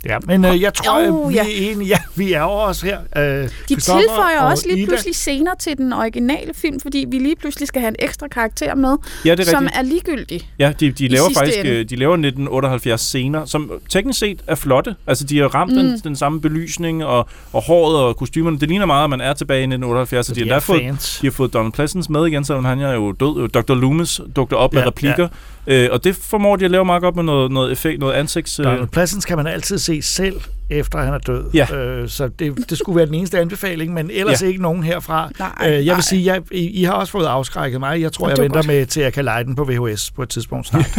Ja, 0.05 0.19
men 0.27 0.45
øh, 0.45 0.63
jeg 0.63 0.75
tror, 0.75 0.99
at 1.25 1.31
vi 1.31 1.35
ja. 1.35 1.43
er 1.43 1.73
enige. 1.73 1.89
Ja, 1.89 1.99
vi 2.15 2.33
er 2.33 2.43
over 2.43 2.67
os 2.67 2.81
her. 2.81 2.99
Øh, 3.17 3.23
de 3.23 3.49
tilføjer 3.69 4.41
og 4.41 4.49
også 4.49 4.65
lige 4.69 4.79
Ida. 4.79 4.87
pludselig 4.89 5.15
scener 5.15 5.55
til 5.61 5.79
den 5.79 5.93
originale 5.93 6.55
film, 6.55 6.81
fordi 6.81 7.05
vi 7.09 7.19
lige 7.19 7.37
pludselig 7.37 7.69
skal 7.69 7.81
have 7.81 7.89
en 7.89 7.97
ekstra 7.99 8.29
karakter 8.29 8.75
med, 8.75 8.97
ja, 9.25 9.35
det 9.35 9.41
er 9.41 9.51
som 9.51 9.65
rigtigt. 9.65 9.79
er 9.79 9.83
ligegyldig. 9.83 10.51
Ja, 10.59 10.73
de, 10.81 10.91
de 10.91 11.09
laver 11.09 11.29
faktisk 11.37 11.59
ende. 11.59 11.71
øh, 11.71 11.85
de 11.91 11.97
laver 11.97 12.13
1978 12.13 13.01
scener, 13.01 13.45
som 13.45 13.73
teknisk 13.89 14.19
set 14.19 14.43
er 14.47 14.55
flotte. 14.55 14.95
Altså, 15.07 15.25
de 15.25 15.39
har 15.39 15.49
ramt 15.55 15.73
mm. 15.73 15.79
den, 15.79 16.01
den 16.05 16.17
samme 16.17 16.41
belysning 16.41 17.05
og, 17.05 17.29
og 17.53 17.63
håret 17.63 17.97
og 17.97 18.17
kostymerne. 18.17 18.59
Det 18.59 18.69
ligner 18.69 18.87
meget, 18.87 19.05
at 19.05 19.11
man 19.11 19.21
er 19.21 19.33
tilbage 19.33 19.61
i 19.61 19.63
1978, 19.63 20.27
så 20.27 20.35
de, 20.35 20.45
de 20.45 20.51
har 20.51 20.61
fået, 20.61 21.19
de 21.23 21.27
har 21.27 21.31
fået 21.33 21.53
Donald 21.53 21.73
Pleasence 21.73 22.13
med 22.13 22.27
igen, 22.27 22.45
selvom 22.45 22.65
han 22.65 22.81
er 22.81 22.93
jo 22.95 23.13
død. 23.13 23.49
Dr. 23.49 23.75
Loomis 23.75 24.21
dukker 24.37 24.57
op 24.57 24.75
Ja, 24.75 24.79
med 24.79 24.87
replikker, 24.87 25.29
øh, 25.69 25.89
og 25.93 26.05
det 26.05 26.17
formår 26.17 26.57
de 26.57 26.65
at 26.65 26.71
lave 26.71 26.85
meget 26.85 27.03
godt 27.03 27.17
med 27.17 27.25
noget, 27.25 27.51
noget 27.53 27.73
effekt, 27.73 28.01
noget 28.01 28.15
ansigts... 28.15 28.59
Øh, 28.61 28.65
Donald 28.67 28.87
Pleasence 28.89 29.29
kan 29.29 29.37
man 29.37 29.47
altid 29.47 29.79
se 29.79 30.03
selv, 30.03 30.41
efter 30.71 30.99
han 30.99 31.15
er 31.15 31.19
død. 31.19 31.45
Ja. 31.55 31.75
Øh, 31.77 32.09
så 32.09 32.29
det, 32.39 32.71
det 32.71 32.79
skulle 32.79 32.97
være 32.97 33.07
den 33.07 33.15
eneste 33.15 33.39
anbefaling, 33.41 33.95
men 33.95 34.11
ellers 34.13 34.43
Ja. 34.43 34.47
ikke 34.47 34.63
nogen 34.63 34.83
herfra. 34.83 35.31
Nej, 35.39 35.51
øh, 35.67 35.73
jeg 35.75 35.85
nej. 35.85 35.95
vil 35.95 36.03
sige, 36.05 36.25
jeg, 36.33 36.43
I, 36.51 36.81
I 36.81 36.85
har 36.85 36.93
også 36.93 37.11
fået 37.13 37.27
afskrækket 37.27 37.81
mig. 37.81 38.01
Jeg 38.01 38.13
tror, 38.13 38.27
Nå, 38.27 38.31
jeg 38.31 38.39
venter 38.43 38.57
godt. 38.57 38.67
med 38.67 38.87
til, 38.87 39.01
at 39.01 39.05
jeg 39.05 39.13
kan 39.13 39.25
lege 39.25 39.45
den 39.45 39.55
på 39.55 39.65
VHS 39.65 40.11
på 40.11 40.23
et 40.23 40.29
tidspunkt 40.29 40.67
snart. 40.67 40.99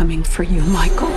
Coming 0.00 0.24
for 0.24 0.44
you, 0.44 0.62
Michael. 0.62 1.09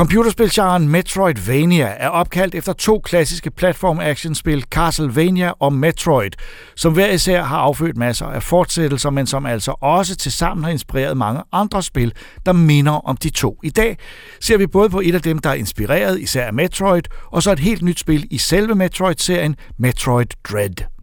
Computerspilgenren 0.00 0.88
Metroidvania 0.88 1.94
er 1.98 2.08
opkaldt 2.08 2.54
efter 2.54 2.72
to 2.72 3.00
klassiske 3.00 3.50
platform-actionspil, 3.50 4.62
Castlevania 4.62 5.52
og 5.58 5.72
Metroid, 5.72 6.30
som 6.76 6.92
hver 6.92 7.10
især 7.10 7.42
har 7.42 7.58
affødt 7.58 7.96
masser 7.96 8.26
af 8.26 8.42
fortsættelser, 8.42 9.10
men 9.10 9.26
som 9.26 9.46
altså 9.46 9.74
også 9.80 10.16
til 10.16 10.32
sammen 10.32 10.64
har 10.64 10.70
inspireret 10.70 11.16
mange 11.16 11.42
andre 11.52 11.82
spil, 11.82 12.12
der 12.46 12.52
minder 12.52 12.92
om 12.92 13.16
de 13.16 13.30
to. 13.30 13.60
I 13.62 13.70
dag 13.70 13.96
ser 14.40 14.58
vi 14.58 14.66
både 14.66 14.88
på 14.88 15.00
et 15.00 15.14
af 15.14 15.22
dem, 15.22 15.38
der 15.38 15.50
er 15.50 15.54
inspireret 15.54 16.20
især 16.20 16.46
af 16.46 16.54
Metroid, 16.54 17.02
og 17.32 17.42
så 17.42 17.52
et 17.52 17.58
helt 17.58 17.82
nyt 17.82 17.98
spil 17.98 18.26
i 18.30 18.38
selve 18.38 18.74
Metroid-serien, 18.74 19.56
Metroid 19.78 20.26
Dread. 20.50 20.99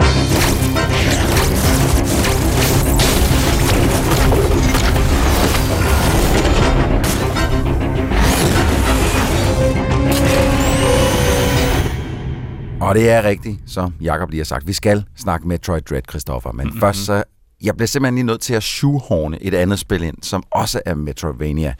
Og 12.81 12.95
det 12.95 13.09
er 13.09 13.23
rigtigt, 13.23 13.59
så 13.67 13.91
Jakob 14.01 14.29
lige 14.29 14.39
har 14.39 14.45
sagt. 14.45 14.67
Vi 14.67 14.73
skal 14.73 15.03
snakke 15.17 15.47
Metroid 15.47 15.81
Dread, 15.81 16.01
Christoffer. 16.09 16.51
Men 16.51 16.65
mm-hmm. 16.65 16.79
først 16.79 17.05
så... 17.05 17.23
Jeg 17.63 17.75
bliver 17.75 17.87
simpelthen 17.87 18.15
lige 18.15 18.25
nødt 18.25 18.41
til 18.41 18.53
at 18.53 18.63
shoehorne 18.63 19.43
et 19.43 19.53
andet 19.53 19.79
spil 19.79 20.03
ind, 20.03 20.15
som 20.21 20.43
også 20.51 20.81
er 20.85 20.95
Metroidvania, 20.95 21.73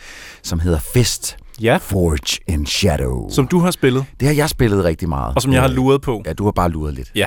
som 0.44 0.60
hedder 0.60 0.80
Fist. 0.94 1.38
Ja. 1.62 1.78
Forge 1.82 2.40
in 2.48 2.66
Shadow. 2.66 3.30
Som 3.30 3.48
du 3.48 3.60
har 3.60 3.72
spillet, 3.72 4.06
Det 4.20 4.28
har 4.28 4.36
jeg 4.36 4.50
spillet 4.50 4.84
rigtig 4.84 5.10
meget. 5.10 5.36
og 5.36 5.42
som 5.42 5.54
jeg 5.54 5.62
har 5.62 5.70
Øh, 5.70 5.76
luret 5.76 6.02
på. 6.02 6.22
Ja, 6.26 6.34
du 6.34 6.44
har 6.44 6.52
bare 6.52 6.70
luret 6.70 6.94
lidt. 6.94 7.12
Ja. 7.16 7.26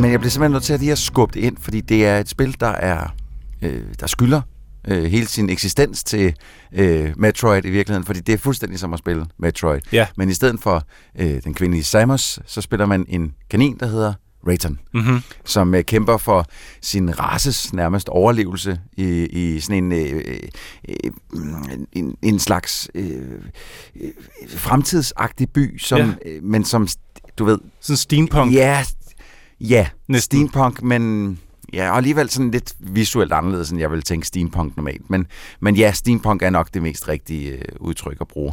Men 0.00 0.10
jeg 0.10 0.20
bliver 0.20 0.30
simpelthen 0.30 0.52
nødt 0.52 0.64
til 0.64 0.72
at 0.72 0.80
lige 0.80 0.92
at 0.92 0.98
skubbe 0.98 1.34
det 1.34 1.40
ind, 1.40 1.56
fordi 1.60 1.80
det 1.80 2.06
er 2.06 2.18
et 2.18 2.28
spil, 2.28 2.56
der 2.60 2.66
er 2.68 3.14
øh, 3.62 3.82
der 4.00 4.06
skylder 4.06 4.40
øh, 4.88 5.04
hele 5.04 5.26
sin 5.26 5.50
eksistens 5.50 6.04
til 6.04 6.34
øh, 6.72 7.12
Metroid 7.16 7.64
i 7.64 7.70
virkeligheden, 7.70 8.06
fordi 8.06 8.20
det 8.20 8.32
er 8.32 8.38
fuldstændig 8.38 8.78
som 8.78 8.92
at 8.92 8.98
spille 8.98 9.26
Metroid. 9.38 9.80
Ja. 9.92 10.06
Men 10.16 10.28
i 10.28 10.34
stedet 10.34 10.60
for 10.60 10.82
øh, 11.18 11.42
den 11.44 11.54
kvindelige 11.54 11.84
Samus, 11.84 12.38
så 12.46 12.60
spiller 12.60 12.86
man 12.86 13.04
en 13.08 13.34
kanin, 13.50 13.76
der 13.80 13.86
hedder 13.86 14.12
Rayton, 14.46 14.78
Mm-hmm. 14.94 15.20
som 15.44 15.74
øh, 15.74 15.84
kæmper 15.84 16.16
for 16.16 16.46
sin 16.80 17.18
races 17.20 17.72
nærmest 17.72 18.08
overlevelse 18.08 18.80
i, 18.96 19.26
i 19.26 19.60
sådan 19.60 19.84
en, 19.84 19.92
øh, 19.92 20.24
øh, 20.88 21.10
en, 21.92 22.16
en, 22.22 22.38
slags 22.38 22.90
øh, 22.94 23.20
øh, 24.00 24.10
fremtidsagtig 24.48 25.50
by, 25.50 25.78
som, 25.78 25.98
ja. 25.98 26.06
øh, 26.26 26.42
men 26.44 26.64
som, 26.64 26.88
du 27.38 27.44
ved, 27.44 27.58
Sådan 27.80 27.96
steampunk. 27.96 28.54
Ja, 28.54 28.84
ja. 29.60 29.86
Næsten. 30.08 30.48
Steampunk, 30.48 30.82
men 30.82 31.38
ja, 31.72 31.90
og 31.90 31.96
alligevel 31.96 32.30
sådan 32.30 32.50
lidt 32.50 32.72
visuelt 32.80 33.32
anderledes, 33.32 33.70
end 33.70 33.80
jeg 33.80 33.90
vil 33.90 34.02
tænke 34.02 34.26
steampunk 34.26 34.76
normalt. 34.76 35.10
Men, 35.10 35.26
men 35.60 35.76
ja, 35.76 35.92
steampunk 35.92 36.42
er 36.42 36.50
nok 36.50 36.68
det 36.74 36.82
mest 36.82 37.08
rigtige 37.08 37.50
øh, 37.52 37.62
udtryk 37.80 38.16
at 38.20 38.28
bruge. 38.28 38.52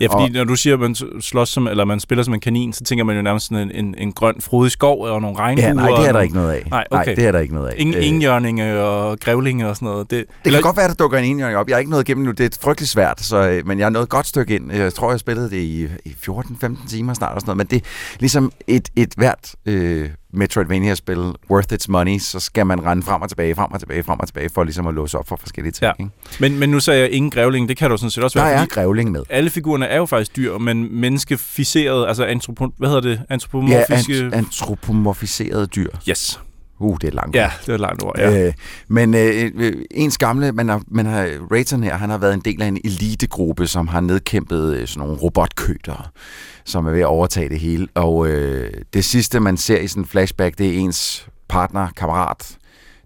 Ja, 0.00 0.06
fordi 0.06 0.22
Og- 0.24 0.30
når 0.30 0.44
du 0.44 0.56
siger, 0.56 0.74
at 0.74 0.80
man 0.80 0.94
slås 1.20 1.48
som, 1.48 1.66
eller 1.66 1.84
man 1.84 2.00
spiller 2.00 2.22
som 2.24 2.34
en 2.34 2.40
kanin, 2.40 2.72
så 2.72 2.84
tænker 2.84 3.04
man 3.04 3.16
jo 3.16 3.22
nærmest 3.22 3.46
sådan 3.48 3.70
en, 3.70 3.84
en, 3.84 3.94
en 3.98 4.12
grøn 4.12 4.40
frodig 4.40 4.72
skov 4.72 5.00
og 5.04 5.20
nogle 5.22 5.38
regnbuer. 5.38 5.66
Ja, 5.66 5.72
nej, 5.72 5.86
det 5.88 5.98
er 5.98 6.02
der 6.02 6.12
nogle- 6.12 6.22
ikke 6.24 6.34
noget 6.34 6.52
af. 6.52 6.66
Nej, 6.70 6.84
okay. 6.90 7.06
nej 7.06 7.14
det 7.14 7.24
er 7.26 7.32
der 7.32 7.38
ikke 7.38 7.54
noget 7.54 7.68
af. 7.68 7.74
Ingen, 7.78 7.94
Øh, 7.96 8.06
ingen 8.06 8.20
hjørninge 8.20 8.80
og 8.80 9.18
grævlinge 9.20 9.68
og 9.68 9.76
sådan 9.76 9.86
noget. 9.86 10.10
Det, 10.10 10.24
Det 10.44 10.52
kan 10.52 10.62
godt 10.62 10.76
være, 10.76 10.88
der 10.88 10.94
dukker 10.94 11.18
en 11.18 11.24
enhjørning 11.24 11.58
op. 11.58 11.68
Jeg 11.68 11.74
har 11.74 11.78
ikke 11.78 11.90
nået 11.90 12.08
igennem 12.08 12.24
nu. 12.26 12.30
Det 12.30 12.54
er 12.54 12.58
frygteligt 12.62 12.90
svært, 12.90 13.20
så, 13.20 13.48
øh, 13.48 13.66
men 13.66 13.78
jeg 13.78 13.86
er 13.86 13.90
nået 13.90 14.02
et 14.02 14.08
godt 14.08 14.26
stykke 14.26 14.54
ind. 14.54 14.72
Jeg 14.72 14.94
tror, 14.94 15.10
jeg 15.10 15.20
spillede 15.20 15.50
det 15.50 15.56
i, 15.56 15.88
i 16.04 16.14
14-15 16.28 16.88
timer 16.88 17.14
snart 17.14 17.34
og 17.34 17.40
sådan 17.40 17.56
noget. 17.56 17.56
Men 17.58 17.66
det 17.66 17.76
er 17.86 18.16
ligesom 18.20 18.52
et, 18.66 18.88
et 18.96 19.12
hvert 19.16 19.54
øh, 19.66 20.10
Metroidvania-spil, 20.32 21.32
worth 21.50 21.72
its 21.74 21.88
money, 21.88 22.18
så 22.18 22.40
skal 22.40 22.66
man 22.66 22.84
rende 22.86 23.02
frem 23.02 23.22
og 23.22 23.28
tilbage, 23.28 23.54
frem 23.54 23.72
og 23.72 23.78
tilbage, 23.80 24.02
frem 24.02 24.20
og 24.20 24.26
tilbage, 24.26 24.50
for 24.54 24.64
ligesom 24.64 24.86
at 24.86 24.94
låse 24.94 25.18
op 25.18 25.28
for 25.28 25.36
forskellige 25.36 25.72
ting. 25.72 25.92
Ja. 25.98 26.04
Ikke? 26.04 26.10
Men, 26.40 26.58
men 26.58 26.68
nu 26.70 26.80
sagde 26.80 27.00
jeg 27.00 27.10
ingen 27.10 27.30
grævling, 27.30 27.68
det 27.68 27.76
kan 27.76 27.90
du 27.90 27.96
sådan 27.96 28.10
set 28.10 28.24
også 28.24 28.38
Der 28.38 28.44
være. 28.44 28.54
er 28.54 28.58
fordi 28.58 28.70
grævling 28.74 29.10
med. 29.12 29.22
Alle 29.30 29.50
figurerne 29.50 29.86
er 29.86 29.96
jo 29.96 30.06
faktisk 30.06 30.36
dyr, 30.36 30.58
men 30.58 31.00
menneskeficeret, 31.00 32.08
altså 32.08 32.24
antropo, 32.24 32.66
hvad 32.78 32.88
hedder 32.88 33.00
det? 33.02 33.16
Ja, 33.30 33.34
Antropomorfiske... 33.34 34.12
ant- 34.32 34.34
antropomorfiserede 34.36 35.66
dyr. 35.66 35.88
yes. 36.08 36.40
Uh, 36.80 36.96
det 37.00 37.08
er 37.08 37.12
langt. 37.12 37.36
Ja, 37.36 37.50
det 37.60 37.68
er 37.68 37.74
et 37.74 37.80
langt 37.80 38.02
ord. 38.02 38.18
Ja. 38.18 38.46
Øh, 38.46 38.52
men 38.88 39.14
øh, 39.14 39.50
øh, 39.54 39.72
ens 39.90 40.18
gamle, 40.18 40.52
man 40.52 40.68
har, 40.68 40.82
man 40.88 41.06
har, 41.06 41.28
Rayton 41.52 41.82
her, 41.82 41.96
han 41.96 42.10
har 42.10 42.18
været 42.18 42.34
en 42.34 42.40
del 42.40 42.62
af 42.62 42.66
en 42.66 42.78
elitegruppe, 42.84 43.66
som 43.66 43.88
har 43.88 44.00
nedkæmpet 44.00 44.76
øh, 44.76 44.88
sådan 44.88 45.06
nogle 45.06 45.22
robotkøter, 45.22 46.10
som 46.64 46.86
er 46.86 46.90
ved 46.90 47.00
at 47.00 47.06
overtage 47.06 47.48
det 47.48 47.60
hele. 47.60 47.88
Og 47.94 48.28
øh, 48.28 48.72
det 48.94 49.04
sidste, 49.04 49.40
man 49.40 49.56
ser 49.56 49.78
i 49.78 49.88
sådan 49.88 50.02
en 50.02 50.06
flashback, 50.06 50.58
det 50.58 50.68
er 50.68 50.78
ens 50.78 51.28
partner, 51.48 51.88
kammerat, 51.96 52.58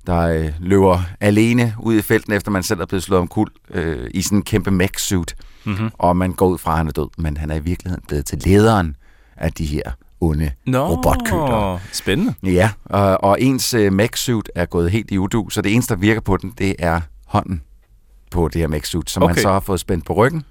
der 0.06 0.18
øh, 0.20 0.52
løber 0.60 1.02
alene 1.20 1.74
ud 1.80 1.94
i 1.94 2.02
felten, 2.02 2.32
efter 2.32 2.50
man 2.50 2.62
selv 2.62 2.80
er 2.80 2.86
blevet 2.86 3.02
slået 3.02 3.20
om 3.20 3.28
kul 3.28 3.48
øh, 3.70 4.10
i 4.10 4.22
sådan 4.22 4.38
en 4.38 4.42
kæmpe 4.42 4.70
mech-suit. 4.70 5.34
Mm-hmm. 5.64 5.90
Og 5.98 6.16
man 6.16 6.32
går 6.32 6.48
ud 6.48 6.58
fra, 6.58 6.70
at 6.70 6.76
han 6.78 6.88
er 6.88 6.92
død, 6.92 7.08
men 7.18 7.36
han 7.36 7.50
er 7.50 7.54
i 7.54 7.62
virkeligheden 7.62 8.04
blevet 8.08 8.26
til 8.26 8.38
lederen 8.44 8.96
af 9.36 9.52
de 9.52 9.64
her 9.64 9.82
onde 10.30 10.50
Nå, 10.66 10.86
robotkøter. 10.88 11.78
spændende. 11.92 12.34
Ja, 12.42 12.70
og, 12.84 13.24
og 13.24 13.40
ens 13.40 13.74
uh, 13.74 13.80
mech-suit 13.92 14.48
er 14.54 14.64
gået 14.66 14.90
helt 14.90 15.10
i 15.10 15.18
udu, 15.18 15.50
så 15.50 15.62
det 15.62 15.72
eneste, 15.72 15.94
der 15.94 16.00
virker 16.00 16.20
på 16.20 16.36
den, 16.36 16.52
det 16.58 16.74
er 16.78 17.00
hånden 17.26 17.62
på 18.30 18.48
det 18.48 18.60
her 18.60 18.68
mech-suit, 18.68 19.10
som 19.10 19.22
okay. 19.22 19.34
Man 19.34 19.42
så 19.42 19.48
har 19.52 19.60
fået 19.60 19.80
spændt 19.80 20.06
på 20.06 20.12
ryggen, 20.12 20.42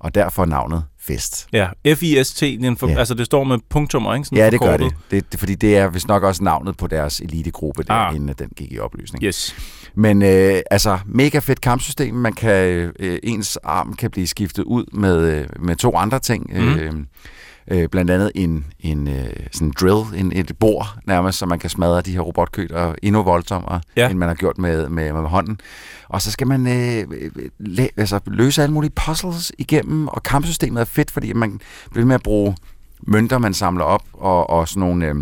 og 0.00 0.14
derfor 0.14 0.44
navnet 0.44 0.84
Fest. 1.00 1.46
Ja, 1.52 1.68
F-I-S-T, 1.94 2.42
for, 2.78 2.88
Ja. 2.88 2.98
altså 2.98 3.14
det 3.14 3.26
står 3.26 3.44
med 3.44 3.58
punktummer, 3.70 4.14
ikke? 4.14 4.24
Sådan 4.24 4.38
Ja, 4.38 4.50
det 4.50 4.60
gør 4.60 4.76
det. 4.76 4.94
det, 5.10 5.32
det 5.32 5.40
fordi 5.40 5.54
det 5.54 5.76
er 5.76 5.88
vist 5.88 6.08
nok 6.08 6.22
også 6.22 6.44
navnet 6.44 6.76
på 6.76 6.86
deres 6.86 7.20
elitegruppe, 7.20 7.82
der, 7.82 7.92
Ah. 7.92 8.16
inden 8.16 8.34
den 8.38 8.48
gik 8.56 8.72
i 8.72 8.78
opløsning. 8.78 9.24
Yes. 9.24 9.56
Men 9.94 10.22
øh, 10.22 10.60
altså, 10.70 10.98
mega 11.06 11.38
fedt 11.38 11.60
kampsystem. 11.60 12.14
Man 12.14 12.32
kan, 12.32 12.92
øh, 12.98 13.18
ens 13.22 13.56
arm 13.56 13.92
kan 13.94 14.10
blive 14.10 14.26
skiftet 14.26 14.62
ud 14.64 14.84
med, 14.92 15.18
øh, 15.40 15.46
med 15.60 15.76
to 15.76 15.96
andre 15.96 16.18
ting. 16.18 16.46
Mm. 16.52 16.74
Øh, 16.74 16.92
øh, 17.70 17.88
blandt 17.88 18.10
andet 18.10 18.32
en, 18.34 18.66
en 18.80 19.08
øh, 19.08 19.30
sådan 19.52 19.72
drill, 19.80 20.20
en, 20.20 20.32
et 20.34 20.52
bord 20.60 20.86
nærmest, 21.06 21.38
så 21.38 21.46
man 21.46 21.58
kan 21.58 21.70
smadre 21.70 22.00
de 22.00 22.12
her 22.12 22.20
robotkøter 22.20 22.94
endnu 23.02 23.22
voldsommere, 23.22 23.80
Ja. 23.96 24.08
end 24.10 24.18
man 24.18 24.28
har 24.28 24.34
gjort 24.34 24.58
med, 24.58 24.88
med, 24.88 25.12
med 25.12 25.22
hånden. 25.28 25.58
Og 26.08 26.22
så 26.22 26.30
skal 26.30 26.46
man 26.46 26.66
øh, 26.66 27.04
læ- 27.58 27.86
altså, 27.96 28.20
løse 28.26 28.62
alle 28.62 28.74
mulige 28.74 28.92
puzzles 29.06 29.52
igennem, 29.58 30.08
og 30.08 30.22
kampsystemet 30.22 30.80
er 30.80 30.84
fedt, 30.84 31.10
fordi 31.10 31.32
man 31.32 31.60
bliver 31.90 32.06
med 32.06 32.14
at 32.14 32.22
bruge 32.22 32.56
mønter, 33.02 33.38
man 33.38 33.54
samler 33.54 33.84
op, 33.84 34.02
og, 34.12 34.50
og 34.50 34.68
sådan 34.68 34.80
nogle... 34.80 35.06
Øh, 35.06 35.14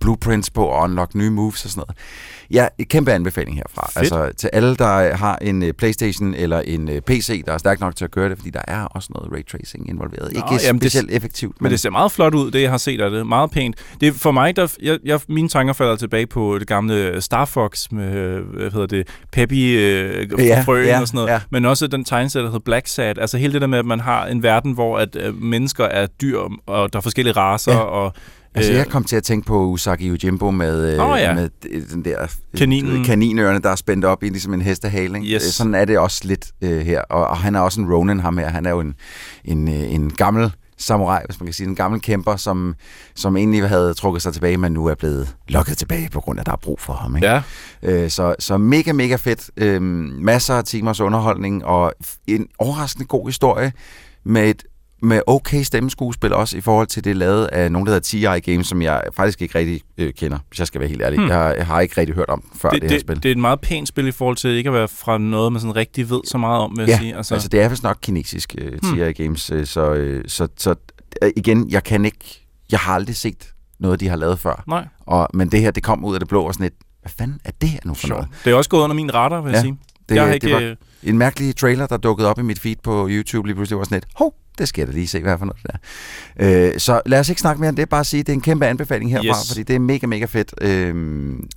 blueprints 0.00 0.50
på 0.50 0.76
at 0.78 0.82
unlock 0.84 1.14
nye 1.14 1.30
moves 1.30 1.64
og 1.64 1.70
sådan 1.70 1.80
noget. 1.88 1.98
Ja, 2.50 2.66
kæmpe 2.90 3.12
anbefaling 3.12 3.56
herfra. 3.56 3.86
Fedt. 3.86 3.98
Altså 3.98 4.32
til 4.36 4.50
alle, 4.52 4.76
der 4.76 5.16
har 5.16 5.36
en 5.42 5.62
øh, 5.62 5.72
Playstation 5.72 6.34
eller 6.34 6.60
en 6.60 6.88
øh, 6.88 7.00
PC, 7.00 7.44
der 7.44 7.52
er 7.52 7.58
stærk 7.58 7.80
nok 7.80 7.96
til 7.96 8.04
at 8.04 8.10
køre 8.10 8.28
det, 8.28 8.38
fordi 8.38 8.50
der 8.50 8.60
er 8.68 8.84
også 8.84 9.08
noget 9.14 9.32
ray 9.32 9.46
tracing 9.46 9.88
involveret. 9.90 10.32
Nå, 10.32 10.38
Ikke 10.38 10.64
jamen, 10.66 10.80
det- 10.80 10.90
specielt 10.92 11.10
effektivt, 11.10 11.60
Men 11.60 11.70
det 11.70 11.80
ser 11.80 11.90
meget 11.90 12.12
flot 12.12 12.34
ud, 12.34 12.50
det 12.50 12.62
jeg 12.62 12.70
har 12.70 12.78
set 12.78 13.00
af 13.00 13.10
det. 13.10 13.26
Meget 13.26 13.50
pænt. 13.50 13.76
Det 14.00 14.08
er 14.08 14.12
for 14.12 14.32
mig, 14.32 14.56
der, 14.56 14.72
jeg, 14.82 14.98
jeg, 15.04 15.20
mine 15.28 15.48
tanker 15.48 15.72
falder 15.72 15.96
tilbage 15.96 16.26
på 16.26 16.56
det 16.58 16.66
gamle 16.68 17.20
Star 17.20 17.44
Fox 17.44 17.86
med, 17.90 18.40
hvad 18.40 18.70
hedder 18.70 18.86
det, 18.86 19.08
Peppy 19.32 19.52
øh, 19.78 20.28
Ja, 20.38 20.60
frøen 20.66 20.86
ja, 20.86 21.00
og 21.00 21.06
sådan 21.08 21.18
noget. 21.18 21.30
ja. 21.32 21.40
Men 21.50 21.64
også 21.64 21.86
den 21.86 22.04
tegneserie, 22.04 22.42
der 22.44 22.50
hedder 22.50 22.64
Black 22.64 22.86
Sad. 22.86 23.18
Altså 23.18 23.38
hele 23.38 23.52
det 23.52 23.60
der 23.60 23.66
med, 23.66 23.78
at 23.78 23.86
man 23.86 24.00
har 24.00 24.26
en 24.26 24.42
verden, 24.42 24.72
hvor 24.72 24.98
at 24.98 25.16
øh, 25.16 25.42
mennesker 25.42 25.84
er 25.84 26.06
dyr, 26.06 26.38
og 26.66 26.92
der 26.92 26.98
er 26.98 27.02
forskellige 27.02 27.32
raser, 27.36 27.72
Ja. 27.72 27.78
og 27.78 28.12
Altså, 28.56 28.72
øh, 28.72 28.78
jeg 28.78 28.86
kom 28.88 29.04
til 29.04 29.16
at 29.16 29.22
tænke 29.22 29.46
på 29.46 29.64
Usagi 29.64 30.08
Yojimbo 30.08 30.50
med, 30.50 30.94
øh, 30.94 31.10
Åh, 31.10 31.18
ja. 31.18 31.34
med 31.34 31.50
d- 31.64 31.92
den 31.94 32.04
der 32.04 32.22
øh, 32.22 32.28
Kaninen. 32.58 33.04
kaninørne, 33.04 33.58
der 33.58 33.70
er 33.70 33.76
spændt 33.76 34.04
op 34.04 34.22
i 34.22 34.28
ligesom 34.28 34.54
en 34.54 34.62
hestehale. 34.62 35.18
Ikke? 35.18 35.34
Yes. 35.34 35.44
Øh, 35.44 35.50
Sådan 35.50 35.74
er 35.74 35.84
det 35.84 35.98
også 35.98 36.20
lidt 36.24 36.46
øh, 36.62 36.80
her. 36.80 37.00
Og, 37.00 37.26
og 37.26 37.36
han 37.36 37.54
er 37.54 37.60
også 37.60 37.80
en 37.80 37.92
Ronin, 37.92 38.20
ham 38.20 38.38
her. 38.38 38.48
Han 38.48 38.66
er 38.66 38.70
jo 38.70 38.80
en, 38.80 38.94
en, 39.44 39.68
øh, 39.68 39.94
en 39.94 40.10
gammel 40.10 40.52
samurai, 40.78 41.20
hvis 41.26 41.40
man 41.40 41.46
kan 41.46 41.54
sige, 41.54 41.66
en 41.68 41.74
gammel 41.74 42.00
kæmper, 42.00 42.36
som, 42.36 42.74
som 43.14 43.36
egentlig 43.36 43.68
havde 43.68 43.94
trukket 43.94 44.22
sig 44.22 44.32
tilbage, 44.32 44.56
men 44.56 44.72
nu 44.72 44.86
er 44.86 44.94
blevet 44.94 45.34
lokket 45.48 45.78
tilbage, 45.78 46.08
på 46.12 46.20
grund 46.20 46.38
af, 46.38 46.42
at 46.42 46.46
der 46.46 46.52
er 46.52 46.56
brug 46.62 46.80
for 46.80 46.92
ham. 46.92 47.16
Ikke? 47.16 47.28
ja, 47.28 47.42
Øh, 47.82 48.10
så, 48.10 48.34
så 48.38 48.58
mega, 48.58 48.92
mega 48.92 49.16
fedt. 49.16 49.50
Øh, 49.56 49.82
masser 49.82 50.54
af 50.54 50.64
timers 50.64 51.00
underholdning, 51.00 51.64
og 51.64 51.92
en 52.26 52.46
overraskende 52.58 53.06
god 53.06 53.28
historie 53.28 53.72
med 54.24 54.50
et 54.50 54.62
med 55.02 55.20
okay 55.26 55.62
stemmeskuespil 55.62 56.32
også 56.32 56.56
i 56.56 56.60
forhold 56.60 56.86
til 56.86 57.04
det 57.04 57.16
lavet 57.16 57.44
af 57.46 57.72
nogen, 57.72 57.86
der 57.86 57.92
hedder 57.92 58.38
TI 58.40 58.50
Games, 58.52 58.66
som 58.66 58.82
jeg 58.82 59.02
faktisk 59.12 59.42
ikke 59.42 59.58
rigtig 59.58 59.80
øh, 59.98 60.12
kender, 60.12 60.38
hvis 60.48 60.58
jeg 60.58 60.66
skal 60.66 60.80
være 60.80 60.88
helt 60.88 61.02
ærlig. 61.02 61.18
Hmm. 61.18 61.24
Hmm. 61.24 61.32
Jeg, 61.36 61.54
jeg 61.58 61.66
har 61.66 61.80
ikke 61.80 62.00
rigtig 62.00 62.14
hørt 62.14 62.28
om 62.28 62.44
før 62.54 62.68
det, 62.70 62.74
det, 62.74 62.82
det 62.82 62.90
her 62.90 62.96
det, 62.98 63.06
spil. 63.06 63.16
det, 63.22 63.24
er 63.28 63.32
et 63.32 63.38
meget 63.38 63.60
pænt 63.60 63.88
spil 63.88 64.06
i 64.08 64.12
forhold 64.12 64.36
til 64.36 64.50
ikke 64.50 64.68
at 64.68 64.74
være 64.74 64.88
fra 64.88 65.18
noget, 65.18 65.52
man 65.52 65.60
sådan 65.60 65.76
rigtig 65.76 66.10
ved 66.10 66.20
så 66.24 66.38
meget 66.38 66.60
om, 66.60 66.70
vil 66.76 66.80
jeg 66.82 66.88
ja, 66.88 66.98
sige. 66.98 67.16
altså, 67.16 67.34
altså 67.34 67.48
det 67.48 67.60
er 67.60 67.68
vist 67.68 67.82
nok 67.82 67.98
kinesisk 68.02 68.54
øh, 68.58 68.78
TI 68.78 69.22
Games, 69.22 69.50
øh, 69.50 69.66
så, 69.66 69.92
øh, 69.94 70.24
så, 70.26 70.48
så 70.56 70.74
øh, 71.22 71.30
igen, 71.36 71.70
jeg 71.70 71.84
kan 71.84 72.04
ikke, 72.04 72.46
jeg 72.72 72.78
har 72.78 72.94
aldrig 72.94 73.16
set 73.16 73.52
noget, 73.78 74.00
de 74.00 74.08
har 74.08 74.16
lavet 74.16 74.38
før. 74.38 74.64
Nej, 74.68 74.86
Og, 75.00 75.28
men 75.34 75.48
det 75.52 75.60
her, 75.60 75.70
det 75.70 75.82
kom 75.82 76.04
ud 76.04 76.14
af 76.14 76.20
det 76.20 76.28
blå 76.28 76.42
og 76.42 76.54
sådan 76.54 76.66
et, 76.66 76.72
hvad 77.00 77.10
fanden 77.18 77.40
er 77.44 77.50
det 77.60 77.68
her 77.68 77.78
nu 77.84 77.94
for 77.94 78.08
noget? 78.08 78.24
sjovt. 78.24 78.44
Det 78.44 78.50
er 78.50 78.54
også 78.54 78.70
gået 78.70 78.82
under 78.82 78.94
min 78.96 79.14
radar, 79.14 79.40
vil 79.40 79.50
jeg 79.50 79.56
Ja, 79.56 79.62
sige. 79.62 79.78
Det, 80.08 80.14
jeg 80.14 80.22
har 80.22 80.28
det 80.28 80.34
ikke, 80.34 80.54
var 80.54 80.60
øh, 80.60 80.76
en 81.02 81.18
mærkelig 81.18 81.56
trailer, 81.56 81.86
der 81.86 81.96
dukkede 81.96 82.28
op 82.28 82.38
i 82.38 82.42
mit 82.42 82.58
feed 82.60 82.76
på 82.82 83.06
YouTube 83.10 83.48
lige 83.48 83.54
pludselig. 83.54 83.78
var 83.78 83.84
sådan 83.84 83.98
et, 83.98 84.04
hov, 84.14 84.34
det 84.58 84.68
skal 84.68 84.80
jeg 84.82 84.88
da 84.88 84.92
lige 84.92 85.08
se, 85.08 85.20
hvad 85.22 85.38
for 85.38 85.44
noget 85.44 85.62
det 85.62 85.70
er. 86.36 86.72
Øh, 86.72 86.78
så 86.80 87.00
lad 87.06 87.20
os 87.20 87.28
ikke 87.28 87.40
snakke 87.40 87.60
mere 87.60 87.68
om 87.68 87.76
det, 87.76 87.88
bare 87.88 88.04
sige, 88.04 88.22
det 88.22 88.28
er 88.28 88.32
en 88.32 88.40
kæmpe 88.40 88.66
anbefaling 88.66 89.10
herfra, 89.10 89.26
Yes. 89.40 89.48
fordi 89.48 89.62
det 89.62 89.76
er 89.76 89.80
mega, 89.80 90.06
mega 90.06 90.24
fedt. 90.24 90.54
Øh, 90.60 90.94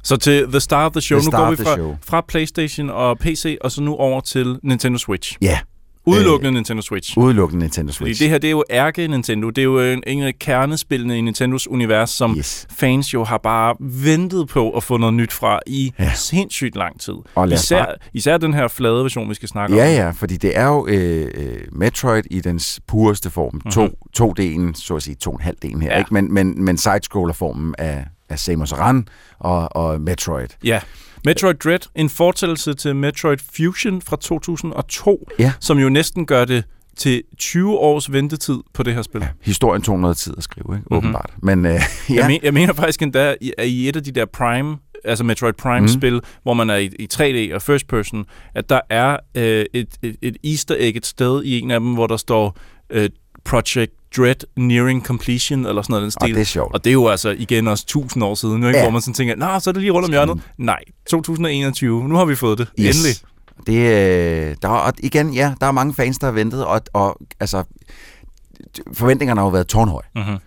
Så 0.03 0.17
til 0.17 0.47
The 0.51 0.59
Star 0.59 0.85
of 0.85 0.91
the 0.91 1.01
Show. 1.01 1.19
The 1.19 1.25
nu 1.31 1.37
går 1.37 1.49
vi 1.51 1.55
fra, 1.55 1.95
fra 2.05 2.21
PlayStation 2.27 2.89
og 2.89 3.17
PC, 3.19 3.57
og 3.61 3.71
så 3.71 3.81
nu 3.81 3.95
over 3.95 4.21
til 4.21 4.59
Nintendo 4.63 4.97
Switch. 4.97 5.37
ja, 5.41 5.59
Udelukkende 6.05 6.51
Nintendo 6.51 6.81
Switch. 6.81 7.17
Udelukkende 7.17 7.65
Nintendo 7.65 7.93
Fordi 7.93 8.09
Switch. 8.09 8.21
det 8.21 8.29
her, 8.29 8.37
det 8.37 8.47
er 8.47 8.51
jo 8.51 8.63
ærke 8.69 9.07
Nintendo. 9.07 9.49
Det 9.49 9.57
er 9.57 9.63
jo 9.63 9.79
en, 9.79 10.03
en 10.07 10.23
af 10.23 10.33
kernespillene 10.39 11.17
i 11.17 11.21
Nintendos 11.21 11.67
univers, 11.67 12.09
som 12.09 12.35
Yes. 12.37 12.67
fans 12.71 13.13
jo 13.13 13.23
har 13.23 13.37
bare 13.37 13.75
ventet 13.79 14.47
på 14.47 14.71
at 14.71 14.83
få 14.83 14.97
noget 14.97 15.13
nyt 15.13 15.31
fra 15.33 15.59
i 15.67 15.93
Ja. 15.99 16.03
ja. 16.03 16.13
sindssygt 16.13 16.75
lang 16.75 16.99
tid. 17.01 17.13
Og 17.35 17.51
Især, 17.51 17.85
bare- 17.85 17.95
især 18.13 18.37
den 18.37 18.53
her 18.53 18.67
flade 18.67 19.03
version, 19.03 19.29
vi 19.29 19.33
skal 19.35 19.49
snakke 19.49 19.75
Ja, 19.75 19.83
om. 19.83 19.89
ja, 20.05 20.09
fordi 20.11 20.37
det 20.37 20.57
er 20.57 20.67
jo 20.67 20.87
øh, 20.87 21.31
øh, 21.35 21.57
Metroid 21.71 22.23
i 22.31 22.39
dens 22.41 22.79
pureste 22.87 23.29
form. 23.29 23.51
Mm-hmm. 23.53 23.71
To, 23.71 23.87
2D'en, 24.33 24.81
så 24.85 24.95
at 24.95 25.03
sige 25.03 25.15
2,5D'en 25.27 25.79
her, 25.81 25.87
Ja. 25.87 25.93
ja. 25.93 25.97
ikke? 25.99 26.13
Men, 26.13 26.33
men, 26.33 26.63
men 26.65 26.77
sidescroller-formen 26.77 27.75
af, 27.77 28.05
af 28.29 28.39
Samus 28.39 28.71
Aran 28.71 29.07
og, 29.39 29.75
og 29.75 30.01
Metroid. 30.01 30.47
Ja. 30.63 30.79
Metroid 31.25 31.53
Dread, 31.55 31.79
en 31.95 32.09
fortællelse 32.09 32.73
til 32.73 32.95
Metroid 32.95 33.37
Fusion 33.55 34.01
fra 34.01 34.15
2002, 34.21 35.29
Ja. 35.39 35.51
som 35.59 35.79
jo 35.79 35.89
næsten 35.89 36.25
gør 36.25 36.45
det 36.45 36.63
til 36.97 37.23
20 37.37 37.77
års 37.77 38.11
ventetid 38.11 38.57
på 38.73 38.83
det 38.83 38.93
her 38.93 39.01
spil. 39.01 39.21
Ja, 39.21 39.27
historien 39.41 39.81
tog 39.81 39.99
noget 39.99 40.17
tid 40.17 40.33
at 40.37 40.43
skrive, 40.43 40.65
ikke? 40.77 40.87
Mhm. 40.89 40.97
åbenbart. 40.97 41.29
Men 41.43 41.65
øh, 41.65 41.71
Ja. 41.73 41.81
Jeg, 42.15 42.27
men, 42.27 42.39
jeg 42.43 42.53
mener 42.53 42.73
faktisk 42.73 43.01
endda, 43.01 43.35
at 43.57 43.67
i 43.67 43.89
et 43.89 43.95
af 43.95 44.03
de 44.03 44.11
der 44.11 44.25
Prime, 44.25 44.77
altså 45.03 45.23
Metroid 45.23 45.53
Prime-spil, 45.53 46.13
mm. 46.13 46.19
hvor 46.43 46.53
man 46.53 46.69
er 46.69 46.75
i, 46.75 46.85
i 46.99 47.07
3D 47.13 47.55
og 47.55 47.61
first 47.61 47.87
person, 47.87 48.25
at 48.55 48.69
der 48.69 48.79
er 48.89 49.17
øh, 49.35 49.65
et, 49.73 49.87
et, 50.03 50.15
et 50.21 50.37
easter 50.43 50.75
egg 50.79 50.95
et 50.97 51.05
sted 51.05 51.43
i 51.43 51.59
en 51.59 51.71
af 51.71 51.79
dem, 51.79 51.93
hvor 51.93 52.07
der 52.07 52.17
står 52.17 52.57
øh, 52.89 53.09
Project 53.45 53.91
Dread 54.17 54.35
Nearing 54.55 55.05
Completion, 55.05 55.65
eller 55.65 55.81
sådan 55.81 55.91
noget 55.93 56.01
den 56.01 56.07
og 56.07 56.11
stil. 56.11 56.35
det 56.35 56.41
er 56.41 56.45
sjovt. 56.45 56.73
Og 56.73 56.83
det 56.83 56.89
er 56.89 56.93
jo 56.93 57.07
altså 57.07 57.29
igen 57.37 57.67
også 57.67 57.83
1000 57.83 58.23
år 58.23 58.35
siden, 58.35 58.63
ikke? 58.63 58.77
Ja. 58.77 58.83
hvor 58.83 58.91
man 58.91 59.01
sådan 59.01 59.13
tænker, 59.13 59.35
nej, 59.35 59.59
så 59.59 59.69
er 59.69 59.71
det 59.71 59.81
lige 59.81 59.91
rundt 59.91 60.05
om 60.05 60.11
hjørnet. 60.11 60.41
Nej, 60.57 60.79
2021, 61.09 62.07
nu 62.07 62.15
har 62.15 62.25
vi 62.25 62.35
fået 62.35 62.57
det. 62.57 62.67
Yes. 62.79 62.97
Endelig. 62.97 63.15
Det, 63.67 63.73
øh, 63.73 64.55
der 64.61 64.69
er, 64.69 64.73
og 64.73 64.93
igen, 64.99 65.33
ja, 65.33 65.53
der 65.61 65.67
er 65.67 65.71
mange 65.71 65.93
fans, 65.93 66.17
der 66.17 66.27
har 66.27 66.31
ventet, 66.31 66.65
og, 66.65 66.81
og 66.93 67.19
altså, 67.39 67.63
forventningerne 68.93 69.39
har 69.41 69.45
jo 69.45 69.51
været 69.51 69.67
tårnhøje. 69.67 70.05
Mm-hmm. 70.15 70.37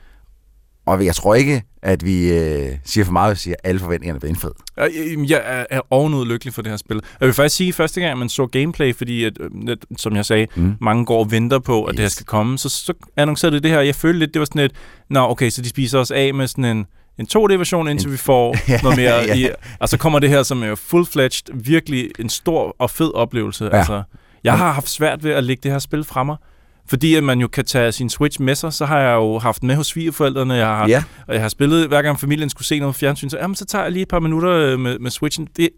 Og 0.87 1.05
jeg 1.07 1.15
tror 1.15 1.35
ikke, 1.35 1.63
at 1.83 2.05
vi 2.05 2.33
øh, 2.33 2.69
siger 2.85 3.05
for 3.05 3.13
meget, 3.13 3.31
hvis 3.31 3.39
vi 3.39 3.43
siger, 3.43 3.55
at 3.65 3.69
alle 3.71 3.81
forventningerne 3.81 4.21
bliver 4.21 4.29
indfriet. 4.31 4.55
Jeg 5.31 5.43
er, 5.45 5.65
er 5.71 5.81
ovenud 5.91 6.27
lykkelig 6.27 6.55
for 6.55 6.63
det 6.63 6.71
her 6.71 6.77
spil. 6.77 7.01
Jeg 7.21 7.27
vil 7.27 7.35
faktisk 7.35 7.57
sige, 7.57 7.69
at 7.69 7.75
første 7.75 8.01
gang 8.01 8.19
man 8.19 8.29
så 8.29 8.47
gameplay, 8.47 8.95
fordi, 8.97 9.25
at, 9.25 9.33
øh, 9.69 9.77
som 9.97 10.17
jeg 10.17 10.25
sagde, 10.27 10.47
Mm. 10.55 10.75
mange 10.81 11.05
går 11.05 11.19
og 11.19 11.31
venter 11.31 11.59
på, 11.59 11.85
at 11.85 11.91
yes. 11.93 11.97
det 11.97 12.03
her 12.05 12.09
skal 12.09 12.27
komme, 12.27 12.59
så, 12.59 12.69
så 12.69 12.93
annoncerede 13.17 13.55
det 13.57 13.63
det 13.63 13.71
her. 13.71 13.81
Jeg 13.81 13.95
følte 13.95 14.19
lidt, 14.19 14.35
det 14.35 14.41
var 14.41 14.47
sådan 14.47 14.63
et, 14.63 14.73
nå 15.11 15.21
okay, 15.31 15.51
så 15.51 15.63
de 15.63 15.69
spiser 15.69 15.99
os 15.99 16.11
af 16.11 16.35
med 16.35 16.47
sådan 16.47 16.65
en, 16.65 16.87
en 17.19 17.27
2D-version, 17.37 17.89
indtil 17.89 18.13
vi 18.13 18.17
får 18.17 18.57
noget 18.83 18.97
mere. 18.99 19.15
ja. 19.15 19.35
i, 19.35 19.49
og 19.81 19.89
så 19.89 19.99
kommer 19.99 20.19
det 20.19 20.29
her 20.31 20.43
som 20.43 20.63
er 20.63 20.75
full-fledged, 20.75 21.55
virkelig 21.65 22.11
en 22.19 22.29
stor 22.29 22.77
og 22.79 22.91
fed 22.91 23.15
oplevelse. 23.15 23.65
Ja. 23.65 23.77
Altså, 23.79 24.03
jeg 24.45 24.59
har 24.59 24.73
haft 24.73 24.89
svært 24.89 25.25
ved 25.25 25.31
at 25.31 25.45
lægge 25.45 25.61
det 25.63 25.71
her 25.73 25.79
spil 25.79 26.05
fra 26.05 26.23
mig. 26.25 26.37
Fordi 26.89 27.15
at 27.15 27.25
man 27.25 27.41
jo 27.41 27.49
kan 27.49 27.65
tage 27.65 27.93
sin 27.93 28.11
Switch 28.11 28.41
med 28.41 28.55
sig, 28.55 28.73
så 28.73 28.87
har 28.87 28.99
jeg 29.01 29.15
jo 29.15 29.39
haft 29.39 29.63
med 29.63 29.77
hos 29.77 29.87
svigerforældrene, 29.87 30.55
jeg 30.55 30.67
har, 30.67 30.89
Ja. 30.89 31.03
og 31.29 31.35
jeg 31.35 31.43
har 31.43 31.49
spillet, 31.49 31.89
hver 31.89 32.03
gang 32.03 32.21
familien 32.21 32.51
skulle 32.51 32.67
se 32.67 32.79
noget 32.79 32.95
fjernsyn, 32.97 33.29
så, 33.31 33.39
jamen, 33.39 33.55
så 33.55 33.65
tager 33.65 33.83
jeg 33.85 33.93
lige 33.93 34.03
et 34.03 34.09
par 34.09 34.21
minutter 34.21 34.51
øh, 34.51 34.79
med, 34.81 34.99
med 34.99 35.11
Switchen. 35.11 35.49
Det, 35.57 35.69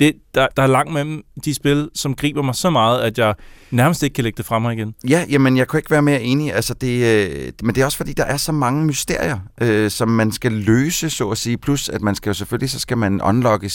det, 0.00 0.12
der, 0.34 0.46
der 0.56 0.62
er 0.62 0.66
langt 0.66 0.92
mellem 0.92 1.22
de 1.44 1.54
spil, 1.54 1.88
som 1.94 2.14
griber 2.14 2.42
mig 2.42 2.54
så 2.54 2.70
meget, 2.70 3.00
at 3.00 3.18
jeg 3.18 3.34
nærmest 3.70 4.02
ikke 4.02 4.14
kan 4.14 4.24
lægge 4.24 4.36
det 4.36 4.46
fra 4.46 4.58
mig 4.58 4.74
igen. 4.74 4.94
Ja, 5.08 5.24
jamen 5.30 5.56
jeg 5.56 5.68
kunne 5.68 5.78
ikke 5.78 5.90
være 5.90 6.02
mere 6.02 6.22
enig. 6.22 6.54
Altså, 6.54 6.74
det, 6.74 7.26
øh, 7.30 7.52
men 7.62 7.74
det 7.74 7.80
er 7.80 7.84
også 7.84 7.96
fordi, 7.96 8.12
der 8.12 8.24
er 8.24 8.36
så 8.36 8.52
mange 8.52 8.84
mysterier, 8.86 9.38
øh, 9.60 9.90
som 9.90 10.08
man 10.08 10.32
skal 10.32 10.52
løse, 10.52 11.10
så 11.10 11.28
at 11.30 11.38
sige. 11.38 11.58
Plus, 11.58 11.88
at 11.88 12.00
man 12.02 12.14
skal 12.14 12.30
jo 12.30 12.34
selvfølgelig, 12.34 12.70
så 12.70 12.78
skal 12.78 12.98
man 12.98 13.22
unlocke 13.22 13.70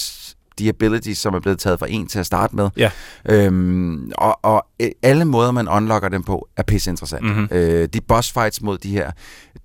de 0.59 0.69
abilities, 0.69 1.17
som 1.17 1.33
er 1.33 1.39
blevet 1.39 1.59
taget 1.59 1.79
fra 1.79 1.85
en 1.89 2.07
til 2.07 2.19
at 2.19 2.25
starte 2.25 2.55
med. 2.55 2.69
Ja. 2.77 2.91
Øhm, 3.29 4.11
og, 4.17 4.39
og 4.45 4.65
øh, 4.81 4.89
alle 5.03 5.25
måder, 5.25 5.51
man 5.51 5.67
unlocker 5.67 6.09
dem 6.09 6.23
på, 6.23 6.47
er 6.57 6.63
pisse 6.63 6.89
interessant. 6.89 7.23
Mhm. 7.25 7.47
Øh, 7.51 7.87
de 7.93 8.01
boss 8.01 8.31
fights 8.31 8.61
mod 8.61 8.77
de 8.77 8.91
her 8.91 9.11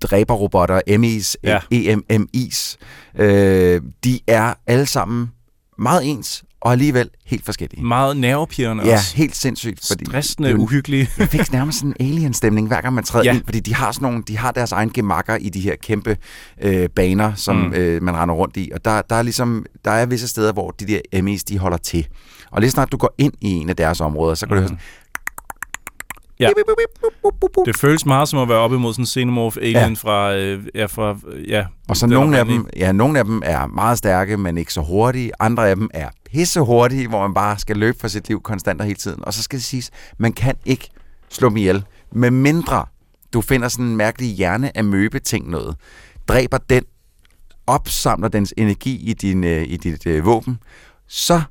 dræberrobotter, 0.01 0.81
ME's, 0.89 1.35
Ja. 1.43 1.59
EMMI's, 1.73 2.75
øh, 3.23 3.81
de 4.03 4.19
er 4.27 4.53
alle 4.67 4.85
sammen 4.85 5.31
meget 5.77 6.01
ens, 6.09 6.43
og 6.63 6.71
alligevel 6.71 7.09
helt 7.25 7.45
forskellige. 7.45 7.83
Meget 7.85 8.17
nervepirrende 8.17 8.83
Ja, 8.85 8.93
også. 8.93 9.15
helt 9.15 9.35
sindssygt. 9.35 9.87
Fordi 9.87 10.05
Stressende, 10.05 10.49
er 10.49 10.53
jo- 10.53 10.57
uhyggelige. 10.59 11.09
jeg 11.17 11.29
fik 11.29 11.51
nærmest 11.51 11.79
sådan 11.79 11.93
en 11.99 12.05
alien-stemning, 12.11 12.67
hver 12.67 12.81
gang 12.81 12.93
man 12.93 13.03
træder 13.03 13.25
Ja. 13.25 13.31
ja. 13.31 13.35
ind, 13.37 13.45
fordi 13.45 13.59
de 13.59 13.75
har, 13.75 13.91
sådan 13.91 14.05
nogle, 14.05 14.23
de 14.27 14.37
har 14.37 14.51
deres 14.51 14.71
egen 14.71 14.89
gemakker 14.89 15.35
i 15.35 15.49
de 15.49 15.59
her 15.59 15.75
kæmpe 15.83 16.17
øh, 16.61 16.89
baner, 16.95 17.33
som 17.35 17.55
mm. 17.55 17.73
øh, 17.73 18.03
man 18.03 18.15
render 18.17 18.35
rundt 18.35 18.57
i. 18.57 18.71
Og 18.73 18.85
der, 18.85 19.01
der, 19.01 19.15
er 19.15 19.21
ligesom, 19.23 19.65
der 19.85 19.91
er 19.91 20.05
visse 20.05 20.27
steder, 20.27 20.53
hvor 20.53 20.71
de 20.71 20.85
der 20.87 20.99
ME's, 21.15 21.43
de 21.49 21.57
holder 21.57 21.77
til. 21.77 22.07
Og 22.51 22.61
lige 22.61 22.71
snart 22.71 22.91
du 22.91 22.97
går 22.97 23.13
ind 23.17 23.33
i 23.41 23.49
en 23.51 23.69
af 23.69 23.75
deres 23.75 24.01
områder, 24.01 24.35
så 24.35 24.45
kan 24.47 24.55
mm. 24.55 24.55
du 24.55 24.59
høre 24.61 24.67
sådan... 24.67 24.79
Ja. 26.43 26.49
Bip, 26.57 26.65
bip, 26.67 27.41
bip. 27.41 27.65
Det 27.65 27.77
føles 27.77 28.05
meget 28.05 28.29
som 28.29 28.39
at 28.39 28.49
være 28.49 28.57
oppe 28.57 28.75
imod 28.75 28.93
sådan 28.93 29.03
en 29.03 29.07
xenomorph 29.07 29.57
alien 29.57 29.73
Ja. 29.75 29.93
fra, 29.93 30.35
øh, 30.35 30.63
ja, 30.75 30.85
fra, 30.85 31.17
ja, 31.47 31.65
Og 31.87 31.97
så 31.97 32.07
nogle 32.07 32.37
af, 32.37 32.45
dem, 32.45 32.67
ja, 32.77 32.91
nogle 32.91 33.19
af 33.19 33.25
dem 33.25 33.41
er 33.45 33.67
meget 33.67 33.97
stærke, 33.97 34.37
men 34.37 34.57
ikke 34.57 34.73
så 34.73 34.81
hurtige. 34.81 35.31
Andre 35.39 35.69
af 35.69 35.75
dem 35.75 35.89
er 35.93 36.09
pisse 36.31 36.59
hurtige, 36.59 37.07
hvor 37.07 37.21
man 37.21 37.33
bare 37.33 37.59
skal 37.59 37.77
løbe 37.77 37.97
for 37.99 38.07
sit 38.07 38.27
liv 38.27 38.41
konstant 38.41 38.81
og 38.81 38.87
hele 38.87 38.97
tiden. 38.97 39.25
Og 39.25 39.33
så 39.33 39.43
skal 39.43 39.59
det 39.59 39.65
siges, 39.65 39.91
man 40.17 40.33
kan 40.33 40.55
ikke 40.65 40.89
slå 41.29 41.49
dem 41.49 41.57
ihjel, 41.57 41.83
med 42.11 42.31
mindre 42.31 42.85
du 43.33 43.41
finder 43.41 43.67
sådan 43.67 43.85
en 43.85 43.97
mærkelig 43.97 44.29
hjerne 44.35 44.77
af 44.77 44.83
møbeting 44.83 45.49
noget. 45.49 45.75
Dræber 46.27 46.57
den, 46.57 46.83
opsamler 47.67 48.27
dens 48.27 48.53
energi 48.57 48.95
i, 49.09 49.13
din, 49.13 49.43
øh, 49.43 49.63
i 49.67 49.77
dit 49.77 50.05
øh, 50.07 50.25
våben, 50.25 50.57
så 51.07 51.41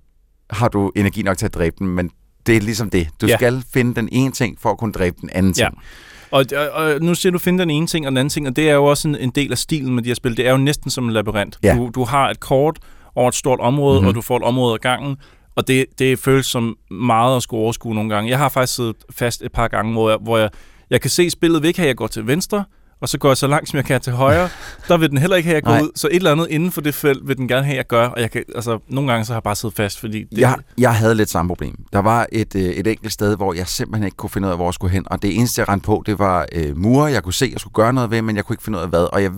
har 0.51 0.69
du 0.69 0.93
energi 0.97 1.23
nok 1.23 1.39
til 1.39 1.47
at 1.47 1.55
dræbe 1.55 1.77
den, 1.79 1.87
men 1.87 2.11
det 2.47 2.57
er 2.57 2.61
ligesom 2.61 2.91
det. 2.91 3.09
Du 3.21 3.27
Ja. 3.27 3.37
skal 3.37 3.65
finde 3.75 3.95
den 3.95 4.09
ene 4.13 4.33
ting, 4.33 4.59
for 4.61 4.71
at 4.71 4.79
kunne 4.79 4.93
dræbe 4.93 5.17
den 5.21 5.31
anden 5.33 5.53
ting. 5.53 5.69
Ja. 5.75 5.81
Og, 6.31 6.45
og, 6.57 6.69
og 6.71 7.01
nu 7.01 7.15
siger 7.15 7.33
du, 7.33 7.39
finde 7.39 7.59
den 7.59 7.71
ene 7.71 7.87
ting 7.87 8.07
og 8.07 8.11
den 8.11 8.17
anden 8.17 8.31
ting, 8.31 8.47
og 8.49 8.57
det 8.57 8.71
er 8.71 8.75
jo 8.75 8.85
også 8.85 9.09
en, 9.09 9.17
en 9.17 9.31
del 9.31 9.53
af 9.53 9.59
stilen 9.59 9.95
med 9.95 10.03
de 10.03 10.09
her 10.09 10.15
spil. 10.15 10.37
Det 10.37 10.47
er 10.47 10.51
jo 10.51 10.57
næsten 10.57 10.91
som 10.91 11.05
en 11.05 11.13
labyrint. 11.13 11.59
Ja. 11.63 11.75
Du, 11.77 11.91
du 11.95 12.05
har 12.05 12.31
et 12.31 12.41
kort 12.41 12.79
over 13.15 13.29
et 13.29 13.35
stort 13.35 13.61
område, 13.61 13.95
mm-hmm. 13.95 14.03
Mhm. 14.05 14.09
og 14.09 14.15
du 14.15 14.21
får 14.21 14.37
et 14.37 14.43
område 14.43 14.75
ad 14.75 14.79
gangen, 14.79 15.17
og 15.57 15.69
det, 15.69 15.87
det 15.99 16.19
føles 16.19 16.47
som 16.47 16.77
meget 16.91 17.37
at 17.37 17.43
skulle 17.43 17.61
overskue 17.63 17.95
nogle 17.95 18.15
gange. 18.15 18.31
Jeg 18.31 18.39
har 18.39 18.49
faktisk 18.49 18.75
siddet 18.77 18.97
fast 19.11 19.43
et 19.43 19.53
par 19.53 19.69
gange, 19.69 19.93
hvor 19.93 20.11
jeg, 20.11 20.19
hvor 20.23 20.39
jeg, 20.39 20.51
jeg 20.91 21.01
kan 21.01 21.11
se 21.11 21.31
spillet 21.31 21.63
have, 21.63 21.79
at 21.79 21.87
jeg 21.87 21.97
går 21.97 22.07
til 22.07 22.27
venstre, 22.27 22.65
og 23.03 23.09
så 23.09 23.19
går 23.19 23.29
jeg 23.31 23.37
så 23.37 23.47
langt, 23.47 23.69
som 23.69 23.77
jeg 23.77 23.85
kan 23.85 24.01
til 24.01 24.13
højre. 24.13 24.49
Der 24.89 24.97
vil 24.97 25.11
den 25.11 25.19
heller 25.19 25.37
ikke 25.37 25.47
have, 25.47 25.57
at 25.57 25.65
jeg 25.65 25.73
går 25.73 25.73
Nej. 25.73 25.83
ud. 25.83 25.91
Så 25.95 26.09
et 26.09 26.17
eller 26.17 26.33
andet 26.33 26.47
inden 26.51 26.73
for 26.73 26.81
det 26.81 26.95
felt 26.95 27.29
vil 27.29 27.37
den 27.37 27.49
gerne 27.49 27.65
have, 27.65 27.73
at 27.73 27.77
jeg 27.77 27.87
gør. 27.87 28.07
Og 28.07 28.21
jeg 28.21 28.31
kan, 28.31 28.45
altså, 28.55 28.79
nogle 28.89 29.11
gange 29.13 29.25
så 29.25 29.33
har 29.33 29.37
jeg 29.37 29.43
bare 29.43 29.57
siddet 29.57 29.77
fast, 29.77 30.01
fordi 30.01 30.25
det, 30.25 30.39
Jeg, 30.39 30.57
jeg 30.79 30.95
havde 30.95 31.15
lidt 31.15 31.31
samme 31.31 31.49
problem. 31.49 31.85
Der 31.93 31.99
var 31.99 32.27
et, 32.33 32.55
øh, 32.55 32.63
et 32.63 32.87
enkelt 32.87 33.13
sted, 33.13 33.37
hvor 33.37 33.55
jeg 33.55 33.67
simpelthen 33.69 34.05
ikke 34.05 34.17
kunne 34.17 34.31
finde 34.31 34.47
ud 34.47 34.51
af, 34.51 34.59
hvor 34.59 34.67
jeg 34.67 34.75
skulle 34.75 34.93
hen. 34.93 35.05
Og 35.07 35.23
det 35.23 35.37
eneste, 35.37 35.61
jeg 35.61 35.69
rendte 35.69 35.85
på, 35.85 36.03
det 36.07 36.19
var 36.19 36.47
øh, 36.53 36.77
mure, 36.77 37.05
jeg 37.05 37.23
kunne 37.23 37.35
se, 37.35 37.49
jeg 37.53 37.61
skulle 37.61 37.75
gøre 37.75 37.93
noget 37.93 38.11
ved, 38.11 38.23
men 38.23 38.37
jeg 38.37 38.45
kunne 38.45 38.55
ikke 38.55 38.65
finde 38.65 38.79
ud 38.79 38.83
af 38.83 38.89
hvad. 38.89 39.09
Og 39.13 39.23
jeg, 39.23 39.33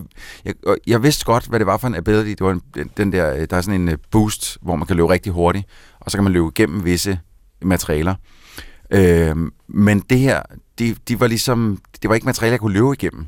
jeg, 0.45 0.55
og 0.67 0.77
jeg 0.87 1.03
vidste 1.03 1.25
godt, 1.25 1.47
hvad 1.47 1.59
det 1.59 1.67
var 1.67 1.77
for 1.77 1.89
en 1.89 1.95
ability. 1.95 2.29
Det 2.29 2.41
var 2.41 2.51
en, 2.51 2.91
den 2.97 3.13
der, 3.13 3.35
øh, 3.35 3.47
der 3.51 3.57
er 3.57 3.61
sådan 3.61 3.81
en 3.81 3.89
øh, 3.89 3.99
boost, 4.11 4.59
hvor 4.63 4.77
man 4.77 4.87
kan 4.87 4.97
løbe 4.97 5.11
rigtig 5.11 5.33
hurtigt, 5.33 5.67
og 6.01 6.11
så 6.11 6.17
kan 6.17 6.25
man 6.25 6.33
løbe 6.33 6.47
igennem 6.57 6.85
visse 6.85 7.19
materialer. 7.63 8.15
Øh, 8.91 9.37
men 9.69 10.01
det 10.11 10.19
her, 10.19 10.43
de, 10.79 10.97
de 11.09 11.21
var 11.21 11.27
ligesom, 11.27 11.79
det 12.03 12.09
var 12.09 12.15
ikke 12.15 12.25
materialer, 12.25 12.53
jeg 12.53 12.61
kunne 12.61 12.75
løbe 12.75 12.93
igennem. 12.93 13.27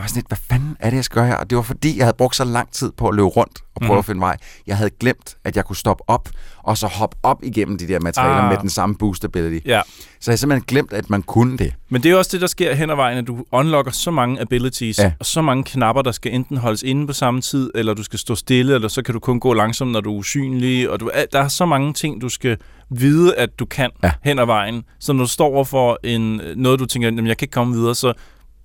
Jeg 0.00 0.04
var 0.04 0.08
sådan 0.08 0.18
lidt, 0.18 0.28
hvad 0.28 0.38
fanden 0.50 0.76
er 0.80 0.90
det, 0.90 0.96
jeg 0.96 1.04
skal 1.04 1.14
gøre 1.14 1.26
her? 1.26 1.36
Og 1.36 1.50
det 1.50 1.56
var 1.56 1.62
fordi, 1.62 1.98
jeg 1.98 2.04
havde 2.06 2.16
brugt 2.18 2.36
så 2.36 2.44
lang 2.44 2.72
tid 2.72 2.92
på 2.96 3.08
at 3.08 3.14
løbe 3.14 3.26
rundt 3.28 3.58
og 3.74 3.80
prøve 3.80 3.88
Mhm. 3.88 3.94
mm. 3.94 3.98
at 3.98 4.04
finde 4.04 4.20
vej. 4.20 4.36
Jeg 4.66 4.76
havde 4.76 4.90
glemt, 5.00 5.36
at 5.44 5.56
jeg 5.56 5.64
kunne 5.64 5.76
stoppe 5.76 6.04
op, 6.06 6.28
og 6.62 6.78
så 6.78 6.86
hoppe 6.86 7.16
op 7.22 7.36
igennem 7.42 7.78
de 7.78 7.88
der 7.88 8.00
materialer 8.00 8.34
Ah. 8.42 8.48
med 8.52 8.58
den 8.58 8.70
samme 8.70 8.94
boost 8.96 9.24
ability. 9.24 9.66
Ja. 9.66 9.80
Så 10.20 10.30
jeg 10.30 10.38
simpelthen 10.38 10.64
glemt, 10.66 10.92
at 10.92 11.10
man 11.10 11.22
kunne 11.22 11.58
det. 11.58 11.74
Men 11.88 12.02
det 12.02 12.08
er 12.08 12.12
jo 12.12 12.18
også 12.18 12.30
det, 12.32 12.40
der 12.40 12.46
sker 12.46 12.74
hen 12.74 12.90
ad 12.90 12.96
vejen, 12.96 13.18
at 13.18 13.26
du 13.26 13.44
unlocker 13.52 13.92
så 13.92 14.10
mange 14.10 14.40
abilities, 14.40 14.98
ja. 14.98 15.12
Og 15.20 15.26
så 15.26 15.42
mange 15.42 15.64
knapper, 15.64 16.02
der 16.02 16.12
skal 16.12 16.34
enten 16.34 16.56
holdes 16.56 16.82
inde 16.82 17.06
på 17.06 17.12
samme 17.12 17.40
tid, 17.40 17.70
eller 17.74 17.94
du 17.94 18.02
skal 18.02 18.18
stå 18.18 18.34
stille, 18.34 18.74
eller 18.74 18.88
så 18.88 19.02
kan 19.02 19.14
du 19.14 19.20
kun 19.20 19.40
gå 19.40 19.52
langsomt, 19.52 19.92
når 19.92 20.00
du 20.00 20.10
er 20.12 20.18
usynlig. 20.18 20.90
Og 20.90 21.00
du, 21.00 21.10
der 21.32 21.40
er 21.40 21.48
så 21.48 21.66
mange 21.66 21.92
ting, 21.92 22.20
du 22.20 22.28
skal 22.28 22.56
vide, 22.90 23.36
at 23.36 23.58
du 23.58 23.64
kan. 23.64 23.90
Ja. 24.02 24.12
hen 24.24 24.38
ad 24.38 24.46
vejen. 24.46 24.82
Så 25.00 25.12
når 25.12 25.24
du 25.24 25.28
står 25.30 25.46
over 25.46 25.64
for 25.64 25.98
en, 26.04 26.40
noget, 26.56 26.80
du 26.80 26.86
tænker, 26.86 27.08
jamen, 27.08 27.26
jeg 27.26 27.38
kan 27.38 27.44
ikke 27.44 27.52
komme 27.52 27.74
videre, 27.74 27.94
så, 27.94 28.12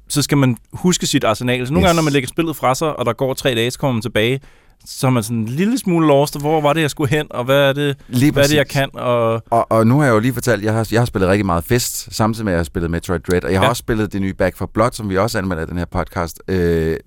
så 0.10 0.22
skal 0.22 0.38
man 0.38 0.58
huske 0.74 1.06
sit 1.08 1.24
arsenal. 1.24 1.68
Så 1.68 1.74
nogle 1.74 1.86
yes. 1.86 1.88
Gange, 1.90 1.96
når 1.96 2.04
man 2.04 2.14
lægger 2.14 2.28
spillet 2.28 2.56
fra 2.56 2.76
sig, 2.76 3.00
og 3.00 3.06
der 3.06 3.14
går 3.14 3.34
tre 3.34 3.56
dage, 3.56 3.72
så 3.72 3.80
kommer 3.80 3.94
man 3.94 4.02
tilbage, 4.02 4.40
så 4.86 5.08
er 5.08 5.12
man 5.12 5.24
sådan 5.24 5.38
en 5.38 5.46
lille 5.46 5.78
smule 5.78 6.08
lost. 6.08 6.40
Hvor 6.40 6.62
var 6.62 6.74
det, 6.74 6.82
jeg 6.82 6.90
skulle 6.90 7.10
hen, 7.10 7.28
og 7.30 7.44
hvad 7.44 7.70
er 7.70 7.74
det, 7.74 7.98
Lige 8.08 8.32
hvad 8.32 8.44
er 8.44 8.48
det 8.48 8.56
jeg 8.56 8.68
kan? 8.68 8.90
Og, 8.94 9.42
Og, 9.52 9.72
og 9.72 9.88
nu 9.88 9.98
har 10.00 10.06
jeg 10.06 10.14
jo 10.14 10.20
lige 10.20 10.34
fortalt, 10.34 10.60
at 10.60 10.66
jeg 10.66 10.74
har, 10.74 10.88
jeg 10.92 11.02
har 11.02 11.06
spillet 11.06 11.30
rigtig 11.30 11.46
meget 11.46 11.64
Fest, 11.64 12.16
samtidig 12.16 12.46
med, 12.46 12.54
at 12.54 12.56
jeg 12.56 12.60
har 12.60 12.64
spillet 12.64 12.92
Metroid 12.92 13.20
Dread, 13.20 13.44
og 13.44 13.52
jeg 13.52 13.60
har 13.60 13.66
Ja. 13.66 13.70
også 13.70 13.80
spillet 13.80 14.14
det 14.14 14.22
nye 14.22 14.34
Back 14.34 14.58
for 14.58 14.66
Blood, 14.74 14.92
som 14.94 15.10
vi 15.10 15.18
også 15.18 15.38
anmelder 15.38 15.64
i 15.64 15.66
den 15.66 15.78
her 15.78 15.86
podcast. 15.86 16.42
Øh, 16.48 16.98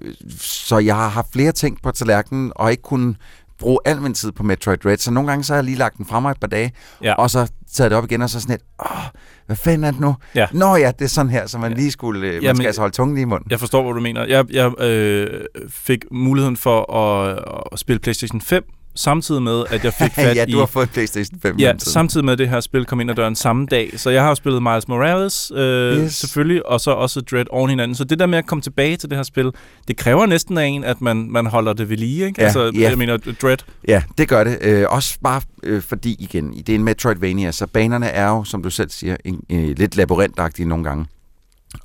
så 0.41 0.79
jeg 0.79 0.95
har 0.97 1.09
haft 1.09 1.33
flere 1.33 1.53
ting 1.53 1.79
på 1.83 1.91
tallerkenen, 1.91 2.53
og 2.57 2.71
ikke 2.71 2.83
kun 2.83 3.17
bruge 3.59 3.79
al 3.85 4.01
min 4.03 4.15
tid 4.15 4.33
på 4.33 4.43
Metroid 4.43 4.77
Dread. 4.79 4.97
Så 4.97 5.11
nogle 5.11 5.29
gange 5.29 5.45
så 5.45 5.53
har 5.53 5.59
jeg 5.59 5.65
lige 5.65 5.77
lagt 5.79 5.97
den 5.99 6.07
fra 6.07 6.21
mig 6.21 6.31
et 6.31 6.41
par 6.41 6.47
dage, 6.49 6.73
Ja. 7.03 7.15
og 7.15 7.31
så 7.31 7.49
taget 7.73 7.91
det 7.91 7.99
op 7.99 8.05
igen, 8.05 8.23
og 8.23 8.31
så 8.31 8.41
sådan 8.41 8.53
lidt, 8.53 8.63
åh, 8.91 9.05
hvad 9.49 9.57
fanden 9.57 9.85
er 9.85 9.91
det 9.91 10.01
nu? 10.01 10.15
Ja. 10.35 10.47
Nå 10.53 10.77
ja, 10.77 10.93
det 10.99 11.05
er 11.05 11.09
sådan 11.09 11.31
her, 11.31 11.47
så 11.47 11.59
man 11.59 11.73
lige 11.73 11.91
skulle, 11.91 12.27
øh, 12.27 12.35
man 12.35 12.43
Jamen, 12.43 12.57
skal 12.57 12.67
altså 12.67 12.81
holde 12.81 12.95
tungen 12.95 13.15
lige 13.15 13.23
i 13.23 13.25
munden. 13.25 13.51
Jeg 13.51 13.61
forstår, 13.61 13.83
hvad 13.83 13.95
du 13.95 14.01
mener. 14.01 14.25
Jeg, 14.27 14.45
jeg 14.51 14.81
øh, 14.83 15.41
fik 15.69 16.05
muligheden 16.11 16.57
for 16.57 16.95
at, 16.95 17.39
at 17.73 17.79
spille 17.79 18.01
PlayStation 18.01 18.41
5 18.41 18.65
samtidig 18.99 19.43
med, 19.43 19.65
at 19.71 19.85
jeg 19.85 19.93
fik 19.93 20.15
fat 20.25 20.37
ja, 20.37 20.45
i... 20.49 20.53
du 20.53 20.59
har 20.59 20.67
fået 20.67 20.91
PlayStation 20.91 21.41
5. 21.41 21.57
Ja, 21.59 21.73
samtidig 21.79 22.25
med 22.25 22.33
at 22.33 22.39
det 22.39 22.49
her 22.49 22.61
spil 22.61 22.85
kom 22.85 23.01
ind 23.01 23.11
ad 23.11 23.15
døren 23.15 23.37
samme 23.37 23.67
dag. 23.67 23.93
Så 23.97 24.11
jeg 24.11 24.23
har 24.23 24.29
jo 24.29 24.35
spillet 24.35 24.63
Miles 24.63 24.89
Morales, 24.89 25.53
øh, 25.55 26.05
yes. 26.05 26.15
selvfølgelig, 26.15 26.67
og 26.67 26.81
så 26.81 26.91
også 26.91 27.21
Dread 27.21 27.45
oven 27.51 27.71
hinanden. 27.71 27.95
Så 27.95 28.05
det 28.05 28.19
der 28.19 28.27
med 28.27 28.39
at 28.39 28.47
komme 28.47 28.63
tilbage 28.63 28.97
til 28.97 29.11
det 29.11 29.19
her 29.19 29.23
spil, 29.23 29.51
det 29.89 29.97
kræver 29.97 30.27
næsten 30.27 30.59
af 30.59 30.67
en, 30.67 30.85
at 30.85 31.01
man, 31.01 31.31
man 31.31 31.47
holder 31.47 31.73
det 31.73 31.89
ved 31.91 31.97
lige, 31.97 32.27
ikke? 32.27 32.41
Ja, 32.41 32.45
altså, 32.45 32.71
ja. 32.75 32.89
jeg 32.89 32.99
mener, 32.99 33.17
Dread, 33.43 33.59
Ja, 33.89 34.03
det 34.19 34.29
gør 34.29 34.45
det. 34.45 34.59
Øh, 34.61 34.85
også 34.89 35.19
bare 35.23 35.41
øh, 35.63 35.83
fordi, 35.83 36.17
igen, 36.19 36.53
det 36.53 36.69
er 36.69 36.75
en 36.75 36.85
Metroidvania, 36.85 37.53
så 37.53 37.67
banerne 37.67 38.07
er 38.07 38.29
jo, 38.29 38.45
som 38.45 38.63
du 38.63 38.71
selv 38.71 38.91
siger, 38.91 39.17
en, 39.25 39.41
øh, 39.51 39.79
lidt 39.79 39.97
labyrintagtige 39.97 40.69
nogle 40.69 40.85
gange. 40.85 41.07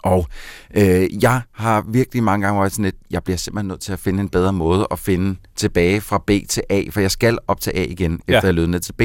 Og 0.04 0.28
øh, 0.78 1.24
jeg 1.24 1.42
har 1.52 1.86
virkelig 1.88 2.24
mange 2.24 2.46
gange 2.46 2.60
været 2.60 2.72
sådan 2.72 2.86
lidt, 2.86 2.96
jeg 3.12 3.24
bliver 3.24 3.38
simpelthen 3.38 3.68
nødt 3.68 3.80
til 3.82 3.94
at 3.94 4.00
finde 4.00 4.22
en 4.22 4.30
bedre 4.30 4.54
måde 4.54 4.88
at 4.92 5.00
finde 5.00 5.36
tilbage 5.56 6.02
fra 6.02 6.24
B 6.28 6.32
til 6.50 6.64
A, 6.70 6.84
for 6.92 7.02
jeg 7.02 7.12
skal 7.12 7.38
op 7.48 7.62
til 7.62 7.72
A 7.76 7.84
igen, 7.84 8.14
efter 8.14 8.34
Ja. 8.34 8.40
jeg 8.44 8.54
lød 8.54 8.68
ned 8.68 8.80
til 8.80 8.94
B. 8.94 9.02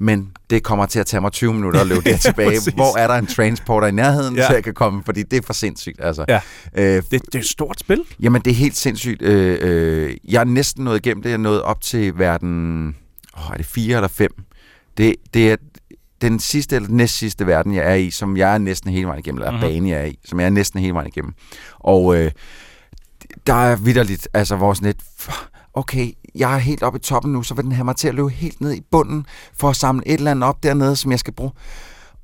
Men 0.00 0.28
det 0.50 0.62
kommer 0.62 0.86
til 0.86 0.98
at 1.00 1.06
tage 1.06 1.20
mig 1.20 1.32
20 1.32 1.54
minutter 1.54 1.80
at 1.80 1.86
løbe 1.86 2.00
der 2.10 2.16
tilbage. 2.16 2.48
Præcis. 2.48 2.74
Hvor 2.74 2.98
er 2.98 3.06
der 3.06 3.14
en 3.14 3.26
transporter 3.26 3.86
i 3.88 3.90
nærheden, 3.90 4.36
Ja. 4.36 4.46
så 4.46 4.52
jeg 4.52 4.64
kan 4.64 4.74
komme, 4.74 5.02
fordi 5.04 5.22
det 5.22 5.36
er 5.36 5.42
for 5.46 5.52
sindssygt. 5.52 6.00
Altså. 6.02 6.24
Ja. 6.28 6.40
Øh, 6.78 7.02
det, 7.10 7.10
det 7.10 7.34
er 7.34 7.38
et 7.38 7.44
stort 7.46 7.80
spil. 7.80 8.00
Jamen, 8.20 8.42
det 8.42 8.50
er 8.50 8.54
helt 8.54 8.76
sindssygt. 8.76 9.22
Øh, 9.22 9.58
øh, 9.60 10.16
jeg 10.28 10.40
er 10.40 10.44
næsten 10.44 10.84
nået 10.84 10.96
igennem 11.06 11.22
det. 11.22 11.30
Jeg 11.30 11.34
er 11.34 11.38
nået 11.38 11.62
op 11.62 11.80
til 11.80 12.18
verden... 12.18 12.86
Åh, 13.36 13.50
er 13.52 13.56
det 13.56 13.66
fire 13.66 13.96
eller 13.96 14.08
fem? 14.08 14.30
Det, 14.96 15.14
det 15.34 15.52
er 15.52 15.56
den 16.30 16.38
sidste 16.40 16.76
eller 16.76 16.88
næst 16.88 17.14
sidste 17.16 17.46
verden, 17.46 17.74
jeg 17.74 17.84
er 17.90 17.94
i, 17.94 18.10
som 18.10 18.36
jeg 18.36 18.54
er 18.54 18.58
næsten 18.58 18.90
hele 18.90 19.06
vejen 19.06 19.18
igennem, 19.18 19.38
eller 19.38 19.50
Mhm. 19.50 19.60
mm-hmm. 19.60 19.74
bane, 19.74 19.90
jeg 19.90 20.00
er 20.00 20.04
i, 20.04 20.18
som 20.24 20.40
jeg 20.40 20.46
er 20.46 20.50
næsten 20.50 20.80
hele 20.80 20.94
vejen 20.94 21.08
igennem. 21.08 21.34
Og 21.78 22.16
øh, 22.16 22.30
der 23.46 23.54
er 23.54 23.76
vidderligt, 23.76 24.28
altså 24.34 24.56
vores 24.56 24.82
net... 24.82 24.96
Okay, 25.74 26.12
jeg 26.34 26.54
er 26.54 26.58
helt 26.58 26.82
oppe 26.82 26.96
i 26.98 27.00
toppen 27.02 27.32
nu, 27.32 27.42
så 27.42 27.54
vil 27.54 27.64
den 27.64 27.72
have 27.72 27.84
mig 27.84 27.96
til 27.96 28.08
at 28.08 28.14
løbe 28.14 28.28
helt 28.30 28.60
ned 28.60 28.72
i 28.74 28.80
bunden, 28.90 29.26
for 29.54 29.70
at 29.70 29.76
samle 29.76 30.02
et 30.08 30.14
eller 30.14 30.30
andet 30.30 30.48
op 30.48 30.62
dernede, 30.62 30.96
som 30.96 31.10
jeg 31.10 31.18
skal 31.18 31.34
bruge 31.34 31.50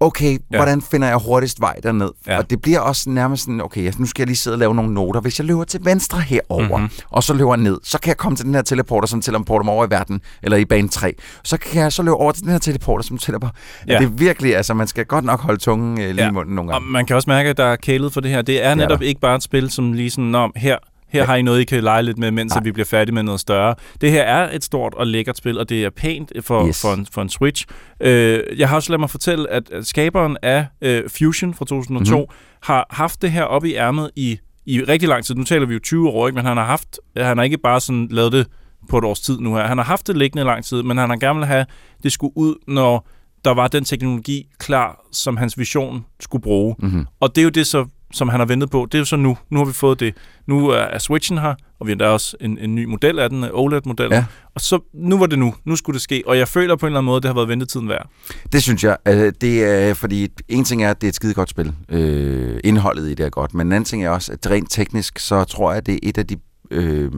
okay, 0.01 0.32
ja. 0.32 0.38
Ja. 0.53 0.57
hvordan 0.59 0.82
finder 0.82 1.09
jeg 1.09 1.16
hurtigst 1.16 1.61
vej 1.61 1.76
derned? 1.82 2.11
Ja. 2.26 2.32
Ja. 2.32 2.38
Og 2.38 2.51
det 2.51 2.62
bliver 2.62 2.80
også 2.80 3.11
nærmest 3.11 3.42
sådan, 3.42 3.61
okay, 3.61 3.92
nu 3.98 4.07
skal 4.07 4.22
jeg 4.22 4.26
lige 4.26 4.36
sidde 4.36 4.55
og 4.55 4.59
lave 4.59 4.74
nogle 4.74 4.94
noter. 4.94 5.20
Hvis 5.20 5.38
jeg 5.38 5.46
løber 5.46 5.64
til 5.64 5.80
venstre 5.84 6.20
herover, 6.20 6.62
Mhm. 6.62 6.80
mm-hmm. 6.80 6.90
og 7.11 7.22
så 7.22 7.34
løber 7.34 7.57
ned, 7.57 7.78
så 7.82 7.98
kan 8.01 8.09
jeg 8.09 8.16
komme 8.16 8.36
til 8.36 8.46
den 8.46 8.55
her 8.55 8.62
teleporter, 8.62 9.09
som 9.09 9.20
teleporter 9.22 9.64
mig 9.64 9.74
over 9.74 9.86
i 9.86 9.90
verden, 9.90 10.20
eller 10.42 10.57
i 10.57 10.64
bane 10.64 10.88
3. 10.88 11.14
Så 11.44 11.57
kan 11.59 11.82
jeg 11.82 11.92
så 11.92 12.03
løbe 12.03 12.14
over 12.16 12.32
til 12.32 12.42
den 12.42 12.51
her 12.53 12.59
teleporter, 12.59 13.05
som 13.05 13.18
teleporter. 13.18 13.55
Ja. 13.86 13.92
Ja. 13.92 13.98
Det 13.98 14.05
er 14.05 14.11
virkelig, 14.11 14.57
altså 14.57 14.74
man 14.74 14.86
skal 14.86 15.05
godt 15.07 15.24
nok 15.24 15.40
holde 15.40 15.61
tungen 15.61 16.01
øh, 16.01 16.07
lige 16.07 16.14
ja. 16.16 16.22
Ja. 16.22 16.28
i 16.28 16.32
munden 16.32 16.55
nogle 16.55 16.70
Og 16.70 16.80
gange. 16.80 16.92
man 16.92 17.07
kan 17.07 17.16
også 17.16 17.30
mærke, 17.30 17.51
at 17.51 17.57
der 17.57 17.64
er 17.64 17.76
kælet 17.76 18.12
for 18.12 18.20
det 18.20 18.30
her. 18.30 18.42
Det 18.42 18.64
er 18.64 18.74
netop 18.74 18.98
der. 19.01 19.07
ikke 19.07 19.20
bare 19.20 19.36
et 19.36 19.42
spil, 19.42 19.70
som 19.70 19.92
lige 19.92 20.11
sådan, 20.11 20.24
Nå, 20.24 20.51
her, 20.57 20.76
her 21.12 21.24
har 21.26 21.36
I 21.36 21.42
noget, 21.42 21.61
I 21.61 21.64
kan 21.64 21.82
lege 21.84 22.02
lidt 22.02 22.18
med, 22.18 22.30
mens 22.30 22.52
Nej. 22.52 22.58
at 22.61 22.64
vi 22.64 22.72
bliver 22.72 22.86
færdige 22.86 23.14
med 23.14 23.22
noget 23.22 23.40
større. 23.40 23.74
Det 24.00 24.11
her 24.11 24.22
er 24.22 24.56
et 24.56 24.64
stort 24.64 24.94
og 24.94 25.06
lækkert 25.06 25.36
spil, 25.36 25.58
og 25.58 25.68
det 25.68 25.84
er 25.84 25.90
pænt 25.90 26.32
for, 26.40 26.66
Yes. 26.68 26.80
for, 26.80 26.92
en, 26.94 27.06
for 27.12 27.22
en 27.22 27.28
Switch. 27.28 27.66
Øh, 28.00 28.40
jeg 28.58 28.68
har 28.68 28.76
også 28.76 28.90
ladet 28.92 29.00
mig 29.00 29.11
fortælle, 29.11 29.50
at 29.50 29.70
skaberen 29.82 30.36
af 30.42 30.66
øh, 30.82 31.02
Fusion 31.18 31.54
fra 31.54 31.64
2002 31.64 32.16
Mhm. 32.16 32.20
mm-hmm. 32.20 32.34
har 32.62 32.86
haft 32.90 33.22
det 33.22 33.30
her 33.30 33.42
op 33.42 33.64
i 33.64 33.74
ærmet 33.74 34.11
i, 34.16 34.38
i 34.66 34.82
rigtig 34.82 35.08
lang 35.08 35.24
tid. 35.24 35.34
Nu 35.34 35.44
taler 35.44 35.66
vi 35.66 35.74
jo 35.74 35.80
20 35.80 36.08
år, 36.08 36.26
ikke? 36.28 36.36
men 36.36 36.44
han 36.46 36.56
har, 36.56 36.64
haft, 36.64 36.98
han 37.16 37.36
har 37.36 37.44
ikke 37.44 37.58
bare 37.58 37.80
sådan 37.80 38.08
lavet 38.11 38.32
det 38.32 38.46
på 38.90 38.98
et 38.98 39.04
års 39.04 39.20
tid 39.20 39.38
nu 39.38 39.54
her. 39.54 39.66
Han 39.66 39.78
har 39.78 39.84
haft 39.84 40.06
det 40.06 40.16
liggende 40.16 40.44
lang 40.44 40.64
tid, 40.64 40.82
men 40.82 40.98
han 40.98 41.11
har 41.11 41.16
gerne 41.16 41.38
vil 41.38 41.46
have, 41.46 41.66
det 42.02 42.12
skulle 42.12 42.36
ud, 42.36 42.54
når 42.68 43.08
der 43.44 43.54
var 43.54 43.68
den 43.68 43.84
teknologi 43.84 44.46
klar, 44.58 45.00
som 45.12 45.36
hans 45.36 45.58
vision 45.58 46.04
skulle 46.20 46.42
bruge. 46.42 46.74
Mm-hmm. 46.78 47.06
Og 47.20 47.34
det 47.34 47.40
er 47.40 47.44
jo 47.44 47.50
det, 47.50 47.66
så, 47.66 47.86
som 48.12 48.28
han 48.28 48.40
har 48.40 48.46
ventet 48.46 48.70
på. 48.70 48.86
Det 48.92 48.94
er 48.94 48.98
jo 48.98 49.04
så 49.04 49.16
nu. 49.16 49.36
Nu 49.50 49.58
har 49.58 49.64
vi 49.64 49.72
fået 49.72 50.00
det. 50.00 50.14
Nu 50.46 50.68
er, 50.68 50.98
Switchen 50.98 51.38
her, 51.38 51.54
og 51.80 51.86
vi 51.86 51.92
har 51.92 51.96
der 51.96 52.06
også 52.08 52.36
en, 52.40 52.58
en 52.58 52.74
ny 52.74 52.84
model 52.84 53.18
af 53.18 53.30
den, 53.30 53.44
OLED-modellen. 53.52 54.12
Ja. 54.12 54.24
Og 54.54 54.61
så, 54.61 54.78
nu 54.94 55.18
var 55.18 55.26
det 55.26 55.38
nu. 55.38 55.54
Nu 55.64 55.76
skulle 55.76 55.94
det 55.94 56.02
ske. 56.02 56.22
Og 56.26 56.38
jeg 56.38 56.48
føler 56.48 56.76
på 56.76 56.86
en 56.86 56.88
eller 56.90 56.98
anden 56.98 57.06
måde, 57.06 57.20
det 57.20 57.28
har 57.28 57.34
været 57.34 57.48
ventetiden 57.48 57.88
værd. 57.88 58.08
Det 58.52 58.62
synes 58.62 58.84
jeg. 58.84 58.96
Altså, 59.04 59.30
det 59.40 59.64
er, 59.64 59.94
fordi 59.94 60.28
en 60.48 60.64
ting 60.64 60.84
er, 60.84 60.90
at 60.90 61.00
det 61.00 61.06
er 61.06 61.08
et 61.08 61.14
skide 61.14 61.34
godt 61.34 61.50
spil. 61.50 61.72
Øh, 61.88 62.61
indholdet 62.64 63.08
i 63.11 63.14
det 63.14 63.26
er 63.26 63.30
godt. 63.30 63.54
Men 63.54 63.66
en 63.66 63.72
anden 63.72 63.84
ting 63.84 64.04
er 64.04 64.11
også, 64.11 64.32
at 64.32 64.50
rent 64.50 64.70
teknisk, 64.70 65.18
så 65.18 65.44
tror 65.44 65.70
jeg, 65.70 65.76
at 65.78 65.86
det 65.86 65.94
er 65.94 65.98
et 66.02 66.18
af 66.18 66.26
de 66.26 66.36
øh, 66.70 67.11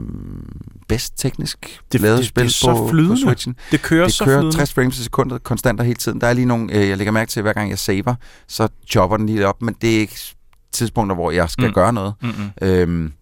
bedst 0.89 1.19
teknisk 1.19 1.81
Det- 1.93 2.01
lavede 2.01 2.19
det- 2.19 2.27
spil 2.27 2.43
det 2.45 2.49
er 2.49 2.53
så 2.53 2.67
på, 2.73 2.77
på 2.77 2.89
flydende. 2.89 3.21
Switchen. 3.23 3.57
Det 3.71 3.83
kører 3.83 4.05
det 4.05 4.15
så 4.15 4.25
kører 4.25 4.39
flydende. 4.41 4.57
60 4.57 4.73
frames 4.73 4.99
i 4.99 5.03
sekundet 5.03 5.43
konstant 5.43 5.81
og 5.81 5.87
hele 5.87 5.97
tiden. 5.97 6.21
Der 6.21 6.27
er 6.27 6.33
lige 6.33 6.47
nogle, 6.47 6.75
øh, 6.79 6.89
jeg 6.89 6.97
lægger 6.97 7.13
mærke 7.13 7.31
til, 7.31 7.43
hver 7.43 7.53
gang 7.53 7.71
jeg 7.71 7.79
saver, 7.79 8.15
så 8.49 8.69
chopper 8.91 9.17
den 9.17 9.27
lige 9.27 9.47
op, 9.47 9.63
men 9.63 9.77
det 9.83 9.97
er 9.97 10.01
ikke 10.01 10.19
tidspunkter, 10.73 11.15
hvor 11.15 11.31
jeg 11.31 11.51
skal 11.51 11.67
mm. 11.67 11.73
Gøre 11.73 11.93
noget. 11.93 12.15
Mm-mm. 12.23 12.69
Øhm, 12.69 13.13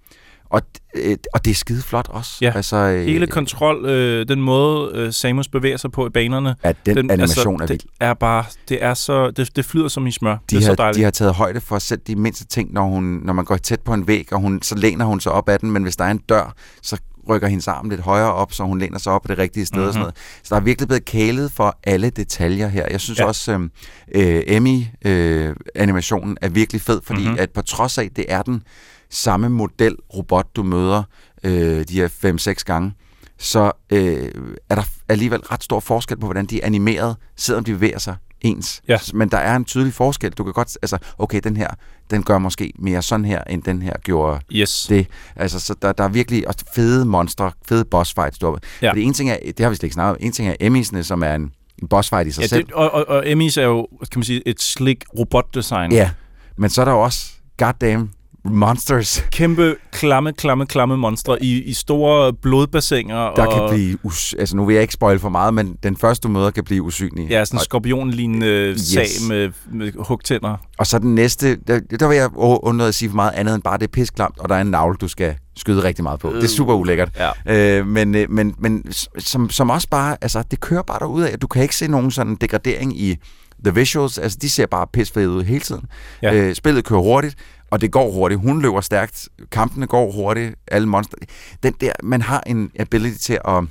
og, 0.51 0.63
øh, 0.95 1.17
og 1.35 1.45
det 1.45 1.51
er 1.51 1.55
skide 1.55 1.83
flot 1.83 2.09
også. 2.09 2.39
Ja. 2.41 2.53
Altså, 2.55 2.77
øh, 2.77 3.05
Hele 3.05 3.27
kontrol, 3.27 3.85
øh, 3.85 4.29
den 4.29 4.41
måde 4.41 4.91
øh, 4.95 5.13
Samus 5.13 5.49
bevæger 5.49 5.77
sig 5.77 5.93
på 5.93 6.07
i 6.07 6.11
banerne, 6.11 6.55
at 6.63 6.77
den, 6.87 6.97
den 6.97 7.11
animation 7.11 7.63
altså, 7.63 7.65
er 7.65 7.67
vild. 7.67 7.81
det 7.81 7.89
er 8.01 8.15
bare, 8.15 8.45
det 8.69 8.85
er 8.85 8.95
så, 8.95 9.31
det, 9.31 9.57
det 9.57 9.65
flyder 9.65 9.89
som 9.89 10.07
i 10.07 10.11
smør. 10.11 10.33
De 10.33 10.39
det 10.51 10.57
er 10.57 10.61
har, 10.61 10.67
så 10.67 10.75
dejligt. 10.75 10.99
de 10.99 11.03
har 11.03 11.11
taget 11.11 11.35
højde 11.35 11.61
for 11.61 11.79
selv 11.79 12.01
de 12.07 12.17
mindste 12.17 12.47
ting, 12.47 12.73
når, 12.73 12.83
hun, 12.83 13.21
når 13.25 13.33
man 13.33 13.45
går 13.45 13.57
tæt 13.57 13.81
på 13.81 13.95
en 13.95 14.07
væg, 14.07 14.33
og 14.33 14.41
hun, 14.41 14.63
så 14.63 14.75
læner 14.75 15.05
hun 15.05 15.21
sig 15.21 15.33
op 15.33 15.49
ad 15.49 15.59
den, 15.59 15.71
men 15.71 15.83
hvis 15.83 15.97
der 15.97 16.05
er 16.05 16.11
en 16.11 16.19
dør, 16.19 16.55
så 16.83 16.97
rykker 17.31 17.49
hendes 17.49 17.69
arm 17.69 17.91
lidt 17.91 18.01
højere 18.01 18.33
op, 18.33 18.53
så 18.53 18.63
hun 18.65 18.79
læner 18.79 18.99
sig 18.99 19.13
op 19.13 19.23
på 19.23 19.29
det 19.29 19.39
rigtige 19.39 19.67
sted 19.67 19.79
mm-hmm. 19.79 19.89
og 19.89 19.93
sådan 19.95 20.01
Mhm. 20.01 20.05
noget. 20.05 20.17
Så 20.43 20.55
der 20.55 20.61
er 20.61 20.65
virkelig 20.65 20.89
blevet 20.89 21.05
kælet 21.05 21.53
for 21.53 21.79
alle 21.85 22.11
detaljer 22.11 22.69
her. 22.69 22.87
Jeg 22.91 23.01
synes 23.01 23.19
ja. 23.19 23.25
Også, 23.25 23.53
øh, 23.53 24.37
øh, 24.37 24.43
Emmy-animationen 24.47 26.37
er 26.41 26.49
virkelig 26.49 26.81
fed, 26.83 27.01
fordi 27.05 27.21
mm-hmm. 27.21 27.33
Mhm. 27.33 27.43
at 27.43 27.51
på 27.51 27.63
trods 27.63 27.99
af, 27.99 28.11
det 28.17 28.25
er 28.29 28.43
den 28.43 28.63
samme 29.11 29.49
model 29.49 29.97
robot, 30.15 30.57
du 30.57 30.63
møder 30.63 31.03
øh, 31.45 31.85
de 31.89 31.95
her 31.95 32.09
5-6 32.09 32.65
gange, 32.65 32.93
så 33.39 33.73
øh, 33.91 34.31
er 34.71 34.75
der 34.75 34.83
alligevel 35.09 35.41
ret 35.41 35.65
stor 35.65 35.81
forskel 35.81 36.17
på, 36.21 36.27
hvordan 36.27 36.47
de 36.47 36.61
er 36.63 36.67
animeret, 36.67 37.17
selvom 37.37 37.65
de 37.65 37.73
bevæger 37.73 37.99
sig 37.99 38.17
ens. 38.41 38.83
Ja. 38.89 38.99
Men 39.15 39.29
der 39.29 39.39
er 39.39 39.57
en 39.57 39.65
tydelig 39.65 39.95
forskel. 39.95 40.33
Du 40.33 40.45
kan 40.45 40.53
godt, 40.53 40.79
altså, 40.83 40.99
okay, 41.19 41.41
den 41.45 41.57
her, 41.57 41.69
den 42.11 42.23
gør 42.23 42.39
måske 42.39 42.73
mere 42.79 43.03
sådan 43.03 43.25
her, 43.25 43.45
end 43.45 43.63
den 43.63 43.83
her 43.83 43.93
gjorde 44.05 44.41
Yes. 44.53 44.87
det. 44.89 45.07
Altså, 45.37 45.61
så 45.61 45.75
der, 45.83 45.93
der 45.93 46.05
er 46.05 46.09
virkelig 46.09 46.49
også 46.49 46.65
fede 46.75 47.05
monstre, 47.05 47.53
fede 47.69 47.85
boss 47.85 48.15
fights. 48.15 48.39
Du. 48.39 48.59
Ja. 48.83 48.91
Fordi 48.91 49.03
en 49.03 49.15
ting 49.15 49.31
er, 49.31 49.37
det 49.47 49.61
har 49.61 49.69
vi 49.71 49.77
slet 49.77 49.83
ikke 49.87 49.95
snakket 49.95 50.11
om, 50.11 50.27
en 50.27 50.33
ting 50.33 50.49
er 50.49 50.55
Emmys'ene, 50.63 51.03
som 51.03 51.23
er 51.23 51.35
en, 51.35 51.53
en 51.83 51.89
boss 51.89 52.09
fight 52.09 52.29
i 52.29 52.31
sig 52.31 52.43
Ja, 52.43 52.47
selv. 52.47 52.65
det, 52.67 52.75
og, 52.75 52.91
og, 52.91 53.09
og 53.09 53.31
Emmys 53.31 53.57
er 53.57 53.63
jo, 53.65 53.89
kan 54.01 54.09
man 54.19 54.25
sige, 54.25 54.49
et 54.49 54.63
slik 54.63 55.05
robotdesign. 55.19 55.93
Ja, 55.93 56.11
men 56.57 56.71
så 56.71 56.81
er 56.81 56.85
der 56.85 56.93
jo 56.93 57.01
også 57.01 57.33
goddamn 57.59 58.11
monsters, 58.45 59.25
Kæmpe, 59.33 59.77
klamme, 59.93 60.33
klamme, 60.33 60.67
klamme 60.67 60.97
monstre 60.97 61.43
i, 61.43 61.63
i 61.63 61.73
store 61.73 62.33
blodbassiner. 62.33 63.15
der 63.35 63.47
og, 63.47 63.53
kan 63.71 63.77
blive... 63.77 63.99
Us- 64.07 64.35
altså, 64.39 64.57
nu 64.57 64.65
vil 64.65 64.73
jeg 64.75 64.83
ikke 64.83 64.95
spoil 64.95 65.19
for 65.19 65.29
meget, 65.29 65.55
men 65.55 65.77
den 65.83 65.97
første, 65.97 66.29
du 66.29 66.33
møder, 66.33 66.51
kan 66.51 66.65
blive 66.65 66.83
usynlig. 66.83 67.29
Ja, 67.31 67.45
sådan 67.45 67.57
en 67.57 67.59
og, 67.59 67.65
skorpionlignende 67.65 68.47
yes. 68.47 68.81
sag 68.81 69.07
med, 69.29 69.51
med 69.73 69.93
hugtænder. 69.99 70.57
og 70.79 70.87
så 70.87 70.99
den 70.99 71.15
næste, 71.15 71.57
der, 71.57 71.81
der 72.01 72.09
vil 72.09 72.17
jeg 72.17 72.27
u- 72.27 72.37
undlade 72.63 72.89
at 72.89 72.95
sige 72.95 73.09
for 73.09 73.17
meget 73.17 73.33
andet 73.35 73.55
end 73.55 73.63
bare, 73.63 73.79
det 73.79 73.85
er 73.85 73.93
pisklamt, 73.93 74.39
og 74.39 74.49
der 74.49 74.55
er 74.55 74.61
en 74.61 74.67
navl, 74.71 74.97
du 75.01 75.09
skal 75.09 75.35
skyde 75.57 75.83
rigtig 75.83 76.03
meget 76.03 76.21
på. 76.21 76.33
Det 76.33 76.45
er 76.45 76.49
super 76.49 76.75
ulækkert. 76.75 77.09
Ja. 77.47 77.79
Øh, 77.79 77.87
men, 77.87 78.15
øh, 78.15 78.31
men, 78.31 78.55
men 78.59 78.85
som, 79.19 79.51
som 79.51 79.71
også 79.71 79.89
bare, 79.91 80.17
altså 80.21 80.43
det 80.51 80.61
kører 80.61 80.83
bare 80.83 80.99
derud 80.99 81.23
af, 81.23 81.39
du 81.39 81.47
kan 81.47 81.63
ikke 81.63 81.77
se 81.77 81.89
nogen 81.89 82.11
sådan 82.11 82.35
degradering 82.41 83.01
i 83.01 83.17
the 83.65 83.75
visuals, 83.75 84.19
altså 84.19 84.39
de 84.43 84.51
ser 84.51 84.67
bare 84.67 84.87
pisfede 84.93 85.31
ud 85.31 85.43
hele 85.45 85.61
tiden. 85.61 85.83
Ja. 86.23 86.35
Øh, 86.35 86.55
spillet 86.55 86.85
kører 86.85 87.01
hurtigt, 87.01 87.35
og 87.71 87.81
det 87.81 87.93
går 87.93 88.11
hurtigt. 88.13 88.41
Hun 88.41 88.63
løber 88.63 88.81
stærkt, 88.81 89.29
kampene 89.53 89.87
går 89.87 90.13
hurtigt, 90.13 90.55
alle 90.69 90.89
monster. 90.89 91.17
Den 91.63 91.75
der, 91.81 91.93
man 92.03 92.23
har 92.23 92.43
en 92.47 92.71
ability 92.79 93.19
til 93.19 93.39
at 93.49 93.65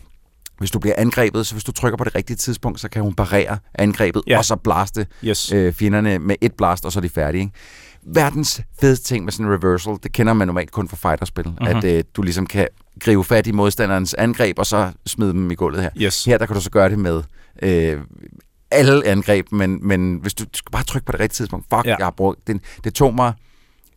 hvis 0.59 0.71
du 0.71 0.79
bliver 0.79 0.95
angrebet, 0.97 1.45
så 1.47 1.53
hvis 1.55 1.63
du 1.63 1.71
trykker 1.71 1.97
på 1.97 2.03
det 2.03 2.15
rigtige 2.15 2.37
tidspunkt, 2.37 2.79
så 2.79 2.89
kan 2.89 3.01
hun 3.01 3.13
parere 3.13 3.57
angrebet, 3.75 4.21
Ja. 4.27 4.37
og 4.37 4.45
så 4.45 4.55
blaste 4.55 5.07
Yes. 5.23 5.51
øh, 5.51 5.73
fjenderne 5.73 6.19
med 6.19 6.35
et 6.41 6.53
blast, 6.53 6.85
og 6.85 6.91
så 6.91 6.99
er 6.99 7.01
de 7.01 7.09
færdige. 7.09 7.41
Ikke? 7.41 7.53
Verdens 8.05 8.61
fedeste 8.81 9.05
ting 9.07 9.23
med 9.25 9.31
sådan 9.31 9.45
en 9.45 9.51
reversal, 9.53 9.93
det 10.03 10.11
kender 10.11 10.33
man 10.33 10.47
normalt 10.47 10.71
kun 10.71 10.87
fra 10.89 11.09
fighterspil, 11.09 11.45
Mhm. 11.47 11.55
mm-hmm. 11.61 11.77
at 11.77 11.83
øh, 11.83 12.03
du 12.15 12.21
ligesom 12.21 12.45
kan 12.47 12.67
gribe 12.99 13.23
fat 13.23 13.47
i 13.47 13.51
modstanderens 13.51 14.13
angreb, 14.13 14.59
og 14.59 14.65
så 14.65 14.91
smide 15.05 15.31
dem 15.33 15.51
i 15.51 15.55
gulvet 15.55 15.81
her. 15.81 15.89
Yes. 15.97 16.25
Her 16.25 16.37
der 16.37 16.45
kan 16.45 16.55
du 16.55 16.61
så 16.61 16.69
gøre 16.69 16.89
det 16.89 16.99
med 16.99 17.23
øh, 17.61 17.99
alle 18.71 19.05
angreb, 19.07 19.51
men, 19.51 19.87
men 19.87 20.15
hvis 20.21 20.33
du, 20.33 20.43
du 20.43 20.49
skal 20.53 20.71
bare 20.71 20.83
trykke 20.83 21.05
på 21.05 21.11
det 21.11 21.19
rigtige 21.19 21.35
tidspunkt, 21.35 21.65
fuck. 21.73 21.85
Ja. 21.85 21.95
jeg 21.99 22.05
har 22.05 22.13
brugt, 22.17 22.47
det, 22.47 22.61
det 22.83 22.93
tog 22.93 23.15
mig 23.15 23.33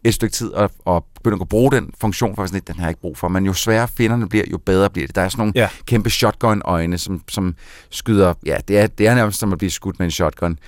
et 0.05 0.14
stykke 0.14 0.32
tid 0.32 0.53
at, 0.55 0.70
at 0.86 1.03
begynde 1.24 1.42
at 1.42 1.48
bruge 1.48 1.72
den 1.72 1.90
funktion, 2.00 2.36
for 2.36 2.46
sådan 2.46 2.55
lidt, 2.57 2.68
den 2.68 2.76
har 2.76 2.82
jeg 2.82 2.90
ikke 2.90 3.00
brug 3.00 3.18
for. 3.18 3.28
Men 3.28 3.46
jo 3.46 3.53
sværere 3.53 3.88
fjenderne 3.88 4.28
bliver, 4.28 4.44
jo 4.50 4.59
bedre 4.59 4.90
bliver 4.90 5.07
det. 5.07 5.16
Der 5.16 5.22
er 5.22 5.28
sådan 5.28 5.40
nogle 5.40 5.53
Ja. 5.57 5.68
kæmpe 5.86 6.11
shotgun-øjne, 6.11 6.98
som, 6.98 7.22
som 7.28 7.55
skyder... 7.90 8.34
Ja, 8.46 8.57
det 8.68 8.78
er, 8.78 8.86
det 8.86 9.07
er 9.07 9.14
nærmest 9.14 9.38
som 9.38 9.53
at 9.53 9.59
blive 9.59 9.70
skudt 9.70 9.98
med 9.98 10.07
en 10.07 10.11
shotgun. 10.11 10.59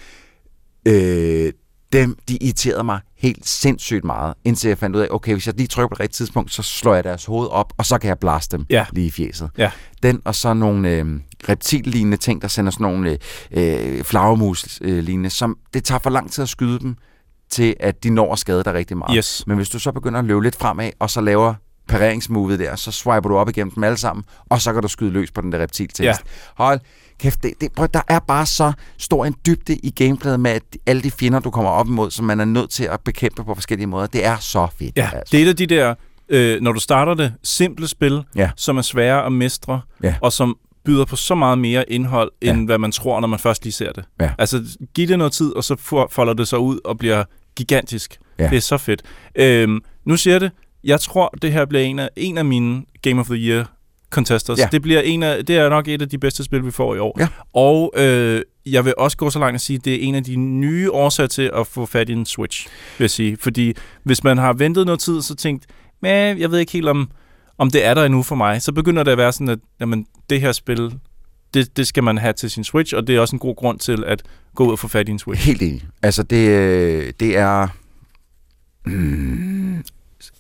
Øh, 0.88 1.52
dem, 1.92 2.16
de 2.28 2.36
irriterede 2.36 2.84
mig 2.84 3.00
helt 3.18 3.48
sindssygt 3.48 4.04
meget, 4.04 4.34
indtil 4.44 4.68
jeg 4.68 4.78
fandt 4.78 4.96
ud 4.96 5.00
af, 5.00 5.08
okay, 5.10 5.32
hvis 5.32 5.46
jeg 5.46 5.54
lige 5.56 5.66
trykker 5.66 5.88
på 5.88 5.94
det 5.94 6.00
rigtige 6.00 6.16
tidspunkt, 6.16 6.52
så 6.52 6.62
slår 6.62 6.94
jeg 6.94 7.04
deres 7.04 7.24
hoved 7.24 7.48
op, 7.50 7.72
og 7.76 7.86
så 7.86 7.98
kan 7.98 8.08
jeg 8.08 8.18
blaste 8.18 8.56
dem 8.56 8.66
Ja. 8.70 8.86
lige 8.92 9.06
i 9.06 9.10
fjeset. 9.10 9.50
Ja. 9.58 9.70
Den 10.02 10.20
og 10.24 10.34
så 10.34 10.54
nogle 10.54 10.90
øh, 10.90 11.20
reptillignende 11.48 12.16
ting, 12.16 12.42
der 12.42 12.48
sender 12.48 12.70
sådan 12.72 12.84
nogle 12.84 13.18
øh, 13.50 14.04
flagermus-lignende, 14.04 15.30
som 15.30 15.58
det 15.74 15.84
tager 15.84 15.98
for 15.98 16.10
lang 16.10 16.32
tid 16.32 16.42
at 16.42 16.48
skyde 16.48 16.78
dem, 16.78 16.96
til 17.54 17.76
at 17.80 18.04
de 18.04 18.10
når 18.10 18.32
at 18.32 18.38
skade 18.38 18.64
dig 18.64 18.74
rigtig 18.74 18.96
meget. 18.96 19.16
Yes. 19.16 19.44
Men 19.46 19.56
hvis 19.56 19.68
du 19.68 19.78
så 19.78 19.92
begynder 19.92 20.18
at 20.18 20.24
løbe 20.24 20.42
lidt 20.42 20.56
fremad, 20.56 20.90
og 20.98 21.10
så 21.10 21.20
laver 21.20 21.54
pareringsmovet 21.88 22.58
der, 22.58 22.76
så 22.76 22.90
swiper 22.92 23.28
du 23.28 23.36
op 23.36 23.48
igennem 23.48 23.70
dem 23.74 23.84
alle 23.84 23.96
sammen, 23.96 24.24
og 24.50 24.60
så 24.60 24.72
kan 24.72 24.82
du 24.82 24.88
skyde 24.88 25.10
løs 25.10 25.30
på 25.30 25.40
den 25.40 25.52
der 25.52 25.58
reptiltekst. 25.58 26.00
Ja. 26.02 26.14
Hold 26.64 26.80
kæft, 27.18 27.42
det, 27.42 27.52
det, 27.60 27.72
prøv, 27.72 27.88
der 27.94 28.00
er 28.08 28.18
bare 28.18 28.46
så 28.46 28.72
stor 28.98 29.24
en 29.26 29.34
dybde 29.46 29.76
i 29.76 29.90
gameplayet 29.90 30.40
med 30.40 30.50
at 30.50 30.62
alle 30.86 31.02
de 31.02 31.10
fjender, 31.10 31.38
du 31.40 31.50
kommer 31.50 31.70
op 31.70 31.86
imod, 31.86 32.10
som 32.10 32.24
man 32.26 32.40
er 32.40 32.44
nødt 32.44 32.70
til 32.70 32.84
at 32.84 33.00
bekæmpe 33.00 33.44
på 33.44 33.54
forskellige 33.54 33.86
måder. 33.86 34.06
Det 34.06 34.24
er 34.24 34.36
så 34.36 34.66
fedt. 34.78 34.96
Ja, 34.96 35.10
altså. 35.12 35.32
det 35.32 35.40
er 35.40 35.44
et 35.44 35.48
af 35.48 35.56
de 35.56 35.66
der, 35.66 35.94
øh, 36.28 36.60
når 36.60 36.72
du 36.72 36.80
starter 36.80 37.14
det, 37.14 37.34
simple 37.42 37.88
spil, 37.88 38.22
Ja. 38.36 38.50
som 38.56 38.78
er 38.78 38.82
svære 38.82 39.26
at 39.26 39.32
mestre, 39.32 39.80
Ja. 40.02 40.14
og 40.20 40.32
som 40.32 40.56
byder 40.84 41.04
på 41.04 41.16
så 41.16 41.34
meget 41.34 41.58
mere 41.58 41.90
indhold, 41.90 42.30
end 42.40 42.58
Ja. 42.58 42.64
hvad 42.64 42.78
man 42.78 42.92
tror, 42.92 43.20
når 43.20 43.28
man 43.28 43.38
først 43.38 43.64
lige 43.64 43.72
ser 43.72 43.92
det. 43.92 44.04
Ja. 44.20 44.30
Altså, 44.38 44.62
giv 44.94 45.08
det 45.08 45.18
noget 45.18 45.32
tid, 45.32 45.52
og 45.56 45.64
så 45.64 46.06
folder 46.10 46.32
det 46.32 46.48
sig 46.48 46.58
ud 46.58 46.78
og 46.84 46.98
bliver 46.98 47.24
gigantisk. 47.56 48.18
Ja. 48.38 48.48
Det 48.48 48.56
er 48.56 48.60
så 48.60 48.78
fedt. 48.78 49.02
Øhm, 49.34 49.80
nu 50.04 50.16
siger 50.16 50.34
jeg 50.34 50.40
det. 50.40 50.50
Jeg 50.84 51.00
tror, 51.00 51.34
det 51.42 51.52
her 51.52 51.64
bliver 51.64 51.84
en 51.84 51.98
af, 51.98 52.08
en 52.16 52.38
af 52.38 52.44
mine 52.44 52.82
Game 53.02 53.20
of 53.20 53.26
the 53.26 53.36
Year 53.36 53.74
contesters. 54.10 54.58
Ja. 54.58 54.68
Det, 54.72 54.82
bliver 54.82 55.00
en 55.00 55.22
af, 55.22 55.46
det 55.46 55.56
er 55.56 55.68
nok 55.68 55.88
et 55.88 56.02
af 56.02 56.08
de 56.08 56.18
bedste 56.18 56.44
spil, 56.44 56.66
vi 56.66 56.70
får 56.70 56.94
i 56.94 56.98
år. 56.98 57.16
Ja. 57.20 57.28
Og 57.54 57.92
øh, 57.96 58.42
jeg 58.66 58.84
vil 58.84 58.94
også 58.98 59.16
gå 59.16 59.30
så 59.30 59.38
langt 59.38 59.54
at 59.54 59.60
sige, 59.60 59.76
at 59.76 59.84
det 59.84 59.94
er 59.94 59.98
en 60.08 60.14
af 60.14 60.24
de 60.24 60.36
nye 60.36 60.92
årsager 60.92 61.28
til 61.28 61.50
at 61.54 61.66
få 61.66 61.86
fat 61.86 62.08
i 62.08 62.12
en 62.12 62.26
Switch, 62.26 62.68
vil 62.98 63.04
jeg 63.04 63.10
sige. 63.10 63.36
Fordi 63.40 63.74
hvis 64.02 64.24
man 64.24 64.38
har 64.38 64.52
ventet 64.52 64.86
noget 64.86 65.00
tid, 65.00 65.22
så 65.22 65.34
tænkt, 65.34 65.66
men 66.02 66.38
jeg 66.38 66.50
ved 66.50 66.58
ikke 66.58 66.72
helt 66.72 66.88
om, 66.88 67.10
om 67.58 67.70
det 67.70 67.84
er 67.84 67.94
der 67.94 68.04
endnu 68.04 68.22
for 68.22 68.34
mig, 68.34 68.62
så 68.62 68.72
begynder 68.72 69.02
det 69.02 69.10
at 69.10 69.18
være 69.18 69.32
sådan, 69.32 69.48
at 69.48 69.58
jamen, 69.80 70.06
det 70.30 70.40
her 70.40 70.52
spil, 70.52 70.94
det, 71.54 71.76
det 71.76 71.86
skal 71.86 72.02
man 72.04 72.18
have 72.18 72.32
til 72.32 72.50
sin 72.50 72.64
Switch, 72.64 72.94
og 72.96 73.06
det 73.06 73.16
er 73.16 73.20
også 73.20 73.36
en 73.36 73.40
god 73.40 73.56
grund 73.56 73.78
til 73.78 74.04
at 74.06 74.22
gå 74.54 74.66
ud 74.66 74.72
og 74.72 74.78
få 74.78 74.88
fat 74.88 75.08
i 75.08 75.12
en 75.12 75.18
Switch. 75.18 75.46
Helt 75.46 75.62
enig. 75.62 75.84
Altså, 76.02 76.22
det, 76.22 76.48
øh, 76.48 77.12
det 77.20 77.36
er... 77.36 77.68
Mm, 78.86 79.84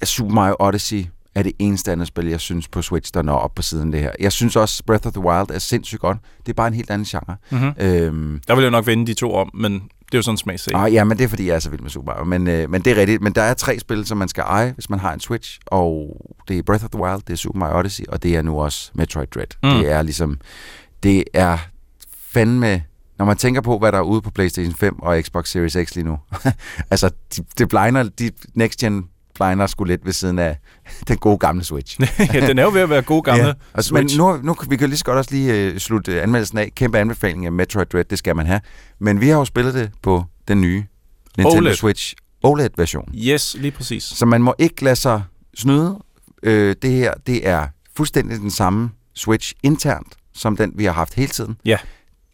Super 0.04 0.34
Mario 0.34 0.56
Odyssey 0.58 1.04
er 1.34 1.42
det 1.42 1.52
eneste 1.58 1.92
andet 1.92 2.06
spil, 2.06 2.26
jeg 2.26 2.40
synes 2.40 2.68
på 2.68 2.82
Switch, 2.82 3.14
der 3.14 3.22
når 3.22 3.36
op 3.36 3.54
på 3.54 3.62
siden 3.62 3.92
det 3.92 4.00
her. 4.00 4.10
Jeg 4.20 4.32
synes 4.32 4.56
også, 4.56 4.82
Breath 4.86 5.06
of 5.06 5.12
the 5.12 5.22
Wild 5.22 5.50
er 5.50 5.58
sindssygt 5.58 6.00
godt. 6.00 6.18
Det 6.46 6.48
er 6.48 6.54
bare 6.54 6.68
en 6.68 6.74
helt 6.74 6.90
anden 6.90 7.04
genre. 7.06 7.36
Mm-hmm. 7.50 7.72
Øhm, 7.78 8.40
Der 8.48 8.54
vil 8.54 8.62
jeg 8.62 8.70
nok 8.70 8.86
vende 8.86 9.06
de 9.06 9.14
to 9.14 9.34
om, 9.34 9.50
men 9.54 9.72
det 9.72 10.14
er 10.14 10.18
jo 10.18 10.22
sådan 10.22 10.32
en 10.34 10.38
smagsag. 10.38 10.74
ah, 10.74 10.92
ja, 10.94 11.04
men 11.04 11.18
det 11.18 11.24
er, 11.24 11.28
fordi 11.28 11.46
jeg 11.46 11.54
er 11.54 11.58
så 11.58 11.70
vild 11.70 11.80
med 11.80 11.90
Super 11.90 12.12
Mario. 12.12 12.24
Men, 12.24 12.48
øh, 12.48 12.70
men 12.70 12.82
det 12.82 12.92
er 12.92 12.96
rigtigt. 12.96 13.22
Men 13.22 13.32
der 13.32 13.42
er 13.42 13.54
tre 13.54 13.78
spil, 13.78 14.06
som 14.06 14.18
man 14.18 14.28
skal 14.28 14.42
eje, 14.46 14.72
hvis 14.72 14.90
man 14.90 14.98
har 14.98 15.12
en 15.12 15.20
Switch. 15.20 15.58
Og 15.66 16.16
det 16.48 16.58
er 16.58 16.62
Breath 16.62 16.84
of 16.84 16.90
the 16.90 17.00
Wild, 17.02 17.22
det 17.26 17.32
er 17.32 17.36
Super 17.36 17.58
Mario 17.58 17.78
Odyssey, 17.78 18.04
og 18.08 18.22
det 18.22 18.36
er 18.36 18.42
nu 18.42 18.60
også 18.60 18.90
Metroid 18.94 19.26
Dread. 19.26 19.46
Mm. 19.62 19.70
Det 19.70 19.90
er 19.90 20.02
ligesom... 20.02 20.38
Det 21.04 21.24
er 21.34 21.58
fandme... 22.32 22.82
Når 23.18 23.24
man 23.24 23.36
tænker 23.36 23.60
på, 23.60 23.78
hvad 23.78 23.92
der 23.92 23.98
er 23.98 24.02
ude 24.02 24.22
på 24.22 24.30
PlayStation 24.30 24.74
5 24.74 25.02
og 25.02 25.22
Xbox 25.22 25.48
Series 25.48 25.88
X 25.88 25.94
lige 25.94 26.04
nu. 26.04 26.18
altså, 26.90 27.10
de, 27.36 27.44
det 27.58 27.68
blinder, 27.68 28.02
de 28.02 28.30
next 28.54 28.78
gen 28.78 29.04
blinder 29.34 29.66
sgu 29.66 29.84
lidt 29.84 30.04
ved 30.04 30.12
siden 30.12 30.38
af 30.38 30.58
den 31.08 31.16
gode 31.16 31.38
gamle 31.38 31.64
Switch. 31.64 32.00
ja, 32.34 32.46
den 32.46 32.58
er 32.58 32.62
jo 32.62 32.70
ved 32.70 32.80
at 32.80 32.90
være 32.90 33.02
god 33.02 33.22
gamle 33.22 33.46
Ja. 33.46 33.52
Altså, 33.74 33.94
men 33.94 34.08
Switch. 34.08 34.18
nu, 34.18 34.36
nu 34.36 34.54
kan 34.54 34.70
vi 34.70 34.76
kan 34.76 34.88
lige 34.88 34.98
så 34.98 35.04
godt 35.04 35.18
også 35.18 35.30
lige 35.34 35.54
øh, 35.54 35.78
slutte 35.78 36.12
øh, 36.12 36.22
anmeldelsen 36.22 36.58
af. 36.58 36.72
Kæmpe 36.74 36.98
anbefaling 36.98 37.46
af 37.46 37.52
Metroid 37.52 37.86
Dread, 37.86 38.04
det 38.04 38.18
skal 38.18 38.36
man 38.36 38.46
have. 38.46 38.60
Men 38.98 39.20
vi 39.20 39.28
har 39.28 39.38
jo 39.38 39.44
spillet 39.44 39.74
det 39.74 39.90
på 40.02 40.24
den 40.48 40.60
nye 40.60 40.84
Nintendo 41.36 41.58
OLED. 41.58 41.74
Switch 41.74 42.14
OLED-version. 42.42 43.14
Yes, 43.14 43.56
lige 43.58 43.70
præcis. 43.70 44.04
Så 44.04 44.26
man 44.26 44.42
må 44.42 44.54
ikke 44.58 44.84
lade 44.84 44.96
sig 44.96 45.22
snyde. 45.56 45.98
Øh, 46.42 46.76
det 46.82 46.90
her, 46.90 47.14
det 47.26 47.48
er 47.48 47.66
fuldstændig 47.96 48.38
den 48.38 48.50
samme 48.50 48.90
Switch 49.14 49.52
internt, 49.62 50.14
som 50.34 50.56
den, 50.56 50.72
vi 50.74 50.84
har 50.84 50.92
haft 50.92 51.14
hele 51.14 51.28
tiden. 51.28 51.56
Ja. 51.64 51.76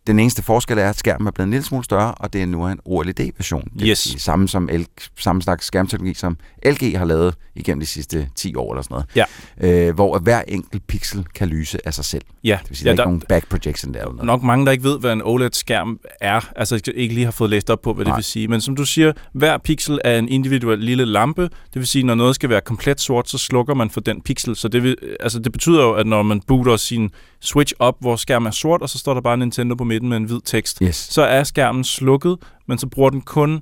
Den 0.06 0.18
eneste 0.18 0.42
forskel 0.42 0.78
er, 0.78 0.88
at 0.90 0.98
skærmen 0.98 1.26
er 1.26 1.30
blevet 1.30 1.46
en 1.46 1.50
lille 1.50 1.64
smule 1.64 1.84
større, 1.84 2.14
og 2.14 2.32
det 2.32 2.42
er 2.42 2.46
nu 2.46 2.68
en 2.68 2.78
OLED-version. 2.84 3.68
Det 3.78 3.82
Yes. 3.88 3.98
sige 3.98 4.20
samme, 4.20 4.48
som 4.48 4.68
L- 4.72 5.08
samme 5.18 5.42
slags 5.42 5.66
skærmteknologi, 5.66 6.14
som 6.14 6.36
LG 6.66 6.98
har 6.98 7.04
lavet 7.04 7.34
igennem 7.54 7.80
de 7.80 7.86
sidste 7.86 8.28
10 8.36 8.54
år 8.54 8.72
eller 8.72 8.82
sådan 8.82 9.02
noget. 9.16 9.28
Ja. 9.60 9.88
Øh, 9.88 9.94
hvor 9.94 10.18
hver 10.18 10.42
enkelt 10.48 10.86
pixel 10.86 11.24
kan 11.34 11.48
lyse 11.48 11.86
af 11.86 11.94
sig 11.94 12.04
selv. 12.04 12.22
Ja, 12.44 12.58
Det 12.62 12.70
vil 12.70 12.76
sige, 12.78 12.90
ja 12.90 12.96
der 12.96 13.02
er 13.02 13.04
ikke 13.06 13.08
nogen 13.10 13.22
back 13.28 13.48
projection 13.48 13.94
der. 13.94 14.00
Eller 14.00 14.12
noget. 14.12 14.26
nok 14.26 14.42
mange, 14.42 14.66
der 14.66 14.72
ikke 14.72 14.84
ved, 14.84 14.98
hvad 14.98 15.12
en 15.12 15.22
OLED-skærm 15.22 15.98
er, 16.20 16.48
altså 16.56 16.80
ikke 16.94 17.14
lige 17.14 17.24
har 17.24 17.30
fået 17.32 17.50
læst 17.50 17.70
op 17.70 17.82
på, 17.82 17.92
hvad 17.94 18.04
det 18.04 18.10
Nej. 18.10 18.16
vil 18.16 18.24
sige. 18.24 18.48
Men 18.48 18.60
som 18.60 18.76
du 18.76 18.84
siger, 18.84 19.12
hver 19.32 19.58
pixel 19.58 19.98
er 20.04 20.18
en 20.18 20.28
individuel 20.28 20.78
lille 20.78 21.04
lampe. 21.04 21.42
Det 21.42 21.50
vil 21.74 21.86
sige, 21.86 22.02
når 22.04 22.14
noget 22.14 22.34
skal 22.34 22.48
være 22.50 22.60
komplet 22.60 23.00
sort, 23.00 23.28
så 23.28 23.38
slukker 23.38 23.74
man 23.74 23.90
for 23.90 24.00
den 24.00 24.20
pixel. 24.22 24.56
Så 24.56 24.68
det, 24.68 24.82
vil, 24.82 24.96
altså, 25.20 25.38
det 25.38 25.52
betyder 25.52 25.82
jo, 25.82 25.92
at 25.92 26.06
når 26.06 26.22
man 26.22 26.40
booter 26.40 26.76
sin 26.76 27.10
Switch 27.40 27.72
op, 27.78 27.94
hvor 28.00 28.16
skærmen 28.16 28.46
er 28.46 28.50
sort, 28.50 28.82
og 28.82 28.88
så 28.88 28.98
står 28.98 29.14
der 29.14 29.20
bare 29.20 29.36
Nintendo 29.36 29.74
på 29.74 29.84
midten 29.84 30.08
med 30.08 30.16
en 30.16 30.24
hvid 30.24 30.40
tekst, 30.44 30.78
Yes. 30.82 30.96
så 30.96 31.22
er 31.22 31.44
skærmen 31.44 31.84
slukket, 31.84 32.36
men 32.68 32.78
så 32.78 32.86
bruger 32.86 33.10
den 33.10 33.20
kun 33.20 33.60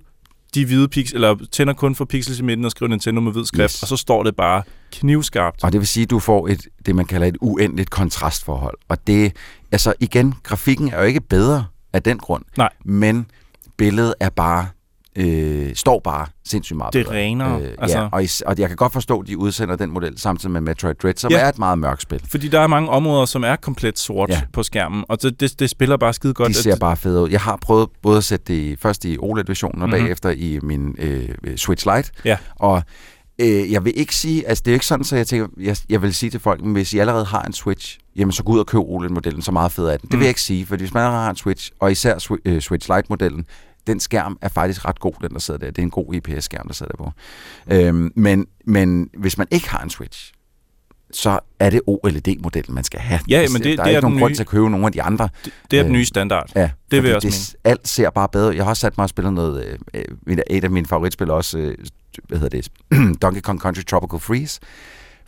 de 0.55 0.65
hvide 0.67 0.89
pixel, 0.89 1.15
eller 1.17 1.37
tænder 1.53 1.73
kun 1.75 1.95
for 1.95 2.05
pixels 2.05 2.39
i 2.39 2.43
midten 2.43 2.65
og 2.65 2.71
skriver 2.71 2.91
Nintendo 2.91 3.21
med 3.21 3.33
hvid 3.33 3.45
skrift, 3.45 3.73
Yes. 3.75 3.83
og 3.83 3.89
så 3.89 3.97
står 3.97 4.23
det 4.23 4.37
bare 4.37 4.63
knivskarpt. 4.93 5.65
Og 5.65 5.73
det 5.73 5.81
vil 5.81 5.89
sige, 5.89 6.03
at 6.05 6.11
du 6.11 6.19
får 6.19 6.49
et, 6.49 6.69
det, 6.87 6.95
man 6.97 7.05
kalder 7.07 7.27
et 7.27 7.37
uendeligt 7.41 7.91
kontrastforhold. 7.91 8.77
Og 8.89 9.07
det, 9.07 9.33
altså 9.73 9.95
igen, 10.01 10.35
grafikken 10.43 10.89
er 10.89 10.99
jo 10.99 11.05
ikke 11.05 11.21
bedre 11.21 11.65
af 11.93 12.03
den 12.03 12.19
grund. 12.19 12.43
Nej. 12.57 12.71
Men 12.85 13.27
billedet 13.77 14.15
er 14.21 14.31
bare, 14.31 14.67
øh, 15.19 15.75
står 15.75 16.01
bare 16.05 16.27
sindssygt 16.47 16.77
meget 16.77 16.93
Det 16.95 17.07
bedre. 17.07 17.17
renere, 17.19 17.61
Øh, 17.63 17.69
altså. 17.79 17.99
Ja, 17.99 18.09
og, 18.13 18.23
is, 18.25 18.41
og 18.41 18.59
jeg 18.59 18.69
kan 18.69 18.77
godt 18.77 18.93
forstå, 18.93 19.21
at 19.21 19.27
de 19.27 19.39
udsender 19.39 19.77
den 19.77 19.91
model 19.91 20.19
samtidig 20.19 20.51
med 20.53 20.61
Metroid 20.61 20.95
Dread, 20.95 21.15
som 21.17 21.31
Ja. 21.31 21.39
er 21.41 21.49
et 21.49 21.59
meget 21.59 21.79
mørkt 21.79 22.03
spil. 22.03 22.21
Fordi 22.31 22.49
der 22.49 22.61
er 22.61 22.67
mange 22.67 22.89
områder, 22.89 23.25
som 23.25 23.45
er 23.45 23.57
komplet 23.57 23.99
sort 23.99 24.31
Ja. 24.31 24.41
på 24.53 24.63
skærmen, 24.63 25.05
og 25.09 25.23
det, 25.23 25.41
det, 25.41 25.61
det 25.61 25.71
spiller 25.71 25.97
bare 25.97 26.13
skide 26.13 26.35
godt. 26.35 26.49
De 26.49 26.55
ser 26.55 26.73
at- 26.73 26.81
bare 26.81 26.97
fede 26.97 27.23
ud. 27.23 27.31
Jeg 27.31 27.41
har 27.41 27.57
prøvet 27.63 27.89
både 28.03 28.17
at 28.17 28.25
sætte 28.25 28.45
det 28.49 28.55
i, 28.61 28.77
først 28.77 29.05
i 29.05 29.17
OLED-versionen, 29.21 29.83
og 29.83 29.89
Mhm. 29.89 29.99
bagefter 29.99 30.31
i 30.31 30.59
min 30.63 30.95
øh, 30.99 31.29
Switch 31.57 31.87
Lite. 31.97 32.11
Ja. 32.25 32.37
Og 32.57 32.83
øh, 33.41 33.73
jeg 33.73 33.85
vil 33.85 33.93
ikke 33.97 34.15
sige, 34.15 34.49
altså 34.49 34.63
det 34.65 34.71
er 34.71 34.73
jo 34.73 34.77
ikke 34.77 34.87
sådan, 34.87 35.05
så 35.05 35.17
jeg 35.17 35.27
tænker, 35.27 35.47
jeg, 35.61 35.77
jeg 35.89 36.03
vil 36.03 36.15
sige 36.15 36.31
til 36.31 36.41
folk, 36.41 36.61
men 36.65 36.73
hvis 36.73 36.93
I 36.93 36.99
allerede 36.99 37.25
har 37.25 37.43
en 37.43 37.53
Switch, 37.53 37.99
jamen 38.17 38.33
så 38.33 38.43
gå 38.43 38.53
ud 38.53 38.59
og 38.59 38.67
køb 38.67 38.81
OLED-modellen, 38.81 39.43
så 39.43 39.53
meget 39.53 39.73
fed 39.73 39.85
er 39.87 39.97
den. 39.97 40.01
Det 40.03 40.11
vil 40.13 40.17
Mm. 40.17 40.23
jeg 40.23 40.29
ikke 40.29 40.41
sige, 40.41 40.67
for 40.67 40.77
hvis 40.77 40.95
man 40.95 41.03
allerede 41.03 41.23
har 41.25 41.31
en 41.31 41.37
Switch, 41.37 41.71
og 41.81 41.93
især 41.93 42.37
øh, 42.45 42.61
Switch 42.61 42.91
Lite-modellen, 42.97 43.45
den 43.89 44.01
skærm 44.01 44.39
er 44.43 44.49
faktisk 44.49 44.85
ret 44.85 45.01
god, 45.01 45.13
den 45.23 45.31
der 45.31 45.39
sidder 45.39 45.59
der. 45.61 45.67
Det 45.67 45.79
er 45.79 45.83
en 45.83 45.91
god 45.91 46.15
IPS-skærm, 46.15 46.67
der 46.67 46.75
sidder 46.75 46.93
der 46.97 47.05
på. 47.05 47.13
Øhm, 47.73 48.13
men, 48.17 48.47
men 48.65 49.11
hvis 49.19 49.39
man 49.39 49.47
ikke 49.51 49.69
har 49.71 49.79
en 49.83 49.91
Switch, 49.91 50.33
så 51.13 51.39
er 51.59 51.71
det 51.71 51.81
OLED-modellen, 51.87 52.75
man 52.75 52.85
skal 52.85 53.01
have. 53.01 53.21
Ja, 53.29 53.37
Altså, 53.41 53.53
men 53.53 53.63
det- 53.63 53.79
der 53.79 53.85
det 53.85 53.91
er 53.91 53.95
er 53.95 53.97
ikke 53.99 54.01
nogen 54.01 54.19
grund 54.19 54.31
nye- 54.31 54.37
til 54.37 54.43
at 54.43 54.47
købe 54.47 54.71
nogle 54.71 54.87
af 54.87 54.93
de 54.93 55.03
andre. 55.03 55.29
Det, 55.45 55.53
det 55.71 55.79
er 55.79 55.83
den 55.83 55.93
Øh, 55.93 55.99
nye 55.99 56.05
standard. 56.05 56.51
Ja, 56.55 56.71
Det 56.91 57.03
vil 57.03 57.09
jeg 57.09 57.17
også 57.17 57.29
det, 57.65 57.71
alt 57.71 57.89
ser 57.89 58.11
bare 58.11 58.29
bedre. 58.29 58.55
Jeg 58.57 58.65
har 58.65 58.71
også 58.71 58.81
sat 58.81 58.99
mig 58.99 59.03
og 59.05 59.09
spillet 59.09 59.33
noget, 59.33 59.79
øh, 59.95 60.39
et 60.51 60.65
af 60.65 60.71
mine 60.71 60.87
favoritspil 60.87 61.31
også, 61.31 61.59
øh, 61.59 61.75
hvad 62.29 62.39
hedder 62.39 62.61
det, 62.61 63.19
Donkey 63.23 63.41
Kong 63.41 63.61
Country 63.61 63.83
Tropical 63.83 64.19
Freeze. 64.21 64.61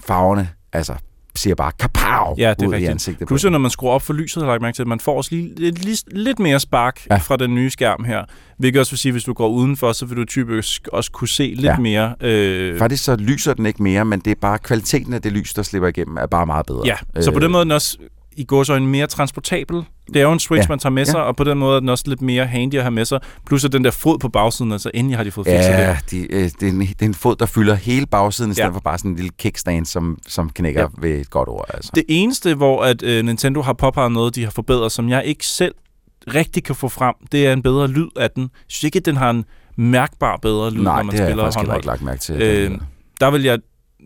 Farverne, 0.01 0.49
altså, 0.73 0.95
siger 1.35 1.55
bare 1.55 1.73
kapow 1.79 2.35
Ja, 2.39 2.51
det 2.51 2.63
er 2.63 2.67
ud 2.67 2.73
i 2.73 2.77
rigtigt. 2.77 2.91
ansigtet. 2.91 3.21
på 3.21 3.27
Plus, 3.27 3.45
når 3.45 3.59
man 3.59 3.71
skruer 3.71 3.93
op 3.93 4.03
for 4.03 4.13
lyset, 4.13 4.43
har 4.45 4.51
jeg 4.53 4.61
mærke 4.61 4.77
til, 4.77 4.83
at 4.83 4.89
man 4.89 5.01
får 5.01 5.17
også 5.17 5.35
lige, 5.35 5.55
lidt, 5.57 5.85
lidt, 5.85 6.03
lidt 6.19 6.39
mere 6.39 6.61
spark 6.61 7.01
Ja. 7.11 7.17
fra 7.17 7.37
den 7.37 7.55
nye 7.55 7.71
skærm 7.71 8.05
her. 8.05 8.25
Hvilket 8.59 8.81
også 8.81 8.93
vil 8.93 8.99
sige, 8.99 9.11
at 9.11 9.15
hvis 9.15 9.25
du 9.25 9.33
går 9.33 9.49
udenfor, 9.49 9.93
så 9.93 10.07
vil 10.07 10.17
du 10.17 10.25
typisk 10.25 10.89
også 10.93 11.11
kunne 11.11 11.29
se 11.29 11.43
lidt 11.57 11.65
Ja. 11.65 11.79
mere. 11.79 12.15
Øh, 12.21 12.79
Faktisk 12.79 13.05
så 13.05 13.17
lyser 13.17 13.55
den 13.55 13.67
ikke 13.67 13.83
mere, 13.83 14.05
men 14.05 14.21
det 14.21 14.31
er 14.31 14.35
bare 14.41 14.59
kvaliteten 14.59 15.13
af 15.15 15.23
det 15.23 15.33
lys, 15.33 15.55
der 15.55 15.63
slipper 15.63 15.89
igennem, 15.89 16.17
er 16.17 16.27
bare 16.27 16.47
meget 16.47 16.67
bedre. 16.67 16.83
ja, 16.87 16.97
så 17.21 17.31
på 17.31 17.37
Øh, 17.39 17.43
den 17.43 17.51
måde 17.53 17.61
er 17.61 17.65
den 17.65 17.73
også 17.73 17.99
i 18.37 18.45
går 18.45 18.63
så 18.63 18.75
en 18.75 18.87
mere 18.87 19.07
transportabel. 19.07 19.85
Det 20.07 20.17
er 20.17 20.23
jo 20.23 20.33
en 20.33 20.39
Switch, 20.39 20.59
Ja. 20.59 20.63
ja. 20.63 20.69
man 20.69 20.79
tager 20.79 20.91
med 20.93 21.05
sig, 21.05 21.15
Ja. 21.15 21.21
ja. 21.21 21.27
og 21.27 21.37
på 21.37 21.45
den 21.45 21.59
måde 21.59 21.77
er 21.77 21.81
den 21.81 21.89
også 21.89 22.05
lidt 22.07 22.23
mere 22.23 22.47
handy 22.47 22.75
at 22.75 22.83
have 22.83 22.91
med 22.91 23.05
sig. 23.05 23.21
Plus 23.47 23.65
at 23.65 23.73
den 23.73 23.85
der 23.85 23.91
fod 23.91 24.19
på 24.19 24.29
bagsiden, 24.29 24.73
altså 24.73 24.91
endelig 24.95 25.17
har 25.19 25.25
de 25.25 25.31
fået 25.31 25.47
fikset 25.47 25.71
Ja, 25.71 25.97
det. 26.01 26.11
de, 26.11 26.33
øh, 26.35 26.43
det, 26.43 26.63
er 26.63 26.69
en, 26.69 26.81
det 26.81 27.03
er 27.03 27.07
en 27.07 27.15
fod, 27.15 27.37
der 27.37 27.47
fylder 27.47 27.75
hele 27.75 28.07
bagsiden, 28.07 28.51
i 28.51 28.55
stedet 28.55 28.69
Ja. 28.69 28.75
for 28.75 28.81
bare 28.81 28.99
sådan 28.99 29.11
en 29.11 29.17
lille 29.17 29.31
kickstand, 29.39 29.87
som, 29.87 30.19
som 30.29 30.51
knækker 30.51 30.81
Ja. 30.81 30.87
ved 30.99 31.21
et 31.21 31.31
godt 31.31 31.49
ord. 31.49 31.65
Altså. 31.75 31.93
Det 31.95 32.05
eneste, 32.09 32.55
hvor 32.55 32.83
at 32.83 33.03
øh, 33.03 33.25
Nintendo 33.25 33.63
har 33.63 33.73
påpeget 33.73 34.13
noget, 34.13 34.35
de 34.35 34.45
har 34.45 34.51
forbedret, 34.51 34.93
som 34.93 35.09
jeg 35.09 35.25
ikke 35.25 35.47
selv 35.47 35.75
rigtig 36.35 36.65
kan 36.65 36.75
få 36.75 36.89
frem, 36.89 37.15
det 37.33 37.47
er 37.47 37.53
en 37.53 37.63
bedre 37.63 37.89
lyd 37.89 38.09
af 38.17 38.31
den. 38.31 38.43
Jeg 38.43 38.51
synes 38.69 38.85
ikke, 38.85 38.97
at 38.99 39.05
den 39.07 39.17
har 39.17 39.31
en 39.31 39.45
mærkbar 39.77 40.37
bedre 40.43 40.71
lyd, 40.71 40.83
Nej, 40.83 40.97
når 40.97 41.03
man 41.03 41.13
det 41.13 41.21
har 41.21 41.27
jeg 41.27 41.33
spiller 41.33 41.45
faktisk 41.53 41.75
ikke 41.77 41.87
lagt 41.87 42.03
mærke 42.03 42.21
til. 42.21 42.35
Øh, 42.43 42.71
der 43.21 43.31
vil 43.31 43.43
jeg... 43.43 43.59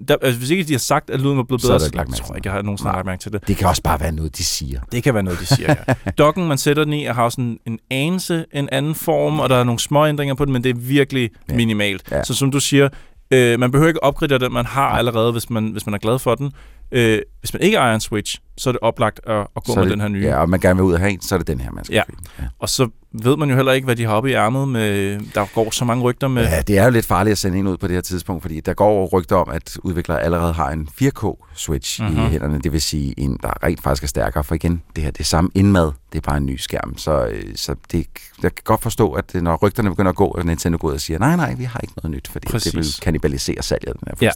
Der, 0.09 0.17
altså, 0.23 0.39
hvis 0.39 0.51
ikke 0.51 0.65
de 0.65 0.73
har 0.73 0.79
sagt, 0.79 1.11
at 1.11 1.21
lyden 1.21 1.37
var 1.37 1.43
blevet 1.43 1.61
Så 1.63 1.69
bedre, 1.69 1.81
så, 1.81 1.91
tror 1.91 2.05
til 2.07 2.25
jeg 2.29 2.37
ikke, 2.37 2.49
jeg 2.49 2.53
har 2.55 2.63
nogensinde 2.63 2.93
lagt 2.93 3.07
mærke 3.07 3.21
til 3.23 3.33
det. 3.33 3.49
det 3.49 3.57
kan 3.57 3.69
også 3.69 3.83
bare 3.83 4.01
være 4.01 4.13
noget, 4.13 4.39
de 4.39 4.45
siger. 4.45 4.81
Det 4.93 5.03
kan 5.03 5.15
være 5.15 5.23
noget, 5.23 5.41
de 5.41 5.47
siger, 5.47 5.75
ja. 5.89 5.95
Dokken, 6.19 6.49
man 6.49 6.59
sætter 6.59 6.85
den 6.85 6.93
i, 6.93 7.05
har 7.05 7.29
sådan 7.29 7.59
en 7.67 7.79
anelse, 7.91 8.45
en 8.53 8.69
anden 8.73 8.95
form, 8.95 9.41
og 9.41 9.49
der 9.49 9.57
er 9.57 9.65
nogle 9.65 9.79
små 9.79 10.07
ændringer 10.07 10.35
på 10.35 10.45
den, 10.45 10.53
men 10.53 10.65
det 10.65 10.71
er 10.71 10.75
virkelig 10.79 11.31
Ja. 11.49 11.55
minimalt. 11.55 12.03
Ja. 12.11 12.25
Så 12.25 12.35
som 12.35 12.51
du 12.51 12.61
siger, 12.61 12.89
øh, 13.31 13.61
man 13.61 13.71
behøver 13.71 13.89
ikke 13.89 14.03
opgradere 14.03 14.39
den, 14.39 14.53
man 14.53 14.67
har 14.67 14.89
allerede, 14.89 15.33
hvis 15.33 15.51
man, 15.51 15.69
hvis 15.69 15.87
man 15.87 15.95
er 15.95 15.99
glad 15.99 16.19
for 16.19 16.35
den. 16.35 16.53
Øh, 16.93 17.19
hvis 17.41 17.53
man 17.53 17.63
ikke 17.63 17.77
ejer 17.77 17.95
en 17.95 18.01
Switch, 18.01 18.39
så 18.57 18.71
er 18.71 18.73
det 18.73 18.81
oplagt 18.83 19.21
at, 19.27 19.37
at 19.57 19.65
gå 19.65 19.73
Så 19.73 19.75
med 19.75 19.83
det, 19.83 19.91
den 19.93 20.01
her 20.01 20.09
nye. 20.09 20.23
Ja, 20.23 20.37
og 20.37 20.49
man 20.49 20.61
gerne 20.61 20.77
vil 20.77 20.85
ud 20.85 20.93
og 20.93 20.99
have 20.99 21.11
en, 21.13 21.21
så 21.21 21.35
er 21.35 21.39
det 21.39 21.47
den 21.47 21.61
her, 21.61 21.71
man 21.71 21.85
skal 21.85 21.95
Ja. 21.95 22.03
købe. 22.11 22.19
Ja. 22.39 22.45
Og 22.59 22.69
så 22.69 22.89
ved 23.23 23.37
man 23.37 23.51
jo 23.51 23.57
heller 23.57 23.73
ikke, 23.73 23.85
hvad 23.85 23.97
de 23.97 24.05
har 24.05 24.13
oppe 24.15 24.31
i 24.31 24.33
ærmet. 24.33 24.69
Med, 24.69 25.19
der 25.35 25.47
går 25.55 25.71
så 25.71 25.85
mange 25.85 26.03
rygter 26.03 26.29
med... 26.29 26.43
Ja, 26.45 26.61
det 26.61 26.79
er 26.79 26.85
jo 26.85 26.91
lidt 26.91 27.07
farligt 27.07 27.33
at 27.33 27.39
sende 27.39 27.59
en 27.59 27.67
ud 27.67 27.77
på 27.77 27.87
det 27.87 27.95
her 27.95 28.01
tidspunkt, 28.01 28.43
fordi 28.43 28.61
der 28.61 28.75
går 28.75 29.07
rygter 29.07 29.37
om, 29.37 29.49
at 29.49 29.79
udviklere 29.83 30.23
allerede 30.23 30.53
har 30.53 30.71
en 30.71 30.89
4K-switch 31.03 32.03
mm-hmm. 32.03 32.17
Mhm. 32.17 32.27
i 32.27 32.31
hænderne. 32.31 32.59
Det 32.59 32.73
vil 32.73 32.83
sige 32.83 33.15
en, 33.21 33.39
der 33.43 33.65
rent 33.65 33.83
faktisk 33.83 34.03
er 34.03 34.09
stærkere. 34.09 34.45
For 34.45 34.55
igen, 34.55 34.83
det 34.97 35.05
her 35.05 35.11
det 35.11 35.21
er 35.21 35.25
samme 35.25 35.51
indmad, 35.55 35.91
det 36.13 36.19
er 36.19 36.21
bare 36.31 36.37
en 36.37 36.47
ny 36.47 36.57
skærm. 36.57 36.99
Så, 36.99 37.27
øh, 37.27 37.43
så 37.57 37.75
det, 37.93 38.07
jeg 38.43 38.55
kan 38.55 38.63
godt 38.65 38.83
forstå, 38.83 39.13
at 39.13 39.35
når 39.35 39.57
rygterne 39.63 39.91
begynder 39.91 40.11
at 40.11 40.17
gå, 40.17 40.27
og 40.27 40.47
Nintendo 40.47 40.79
går 40.81 40.89
ud 40.89 40.93
og 40.95 41.01
siger, 41.01 41.19
nej, 41.19 41.37
nej, 41.37 41.55
vi 41.55 41.65
har 41.65 41.81
ikke 41.83 41.95
noget 42.03 42.17
nyt, 42.17 42.29
fordi 42.29 42.47
Præcis. 42.49 42.73
det 42.73 42.79
vil 42.79 42.87
kannibalisere 43.03 43.63
salget 43.63 43.93
den 44.01 44.09
her 44.09 44.15
Ja. 44.21 44.31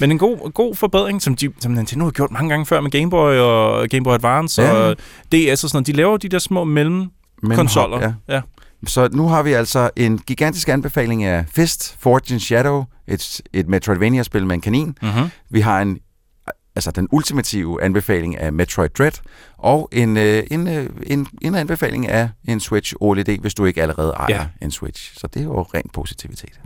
Men 0.00 0.10
en 0.10 0.18
god, 0.18 0.52
god 0.52 0.74
forbedring, 0.74 1.22
som, 1.22 1.36
de, 1.36 1.52
som 1.60 1.72
Nintendo 1.72 2.04
har 2.04 2.10
gjort 2.12 2.30
mange 2.30 2.50
gange 2.50 2.66
før 2.66 2.80
med 2.80 2.90
Game 2.90 3.10
Boy 3.10 3.34
og 3.36 3.55
Game 3.90 4.04
Boy 4.04 4.14
Advance 4.14 4.62
Ja. 4.62 4.72
og 4.72 4.96
DS 5.32 5.64
og 5.64 5.70
sådan 5.70 5.70
noget. 5.76 5.86
De 5.86 5.92
laver 5.92 6.16
de 6.16 6.28
der 6.28 6.38
små 6.38 6.64
mellem 6.64 7.06
konsoller. 7.54 8.00
Ja. 8.00 8.34
ja. 8.34 8.40
Så 8.86 9.08
nu 9.12 9.28
har 9.28 9.42
vi 9.42 9.52
altså 9.52 9.90
en 9.96 10.18
gigantisk 10.18 10.68
anbefaling 10.68 11.24
af 11.24 11.44
Fist, 11.54 11.96
Fortune 11.98 12.40
Shadow, 12.40 12.84
et, 13.08 13.40
et 13.52 13.68
Metroidvania-spil 13.68 14.46
med 14.46 14.54
en 14.54 14.60
kanin. 14.60 14.98
Mm-hmm. 15.02 15.30
Vi 15.50 15.60
har 15.60 15.80
en 15.80 15.98
altså 16.76 16.90
den 16.90 17.08
ultimative 17.12 17.82
anbefaling 17.82 18.38
af 18.38 18.52
Metroid 18.52 18.88
Dread, 18.88 19.12
og 19.58 19.88
en, 19.92 20.16
øh, 20.16 20.42
en, 20.50 20.68
øh, 20.68 20.90
en, 21.06 21.26
en 21.42 21.54
anbefaling 21.54 22.08
af 22.08 22.28
en 22.48 22.60
Switch 22.60 22.94
OLED, 23.00 23.38
hvis 23.40 23.54
du 23.54 23.64
ikke 23.64 23.82
allerede 23.82 24.10
ejer 24.12 24.26
ja. 24.36 24.46
en 24.62 24.70
Switch. 24.70 25.18
Så 25.18 25.26
det 25.26 25.40
er 25.40 25.44
jo 25.44 25.62
ren 25.62 25.90
positivitet. 25.92 26.60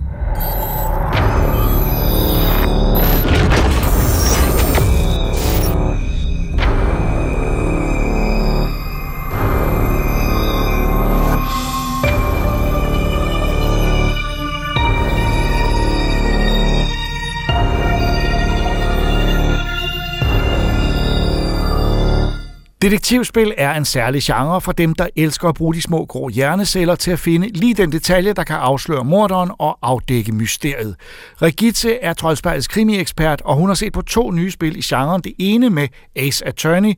Detektivspil 22.83 23.55
er 23.57 23.75
en 23.75 23.85
særlig 23.85 24.23
genre 24.23 24.61
for 24.61 24.73
dem, 24.73 24.95
der 24.95 25.07
elsker 25.17 25.49
at 25.49 25.55
bruge 25.55 25.75
de 25.75 25.83
små 25.83 26.05
grå 26.05 26.29
hjerneceller 26.29 26.95
til 26.95 27.11
at 27.11 27.19
finde 27.19 27.49
lige 27.49 27.75
den 27.75 27.93
detalje, 27.93 28.33
der 28.33 28.45
kan 28.45 28.57
afsløre 28.57 29.05
morderen 29.05 29.51
og 29.59 29.79
afdække 29.83 30.33
mysteriet. 30.33 30.97
Regitze 31.43 31.99
er 31.99 32.13
troldspejlets 32.13 32.69
krimi-ekspert, 32.69 33.43
og 33.45 33.57
hun 33.57 33.69
har 33.69 33.75
set 33.75 33.93
på 33.93 34.03
to 34.03 34.31
nye 34.31 34.51
spil 34.51 34.77
i 34.77 34.81
genren. 34.81 35.23
Det 35.23 35.33
ene 35.39 35.71
med 35.71 35.89
Ace 36.17 36.47
Attorney, 36.47 36.93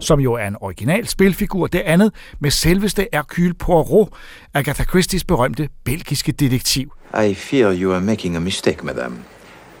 som 0.00 0.20
jo 0.20 0.32
er 0.32 0.46
en 0.46 0.56
original 0.60 1.08
spilfigur. 1.08 1.66
Det 1.66 1.80
andet 1.80 2.12
med 2.40 2.50
selveste 2.50 3.06
Hercule 3.12 3.54
Poirot, 3.54 4.08
Agatha 4.54 4.84
Christies 4.84 5.24
berømte 5.24 5.68
belgiske 5.84 6.32
detektiv. 6.32 6.92
I 7.28 7.34
fear 7.34 7.74
you 7.74 7.92
are 7.92 8.00
making 8.00 8.36
a 8.36 8.40
mistake, 8.40 8.86
madame. 8.86 9.16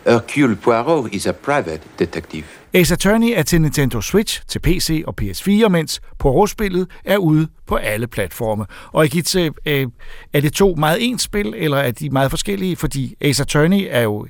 Hercule 0.06 0.56
Poirot 0.56 1.12
is 1.12 1.26
a 1.26 1.32
private 1.32 1.80
detective. 1.98 2.44
Ace 2.76 2.94
Attorney 2.94 3.32
er 3.34 3.42
til 3.42 3.60
Nintendo 3.60 4.00
Switch, 4.00 4.42
til 4.48 4.58
PC 4.58 5.04
og 5.06 5.14
PS4, 5.22 5.68
mens 5.68 6.00
Poirot-spillet 6.18 6.88
er 7.04 7.16
ude 7.16 7.48
på 7.66 7.76
alle 7.76 8.06
platforme. 8.06 8.66
Og 8.92 9.00
Regitze, 9.00 9.40
øh, 9.40 9.50
øh, 9.66 9.86
er 10.32 10.40
det 10.40 10.52
to 10.52 10.74
meget 10.78 10.98
ens 11.00 11.22
spil, 11.22 11.54
eller 11.56 11.76
er 11.76 11.90
de 11.90 12.10
meget 12.10 12.30
forskellige? 12.30 12.76
Fordi 12.76 13.14
Ace 13.20 13.42
Attorney 13.42 13.86
er 13.90 14.00
jo, 14.00 14.26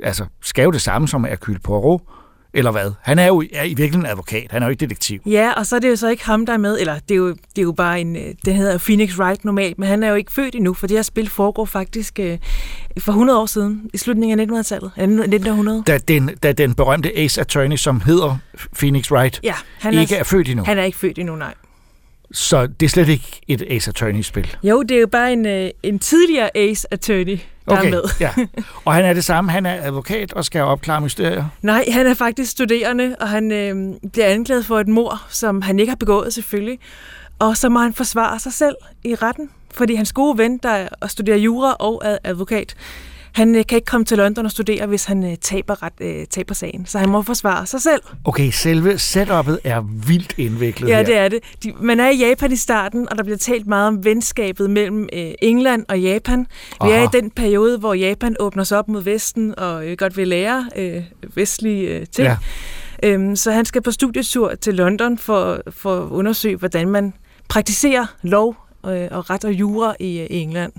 altså, 0.00 0.26
skal 0.42 0.62
jo 0.62 0.70
det 0.70 0.80
samme 0.80 1.08
som 1.08 1.24
Hercule 1.24 1.58
Poirot, 1.58 2.00
eller 2.54 2.70
hvad? 2.70 2.92
Han 3.02 3.18
er 3.18 3.26
jo 3.26 3.40
er 3.52 3.62
i 3.62 3.68
virkeligheden 3.68 4.00
en 4.00 4.10
advokat, 4.10 4.46
han 4.50 4.62
er 4.62 4.66
jo 4.66 4.70
ikke 4.70 4.80
detektiv. 4.80 5.20
Ja, 5.26 5.52
og 5.52 5.66
så 5.66 5.76
er 5.76 5.80
det 5.80 5.90
jo 5.90 5.96
så 5.96 6.08
ikke 6.08 6.24
ham, 6.26 6.46
der 6.46 6.52
er 6.52 6.56
med, 6.58 6.80
eller 6.80 6.98
det 7.08 7.10
er 7.10 7.18
jo, 7.18 7.28
det 7.28 7.58
er 7.58 7.62
jo 7.62 7.72
bare 7.72 8.00
en, 8.00 8.16
øh, 8.16 8.22
den 8.44 8.54
hedder 8.56 8.78
Phoenix 8.78 9.18
Wright 9.18 9.44
normalt, 9.44 9.78
men 9.78 9.88
han 9.88 10.02
er 10.02 10.08
jo 10.08 10.14
ikke 10.14 10.32
født 10.32 10.54
endnu, 10.54 10.74
for 10.74 10.86
det 10.86 10.96
her 10.96 11.02
spil 11.02 11.28
foregår 11.28 11.64
faktisk 11.64 12.18
øh, 12.20 12.38
for 12.98 13.12
100 13.12 13.40
år 13.40 13.46
siden, 13.46 13.90
i 13.94 13.98
slutningen 13.98 14.40
af 14.40 14.44
1900-tallet, 14.44 14.90
eller 14.96 15.22
1900. 15.22 15.82
Da 15.86 15.98
den, 15.98 16.30
da 16.42 16.52
den 16.52 16.74
berømte 16.74 17.18
Ace 17.18 17.40
Attorney, 17.40 17.76
som 17.76 18.00
hedder 18.00 18.38
Phoenix 18.78 19.10
Wright, 19.12 19.40
Ja, 19.42 19.54
han 19.78 19.94
ikke 19.94 20.16
er 20.16 20.24
født 20.24 20.48
endnu. 20.48 20.64
Han 20.64 20.78
er 20.78 20.82
ikke 20.82 20.98
født 20.98 21.18
endnu, 21.18 21.36
nej. 21.36 21.54
Så 22.32 22.66
det 22.66 22.86
er 22.86 22.90
slet 22.90 23.08
ikke 23.08 23.40
et 23.48 23.62
Ace 23.70 23.88
Attorney-spil. 23.88 24.56
Jo, 24.62 24.82
det 24.82 24.96
er 24.96 25.00
jo 25.00 25.06
bare 25.06 25.32
en, 25.32 25.46
øh, 25.46 25.70
en 25.82 25.98
tidligere 25.98 26.56
Ace 26.56 26.86
Attorney, 26.90 27.38
der 27.68 27.76
er 27.76 27.90
med. 27.90 28.02
ja. 28.20 28.30
Og 28.84 28.94
han 28.94 29.04
er 29.04 29.12
det 29.12 29.24
samme, 29.24 29.50
han 29.50 29.66
er 29.66 29.82
advokat 29.82 30.32
og 30.32 30.44
skal 30.44 30.62
opklare 30.62 31.00
mysterier. 31.00 31.44
Nej, 31.62 31.84
han 31.90 32.06
er 32.06 32.14
faktisk 32.14 32.50
studerende, 32.50 33.16
og 33.20 33.28
han 33.28 33.52
øh, 33.52 33.94
bliver 34.12 34.26
anklaget 34.26 34.66
for 34.66 34.80
et 34.80 34.88
mor, 34.88 35.22
som 35.28 35.62
han 35.62 35.78
ikke 35.78 35.90
har 35.90 35.96
begået 35.96 36.34
selvfølgelig. 36.34 36.78
Og 37.38 37.56
så 37.56 37.68
må 37.68 37.78
han 37.78 37.94
forsvare 37.94 38.38
sig 38.38 38.52
selv 38.52 38.74
i 39.04 39.14
retten, 39.14 39.50
fordi 39.74 39.94
hans 39.94 40.12
gode 40.12 40.38
ven, 40.38 40.58
der 40.58 40.68
er 40.68 40.88
og 41.00 41.10
studerer 41.10 41.36
jura 41.36 41.72
og 41.72 42.02
er 42.04 42.18
advokat, 42.24 42.74
han 43.34 43.54
øh, 43.54 43.66
kan 43.66 43.76
ikke 43.76 43.86
komme 43.86 44.04
til 44.04 44.18
London 44.18 44.44
og 44.44 44.50
studere, 44.50 44.86
hvis 44.86 45.04
han 45.04 45.24
øh, 45.24 45.36
taber, 45.40 45.82
ret, 45.82 45.92
øh, 46.00 46.26
taber 46.30 46.54
sagen. 46.54 46.86
Så 46.86 46.98
han 46.98 47.08
må 47.08 47.22
forsvare 47.22 47.66
sig 47.66 47.82
selv. 47.82 48.00
Okay, 48.24 48.50
selve 48.50 48.94
setup'et 48.94 49.56
er 49.64 49.80
vildt 50.06 50.34
indviklet 50.38 50.88
Ja, 50.88 50.96
her. 50.96 51.04
det 51.04 51.16
er 51.16 51.28
det. 51.28 51.40
De, 51.64 51.72
man 51.80 52.00
er 52.00 52.08
i 52.10 52.16
Japan 52.16 52.52
i 52.52 52.56
starten, 52.56 53.08
og 53.10 53.18
der 53.18 53.24
bliver 53.24 53.38
talt 53.38 53.66
meget 53.66 53.88
om 53.88 54.04
venskabet 54.04 54.70
mellem 54.70 55.08
øh, 55.12 55.30
England 55.42 55.84
og 55.88 56.00
Japan. 56.00 56.40
Vi 56.82 56.90
er 56.90 56.94
Aha. 56.96 57.04
i 57.04 57.08
den 57.12 57.30
periode, 57.30 57.78
hvor 57.78 57.94
Japan 57.94 58.36
åbner 58.40 58.64
sig 58.64 58.78
op 58.78 58.88
mod 58.88 59.02
Vesten 59.02 59.58
og 59.58 59.86
øh, 59.86 59.96
godt 59.96 60.16
vil 60.16 60.28
lære 60.28 60.68
øh, 60.76 61.02
vestlige 61.34 61.88
øh, 61.88 62.06
ting. 62.06 62.28
Ja. 62.28 62.36
Øhm, 63.02 63.36
så 63.36 63.52
han 63.52 63.64
skal 63.64 63.82
på 63.82 63.90
studietur 63.90 64.54
til 64.54 64.74
London 64.74 65.18
for, 65.18 65.60
for 65.70 66.02
at 66.02 66.10
undersøge, 66.10 66.56
hvordan 66.56 66.88
man 66.88 67.12
praktiserer 67.48 68.06
lov 68.22 68.56
øh, 68.86 69.08
og 69.10 69.30
ret 69.30 69.44
og 69.44 69.52
jura 69.52 69.94
i, 70.00 70.18
øh, 70.20 70.26
i 70.30 70.40
England. 70.40 70.72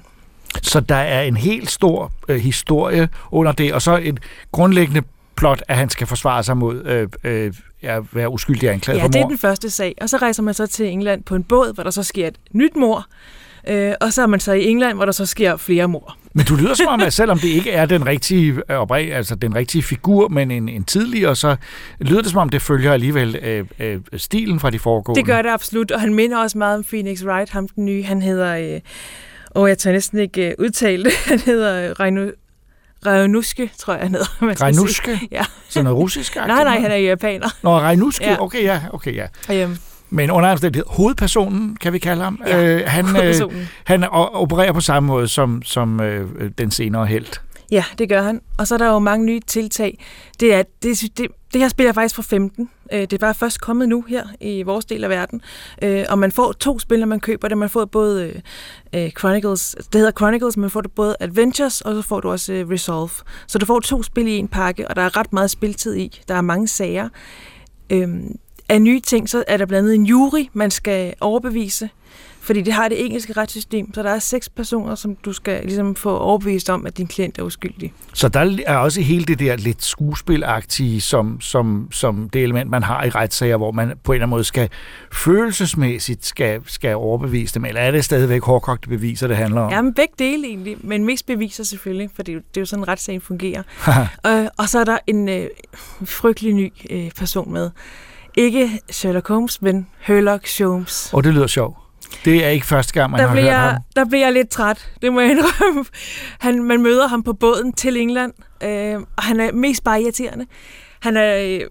Så 0.62 0.80
der 0.80 0.96
er 0.96 1.22
en 1.22 1.38
helt 1.38 1.72
stor 1.72 2.12
øh, 2.28 2.38
historie 2.38 3.10
under 3.32 3.52
det, 3.52 3.74
og 3.74 3.82
så 3.82 4.00
et 4.04 4.20
grundlæggende 4.52 5.02
plot, 5.36 5.64
at 5.68 5.78
han 5.78 5.90
skal 5.90 6.08
forsvare 6.08 6.44
sig 6.44 6.58
mod 6.58 6.84
øh, 6.86 7.08
øh, 7.24 7.54
at 7.82 8.04
være 8.12 8.30
uskyldig 8.30 8.70
anklaget 8.70 9.00
Ja, 9.00 9.04
for 9.04 9.12
det 9.12 9.22
er 9.22 9.28
den 9.28 9.38
første 9.38 9.70
sag. 9.70 9.96
Og 10.02 10.10
så 10.10 10.18
rejser 10.18 10.44
man 10.44 10.54
så 10.54 10.68
til 10.68 10.90
England 10.90 11.24
på 11.24 11.36
en 11.36 11.44
båd, 11.44 11.74
hvor 11.74 11.84
der 11.84 11.92
så 11.92 12.04
sker 12.04 12.28
et 12.28 12.36
nyt 12.54 12.76
mor. 12.76 13.06
Øh, 13.68 13.94
og 14.02 14.14
så 14.14 14.22
er 14.22 14.28
man 14.28 14.40
så 14.40 14.54
i 14.54 14.66
England, 14.66 14.98
hvor 14.98 15.06
der 15.06 15.12
så 15.12 15.26
sker 15.26 15.58
flere 15.58 15.88
mor. 15.88 16.18
Men 16.34 16.46
du 16.46 16.56
lyder 16.56 16.74
som 16.74 16.88
om, 16.88 17.02
at 17.02 17.14
selvom 17.14 17.40
det 17.40 17.48
ikke 17.48 17.72
er 17.72 17.86
den 17.86 18.06
rigtige, 18.06 18.54
øh, 18.72 18.88
altså 18.92 19.36
den 19.36 19.56
rigtige 19.56 19.84
figur, 19.84 20.28
men 20.28 20.52
en, 20.52 20.70
en 20.70 20.84
tidligere, 20.84 21.36
så 21.36 21.56
lyder 22.00 22.22
det 22.22 22.32
som 22.32 22.40
om, 22.40 22.50
det 22.50 22.62
følger 22.62 22.94
alligevel 22.94 23.36
øh, 23.36 23.66
øh, 23.80 24.00
stilen 24.18 24.60
fra 24.60 24.70
de 24.70 24.80
foregående. 24.80 25.20
Det 25.20 25.28
gør 25.28 25.42
det 25.42 25.50
absolut, 25.50 25.92
og 25.92 26.02
han 26.02 26.14
minder 26.14 26.38
også 26.38 26.58
meget 26.58 26.78
om 26.78 26.84
Phoenix 26.84 27.24
Wright, 27.24 27.50
ham 27.50 27.68
den 27.68 27.86
nye. 27.86 28.04
Han 28.04 28.22
hedder, 28.22 28.76
øh, 28.76 28.82
og 29.56 29.70
jeg 29.70 29.78
tør 29.78 29.92
næsten 29.92 30.20
ikke 30.20 30.48
øh, 30.50 30.54
udtale 30.60 31.04
det, 31.04 31.14
han 31.26 31.40
hedder 31.40 31.90
øh, 31.90 31.92
Reino, 32.00 32.28
Rajnuske, 33.06 33.72
tror 33.78 33.94
jeg, 33.94 34.02
han 34.04 34.12
hedder. 34.12 34.26
man 34.46 34.56
skal 34.56 34.64
Rajnuske? 34.64 35.18
sige. 35.18 35.28
Ja. 35.32 35.46
Sådan 35.70 35.84
noget 35.84 35.98
russisk 36.00 36.36
Nej, 36.48 36.48
nej, 36.64 36.80
han 36.80 36.92
er 36.92 36.96
japaner. 36.96 37.48
Nå, 37.64 37.80
Rejnuske, 37.80 38.26
Ja. 38.26 38.42
okay, 38.42 38.64
ja, 38.64 38.82
okay, 38.94 39.16
ja. 39.16 39.28
Øhm, 39.64 39.78
Men 40.10 40.32
under 40.32 40.52
omstændighed, 40.52 40.86
hovedpersonen, 40.90 41.76
kan 41.82 41.94
vi 41.94 42.00
kalde 42.00 42.24
ham, 42.24 42.42
Ja, 42.48 42.64
øh, 42.66 42.84
han, 42.88 43.06
øh, 43.26 43.34
han 43.84 44.04
opererer 44.12 44.72
på 44.72 44.80
samme 44.82 45.08
måde 45.08 45.28
som, 45.28 45.62
som 45.64 46.02
øh, 46.02 46.52
den 46.58 46.72
senere 46.72 47.06
helt. 47.06 47.42
Ja, 47.72 47.84
det 47.98 48.10
gør 48.10 48.22
han. 48.22 48.42
Og 48.58 48.68
så 48.68 48.74
er 48.76 48.78
der 48.78 48.88
jo 48.88 49.00
mange 49.00 49.26
nye 49.26 49.40
tiltag. 49.48 50.04
Det, 50.40 50.54
er, 50.54 50.64
det, 50.84 51.02
det, 51.18 51.28
det 51.54 51.62
her 51.62 51.68
spil 51.68 51.86
er 51.86 51.94
faktisk 51.94 52.16
fra 52.16 52.24
15. 52.24 52.70
Øh, 52.94 53.02
Det 53.02 53.14
er 53.14 53.18
bare 53.18 53.34
først 53.34 53.62
kommet 53.62 53.90
nu 53.90 54.02
her 54.02 54.24
i 54.42 54.64
vores 54.64 54.86
del 54.86 55.04
af 55.04 55.10
verden. 55.10 55.42
Øh, 55.82 56.06
Og 56.10 56.20
man 56.20 56.32
får 56.32 56.52
to 56.52 56.80
spil, 56.80 57.00
når 57.00 57.08
man 57.08 57.20
køber 57.20 57.48
det. 57.48 57.58
Man 57.58 57.70
får 57.70 57.86
både 57.86 58.24
øh, 58.94 59.04
øh, 59.06 59.12
Chronicles, 59.12 59.76
det 59.94 59.96
hedder 59.96 60.12
Chronicles, 60.12 60.58
men 60.58 60.62
man 60.62 60.70
får 60.70 60.82
det 60.82 60.92
både 60.92 61.16
Adventures, 61.20 61.82
og 61.82 61.96
så 61.96 62.02
får 62.02 62.20
du 62.20 62.30
også 62.30 62.54
øh, 62.54 62.70
Resolve. 62.70 63.10
Så 63.48 63.58
du 63.58 63.66
får 63.66 63.80
to 63.80 64.04
spil 64.04 64.28
i 64.28 64.38
en 64.38 64.48
pakke, 64.48 64.88
og 64.88 64.96
der 64.96 65.02
er 65.02 65.18
ret 65.18 65.34
meget 65.34 65.52
spiltid 65.52 65.96
i. 65.96 66.22
Der 66.28 66.36
er 66.36 66.42
mange 66.42 66.68
sager. 66.68 67.10
Øhm, 67.90 68.36
Af 68.70 68.82
nye 68.82 69.00
ting, 69.00 69.30
så 69.30 69.44
er 69.48 69.58
der 69.58 69.66
blandt 69.66 69.86
andet 69.90 69.96
en 69.96 70.06
jury, 70.06 70.46
man 70.54 70.72
skal 70.72 71.14
overbevise. 71.22 71.90
Fordi 72.46 72.62
det 72.62 72.74
har 72.74 72.88
det 72.88 73.06
engelske 73.06 73.34
retssystem, 73.34 73.94
så 73.94 74.04
der 74.04 74.10
er 74.10 74.20
seks 74.20 74.50
personer, 74.50 74.96
som 74.96 75.16
du 75.16 75.34
skal 75.34 75.64
ligesom 75.64 75.96
få 75.96 76.18
overbevist 76.18 76.70
om, 76.70 76.86
at 76.86 76.98
din 76.98 77.08
klient 77.08 77.38
er 77.38 77.44
uskyldig. 77.44 77.94
Så 78.14 78.28
der 78.28 78.58
er 78.66 78.78
også 78.78 79.02
hele 79.02 79.26
det 79.26 79.40
der 79.40 79.56
lidt 79.56 79.84
skuespilagtige, 79.84 81.02
som, 81.02 81.42
som, 81.42 81.88
som 81.92 82.30
det 82.30 82.44
element, 82.44 82.70
man 82.70 82.84
har 82.84 83.04
i 83.04 83.10
retssager, 83.10 83.58
hvor 83.58 83.72
man 83.72 83.94
på 84.04 84.12
en 84.12 84.16
eller 84.16 84.26
anden 84.26 84.30
måde 84.30 84.44
skal 84.44 84.70
følelsesmæssigt 85.12 86.26
skal, 86.26 86.62
skal 86.66 86.96
overbevise 86.96 87.54
dem, 87.54 87.66
eller 87.66 87.82
er 87.82 87.92
det 87.92 88.06
stadigvæk 88.06 88.44
hårdkogte 88.44 88.90
beviser, 88.90 89.28
det 89.28 89.38
handler 89.38 89.62
om? 89.62 89.72
Ja, 89.72 89.82
men 89.82 89.94
begge 89.94 90.14
dele 90.20 90.48
egentlig, 90.48 90.78
men 90.82 91.06
mest 91.06 91.26
beviser 91.26 91.64
selvfølgelig, 91.64 92.10
for 92.16 92.24
det 92.24 92.32
er 92.32 92.34
jo, 92.34 92.42
det 92.50 92.58
er 92.58 92.62
jo 92.62 92.66
sådan, 92.66 92.88
retssagen 92.88 93.22
fungerer. 93.22 93.64
øh, 94.28 94.48
og 94.58 94.70
så 94.70 94.80
er 94.80 94.84
der 94.84 94.98
en 95.08 95.30
øh, 95.30 95.48
frygtelig 96.06 96.54
ny 96.54 96.74
øh, 96.90 97.12
person 97.12 97.54
med. 97.54 97.70
Ikke 98.38 98.80
Sherlock 98.90 99.28
Holmes, 99.28 99.62
men 99.62 99.88
Sherlock 100.04 100.60
Holmes. 100.60 101.10
Og 101.14 101.24
det 101.24 101.34
lyder 101.34 101.48
sjovt. 101.48 101.85
Det 102.26 102.46
er 102.46 102.50
ikke 102.50 102.66
første 102.66 102.94
gang, 102.94 103.12
man 103.12 103.20
der 103.20 103.28
har 103.28 103.36
bliver, 103.36 103.60
hørt 103.60 103.72
ham. 103.72 103.82
der 103.96 104.06
bliver 104.06 104.26
jeg 104.26 104.34
lidt 104.34 104.50
træt, 104.50 104.90
det 105.02 105.14
må 105.14 105.20
jeg 105.20 105.32
indrømme. 105.32 105.86
Han, 106.40 106.64
man 106.64 106.82
møder 106.82 107.08
ham 107.08 107.24
på 107.24 107.34
båden 107.34 107.74
til 107.74 107.98
England, 107.98 108.34
øh, 108.64 108.96
og 109.18 109.24
han 109.24 109.40
er 109.40 109.52
mest 109.52 109.84
bare 109.84 110.02
irriterende. 110.02 110.46
han 111.02 111.18
er, 111.18 111.38
øh, 111.38 111.62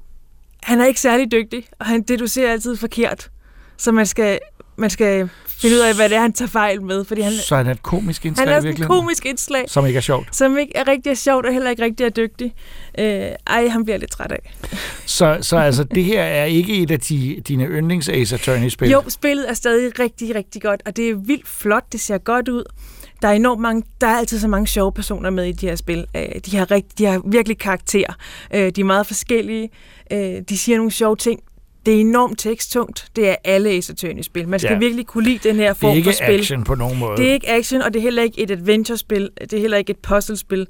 han 0.62 0.80
er 0.80 0.84
ikke 0.86 1.00
særlig 1.00 1.32
dygtig, 1.32 1.66
og 1.80 1.86
han 1.86 2.02
deducerer 2.02 2.52
altid 2.52 2.76
forkert. 2.76 3.30
Så 3.76 3.92
man 3.92 4.06
skal, 4.06 4.38
man 4.76 4.90
skal 4.90 5.28
finde 5.64 5.76
ud 5.76 5.80
af, 5.80 5.94
hvad 5.94 6.08
det 6.08 6.16
er, 6.16 6.20
han 6.20 6.32
tager 6.32 6.48
fejl 6.48 6.82
med. 6.82 7.04
Fordi 7.04 7.20
han, 7.20 7.32
Så 7.32 7.56
han 7.56 7.66
er 7.66 7.70
et 7.70 7.82
komisk 7.82 8.24
indslag 8.26 8.48
han 8.48 8.56
er 8.56 8.60
sådan 8.60 8.82
et 8.82 8.86
komisk 8.88 9.26
indslag, 9.26 9.64
som 9.68 9.86
ikke 9.86 9.96
er 9.96 10.00
sjovt. 10.00 10.36
som 10.36 10.58
ikke 10.58 10.72
er 10.76 10.88
rigtig 10.88 11.10
er 11.10 11.14
sjovt, 11.14 11.46
og 11.46 11.52
heller 11.52 11.70
ikke 11.70 11.82
rigtig 11.82 12.04
er 12.04 12.10
dygtig. 12.10 12.54
Øh, 12.98 13.04
ej, 13.46 13.68
han 13.68 13.84
bliver 13.84 13.98
lidt 13.98 14.10
træt 14.10 14.32
af. 14.32 14.52
Så, 15.06 15.38
så 15.40 15.56
altså, 15.56 15.84
det 15.84 16.04
her 16.04 16.22
er 16.22 16.44
ikke 16.44 16.76
et 16.82 16.90
af 16.90 17.00
de, 17.00 17.42
dine 17.48 17.64
yndlings 17.66 18.08
Ace 18.08 18.34
Attorney-spil. 18.34 18.90
Jo, 18.90 19.02
spillet 19.08 19.50
er 19.50 19.54
stadig 19.54 19.98
rigtig, 19.98 20.34
rigtig 20.34 20.62
godt, 20.62 20.82
og 20.86 20.96
det 20.96 21.08
er 21.10 21.14
vildt 21.14 21.48
flot, 21.48 21.92
det 21.92 22.00
ser 22.00 22.18
godt 22.18 22.48
ud. 22.48 22.64
Der 23.22 23.28
er 23.28 23.32
enormt 23.32 23.60
mange, 23.60 23.82
der 24.00 24.06
er 24.06 24.16
altid 24.18 24.38
så 24.38 24.48
mange 24.48 24.66
sjove 24.66 24.92
personer 24.92 25.30
med 25.30 25.44
i 25.44 25.52
de 25.52 25.66
her 25.68 25.76
spil. 25.76 26.06
Øh, 26.16 26.22
De 26.46 26.56
har, 26.56 26.70
rigt, 26.70 26.98
de 26.98 27.04
har 27.04 27.22
virkelig 27.26 27.58
karakter. 27.58 28.14
Øh, 28.54 28.72
De 28.76 28.80
er 28.80 28.84
meget 28.84 29.06
forskellige. 29.06 29.70
Øh, 30.12 30.18
De 30.48 30.58
siger 30.58 30.76
nogle 30.76 30.92
sjove 30.92 31.16
ting. 31.16 31.40
Det 31.86 31.94
er 31.96 32.00
enormt 32.00 32.38
teksttungt. 32.38 33.06
Det 33.16 33.28
er 33.28 33.36
alle 33.44 33.70
Ace 33.70 33.92
Attorney-spil. 33.92 34.48
Man 34.48 34.60
skal 34.60 34.68
Ja. 34.68 34.72
ja. 34.74 34.78
virkelig 34.78 35.06
kunne 35.06 35.24
lide 35.24 35.48
den 35.48 35.56
her 35.56 35.68
det 35.68 35.76
form 35.80 35.90
er 35.90 35.94
ikke 35.94 36.08
for 36.08 36.12
spil. 36.24 36.38
action 36.40 36.64
på 36.64 36.74
nogen 36.74 36.98
måde. 36.98 37.16
Det 37.16 37.28
er 37.28 37.32
ikke 37.32 37.50
action, 37.50 37.82
og 37.82 37.92
det 37.94 37.98
er 37.98 38.02
heller 38.02 38.22
ikke 38.22 38.40
et 38.40 38.50
adventure-spil. 38.50 39.30
Det 39.40 39.52
er 39.52 39.60
heller 39.60 39.76
ikke 39.76 39.90
et 39.90 39.98
puzzle-spil. 39.98 40.66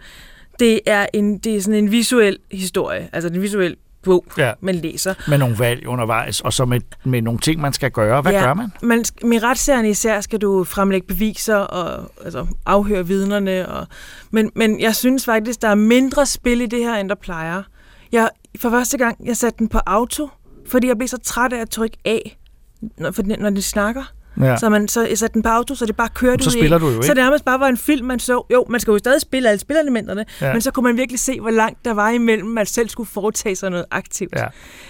Det 0.58 0.80
er, 0.86 1.06
en, 1.12 1.38
det 1.38 1.56
er 1.56 1.60
sådan 1.60 1.78
en 1.84 1.90
visuel 1.90 2.38
historie, 2.52 3.08
altså 3.12 3.28
en 3.28 3.42
visuel 3.42 3.76
bog, 4.02 4.24
Ja. 4.38 4.52
man 4.60 4.74
læser. 4.74 5.14
med 5.28 5.38
nogle 5.38 5.58
valg 5.58 5.86
undervejs, 5.86 6.40
og 6.40 6.52
så 6.52 6.64
med, 6.64 6.80
med 7.04 7.22
nogle 7.22 7.40
ting, 7.40 7.60
man 7.60 7.72
skal 7.72 7.90
gøre. 7.90 8.22
Hvad 8.22 8.32
gør 8.32 8.54
man? 8.54 8.68
man 8.82 9.04
med 9.24 9.42
retssagen 9.42 9.86
især 9.86 10.20
skal 10.20 10.38
du 10.40 10.64
fremlægge 10.64 11.06
beviser 11.06 11.56
og 11.56 12.10
altså, 12.24 12.46
afhøre 12.66 13.06
vidnerne. 13.06 13.68
Og, 13.68 13.86
men, 14.30 14.50
men 14.54 14.80
jeg 14.80 14.94
synes 14.94 15.24
faktisk, 15.24 15.62
der 15.62 15.68
er 15.68 15.74
mindre 15.74 16.26
spil 16.26 16.60
i 16.60 16.66
det 16.66 16.78
her, 16.78 16.94
end 16.94 17.08
der 17.08 17.14
plejer. 17.14 17.62
Jeg, 18.12 18.28
for 18.58 18.70
første 18.70 18.98
gang, 18.98 19.26
jeg 19.26 19.36
satte 19.36 19.58
den 19.58 19.68
på 19.68 19.78
auto, 19.86 20.28
fordi 20.68 20.86
jeg 20.88 20.96
blev 20.98 21.08
så 21.08 21.18
træt 21.18 21.52
af 21.52 21.60
at 21.60 21.70
trykke 21.70 21.96
af, 22.04 22.38
når, 22.98 23.36
når 23.40 23.50
de 23.50 23.62
snakker. 23.62 24.12
Ja. 24.40 24.56
Så, 24.56 24.68
man, 24.68 24.88
så 24.88 25.08
satte 25.14 25.34
den 25.34 25.42
på 25.42 25.48
auto, 25.48 25.74
så 25.74 25.86
det 25.86 25.96
bare 25.96 26.08
kørte 26.14 26.44
Så 26.44 26.50
ud 26.50 26.54
i 26.54 26.58
spiller 26.58 26.76
en. 26.76 26.82
du 26.82 26.88
jo 26.88 26.92
Så 26.92 26.96
ikke. 26.96 27.08
det 27.08 27.16
nærmest 27.16 27.44
bare 27.44 27.60
var 27.60 27.68
en 27.68 27.76
film, 27.76 28.06
man 28.06 28.18
så. 28.18 28.46
Jo, 28.52 28.66
man 28.70 28.80
skal 28.80 28.92
jo 28.92 28.98
stadig 28.98 29.20
spille 29.20 29.48
alle 29.48 29.58
spilelementerne, 29.60 30.24
Ja. 30.40 30.46
ja. 30.46 30.52
men 30.52 30.60
så 30.62 30.70
kunne 30.70 30.82
man 30.84 30.96
virkelig 30.96 31.20
se, 31.20 31.40
hvor 31.40 31.50
langt 31.50 31.84
der 31.84 31.94
var 31.94 32.10
imellem, 32.10 32.48
man 32.48 32.66
selv 32.66 32.88
skulle 32.88 33.08
foretage 33.08 33.56
sig 33.56 33.70
noget 33.70 33.84
aktivt. 33.90 34.34
Ja. 34.36 34.46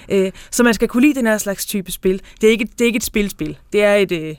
Øh, 0.09 0.33
så 0.51 0.63
man 0.63 0.75
skal 0.75 0.89
kunne 0.89 1.01
lide 1.03 1.15
den 1.15 1.27
her 1.27 1.39
slags 1.39 1.67
type 1.67 1.93
spil. 1.93 2.21
Det 2.41 2.47
er 2.47 2.51
ikke, 2.51 2.65
det 2.73 2.81
er 2.81 2.87
ikke 2.87 2.97
et 2.97 3.05
spilspil. 3.05 3.59
Det 3.73 3.85
er 3.85 3.95
et 3.95 4.13
øh, 4.13 4.35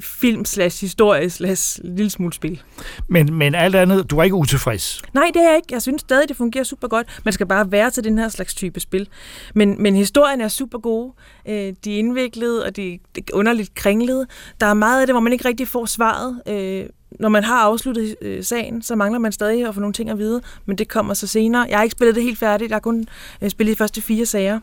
film 0.00 0.44
slash 0.44 0.80
historie 0.80 1.30
slash 1.30 1.80
lille 1.84 2.10
smule 2.10 2.32
spil. 2.32 2.62
Men, 3.08 3.34
men 3.34 3.54
alt 3.54 3.74
andet, 3.74 4.10
du 4.10 4.18
er 4.18 4.22
ikke 4.22 4.36
utilfreds. 4.36 5.02
Nej, 5.14 5.30
det 5.34 5.42
er 5.42 5.48
jeg 5.48 5.56
ikke. 5.56 5.68
Jeg 5.70 5.82
synes 5.82 6.00
stadig, 6.00 6.28
det 6.28 6.36
fungerer 6.36 6.64
super 6.64 6.88
godt. 6.88 7.20
Man 7.24 7.32
skal 7.32 7.46
bare 7.46 7.72
være 7.72 7.90
til 7.90 8.04
den 8.04 8.18
her 8.18 8.28
slags 8.28 8.54
type 8.54 8.80
spil. 8.80 9.08
Men, 9.54 9.82
men 9.82 9.96
historien 9.96 10.40
er 10.40 10.48
super 10.48 10.78
gode. 10.78 11.12
Øh, 11.48 11.74
de 11.84 11.94
er 11.94 11.98
indviklede, 11.98 12.64
og 12.64 12.76
de 12.76 12.90
de 13.16 13.20
er 13.20 13.22
underligt 13.34 13.74
kringlede. 13.74 14.26
Der 14.60 14.66
er 14.66 14.74
meget 14.74 15.00
af 15.00 15.06
det, 15.06 15.14
hvor 15.14 15.20
man 15.20 15.32
ikke 15.32 15.48
rigtig 15.48 15.68
får 15.68 15.86
svaret. 15.86 16.42
Øh, 16.46 16.86
når 17.20 17.28
man 17.28 17.44
har 17.44 17.58
afsluttet 17.58 18.16
øh, 18.22 18.44
sagen, 18.44 18.82
så 18.82 18.96
mangler 18.96 19.18
man 19.18 19.32
stadig 19.32 19.68
at 19.68 19.74
få 19.74 19.80
nogle 19.80 19.92
ting 19.92 20.10
at 20.10 20.18
vide, 20.18 20.40
men 20.66 20.78
det 20.78 20.88
kommer 20.88 21.14
så 21.14 21.26
senere. 21.26 21.66
Jeg 21.68 21.78
har 21.78 21.82
ikke 21.82 21.92
spillet 21.92 22.14
det 22.14 22.22
helt 22.22 22.38
færdigt. 22.38 22.70
Jeg 22.70 22.74
har 22.74 22.80
kun 22.80 23.06
øh, 23.42 23.50
spillet 23.50 23.76
de 23.76 23.78
første 23.78 24.02
fire 24.02 24.26
sager. 24.26 24.60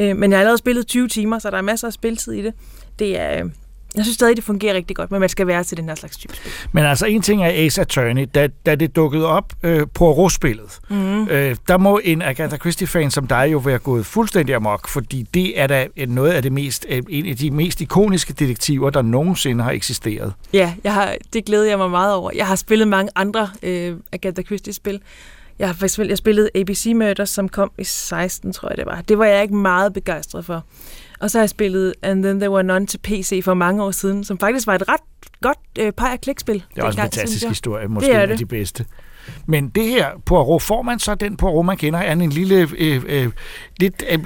Øh, 0.00 0.16
men 0.16 0.30
jeg 0.30 0.38
har 0.38 0.40
allerede 0.40 0.58
spillet 0.58 0.86
20 0.86 1.08
timer, 1.08 1.38
så 1.38 1.50
der 1.50 1.56
er 1.56 1.62
masser 1.62 1.86
af 1.86 1.92
spiltid 1.92 2.32
i 2.32 2.42
det. 2.42 2.54
Det 2.98 3.18
er... 3.20 3.44
Øh, 3.44 3.50
jeg 3.98 4.04
synes 4.04 4.14
stadig, 4.14 4.36
det 4.36 4.44
fungerer 4.44 4.74
rigtig 4.74 4.96
godt, 4.96 5.10
men 5.10 5.20
man 5.20 5.28
skal 5.28 5.46
være 5.46 5.64
til 5.64 5.76
den 5.76 5.88
her 5.88 5.94
slags 5.94 6.16
type 6.16 6.36
spil. 6.36 6.52
Men 6.72 6.84
altså, 6.84 7.06
en 7.06 7.22
ting 7.22 7.42
er 7.44 7.50
Ace 7.66 7.80
Attorney. 7.80 8.28
Da, 8.34 8.48
da 8.66 8.74
det 8.74 8.96
dukkede 8.96 9.26
op 9.26 9.52
øh, 9.62 9.86
på 9.94 10.12
Ros-spillet, 10.12 10.78
Mm. 10.90 11.28
øh, 11.28 11.56
der 11.68 11.78
må 11.78 12.00
en 12.04 12.22
Agatha 12.22 12.56
Christie-fan 12.56 13.10
som 13.10 13.26
dig 13.26 13.48
jo 13.52 13.58
være 13.58 13.78
gået 13.78 14.06
fuldstændig 14.06 14.54
amok, 14.54 14.88
fordi 14.88 15.26
det 15.34 15.60
er 15.60 15.66
da 15.66 15.86
noget 16.08 16.30
af 16.32 16.42
det 16.42 16.52
mest, 16.52 16.86
øh, 16.88 17.02
en 17.08 17.26
af 17.26 17.36
de 17.36 17.50
mest 17.50 17.80
ikoniske 17.80 18.32
detektiver, 18.32 18.90
der 18.90 19.02
nogensinde 19.02 19.64
har 19.64 19.70
eksisteret. 19.70 20.32
Ja, 20.52 20.74
jeg 20.84 20.94
har, 20.94 21.14
det 21.32 21.44
glæder 21.44 21.64
jeg 21.66 21.78
mig 21.78 21.90
meget 21.90 22.14
over. 22.14 22.30
Jeg 22.34 22.46
har 22.46 22.56
spillet 22.56 22.88
mange 22.88 23.10
andre 23.16 23.50
øh, 23.62 23.96
Agatha 24.12 24.42
Christie-spil. 24.42 25.00
Jeg 25.58 25.68
har 25.68 25.84
eksempel 25.84 26.08
jeg 26.08 26.18
spillet 26.18 26.50
ABC 26.54 26.92
Murders, 26.94 27.30
som 27.30 27.48
kom 27.48 27.70
i 27.78 27.84
16, 27.84 28.52
tror 28.52 28.68
jeg 28.68 28.76
det 28.76 28.86
var. 28.86 29.00
Det 29.08 29.18
var 29.18 29.24
jeg 29.24 29.42
ikke 29.42 29.56
meget 29.56 29.92
begejstret 29.92 30.44
for. 30.44 30.64
Og 31.20 31.30
så 31.30 31.38
har 31.38 31.42
jeg 31.42 31.50
spillet 31.50 31.94
And 32.02 32.22
Then 32.22 32.40
There 32.40 32.50
Were 32.50 32.62
None 32.62 32.86
til 32.86 32.98
PC 32.98 33.40
for 33.44 33.54
mange 33.54 33.82
år 33.82 33.90
siden, 33.90 34.24
som 34.24 34.38
faktisk 34.38 34.66
var 34.66 34.74
et 34.74 34.88
ret 34.88 35.00
godt 35.40 35.58
øh, 35.78 35.92
pege- 35.92 36.12
og 36.12 36.20
klikspil. 36.20 36.54
Det 36.54 36.62
er 36.62 36.84
også 36.84 36.86
en 36.86 36.90
dengang, 36.90 37.14
fantastisk 37.14 37.42
jeg. 37.42 37.50
historie, 37.50 37.88
måske 37.88 38.06
Det 38.06 38.16
er 38.16 38.22
en 38.22 38.30
af 38.30 38.38
de 38.38 38.46
bedste. 38.46 38.84
Men 39.46 39.68
det 39.68 39.84
her 39.84 40.06
Poirot, 40.26 40.62
får 40.62 40.82
man 40.82 40.98
så 40.98 41.14
den 41.14 41.36
Poirot, 41.36 41.66
man 41.66 41.76
kender? 41.76 41.98
Er 41.98 42.12
en 42.12 42.30
lille, 42.30 42.68
øh, 42.78 43.02
øh, 43.06 43.28
lidt 43.80 44.04
øh, 44.10 44.18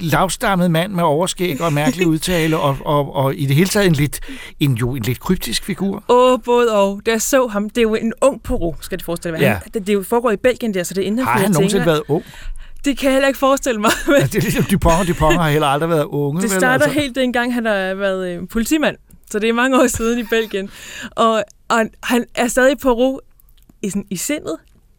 lavstammet 0.00 0.70
mand 0.70 0.92
med 0.92 1.04
overskæg 1.04 1.60
og 1.60 1.72
mærkelig 1.72 2.06
udtale, 2.14 2.58
og, 2.58 2.76
og, 2.84 3.14
og 3.14 3.34
i 3.34 3.46
det 3.46 3.56
hele 3.56 3.68
taget 3.68 3.86
en 3.86 3.92
lidt, 3.92 4.20
en, 4.60 4.74
jo, 4.74 4.94
en 4.94 5.02
lidt 5.02 5.20
kryptisk 5.20 5.64
figur? 5.64 6.04
Åh, 6.08 6.32
oh, 6.32 6.38
både 6.44 6.76
og. 6.76 7.00
Da 7.06 7.10
jeg 7.10 7.22
så 7.22 7.46
ham, 7.46 7.70
det 7.70 7.78
er 7.78 7.82
jo 7.82 7.94
en 7.94 8.12
ung 8.22 8.42
Poirot, 8.42 8.76
skal 8.80 8.98
det 8.98 9.04
forestille 9.04 9.38
Ja. 9.38 9.44
ja. 9.44 9.52
han, 9.52 9.62
det, 9.74 9.74
det 9.74 9.88
er 9.88 9.94
jo 9.94 10.02
foregår 10.02 10.30
i 10.30 10.36
Belgien 10.36 10.74
der, 10.74 10.82
så 10.82 10.94
det 10.94 11.02
er 11.02 11.06
inden 11.06 11.24
Har 11.24 11.38
han 11.38 11.50
nogensinde 11.50 11.86
været 11.86 12.02
ung? 12.08 12.24
Det 12.84 12.98
kan 12.98 13.06
jeg 13.06 13.12
heller 13.12 13.28
ikke 13.28 13.38
forestille 13.38 13.80
mig. 13.80 13.90
Men 14.06 14.16
Ja, 14.16 14.26
det 14.26 14.34
er 14.34 14.40
ligesom 14.40 14.64
Dupont, 14.64 15.08
Dupont 15.08 15.36
har 15.36 15.50
heller 15.50 15.66
aldrig 15.66 15.90
været 15.90 16.04
unge. 16.04 16.42
Det 16.42 16.50
vel, 16.50 16.58
starter 16.58 16.84
altså. 16.84 17.00
helt 17.00 17.14
dengang, 17.14 17.54
han 17.54 17.64
har 17.64 17.94
været 17.94 18.28
øh, 18.28 18.48
politimand. 18.48 18.96
Så 19.30 19.38
det 19.38 19.48
er 19.48 19.52
mange 19.52 19.80
år 19.82 19.86
siden 19.86 20.18
i 20.18 20.24
Belgien. 20.24 20.70
Og, 21.10 21.44
og 21.68 21.86
han 22.02 22.24
er 22.34 22.48
stadig 22.48 22.78
på 22.78 22.92
ro 22.92 23.20
i, 23.82 23.90
sådan, 23.90 24.06
i 24.10 24.16
sindet. 24.16 24.56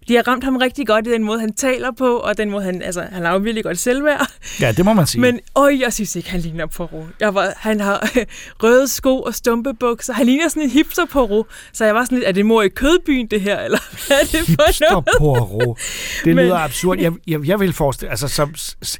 De 0.09 0.15
har 0.15 0.27
ramt 0.27 0.43
ham 0.43 0.55
rigtig 0.55 0.87
godt 0.87 1.07
i 1.07 1.11
den 1.11 1.23
måde, 1.23 1.39
han 1.39 1.53
taler 1.53 1.91
på, 1.97 2.17
og 2.17 2.37
den 2.37 2.49
måde, 2.49 2.63
han, 2.63 2.81
altså, 2.81 3.05
han 3.11 3.25
har 3.25 3.31
jo 3.33 3.37
virkelig 3.37 3.63
godt 3.63 3.79
selvværd. 3.79 4.31
Ja, 4.61 4.71
det 4.71 4.85
må 4.85 4.93
man 4.93 5.07
sige. 5.07 5.21
Men 5.21 5.39
øj, 5.55 5.77
jeg 5.81 5.93
synes 5.93 6.15
ikke, 6.15 6.29
han 6.31 6.39
ligner 6.39 6.65
på 6.65 6.85
ro. 6.85 7.05
Jeg 7.19 7.35
var, 7.35 7.53
han 7.57 7.79
har 7.81 8.09
røde 8.63 8.87
sko 8.87 9.19
og 9.21 9.35
stumpe 9.35 9.73
bukser. 9.73 10.13
Han 10.13 10.25
ligner 10.25 10.47
sådan 10.49 10.63
en 10.63 10.69
hipster 10.69 11.05
på 11.05 11.21
ro. 11.23 11.45
Så 11.73 11.85
jeg 11.85 11.95
var 11.95 12.03
sådan 12.05 12.17
lidt, 12.17 12.27
er 12.27 12.31
det 12.31 12.45
mor 12.45 12.61
i 12.61 12.67
kødbyen, 12.67 13.27
det 13.27 13.41
her? 13.41 13.59
Eller 13.59 13.79
hvad 14.07 14.17
er 14.17 14.25
det 14.25 14.39
for 14.45 14.63
Hipster 14.67 14.91
noget? 14.91 15.05
Poirot. 15.19 15.77
Det 16.25 16.35
Men- 16.35 16.45
lyder 16.45 16.57
absurd. 16.57 16.97
Jeg, 16.99 17.11
jeg, 17.27 17.47
jeg 17.47 17.59
vil 17.59 17.73
forestille, 17.73 18.09
altså 18.11 18.27
som, 18.27 18.55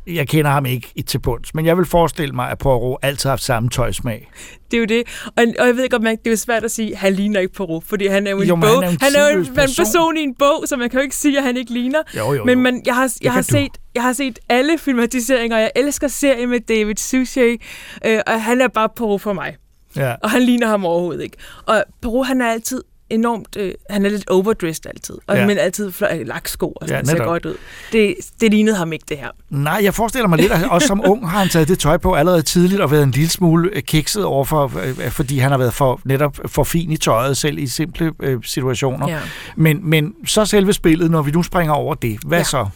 jeg 0.08 0.28
kender 0.28 0.52
ham 0.52 0.66
ikke 0.66 0.92
i- 0.96 1.02
til 1.02 1.20
bunds, 1.20 1.54
men 1.56 1.66
jeg 1.66 1.78
vil 1.78 1.86
forestille 1.86 2.36
mig, 2.36 2.50
at 2.52 2.58
Poirot 2.58 3.00
altid 3.02 3.30
har 3.30 3.32
haft 3.32 3.44
samme 3.44 3.70
tøjsmag. 3.70 4.30
Det 4.72 4.78
er 4.78 4.80
jo 4.80 4.86
det. 4.86 5.04
Og, 5.38 5.46
og 5.60 5.68
jeg 5.68 5.76
ved 5.78 5.90
godt, 5.90 6.02
man, 6.02 6.18
det 6.18 6.28
er 6.28 6.32
jo 6.32 6.38
svært 6.38 6.64
at 6.64 6.72
sige, 6.72 6.92
at 6.92 6.98
han 6.98 7.14
ligner 7.14 7.40
ikke 7.40 7.54
Poirot, 7.54 7.84
fordi 7.88 8.08
han 8.08 8.28
er 8.28 8.32
jo 8.32 8.42
en 8.42 8.48
Jo, 8.48 8.56
men 8.56 8.62
bog. 8.62 8.70
han 8.72 8.84
er 8.84 8.90
en 8.90 8.98
han 9.02 9.16
er 9.16 9.22
jo 9.22 9.28
en, 9.28 9.34
tidløs 9.34 9.48
en 9.50 9.56
person. 9.56 9.86
person 9.86 10.18
i 10.18 10.22
en 10.22 10.36
bog, 10.36 10.64
så 10.68 10.78
man 10.78 10.90
kan 10.90 11.00
jo 11.00 11.04
ikke 11.04 11.16
sige, 11.16 11.38
at 11.38 11.44
han 11.44 11.58
ikke 11.58 11.74
ligner. 11.74 12.00
Jo, 12.18 12.34
jo, 12.34 12.44
Men 12.46 12.58
jo. 12.58 12.64
man, 12.64 12.82
jeg 12.86 12.96
har, 12.96 13.14
jeg, 13.22 13.34
har 13.34 13.42
du. 13.42 13.48
set, 13.48 13.72
jeg 13.96 14.04
har 14.04 14.14
set 14.14 14.40
alle 14.50 14.78
filmatiseringer, 14.78 15.58
og 15.58 15.62
jeg 15.62 15.72
elsker 15.76 16.08
serier 16.08 16.48
med 16.48 16.60
David 16.60 16.96
Suchet, 16.96 17.62
øh, 18.06 18.20
og 18.28 18.42
han 18.44 18.62
er 18.62 18.68
bare 18.68 18.90
Poirot 18.96 19.22
for 19.22 19.34
mig. 19.34 19.56
Ja. 19.96 20.16
Og 20.24 20.30
han 20.30 20.42
ligner 20.42 20.68
ham 20.68 20.86
overhovedet 20.86 21.24
ikke. 21.24 21.38
Og 21.66 21.84
Poirot, 22.02 22.28
han 22.28 22.42
er 22.42 22.48
altid 22.52 22.82
enormt, 23.10 23.58
øh, 23.58 23.74
han 23.90 24.06
er 24.06 24.10
lidt 24.10 24.30
overdressed 24.30 24.86
altid, 24.86 25.18
og 25.28 25.36
Ja. 25.38 25.46
men 25.48 25.58
altid 25.58 25.92
flot, 25.92 26.10
laksko 26.26 26.68
og 26.72 26.88
sådan, 26.88 27.06
ja, 27.06 27.12
ser 27.12 27.24
godt 27.24 27.46
ud. 27.46 27.56
Det, 27.92 28.16
det 28.42 28.52
lignede 28.52 28.78
ham 28.78 28.94
ikke, 28.94 29.06
det 29.10 29.18
her. 29.18 29.30
Nej, 29.50 29.80
jeg 29.84 29.94
forestiller 29.94 30.28
mig 30.28 30.40
lidt, 30.40 30.52
at 30.52 30.70
også 30.70 30.88
som 30.88 31.02
ung 31.06 31.30
har 31.30 31.40
han 31.40 31.50
taget 31.50 31.68
det 31.68 31.80
tøj 31.80 31.98
på 31.98 32.14
allerede 32.14 32.42
tidligt 32.42 32.82
og 32.82 32.92
været 32.92 33.04
en 33.04 33.12
lille 33.12 33.30
smule 33.30 33.70
øh, 33.74 33.82
kikset 33.84 34.24
overfor, 34.26 34.72
øh, 34.84 35.12
fordi 35.12 35.38
han 35.40 35.52
har 35.52 35.58
været 35.58 35.74
for, 35.74 36.02
netop 36.06 36.38
for 36.46 36.64
fin 36.64 36.92
i 36.92 36.98
tøjet 36.98 37.38
selv 37.38 37.58
i 37.58 37.68
simple 37.68 38.12
øh, 38.20 38.40
situationer. 38.44 39.10
Ja. 39.10 39.20
Men, 39.56 39.90
men 39.90 40.14
så 40.26 40.46
selve 40.46 40.74
spillet, 40.74 41.12
når 41.12 41.22
vi 41.22 41.32
nu 41.32 41.44
springer 41.44 41.74
over 41.74 41.96
det, 41.96 42.18
hvad 42.26 42.38
ja. 42.40 42.44
Så? 42.44 42.68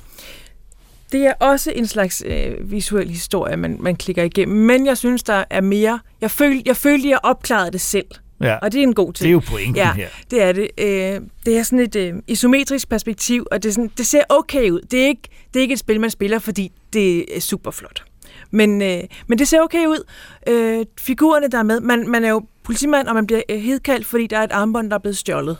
Det 1.11 1.25
er 1.27 1.34
også 1.39 1.71
en 1.75 1.88
slags 1.88 2.23
øh, 2.25 2.71
visuel 2.71 3.09
historie, 3.09 3.57
man, 3.57 3.77
man 3.79 3.95
klikker 3.95 4.23
igennem, 4.23 4.57
men 4.57 4.86
jeg 4.86 4.97
synes, 4.97 5.23
der 5.23 5.43
er 5.49 5.61
mere... 5.61 5.99
Jeg 6.21 6.31
følte, 6.31 6.63
jeg, 6.65 6.77
følte, 6.77 7.09
jeg 7.09 7.19
opklarede 7.23 7.71
det 7.71 7.81
selv. 7.81 8.05
Ja. 8.43 8.55
Og 8.55 8.71
det 8.71 8.79
er 8.79 8.83
en 8.83 8.93
god 8.93 9.13
ting. 9.13 9.23
Det 9.23 9.27
er 9.27 9.31
jo 9.31 9.39
pointen 9.39 9.75
ja, 9.75 9.93
her. 9.93 10.07
det 10.31 10.41
er 10.41 10.51
det. 10.51 10.67
Øh, 10.77 11.21
det 11.45 11.57
er 11.57 11.63
sådan 11.63 11.79
et 11.79 11.95
øh, 11.95 12.13
isometrisk 12.27 12.89
perspektiv, 12.89 13.47
og 13.51 13.63
det, 13.63 13.69
er 13.69 13.73
sådan, 13.73 13.91
det 13.97 14.05
ser 14.05 14.21
okay 14.29 14.69
ud. 14.69 14.81
Det 14.91 15.03
er, 15.03 15.07
ikke, 15.07 15.21
det 15.53 15.59
er 15.59 15.61
ikke 15.61 15.73
et 15.73 15.79
spil, 15.79 15.99
man 15.99 16.09
spiller, 16.09 16.39
fordi 16.39 16.71
det 16.93 17.37
er 17.37 17.39
super 17.39 17.71
flot. 17.71 18.03
Men, 18.51 18.81
øh, 18.81 19.03
men 19.27 19.39
det 19.39 19.47
ser 19.47 19.61
okay 19.61 19.85
ud. 19.85 20.03
Øh, 20.47 20.85
figurerne, 20.99 21.47
der 21.47 21.57
er 21.57 21.63
med, 21.63 21.79
man, 21.79 22.09
man 22.09 22.23
er 22.23 22.29
jo 22.29 22.41
politimand, 22.63 23.07
og 23.07 23.15
man 23.15 23.27
bliver 23.27 23.41
øh, 23.49 23.59
hedkaldt, 23.59 24.05
fordi 24.05 24.27
der 24.27 24.37
er 24.37 24.43
et 24.43 24.51
armbånd, 24.51 24.89
der 24.89 24.95
er 24.95 24.99
blevet 24.99 25.17
stjålet. 25.17 25.57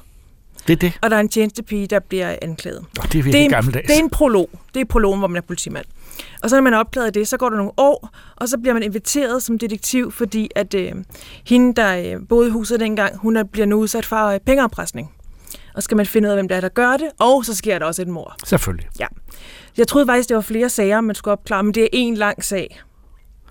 Det 0.67 0.73
er 0.73 0.77
det. 0.77 0.99
Og 1.01 1.09
der 1.09 1.15
er 1.15 1.19
en 1.19 1.29
tjenestepige, 1.29 1.88
der 1.88 1.99
bliver 1.99 2.36
anklaget. 2.41 2.86
Og 2.99 3.03
det 3.03 3.03
er 3.03 3.23
virkelig 3.23 3.34
det 3.34 3.39
er 3.39 3.45
en, 3.45 3.49
gammeldags. 3.49 3.88
Det 3.88 3.95
er 3.95 3.99
en 3.99 4.09
prolog. 4.09 4.49
Det 4.73 4.81
er 4.81 4.86
prologen, 4.86 5.19
hvor 5.19 5.27
man 5.27 5.38
er 5.38 5.41
politimand. 5.41 5.86
Og 6.43 6.49
så 6.49 6.55
når 6.55 6.61
man 6.61 6.74
er 6.74 6.78
opklaret 6.78 7.14
det, 7.14 7.28
så 7.28 7.38
går 7.38 7.49
der 7.49 7.57
nogle 7.57 7.72
år, 7.78 8.09
og 8.36 8.49
så 8.49 8.57
bliver 8.57 8.74
man 8.74 8.84
inviteret 8.84 9.43
som 9.43 9.59
detektiv, 9.59 10.11
fordi 10.11 10.49
at 10.55 10.74
øh, 10.74 10.91
hende, 11.45 11.74
der 11.76 11.97
øh, 11.97 12.28
boede 12.30 12.47
i 12.47 12.51
huset 12.51 12.80
dengang, 12.80 13.18
hun 13.18 13.36
er, 13.38 13.43
bliver 13.43 13.66
nu 13.66 13.76
udsat 13.76 14.05
for 14.05 14.26
øh, 14.28 14.39
pengeafpresning. 14.39 15.11
Og 15.76 15.82
så 15.82 15.86
skal 15.86 15.97
man 15.97 16.05
finde 16.05 16.28
ud 16.28 16.32
af, 16.32 16.36
hvem 16.38 16.47
det 16.47 16.57
er, 16.57 16.61
der 16.61 16.70
gør 16.70 16.97
det, 16.97 17.09
og 17.20 17.45
så 17.45 17.55
sker 17.55 17.80
der 17.80 17.86
også 17.86 18.01
et 18.01 18.07
mor. 18.07 18.36
Selvfølgelig. 18.45 18.88
Ja. 18.99 19.07
Jeg 19.78 19.88
troede 19.88 20.05
faktisk, 20.07 20.30
det 20.30 20.36
var 20.36 20.41
flere 20.41 20.70
sager, 20.70 21.01
man 21.01 21.16
skulle 21.16 21.32
opklare, 21.32 21.64
men 21.64 21.74
det 21.74 21.84
er 21.84 21.88
en 21.91 22.16
lang 22.16 22.43
sag 22.43 22.82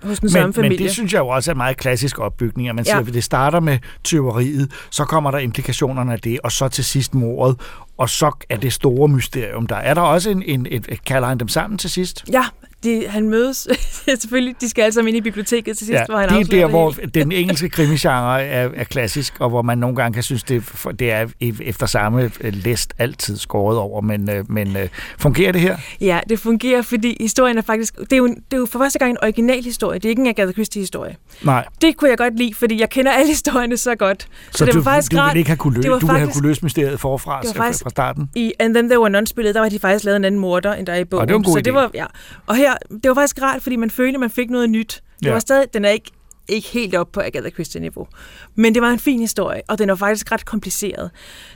hos 0.09 0.19
den 0.19 0.29
samme 0.29 0.47
Men, 0.47 0.53
familie. 0.53 0.77
men 0.77 0.83
det 0.85 0.91
synes 0.91 1.13
jeg 1.13 1.19
jo 1.19 1.27
også 1.27 1.51
er 1.51 1.53
en 1.53 1.57
meget 1.57 1.77
klassisk 1.77 2.19
opbygning, 2.19 2.69
at 2.69 2.75
man 2.75 2.85
Ja. 2.85 2.91
siger, 2.91 2.99
at 3.07 3.13
det 3.13 3.23
starter 3.23 3.59
med 3.59 3.77
tyveriet, 4.03 4.71
så 4.91 5.05
kommer 5.05 5.31
der 5.31 5.37
implikationerne 5.37 6.13
af 6.13 6.19
det, 6.19 6.39
og 6.43 6.51
så 6.51 6.67
til 6.67 6.83
sidst 6.83 7.15
mordet, 7.15 7.59
og 7.97 8.09
så 8.09 8.31
er 8.49 8.57
det 8.57 8.73
store 8.73 9.07
mysterium 9.07 9.67
der. 9.67 9.75
Er 9.75 9.93
der 9.93 10.01
også 10.01 10.29
en, 10.29 10.43
en 10.43 10.67
et, 10.69 10.99
kalder 11.05 11.27
han 11.27 11.37
dem 11.37 11.47
sammen 11.47 11.77
til 11.77 11.89
sidst? 11.89 12.25
Ja, 12.33 12.43
de, 12.83 13.07
han 13.07 13.29
mødes, 13.29 13.67
selvfølgelig, 14.19 14.55
de 14.61 14.69
skal 14.69 14.81
alle 14.81 14.93
sammen 14.93 15.07
ind 15.15 15.17
i 15.17 15.21
biblioteket 15.21 15.77
til 15.77 15.87
sidst, 15.87 15.99
Ja, 15.99 16.05
hvor 16.05 16.17
han 16.17 16.29
det 16.29 16.39
er 16.39 16.43
der, 16.59 16.67
hvor 16.67 16.91
hele. 16.91 17.09
den 17.13 17.31
engelske 17.31 17.69
krimigenre 17.69 18.43
er, 18.43 18.69
er 18.75 18.83
klassisk, 18.83 19.33
og 19.39 19.49
hvor 19.49 19.61
man 19.61 19.77
nogle 19.77 19.95
gange 19.95 20.13
kan 20.13 20.23
synes, 20.23 20.43
det, 20.43 20.63
er 20.85 20.91
det 20.91 21.11
er 21.11 21.27
efter 21.61 21.85
samme 21.85 22.31
øh, 22.41 22.53
læst 22.53 22.93
altid 22.99 23.37
skåret 23.37 23.77
over, 23.77 24.01
men, 24.01 24.29
øh, 24.29 24.51
men 24.51 24.77
øh, 24.77 24.87
fungerer 25.17 25.51
det 25.51 25.61
her? 25.61 25.77
Ja, 26.01 26.19
det 26.29 26.39
fungerer, 26.39 26.81
fordi 26.81 27.17
historien 27.21 27.57
er 27.57 27.61
faktisk... 27.61 27.97
Det 27.97 28.13
er, 28.13 28.17
jo, 28.17 28.27
det 28.27 28.53
er 28.53 28.57
jo 28.57 28.65
for 28.65 28.79
første 28.79 28.99
gang 28.99 29.11
en 29.11 29.17
original 29.23 29.63
historie. 29.63 29.99
Det 29.99 30.05
er 30.05 30.09
ikke 30.09 30.21
en 30.21 30.27
Agatha 30.27 30.51
Christie-historie. 30.53 31.15
Nej, 31.43 31.65
Det 31.81 31.97
kunne 31.97 32.09
jeg 32.09 32.17
godt 32.17 32.37
lide, 32.37 32.53
fordi 32.53 32.79
jeg 32.81 32.89
kender 32.89 33.11
alle 33.11 33.27
historierne 33.27 33.77
så 33.77 33.95
godt. 33.95 34.27
så, 34.51 34.65
det 34.65 34.73
du, 34.73 34.79
var 34.79 34.83
faktisk 34.91 35.11
du 35.11 35.17
rart. 35.17 35.33
vil 35.33 35.39
ikke 35.39 35.49
have 35.49 35.57
kunne 35.57 35.73
løse, 35.73 35.83
det 35.83 35.91
var 35.91 35.99
du 35.99 36.05
vil 36.05 36.15
have 36.15 36.19
faktisk- 36.25 36.39
kunne 36.41 36.47
løse 36.49 36.59
mysteriet 36.63 36.99
forfra 36.99 37.41
Det 37.41 37.47
var 37.47 37.53
fra, 37.53 37.63
faktisk- 37.65 37.83
fra 37.83 37.89
starten? 37.89 38.29
I 38.35 38.51
And 38.59 38.73
Then 38.73 38.89
There 38.89 38.99
Were 38.99 39.09
None-spillet, 39.09 39.55
der 39.55 39.61
var 39.61 39.69
de 39.69 39.79
faktisk 39.79 40.05
lavet 40.05 40.15
en 40.15 40.25
anden 40.25 40.41
morder, 40.41 40.73
end 40.73 40.87
der 40.87 40.93
er 40.93 40.97
i 40.97 41.03
bogen. 41.03 41.21
Og 41.21 41.27
det 41.27 41.33
var 41.33 41.37
en 41.39 41.43
god 41.43 41.53
så 41.53 41.59
idé. 41.59 41.61
det 41.61 41.73
var, 41.73 41.91
ja. 41.93 42.05
Og 42.47 42.55
her, 42.55 42.72
det 42.89 43.09
var 43.09 43.13
faktisk 43.13 43.41
rart, 43.41 43.61
fordi 43.61 43.75
man 43.75 43.89
følte, 43.89 44.15
at 44.15 44.19
man 44.19 44.29
fik 44.29 44.49
noget 44.49 44.69
nyt. 44.69 45.03
Det 45.19 45.25
Ja. 45.25 45.31
var 45.31 45.39
stadig, 45.39 45.73
den 45.73 45.85
er 45.85 45.89
ikke, 45.89 46.11
ikke 46.47 46.67
helt 46.67 46.95
op 46.95 47.11
på 47.11 47.19
Agatha 47.19 47.49
Christie-niveau. 47.49 48.07
Men 48.55 48.73
det 48.73 48.81
var 48.81 48.89
en 48.89 48.99
fin 48.99 49.19
historie, 49.19 49.61
og 49.67 49.77
den 49.77 49.89
er 49.89 49.95
faktisk 49.95 50.31
ret 50.31 50.45
kompliceret. 50.45 51.11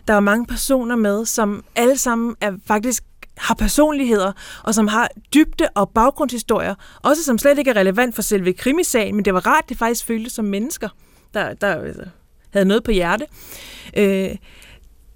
Der 0.07 0.13
var 0.13 0.19
mange 0.19 0.45
personer 0.45 0.95
med, 0.95 1.25
som 1.25 1.63
alle 1.75 1.97
sammen 1.97 2.35
er 2.41 2.51
faktisk 2.67 3.03
har 3.37 3.55
personligheder, 3.55 4.31
og 4.63 4.75
som 4.75 4.87
har 4.87 5.09
dybde 5.33 5.67
og 5.75 5.89
baggrundshistorier, 5.89 6.75
også 7.03 7.23
som 7.23 7.37
slet 7.37 7.57
ikke 7.57 7.71
er 7.71 7.75
relevant 7.75 8.15
for 8.15 8.21
selve 8.21 8.53
krimisagen, 8.53 9.15
men 9.15 9.25
det 9.25 9.33
var 9.33 9.47
rart, 9.47 9.63
det 9.69 9.77
faktisk 9.77 10.05
føltes 10.05 10.33
som 10.33 10.45
mennesker, 10.45 10.89
der, 11.33 11.53
der 11.53 11.81
øh, 11.83 11.93
havde 12.53 12.65
noget 12.65 12.83
på 12.83 12.91
hjerte. 12.91 13.25
Øh, 13.97 14.29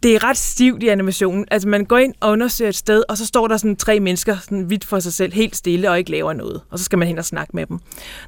det 0.04 0.16
er 0.16 0.24
ret 0.24 0.38
stivt 0.38 0.84
i 0.84 0.88
animationen. 0.88 1.46
Altså, 1.52 1.68
man 1.68 1.86
går 1.86 1.98
ind 1.98 2.14
og 2.20 2.32
undersøger 2.32 2.70
et 2.70 2.76
sted, 2.76 3.04
og 3.10 3.18
så 3.18 3.26
står 3.26 3.48
der 3.48 3.58
sådan 3.58 3.76
tre 3.76 4.00
mennesker 4.00 4.38
sådan 4.38 4.70
vidt 4.70 4.86
for 4.86 5.00
sig 5.00 5.14
selv, 5.14 5.34
helt 5.34 5.56
stille 5.56 5.90
og 5.90 5.98
ikke 5.98 6.12
laver 6.12 6.34
noget. 6.34 6.62
Og 6.70 6.80
så 6.80 6.86
skal 6.86 7.00
man 7.00 7.08
hen 7.08 7.18
og 7.18 7.26
snakke 7.26 7.56
med 7.56 7.66
dem. 7.66 7.80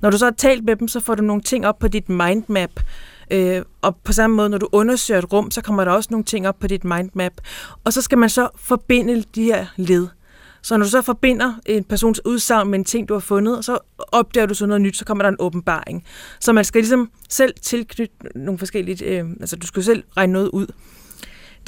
Når 0.02 0.10
du 0.10 0.18
så 0.18 0.26
har 0.26 0.32
talt 0.32 0.66
med 0.66 0.76
dem, 0.76 0.88
så 0.88 1.00
får 1.00 1.16
du 1.16 1.24
nogle 1.24 1.42
ting 1.42 1.68
op 1.68 1.80
på 1.80 1.88
dit 1.88 2.10
mindmap. 2.10 2.80
Øh, 3.32 3.62
og 3.82 3.96
på 3.96 4.14
samme 4.14 4.36
måde, 4.36 4.50
når 4.50 4.58
du 4.58 4.70
undersøger 4.72 5.20
et 5.20 5.34
rum, 5.34 5.52
så 5.52 5.62
kommer 5.62 5.86
der 5.86 5.92
også 5.92 6.08
nogle 6.12 6.24
ting 6.24 6.48
op 6.48 6.60
på 6.60 6.68
dit 6.68 6.84
mindmap. 6.84 7.34
Og 7.84 7.94
så 7.94 8.02
skal 8.02 8.18
man 8.18 8.30
så 8.30 8.50
forbinde 8.56 9.24
de 9.36 9.44
her 9.44 9.66
led. 9.78 10.08
Så 10.62 10.78
når 10.78 10.86
du 10.86 10.90
så 10.90 11.02
forbinder 11.02 11.54
en 11.66 11.84
persons 11.84 12.26
udsagn 12.26 12.70
med 12.70 12.80
en 12.80 12.86
ting, 12.86 13.10
du 13.10 13.14
har 13.14 13.20
fundet, 13.20 13.66
så 13.66 13.78
opdager 13.98 14.46
du 14.46 14.54
så 14.54 14.66
noget 14.66 14.82
nyt, 14.82 14.98
så 14.98 15.06
kommer 15.06 15.24
der 15.24 15.30
en 15.30 15.36
åbenbaring. 15.40 16.04
Så 16.40 16.54
man 16.54 16.64
skal 16.64 16.82
ligesom 16.82 17.12
selv 17.30 17.54
tilknytte 17.62 18.16
nogle 18.36 18.60
forskellige... 18.60 19.06
Øh, 19.06 19.26
altså, 19.40 19.56
du 19.56 19.68
skal 19.68 19.84
selv 19.84 20.04
regne 20.18 20.34
noget 20.34 20.50
ud. 20.50 20.68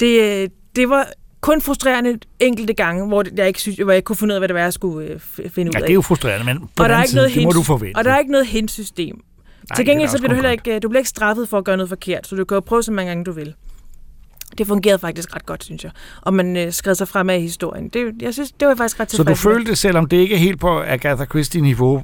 Det, 0.00 0.42
øh, 0.42 0.48
det 0.76 0.88
var 0.88 1.06
kun 1.40 1.60
frustrerende 1.60 2.18
enkelte 2.40 2.74
gange, 2.74 3.06
hvor 3.06 3.24
jeg 3.36 3.46
ikke 3.48 3.60
synes, 3.60 3.78
hvor 3.78 3.90
jeg 3.92 3.96
ikke 3.96 4.06
kunne 4.06 4.16
finde 4.16 4.32
ud 4.32 4.34
af, 4.34 4.40
hvad 4.40 4.48
det 4.48 4.54
var, 4.54 4.60
jeg 4.60 4.72
skulle 4.72 5.08
øh, 5.08 5.20
finde 5.50 5.68
ud 5.70 5.72
Ja, 5.74 5.78
af. 5.78 5.82
det 5.82 5.90
er 5.90 5.94
jo 5.94 6.02
frustrerende, 6.02 6.46
men 6.46 6.58
på 6.58 6.64
og 6.64 6.68
den 6.76 6.76
der 6.78 6.84
anden 6.84 7.00
ikke 7.02 7.08
side, 7.10 7.20
noget 7.20 7.34
det 7.34 7.42
må 7.44 7.50
du 7.50 7.62
forvente. 7.62 7.96
Og 7.98 8.04
der 8.04 8.10
er 8.12 8.18
ikke 8.18 8.30
noget 8.32 8.46
hintsystem. 8.46 9.16
Nej, 9.70 9.76
Til 9.76 9.86
gengæld 9.86 10.08
så 10.08 10.18
bliver 10.18 10.28
du 10.28 10.34
heller 10.34 10.50
ikke, 10.50 10.74
øh, 10.74 10.82
du 10.82 10.88
bliver 10.88 11.00
ikke 11.00 11.08
straffet 11.08 11.48
for 11.48 11.58
at 11.58 11.64
gøre 11.64 11.76
noget 11.76 11.88
forkert, 11.88 12.26
så 12.26 12.36
du 12.36 12.44
kan 12.44 12.54
jo 12.54 12.60
prøve 12.60 12.82
så 12.82 12.92
mange 12.92 13.08
gange, 13.10 13.24
du 13.24 13.32
vil. 13.32 13.54
Det 14.58 14.66
fungerede 14.66 14.98
faktisk 14.98 15.34
ret 15.36 15.46
godt, 15.46 15.64
synes 15.64 15.84
jeg. 15.84 15.92
Og 16.20 16.34
man 16.34 16.56
øh, 16.56 16.72
skred 16.72 16.94
sig 16.94 17.08
fremad 17.08 17.38
i 17.38 17.40
historien. 17.40 17.88
Det, 17.88 18.14
jeg 18.20 18.34
synes, 18.34 18.52
det 18.52 18.66
var 18.66 18.70
jeg 18.72 18.78
faktisk 18.78 19.00
ret 19.00 19.10
Så 19.10 19.22
du 19.22 19.28
med. 19.28 19.36
følte, 19.36 19.76
selvom 19.76 20.06
det 20.06 20.16
ikke 20.16 20.34
er 20.34 20.38
helt 20.38 20.60
på 20.60 20.80
Agatha 20.80 21.24
Christie-niveau, 21.24 22.02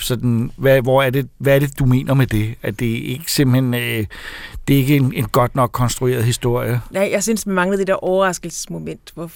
sådan, 0.00 0.50
hvad, 0.56 0.82
hvor 0.82 1.02
er 1.02 1.10
det, 1.10 1.28
hvad 1.38 1.54
er 1.54 1.58
det, 1.58 1.78
du 1.78 1.84
mener 1.84 2.14
med 2.14 2.26
det? 2.26 2.54
At 2.62 2.80
det 2.80 2.86
ikke 2.86 3.32
simpelthen 3.32 3.74
øh, 3.74 4.06
det 4.68 4.74
er 4.74 4.78
ikke 4.78 4.96
en, 4.96 5.12
en 5.14 5.24
godt 5.24 5.54
nok 5.54 5.70
konstrueret 5.72 6.24
historie? 6.24 6.80
Nej, 6.90 7.08
jeg 7.12 7.22
synes, 7.22 7.46
man 7.46 7.54
manglede 7.54 7.78
det 7.78 7.86
der 7.86 7.94
overraskelsesmoment. 7.94 9.12
Hvor 9.14 9.30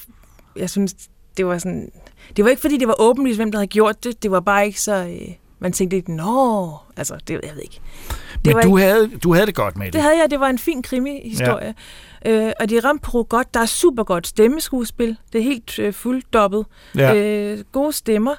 jeg 0.57 0.71
synes, 0.71 0.95
det 1.37 1.47
var 1.47 1.59
sådan... 1.59 1.91
Det 2.37 2.45
var 2.45 2.51
ikke, 2.51 2.61
fordi 2.61 2.77
det 2.79 2.89
var 2.89 2.97
åbenlyst, 2.99 3.37
hvem 3.39 3.53
der 3.53 3.59
havde 3.59 3.69
gjort 3.69 4.05
det. 4.05 4.23
Det 4.23 4.31
var 4.31 4.41
bare 4.41 4.67
ikke 4.67 4.81
så... 4.81 4.95
Øh, 4.95 5.35
man 5.59 5.73
tænkte 5.73 5.97
ikke, 5.97 6.13
nå... 6.13 6.77
Altså, 6.97 7.19
det 7.29 7.41
jeg 7.43 7.51
ved 7.55 7.63
ikke. 7.63 7.81
Men 8.45 8.55
var 8.55 8.62
du 8.62 8.76
ikke- 8.76 8.89
havde, 8.89 9.11
du 9.24 9.32
havde 9.34 9.47
det 9.47 9.55
godt 9.55 9.76
med 9.76 9.86
det. 9.86 9.93
Det 9.93 10.03
havde 10.03 10.18
jeg. 10.20 10.30
Det 10.30 10.41
var 10.41 10.49
en 10.49 10.59
fin 10.59 10.82
krimi-historie. 10.82 11.74
Ja. 12.24 12.47
Øh, 12.47 12.53
og 12.61 12.70
de 12.70 12.80
ramte 12.80 13.03
på 13.11 13.22
godt. 13.22 13.55
Der 13.55 13.61
er 13.61 13.66
super 13.66 14.05
godt 14.05 14.26
stemmeskuespil. 14.26 15.16
Det 15.32 15.39
er 15.39 15.43
helt 15.43 15.78
øh, 15.78 15.93
fulddobbet. 15.93 16.64
Ja. 16.97 17.14
Øh, 17.14 17.59
gode 17.72 17.93
stemmer. 17.93 18.34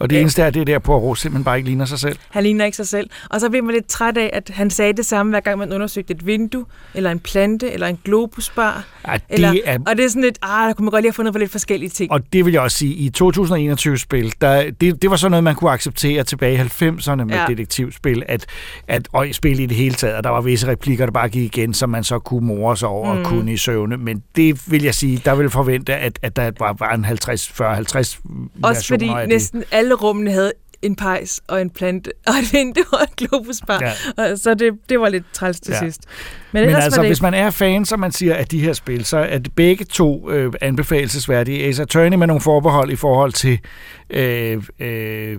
Og 0.00 0.10
det 0.10 0.20
eneste 0.20 0.42
er, 0.42 0.50
det 0.50 0.60
er 0.60 0.64
der 0.64 0.78
på, 0.78 1.10
at 1.10 1.18
simpelthen 1.18 1.44
bare 1.44 1.56
ikke 1.56 1.68
ligner 1.68 1.84
sig 1.84 1.98
selv. 1.98 2.16
Han 2.30 2.42
ligner 2.42 2.64
ikke 2.64 2.76
sig 2.76 2.86
selv. 2.88 3.10
Og 3.30 3.40
så 3.40 3.50
blev 3.50 3.64
man 3.64 3.74
lidt 3.74 3.86
træt 3.86 4.16
af, 4.16 4.30
at 4.32 4.50
han 4.54 4.70
sagde 4.70 4.92
det 4.92 5.06
samme, 5.06 5.30
hver 5.32 5.40
gang 5.40 5.58
man 5.58 5.72
undersøgte 5.72 6.14
et 6.14 6.26
vindue, 6.26 6.64
eller 6.94 7.10
en 7.10 7.18
plante, 7.18 7.72
eller 7.72 7.86
en 7.86 7.98
globusbar. 8.04 8.84
Ja, 9.08 9.12
det 9.12 9.20
eller, 9.28 9.54
er- 9.64 9.78
Og 9.86 9.96
det 9.96 10.04
er 10.04 10.08
sådan 10.08 10.22
lidt, 10.22 10.38
ah, 10.42 10.66
der 10.66 10.72
kunne 10.74 10.84
man 10.84 10.90
godt 10.90 11.02
lige 11.02 11.08
have 11.10 11.14
fundet 11.14 11.34
på 11.34 11.38
lidt 11.38 11.50
forskellige 11.50 11.90
ting. 11.90 12.12
Og 12.12 12.32
det 12.32 12.44
vil 12.44 12.52
jeg 12.52 12.62
også 12.62 12.76
sige, 12.78 12.94
i 12.94 13.10
2021-spil, 13.22 14.32
der, 14.40 14.70
det, 14.70 15.02
det 15.02 15.10
var 15.10 15.16
sådan 15.16 15.30
noget, 15.30 15.44
man 15.44 15.54
kunne 15.54 15.70
acceptere 15.70 16.24
tilbage 16.24 16.54
i 16.54 16.58
90'erne 16.58 17.14
med 17.24 17.34
Ja. 17.34 17.44
detektivspil, 17.48 18.22
at, 18.28 18.46
at 18.88 19.08
og 19.12 19.26
spil 19.32 19.60
i 19.60 19.66
det 19.66 19.76
hele 19.76 19.94
taget, 19.94 20.16
og 20.16 20.24
der 20.24 20.30
var 20.30 20.40
visse 20.40 20.66
replikker, 20.66 21.06
der 21.06 21.12
bare 21.12 21.28
gik 21.28 21.56
igen, 21.58 21.74
som 21.74 21.90
man 21.90 22.04
så 22.04 22.18
kunne 22.18 22.46
more 22.46 22.76
sig 22.76 22.88
over 22.88 23.14
mm. 23.14 23.20
Og 23.20 23.26
kunne 23.26 23.52
i 23.52 23.56
søvne. 23.56 23.96
Men 23.96 24.22
det 24.36 24.70
vil 24.72 24.82
jeg 24.82 24.94
sige, 24.94 25.22
der 25.24 25.34
vil 25.34 25.50
forvente, 25.50 25.94
at, 25.94 26.18
at 26.22 26.36
der 26.36 26.50
var, 26.58 26.76
var 26.78 26.92
en 26.94 27.04
50, 27.04 27.48
40, 27.48 27.74
50 27.74 28.20
Også 28.62 28.86
fordi 28.88 29.10
næsten 29.26 29.64
alle 29.70 29.83
rummene 29.92 30.32
havde 30.32 30.52
en 30.82 30.96
pejs 30.96 31.40
og 31.46 31.60
en 31.60 31.70
plante 31.70 32.12
og 32.26 32.34
et 32.34 32.52
vindue 32.52 32.84
og 32.92 33.00
en 33.02 33.26
globusbar. 33.28 33.80
Ja. 34.16 34.22
Og 34.32 34.38
Så 34.38 34.54
det, 34.54 34.72
det 34.88 35.00
var 35.00 35.08
lidt 35.08 35.24
træls 35.32 35.60
til 35.60 35.72
Ja. 35.72 35.78
sidst. 35.78 36.00
Men, 36.54 36.66
Men 36.66 36.74
altså, 36.74 37.00
det 37.00 37.08
hvis 37.08 37.22
man 37.22 37.34
er 37.34 37.50
fan, 37.50 37.84
som 37.84 38.00
man 38.00 38.12
siger, 38.12 38.34
af 38.34 38.46
de 38.46 38.60
her 38.60 38.72
spil, 38.72 39.04
så 39.04 39.16
er 39.16 39.38
det 39.38 39.52
begge 39.52 39.84
to 39.84 40.30
øh, 40.30 40.52
anbefalesværdige. 40.60 41.64
Ace 41.64 41.82
Attorney 41.82 42.16
med 42.16 42.26
nogle 42.26 42.40
forbehold 42.40 42.90
i 42.90 42.96
forhold 42.96 43.32
til, 43.32 43.58
øh, 44.10 44.62
øh, 44.78 45.38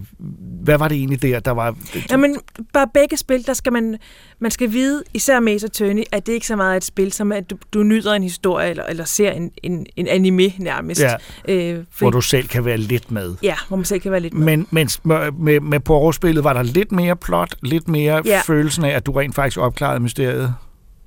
hvad 0.63 0.77
var 0.77 0.87
det 0.87 0.97
egentlig 0.97 1.21
der, 1.21 1.39
der 1.39 1.51
var... 1.51 1.75
Jamen, 2.11 2.37
bare 2.73 2.87
begge 2.93 3.17
spil, 3.17 3.45
der 3.47 3.53
skal 3.53 3.73
man, 3.73 3.97
man 4.39 4.51
skal 4.51 4.71
vide, 4.71 5.03
især 5.13 5.39
med 5.39 5.53
Ace 5.53 5.65
Attorney, 5.65 6.03
at 6.11 6.27
det 6.27 6.33
ikke 6.33 6.47
så 6.47 6.55
meget 6.55 6.71
er 6.71 6.77
et 6.77 6.83
spil, 6.83 7.11
som 7.11 7.31
at 7.31 7.49
du, 7.49 7.57
du 7.73 7.83
nyder 7.83 8.13
en 8.13 8.23
historie, 8.23 8.69
eller, 8.69 8.83
eller 8.83 9.05
ser 9.05 9.31
en, 9.31 9.51
en, 9.63 9.85
en 9.95 10.07
anime 10.07 10.53
nærmest. 10.57 11.01
Ja, 11.01 11.15
øh, 11.47 11.83
hvor 11.99 12.09
du 12.09 12.21
selv 12.21 12.47
kan 12.47 12.65
være 12.65 12.77
lidt 12.77 13.11
med. 13.11 13.35
Ja, 13.43 13.55
hvor 13.67 13.77
man 13.77 13.85
selv 13.85 13.99
kan 13.99 14.11
være 14.11 14.21
lidt 14.21 14.33
med. 14.33 14.45
Men 14.45 14.67
mens 14.71 15.05
med, 15.05 15.59
med, 15.59 15.79
Poirot-spillet 15.79 16.43
var 16.43 16.53
der 16.53 16.63
lidt 16.63 16.91
mere 16.91 17.15
plot, 17.15 17.55
lidt 17.63 17.87
mere 17.87 18.21
ja. 18.25 18.41
følelsen 18.45 18.85
af, 18.85 18.89
at 18.89 19.05
du 19.05 19.11
rent 19.11 19.35
faktisk 19.35 19.57
opklarede 19.57 19.99
mysteriet. 19.99 20.53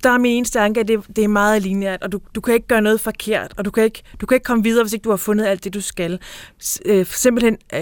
Der 0.03 0.09
er 0.09 0.17
min 0.17 0.31
eneste 0.37 0.59
anke, 0.59 0.79
at 0.79 0.87
det, 0.87 0.99
det 1.15 1.23
er 1.23 1.27
meget 1.27 1.61
lineært, 1.61 2.03
og 2.03 2.11
du, 2.11 2.19
du 2.35 2.41
kan 2.41 2.53
ikke 2.53 2.67
gøre 2.67 2.81
noget 2.81 3.01
forkert, 3.01 3.53
og 3.57 3.65
du 3.65 3.71
kan, 3.71 3.83
ikke, 3.83 4.01
du 4.21 4.25
kan 4.25 4.35
ikke 4.35 4.43
komme 4.43 4.63
videre, 4.63 4.83
hvis 4.83 4.93
ikke 4.93 5.03
du 5.03 5.09
har 5.09 5.17
fundet 5.17 5.45
alt 5.45 5.63
det, 5.63 5.73
du 5.73 5.81
skal. 5.81 6.19
S- 6.63 6.81
øh, 6.85 7.05
simpelthen, 7.05 7.57
øh, 7.73 7.81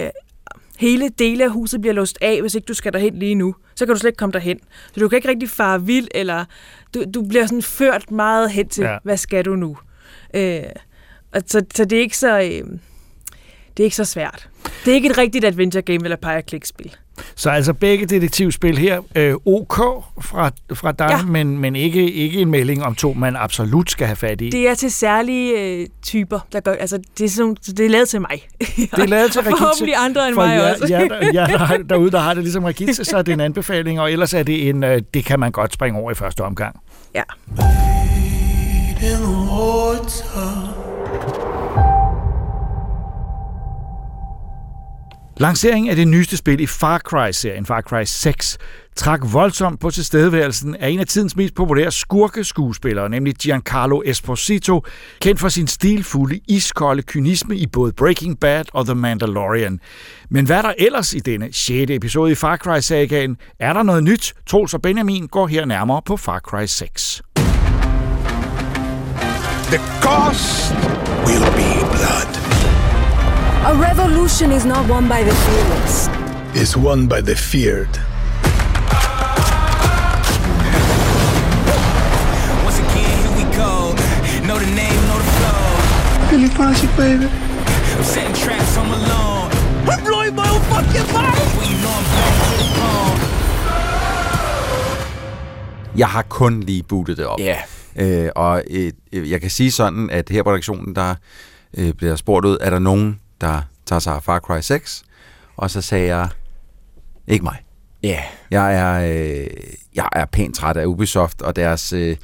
hele 0.78 1.08
dele 1.08 1.44
af 1.44 1.50
huset 1.50 1.80
bliver 1.80 1.94
låst 1.94 2.18
af, 2.20 2.40
hvis 2.40 2.54
ikke 2.54 2.66
du 2.66 2.74
skal 2.74 2.92
derhen 2.92 3.18
lige 3.18 3.34
nu. 3.34 3.54
Så 3.74 3.86
kan 3.86 3.94
du 3.94 3.98
slet 4.00 4.08
ikke 4.08 4.16
komme 4.16 4.32
derhen. 4.32 4.58
Så 4.94 5.00
du 5.00 5.08
kan 5.08 5.16
ikke 5.16 5.28
rigtig 5.28 5.50
fare 5.50 5.82
vild, 5.82 6.08
eller 6.14 6.44
du, 6.94 7.04
du 7.14 7.22
bliver 7.28 7.46
sådan 7.46 7.62
ført 7.62 8.10
meget 8.10 8.50
hen 8.50 8.68
til, 8.68 8.84
Ja. 8.84 8.98
hvad 9.04 9.16
skal 9.16 9.44
du 9.44 9.56
nu? 9.56 9.76
Øh, 10.34 10.62
og 11.32 11.42
så, 11.46 11.64
så 11.74 11.84
det 11.84 11.96
er 11.98 12.02
ikke 12.02 12.18
så... 12.18 12.38
Øh, 12.40 12.64
det 13.76 13.82
er 13.82 13.84
ikke 13.84 13.96
så 13.96 14.04
svært. 14.04 14.48
Det 14.84 14.90
er 14.90 14.94
ikke 14.94 15.08
et 15.10 15.18
rigtigt 15.18 15.44
adventure 15.44 15.82
game 15.82 15.98
eller 16.04 16.16
pege 16.16 16.42
klik 16.42 16.64
spil 16.64 16.96
Så 17.36 17.50
altså 17.50 17.72
begge 17.72 18.06
detektivspil 18.06 18.78
her, 18.78 19.00
øh, 19.14 19.34
OK 19.46 19.76
fra, 20.20 20.50
fra 20.74 20.92
dig, 20.92 21.06
Ja. 21.10 21.16
ja. 21.16 21.22
men, 21.22 21.58
men 21.58 21.76
ikke, 21.76 22.12
ikke 22.12 22.40
en 22.40 22.50
melding 22.50 22.84
om 22.84 22.94
to, 22.94 23.12
man 23.12 23.36
absolut 23.36 23.90
skal 23.90 24.06
have 24.06 24.16
fat 24.16 24.40
i. 24.40 24.50
Det 24.50 24.68
er 24.68 24.74
til 24.74 24.90
særlige 24.92 25.60
øh, 25.60 25.86
typer, 26.02 26.40
der 26.52 26.60
gør, 26.60 26.72
altså 26.72 26.98
det 27.18 27.24
er, 27.24 27.28
sådan, 27.28 27.56
det 27.66 27.80
er 27.80 27.88
lavet 27.90 28.08
til 28.08 28.20
mig. 28.20 28.48
Det 28.76 28.98
er 28.98 29.06
lavet 29.06 29.32
til 29.32 29.38
Og 29.40 29.44
Forhåbentlig 29.44 29.94
andre 29.96 30.26
end 30.28 30.34
for 30.34 30.46
mig 30.46 30.56
jer, 30.56 30.72
også. 30.72 30.86
jer, 30.90 31.08
der, 31.08 31.30
jer, 31.34 31.46
der, 31.46 31.82
derude, 31.82 32.10
der 32.10 32.18
har 32.18 32.34
det 32.34 32.42
ligesom 32.42 32.64
Regitze, 32.64 33.04
så 33.04 33.16
er 33.18 33.22
det 33.22 33.32
en 33.32 33.40
anbefaling, 33.40 34.00
og 34.00 34.12
ellers 34.12 34.34
er 34.34 34.42
det 34.42 34.68
en, 34.68 34.84
øh, 34.84 35.02
det 35.14 35.24
kan 35.24 35.40
man 35.40 35.52
godt 35.52 35.72
springe 35.74 36.00
over 36.00 36.10
i 36.10 36.14
første 36.14 36.40
omgang. 36.44 36.80
Ja. 37.14 37.22
Lanceringen 45.38 45.90
af 45.90 45.96
det 45.96 46.08
nyeste 46.08 46.36
spil 46.36 46.60
i 46.60 46.66
Far 46.66 46.98
Cry-serien, 46.98 47.66
Far 47.66 47.80
Cry 47.80 48.02
6, 48.04 48.58
trak 48.96 49.20
voldsomt 49.32 49.80
på 49.80 49.90
tilstedeværelsen 49.90 50.76
af 50.76 50.88
en 50.88 51.00
af 51.00 51.06
tidens 51.06 51.36
mest 51.36 51.54
populære 51.54 51.90
skurkeskuespillere, 51.90 53.08
nemlig 53.08 53.34
Giancarlo 53.34 54.02
Esposito, 54.04 54.84
kendt 55.20 55.40
for 55.40 55.48
sin 55.48 55.66
stilfulde, 55.66 56.40
iskolde 56.48 57.02
kynisme 57.02 57.56
i 57.56 57.66
både 57.66 57.92
Breaking 57.92 58.40
Bad 58.40 58.64
og 58.72 58.84
The 58.84 58.94
Mandalorian. 58.94 59.80
Men 60.30 60.46
hvad 60.46 60.56
er 60.56 60.62
der 60.62 60.74
ellers 60.78 61.14
i 61.14 61.18
denne 61.18 61.48
6. 61.52 61.90
episode 61.90 62.32
i 62.32 62.34
Far 62.34 62.56
Cry-sagaen? 62.56 63.36
Er 63.58 63.72
der 63.72 63.82
noget 63.82 64.04
nyt? 64.04 64.34
Troels 64.46 64.74
og 64.74 64.82
Benjamin 64.82 65.26
går 65.26 65.46
her 65.46 65.64
nærmere 65.64 66.02
på 66.06 66.16
Far 66.16 66.38
Cry 66.38 66.64
6. 66.66 67.22
The 69.64 69.78
cost 70.02 70.74
will 71.26 71.44
be 71.56 71.86
blood. 71.90 72.37
A 73.68 73.74
revolution 73.74 74.50
is 74.50 74.64
not 74.64 74.88
won 74.88 75.08
by 75.08 75.22
the 75.22 75.34
fearless. 75.44 76.08
It's 76.54 76.74
won 76.74 77.06
by 77.06 77.20
the 77.20 77.36
feared. 77.36 77.94
Once 82.64 82.78
again, 82.84 83.12
here 83.22 83.34
we 83.38 83.44
go. 83.62 83.72
Know 84.48 84.58
the 84.64 84.70
name, 84.82 84.98
know 85.08 85.18
the 85.24 85.30
flow. 85.38 85.62
Billy 86.30 86.48
Posse, 86.56 86.88
baby. 86.96 87.26
I'm 87.26 88.04
setting 88.12 88.36
traps, 88.42 88.72
I'm 88.80 88.90
alone. 89.00 89.50
I'm 89.92 90.00
blowing 90.08 90.34
my 90.34 90.48
own 90.54 90.62
fucking 90.72 91.08
mind. 91.16 91.48
Well, 91.56 91.68
you 91.72 91.78
know 91.84 91.94
I'm 91.98 92.06
going 92.14 92.36
to 92.48 92.54
the 92.62 92.68
bone. 92.78 93.20
Jeg 95.96 96.08
har 96.08 96.22
kun 96.22 96.60
lige 96.60 96.82
bootet 96.82 97.16
det 97.16 97.26
op. 97.26 97.40
Ja. 97.40 97.56
Yeah. 97.98 98.24
Øh, 98.24 98.30
og 98.36 98.62
øh, 98.70 98.92
jeg 99.30 99.40
kan 99.40 99.50
sige 99.50 99.72
sådan, 99.72 100.10
at 100.10 100.28
her 100.28 100.42
på 100.42 100.50
redaktionen, 100.50 100.94
der 100.94 101.14
øh, 101.78 101.92
bliver 101.92 102.16
spurgt 102.16 102.46
ud, 102.46 102.58
er 102.60 102.70
der 102.70 102.78
nogen 102.78 103.20
der 103.40 103.62
tager 103.86 104.00
sig 104.00 104.14
af 104.14 104.22
Far 104.22 104.38
Cry 104.38 104.60
6? 104.60 105.02
Og 105.56 105.70
så 105.70 105.80
sagde 105.80 106.16
jeg, 106.16 106.28
ikke 107.26 107.44
mig. 107.44 107.56
Ja. 108.02 108.08
Yeah. 108.08 108.22
Jeg 108.50 108.74
er, 108.76 109.12
øh, 109.12 109.46
jeg 109.94 110.08
er 110.12 110.24
pænt 110.24 110.54
træt 110.54 110.76
af 110.76 110.86
Ubisoft 110.86 111.42
og 111.42 111.56
deres 111.56 111.92
øh, 111.92 112.16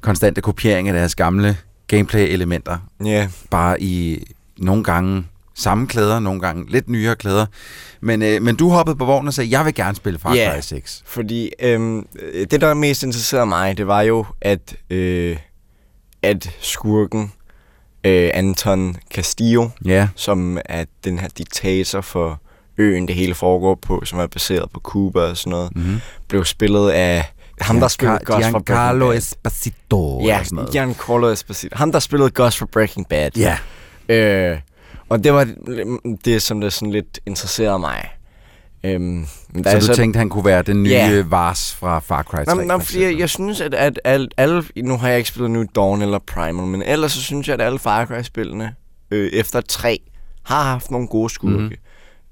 konstante 0.00 0.40
kopiering 0.40 0.88
af 0.88 0.94
deres 0.94 1.14
gamle 1.14 1.56
gameplay-elementer. 1.86 2.78
Ja. 3.04 3.10
Yeah. 3.10 3.28
Bare 3.50 3.82
i 3.82 4.24
nogle 4.58 4.84
gange 4.84 5.24
samme 5.54 5.86
klæder, 5.86 6.20
nogle 6.20 6.40
gange 6.40 6.70
lidt 6.70 6.88
nyere 6.88 7.16
klæder. 7.16 7.46
Men, 8.00 8.22
øh, 8.22 8.42
men 8.42 8.56
du 8.56 8.68
hoppede 8.70 8.96
på 8.96 9.04
vognen 9.04 9.28
og 9.28 9.34
sagde, 9.34 9.50
jeg 9.50 9.64
vil 9.64 9.74
gerne 9.74 9.96
spille 9.96 10.18
Far 10.18 10.30
Cry 10.30 10.36
Ja, 10.36 10.60
6. 10.60 11.02
fordi 11.06 11.50
øhm, 11.60 12.06
det, 12.50 12.60
der 12.60 12.74
mest 12.74 13.02
interesserede 13.02 13.46
mig, 13.46 13.78
det 13.78 13.86
var 13.86 14.00
jo, 14.00 14.26
at, 14.40 14.76
øh, 14.90 15.36
at 16.22 16.50
skurken 16.60 17.32
øh, 18.04 18.30
Anton 18.34 18.96
Castillo, 19.14 19.68
Ja. 19.84 20.08
som 20.16 20.58
er 20.64 20.84
den 21.04 21.18
her 21.18 21.28
diktator 21.38 22.00
for 22.00 22.40
øen, 22.78 23.08
det 23.08 23.14
hele 23.14 23.34
foregår 23.34 23.74
på, 23.74 24.02
som 24.04 24.18
er 24.18 24.26
baseret 24.26 24.70
på 24.74 24.80
Cuba 24.80 25.20
og 25.20 25.36
sådan 25.36 25.50
noget, 25.50 25.76
Mhm. 25.76 26.00
blev 26.28 26.44
spillet 26.44 26.90
af 26.90 27.32
ham, 27.60 27.80
der 27.80 27.88
spillede 27.88 28.18
Gus 28.18 28.26
fra 28.26 28.34
Breaking 28.36 28.66
Giancarlo 28.66 29.08
Bad. 29.08 29.16
Esposito. 29.16 30.20
Ja, 30.24 30.44
sådan 30.44 30.56
noget. 30.56 30.70
Giancarlo 30.72 31.28
Esposito. 31.32 31.76
Ham, 31.76 31.92
der 31.92 31.98
spillede 31.98 32.30
Gus 32.30 32.56
fra 32.56 32.66
Breaking 32.72 33.08
Bad. 33.08 33.30
Ja. 33.36 33.58
Øh, 34.08 34.58
og 35.08 35.24
det 35.24 35.32
var 35.32 35.48
det, 36.24 36.42
som 36.42 36.60
det 36.60 36.72
sådan 36.72 36.92
lidt 36.92 37.20
interesserede 37.26 37.78
mig. 37.78 38.08
Øhm, 38.84 39.02
men 39.02 39.64
der 39.64 39.70
Så 39.70 39.76
er 39.76 39.80
du 39.80 39.94
tænkte, 39.96 40.18
han 40.18 40.28
kunne 40.28 40.44
være 40.44 40.62
den 40.62 40.82
nye 40.82 40.90
yeah. 40.90 41.30
Vars 41.30 41.74
fra 41.74 41.98
Far 41.98 42.22
Cry 42.22 42.44
3? 42.44 42.54
Nå, 42.54 42.62
nå, 42.62 42.78
for 42.78 42.84
fordi 42.84 43.02
jeg, 43.02 43.18
jeg 43.18 43.30
synes, 43.30 43.60
at, 43.60 43.74
at, 43.74 44.00
at 44.04 44.28
alle... 44.36 44.64
Nu 44.76 44.96
har 44.96 45.08
jeg 45.08 45.18
ikke 45.18 45.28
spillet 45.28 45.50
New 45.50 45.64
Dawn 45.74 46.02
eller 46.02 46.18
Primal, 46.18 46.66
men 46.66 46.82
ellers 46.82 47.12
så 47.12 47.22
synes 47.22 47.48
jeg, 47.48 47.54
at 47.54 47.60
alle 47.60 47.78
Far 47.78 48.06
Cry-spillene 48.06 48.74
øh, 49.10 49.30
efter 49.32 49.60
3 49.60 50.00
har 50.44 50.62
haft 50.62 50.90
nogle 50.90 51.08
gode 51.08 51.30
skurke. 51.30 51.54
Mhm. 51.54 51.62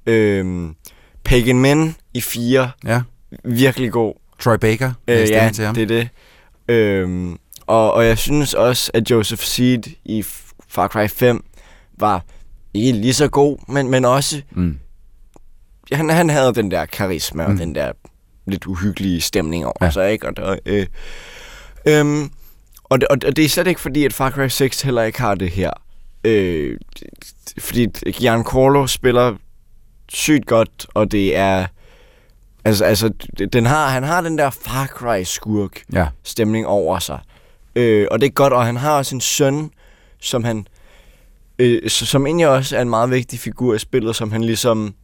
Mm-hmm. 0.07 0.12
Øhm, 0.12 0.74
Pagan 1.24 1.59
Men 1.59 1.97
i 2.14 2.20
4, 2.20 2.70
Ja. 2.86 3.03
virkelig 3.44 3.92
god. 3.92 4.14
Troy 4.40 4.57
Baker, 4.57 4.92
øh, 5.09 5.30
ja, 5.30 5.51
til 5.55 5.64
ham. 5.64 5.74
det 5.74 5.82
er 5.82 5.86
det. 5.86 6.09
Øhm, 6.68 7.38
og, 7.66 7.92
og 7.92 8.07
jeg 8.07 8.18
synes 8.18 8.55
også, 8.55 8.90
at 8.94 9.11
Joseph 9.11 9.42
Seed 9.42 9.82
i 10.05 10.24
Far 10.68 10.88
Cry 10.88 11.09
5 11.09 11.44
var 11.99 12.24
ikke 12.74 12.92
lige 12.92 13.14
så 13.14 13.28
god, 13.28 13.59
men, 13.72 13.90
men 13.90 14.05
også... 14.05 14.42
Mm. 14.51 14.78
Han, 15.93 16.11
han 16.11 16.30
havde 16.30 16.55
den 16.55 16.70
der 16.70 16.87
karisma 16.87 17.47
mm. 17.47 17.53
Og 17.53 17.59
den 17.59 17.74
der 17.74 17.93
lidt 18.47 18.66
uhyggelige 18.66 19.20
stemning 19.20 19.64
over 19.66 19.74
Ja. 19.84 19.91
sig, 19.91 20.12
ikke? 20.12 20.28
Og, 20.28 20.37
der, 20.37 20.57
øh, 20.66 20.87
øhm, 21.89 22.30
og, 22.84 23.01
det, 23.01 23.09
og, 23.09 23.16
og 23.26 23.37
det 23.37 23.45
er 23.45 23.49
slet 23.49 23.66
ikke 23.66 23.80
fordi, 23.80 24.05
at 24.05 24.12
Far 24.12 24.30
Cry 24.30 24.49
6 24.49 24.82
heller 24.82 25.03
ikke 25.03 25.20
har 25.20 25.34
det 25.34 25.51
her. 25.51 25.70
Øh, 26.24 26.78
fordi 27.59 27.87
Giancarlo 28.12 28.87
spiller 28.87 29.34
sygt 30.09 30.47
godt, 30.47 30.87
og 30.95 31.12
det 31.12 31.37
er... 31.37 31.66
Altså, 32.64 32.84
altså 32.84 33.11
den 33.53 33.66
har, 33.66 33.89
han 33.89 34.03
har 34.03 34.20
den 34.20 34.39
der 34.39 34.51
Far 34.51 34.87
Cry-skurk 34.87 35.82
Ja. 35.93 36.07
stemning 36.22 36.66
over 36.66 36.99
sig. 36.99 37.18
Øh, 37.76 38.07
og 38.11 38.20
det 38.20 38.26
er 38.26 38.30
godt, 38.30 38.53
og 38.53 38.66
han 38.66 38.76
har 38.76 38.97
også 38.99 39.14
en 39.14 39.20
søn, 39.20 39.70
som 40.20 40.45
han... 40.45 40.66
Øh, 41.59 41.91
som 41.91 42.26
egentlig 42.26 42.49
også 42.49 42.76
er 42.76 42.82
en 42.82 42.91
meget 42.91 43.11
vigtig 43.11 43.39
figur 43.39 43.74
i 43.74 43.78
spillet, 43.78 44.16
som 44.16 44.32
han 44.32 44.45
ligesom... 44.45 44.95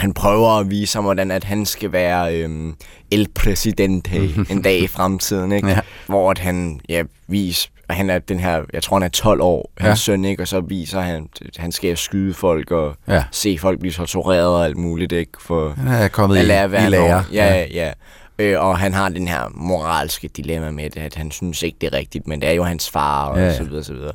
Han 0.00 0.12
prøver 0.14 0.48
at 0.58 0.70
vise 0.70 0.96
ham, 0.96 1.04
hvordan 1.04 1.30
at 1.30 1.44
han 1.44 1.66
skal 1.66 1.92
være 1.92 2.34
øhm, 2.36 2.74
el 3.10 3.28
presidente 3.34 4.16
en 4.50 4.62
dag 4.62 4.78
i 4.78 4.86
fremtiden, 4.86 5.52
ikke? 5.52 5.68
Ja. 5.68 5.80
Hvor 6.06 6.30
at 6.30 6.38
han 6.38 6.80
ja, 6.88 7.02
vis, 7.28 7.70
og 7.88 7.94
han 7.94 8.10
er 8.10 8.18
den 8.18 8.40
her, 8.40 8.62
jeg 8.72 8.82
tror 8.82 8.96
han 8.96 9.02
er 9.02 9.08
12 9.08 9.40
år, 9.42 9.70
hans 9.78 9.88
Ja. 10.08 10.12
søn, 10.12 10.24
ikke? 10.24 10.42
Og 10.42 10.48
så 10.48 10.60
viser 10.60 11.00
han, 11.00 11.28
at 11.46 11.56
han 11.56 11.72
skal 11.72 11.96
skyde 11.96 12.34
folk 12.34 12.70
og 12.70 12.94
Ja. 13.08 13.24
se 13.30 13.58
folk 13.58 13.80
blive 13.80 13.92
tortureret 13.92 14.46
og 14.48 14.64
alt 14.64 14.76
muligt, 14.76 15.12
ikke? 15.12 15.32
For 15.40 15.70
Han 15.76 15.88
er 16.02 16.08
kommet 16.08 16.36
at 16.36 16.42
i, 16.44 16.46
lære 16.46 16.82
i 16.82 16.84
en 16.84 16.90
lære. 16.90 17.24
Ja, 17.32 17.54
ja. 17.54 17.66
ja. 17.74 17.92
Øh, 18.38 18.60
og 18.64 18.78
han 18.78 18.94
har 18.94 19.08
den 19.08 19.28
her 19.28 19.40
moralske 19.54 20.28
dilemma 20.28 20.70
med 20.70 20.90
det, 20.90 21.00
at 21.00 21.14
han 21.14 21.30
synes 21.30 21.62
ikke, 21.62 21.76
det 21.80 21.86
er 21.94 21.98
rigtigt, 21.98 22.26
men 22.28 22.40
det 22.40 22.48
er 22.48 22.52
jo 22.52 22.64
hans 22.64 22.90
far, 22.90 23.24
og 23.26 23.36
Ja, 23.38 23.42
ja, 23.44 23.50
ja. 23.50 23.56
så 23.56 23.64
videre, 23.64 23.84
så 23.84 23.92
videre. 23.92 24.12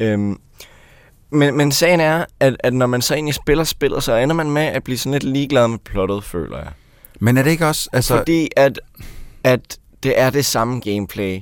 Øhm, 0.00 0.36
men, 1.30 1.56
men 1.56 1.72
sagen 1.72 2.00
er, 2.00 2.24
at, 2.40 2.56
at 2.60 2.74
når 2.74 2.86
man 2.86 3.02
så 3.02 3.14
egentlig 3.14 3.34
spiller 3.34 3.64
spillet, 3.64 4.02
så 4.02 4.14
ender 4.16 4.34
man 4.34 4.50
med 4.50 4.62
at 4.62 4.84
blive 4.84 4.98
sådan 4.98 5.12
lidt 5.12 5.24
ligeglad 5.24 5.68
med 5.68 5.78
plottet, 5.78 6.24
føler 6.24 6.58
jeg. 6.58 6.68
Men 7.20 7.36
er 7.36 7.42
det 7.42 7.50
ikke 7.50 7.66
også... 7.66 7.88
Altså, 7.92 8.16
Fordi 8.16 8.48
at, 8.56 8.80
at 9.44 9.78
det 10.02 10.20
er 10.20 10.30
det 10.30 10.44
samme 10.44 10.80
gameplay 10.80 11.40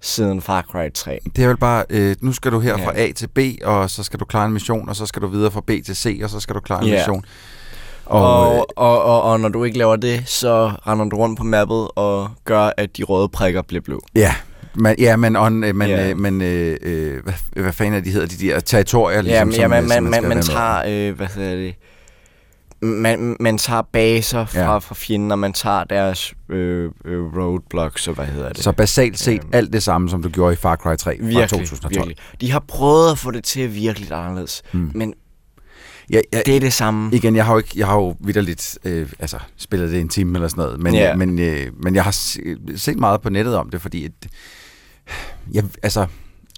siden 0.00 0.40
Far 0.40 0.62
Cry 0.62 0.88
3. 0.94 1.18
Det 1.36 1.44
er 1.44 1.48
vel 1.48 1.56
bare, 1.56 1.84
øh, 1.90 2.16
nu 2.20 2.32
skal 2.32 2.52
du 2.52 2.60
her 2.60 2.78
Ja. 2.78 2.86
fra 2.86 2.92
A 3.00 3.12
til 3.12 3.26
B, 3.28 3.38
og 3.64 3.90
så 3.90 4.02
skal 4.02 4.20
du 4.20 4.24
klare 4.24 4.46
en 4.46 4.52
mission, 4.52 4.88
og 4.88 4.96
så 4.96 5.06
skal 5.06 5.22
du 5.22 5.26
videre 5.26 5.50
fra 5.50 5.60
B 5.60 5.70
til 5.86 5.96
C, 5.96 6.20
og 6.24 6.30
så 6.30 6.40
skal 6.40 6.54
du 6.54 6.60
klare 6.60 6.82
en 6.82 6.88
Ja. 6.88 6.94
mission. 6.98 7.24
Og, 8.04 8.40
Og, 8.40 8.46
øh, 8.54 8.58
og, 8.58 8.66
og, 8.76 9.02
og, 9.02 9.22
og 9.22 9.40
når 9.40 9.48
du 9.48 9.64
ikke 9.64 9.78
laver 9.78 9.96
det, 9.96 10.22
så 10.28 10.72
render 10.86 11.04
du 11.04 11.16
rundt 11.16 11.38
på 11.38 11.44
mappet 11.44 11.88
og 11.96 12.30
gør, 12.44 12.70
at 12.76 12.96
de 12.96 13.02
røde 13.02 13.28
prikker 13.28 13.62
bliver 13.62 13.82
blå. 13.82 14.00
ja, 14.14 14.34
men, 14.74 14.94
ja, 14.98 15.16
men, 15.16 15.36
on, 15.36 15.64
øh, 15.64 15.76
men, 15.76 15.88
Ja. 15.88 16.10
øh, 16.10 16.18
men 16.18 16.42
øh, 16.42 16.76
øh, 16.82 17.22
hvad, 17.22 17.62
hvad 17.62 17.72
fanden 17.72 17.94
er 17.94 18.00
de 18.00 18.10
hedder, 18.10 18.26
de 18.26 18.36
der 18.46 18.60
territorier, 18.60 19.22
ligesom, 19.22 19.34
Ja, 19.38 19.44
men, 19.44 19.54
ja, 19.54 19.60
som, 19.62 19.70
man, 19.70 19.84
øh, 19.84 19.90
som 19.90 20.02
man, 20.02 20.10
man, 20.10 20.22
man 20.28 20.36
med. 20.36 20.44
tager, 20.44 21.08
øh, 21.10 21.16
hvad 21.16 21.26
hedder 21.26 21.54
det, 21.56 21.74
man, 22.82 23.36
man 23.40 23.58
tager 23.58 23.82
baser 23.92 24.46
fra, 24.46 24.58
Ja. 24.60 24.70
ja. 24.72 24.78
fra 24.78 24.94
fjenden, 24.94 25.32
og 25.32 25.38
man 25.38 25.52
tager 25.52 25.84
deres 25.84 26.34
øh, 26.50 26.90
øh, 27.04 27.36
roadblocks, 27.36 28.08
og 28.08 28.14
hvad 28.14 28.24
hedder 28.26 28.48
det? 28.52 28.62
Så 28.64 28.72
basalt 28.72 29.18
set 29.18 29.42
alt 29.52 29.72
det 29.72 29.82
samme, 29.82 30.10
som 30.10 30.22
du 30.22 30.28
gjorde 30.28 30.52
i 30.52 30.56
Far 30.56 30.76
Cry 30.76 30.96
3 30.96 31.16
fra 31.18 31.24
virkelig, 31.26 31.48
2012. 31.48 31.94
virkelig. 31.94 32.16
De 32.40 32.50
har 32.52 32.64
prøvet 32.68 33.10
at 33.12 33.18
få 33.18 33.30
det 33.30 33.44
til 33.44 33.60
at 33.60 33.74
virke 33.74 34.00
lidt 34.00 34.12
anderledes, 34.12 34.62
Mm. 34.72 34.90
men 34.94 35.14
Ja, 36.10 36.20
ja, 36.32 36.40
det 36.46 36.56
er 36.56 36.60
det 36.60 36.72
samme. 36.72 37.10
Igen, 37.16 37.36
jeg 37.36 37.44
har 37.46 37.52
jo, 37.52 37.58
ikke, 37.58 37.70
jeg 37.76 37.86
har 37.86 37.94
jo 37.94 38.16
vidderligt 38.20 38.78
øh, 38.84 39.08
altså, 39.18 39.38
spillet 39.56 39.90
det 39.92 40.00
en 40.00 40.08
time 40.08 40.34
eller 40.38 40.48
sådan 40.48 40.62
noget, 40.64 40.80
men, 40.80 40.94
Ja. 40.94 41.14
men, 41.16 41.38
øh, 41.38 41.66
men 41.82 41.94
jeg 41.94 42.04
har 42.04 42.10
se- 42.10 42.56
set 42.76 42.98
meget 42.98 43.20
på 43.20 43.30
nettet 43.30 43.56
om 43.56 43.70
det, 43.70 43.80
fordi 43.82 44.04
at, 44.04 44.10
jeg, 45.52 45.64
altså, 45.82 46.06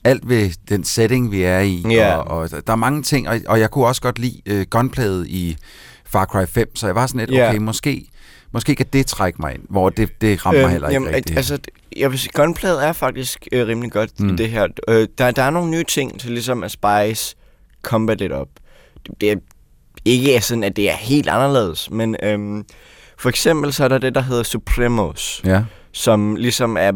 alt 0.05 0.29
ved 0.29 0.51
den 0.69 0.85
setting, 0.85 1.31
vi 1.33 1.43
er 1.43 1.61
i, 1.61 1.85
Ja. 1.91 2.17
og, 2.17 2.39
og 2.39 2.51
der 2.51 2.73
er 2.73 2.77
mange 2.77 3.03
ting, 3.03 3.29
og, 3.29 3.41
og 3.49 3.61
jeg 3.61 3.71
kunne 3.71 3.87
også 3.87 4.03
godt 4.03 4.19
lide 4.19 4.41
øh, 4.47 4.67
gunplayet 4.71 5.27
i 5.27 5.57
Far 6.07 6.25
Cry 6.27 6.45
5, 6.49 6.77
så 6.77 6.87
jeg 6.87 6.95
var 6.95 7.07
sådan 7.07 7.19
lidt, 7.21 7.31
Ja. 7.31 7.49
okay, 7.49 7.59
måske, 7.59 8.07
måske 8.53 8.75
kan 8.75 8.87
det 8.93 9.07
trække 9.07 9.43
mig 9.43 9.55
ind, 9.55 9.63
hvor 9.71 9.91
det, 9.91 10.21
det 10.21 10.47
rammer 10.47 10.63
Øhm, 10.63 10.71
heller 10.71 10.89
ikke 10.89 10.95
jamen, 11.03 11.15
rigtigt. 11.15 11.37
Altså, 11.37 11.59
jeg 11.97 12.11
vil 12.11 12.19
sige, 12.19 12.31
gunplayet 12.35 12.85
er 12.87 12.93
faktisk 12.93 13.47
øh, 13.53 13.67
rimelig 13.67 13.93
godt 13.93 14.21
Mm. 14.21 14.29
i 14.29 14.37
det 14.37 14.51
her. 14.51 14.67
Øh, 14.89 15.09
der, 15.19 15.31
der 15.31 15.43
er 15.43 15.51
nogle 15.51 15.71
nye 15.71 15.85
ting 15.85 16.21
til 16.21 16.31
ligesom 16.31 16.63
at 16.63 16.71
spice 16.71 17.37
combat 17.83 18.19
lidt 18.19 18.33
op. 18.33 18.49
Det, 19.07 19.21
det 19.21 19.31
er 19.31 19.37
ikke 20.05 20.41
sådan, 20.41 20.65
at 20.65 20.77
det 20.77 20.91
er 20.91 20.97
helt 20.97 21.29
anderledes, 21.29 21.91
men 21.91 22.17
øhm, 22.23 22.65
for 23.19 23.29
eksempel 23.29 23.73
så 23.73 23.85
er 23.85 23.89
der 23.89 23.99
det, 23.99 24.15
der 24.15 24.21
hedder 24.23 24.43
Supremos, 24.43 25.41
Ja. 25.45 25.63
som 25.93 26.37
ligesom 26.37 26.77
er 26.77 26.93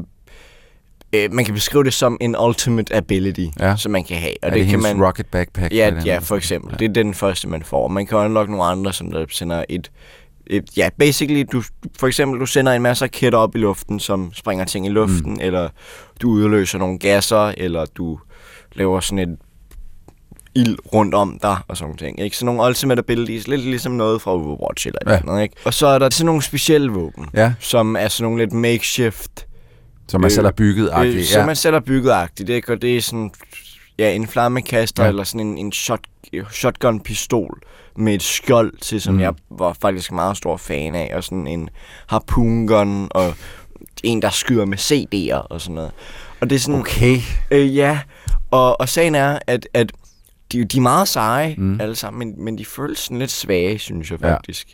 øh, 1.14 1.32
man 1.32 1.44
kan 1.44 1.54
beskrive 1.54 1.84
det 1.84 1.94
som 1.94 2.16
en 2.20 2.36
ultimate 2.38 2.94
ability, 2.96 3.46
Ja. 3.60 3.76
som 3.76 3.92
man 3.92 4.04
kan 4.04 4.16
have. 4.16 4.32
er 4.42 4.50
det, 4.50 4.58
det 4.60 4.68
kan 4.68 4.82
man, 4.82 5.04
rocket 5.04 5.26
backpack? 5.26 5.72
Ja, 5.72 5.76
ja, 5.84 5.90
noget? 5.90 6.22
for 6.22 6.36
eksempel. 6.36 6.70
Ja. 6.72 6.76
Det 6.86 6.96
er 6.98 7.02
den 7.02 7.14
første, 7.14 7.48
man 7.48 7.62
får. 7.62 7.88
Man 7.88 8.06
kan 8.06 8.18
unlock 8.18 8.48
nogle 8.48 8.64
andre, 8.64 8.92
som 8.92 9.10
der 9.10 9.24
sender 9.30 9.64
et... 9.68 9.90
et 10.46 10.64
ja, 10.76 10.88
basically, 10.98 11.44
du, 11.52 11.62
for 11.98 12.06
eksempel, 12.06 12.40
du 12.40 12.46
sender 12.46 12.72
en 12.72 12.82
masse 12.82 13.04
raketter 13.04 13.38
op 13.38 13.54
i 13.54 13.58
luften, 13.58 14.00
som 14.00 14.30
springer 14.34 14.64
ting 14.64 14.86
i 14.86 14.88
luften, 14.88 15.32
mm. 15.32 15.38
eller 15.40 15.68
du 16.22 16.30
udløser 16.30 16.78
nogle 16.78 16.98
gasser, 16.98 17.52
eller 17.56 17.84
du 17.84 18.18
laver 18.72 19.00
sådan 19.00 19.18
et 19.30 19.38
ild 20.56 20.76
rundt 20.94 21.14
om 21.14 21.38
dig, 21.42 21.56
og 21.68 21.76
sådan 21.76 21.84
nogle 21.88 21.98
ting. 21.98 22.20
Ikke? 22.20 22.36
Så 22.36 22.44
nogle 22.44 22.62
ultimate 22.62 22.98
abilities, 22.98 23.48
lidt 23.48 23.60
ligesom 23.60 23.92
noget 23.92 24.22
fra 24.22 24.30
Overwatch 24.30 24.86
eller 24.86 25.00
Ja. 25.12 25.16
andet, 25.18 25.42
ikke? 25.42 25.56
Og 25.64 25.74
så 25.74 25.86
er 25.86 25.98
der 25.98 26.10
sådan 26.10 26.26
nogle 26.26 26.42
specielle 26.42 26.90
våben, 26.92 27.26
Ja. 27.34 27.52
som 27.60 27.96
er 27.96 28.08
sådan 28.08 28.24
nogle 28.24 28.42
lidt 28.42 28.52
makeshift 28.52 29.46
Som 30.08 30.20
man 30.20 30.30
selv 30.30 30.46
har 30.46 30.52
bygget 30.52 30.90
Øh, 31.04 31.16
ja. 31.16 31.24
som 31.24 31.46
man 31.46 31.56
selv 31.56 31.72
har 31.74 31.80
bygget 31.80 32.10
agtigt, 32.12 32.48
ikke? 32.48 32.72
Og 32.72 32.82
det 32.82 32.96
er 32.96 33.00
sådan, 33.00 33.30
ja, 33.98 34.14
en 34.14 34.26
flammekaster, 34.26 35.02
Ja. 35.02 35.06
ja. 35.06 35.08
eller 35.10 35.24
sådan 35.24 35.46
en, 35.46 35.58
en 35.58 35.72
shot, 35.72 36.00
shotgun-pistol 36.50 37.60
med 37.96 38.14
et 38.14 38.22
skjold 38.22 38.72
til, 38.82 39.00
som 39.00 39.14
Mm. 39.14 39.20
jeg 39.20 39.34
var 39.50 39.76
faktisk 39.82 40.12
meget 40.12 40.36
stor 40.36 40.56
fan 40.56 40.94
af, 40.94 41.12
og 41.16 41.24
sådan 41.24 41.46
en 41.46 41.68
harpoon 42.06 42.66
gun, 42.66 43.08
og 43.10 43.34
en, 44.02 44.22
der 44.22 44.30
skyder 44.30 44.64
med 44.64 44.78
CD'er 44.78 45.36
og 45.50 45.60
sådan 45.60 45.74
noget. 45.74 45.90
Og 46.40 46.50
det 46.50 46.56
er 46.56 46.60
sådan... 46.60 46.80
Okay. 46.80 47.18
Øh, 47.50 47.76
ja, 47.76 48.00
og, 48.50 48.80
og 48.80 48.88
sagen 48.88 49.14
er, 49.14 49.38
at, 49.46 49.68
at 49.74 49.92
de, 50.52 50.64
de 50.64 50.76
er 50.76 50.80
meget 50.80 51.08
seje 51.08 51.54
Mm. 51.58 51.80
alle 51.80 51.96
sammen, 51.96 52.18
men, 52.28 52.44
men 52.44 52.58
de 52.58 52.64
føles 52.64 52.98
sådan 52.98 53.18
lidt 53.18 53.30
svage, 53.30 53.78
synes 53.78 54.10
jeg 54.10 54.18
Ja. 54.22 54.34
faktisk. 54.34 54.68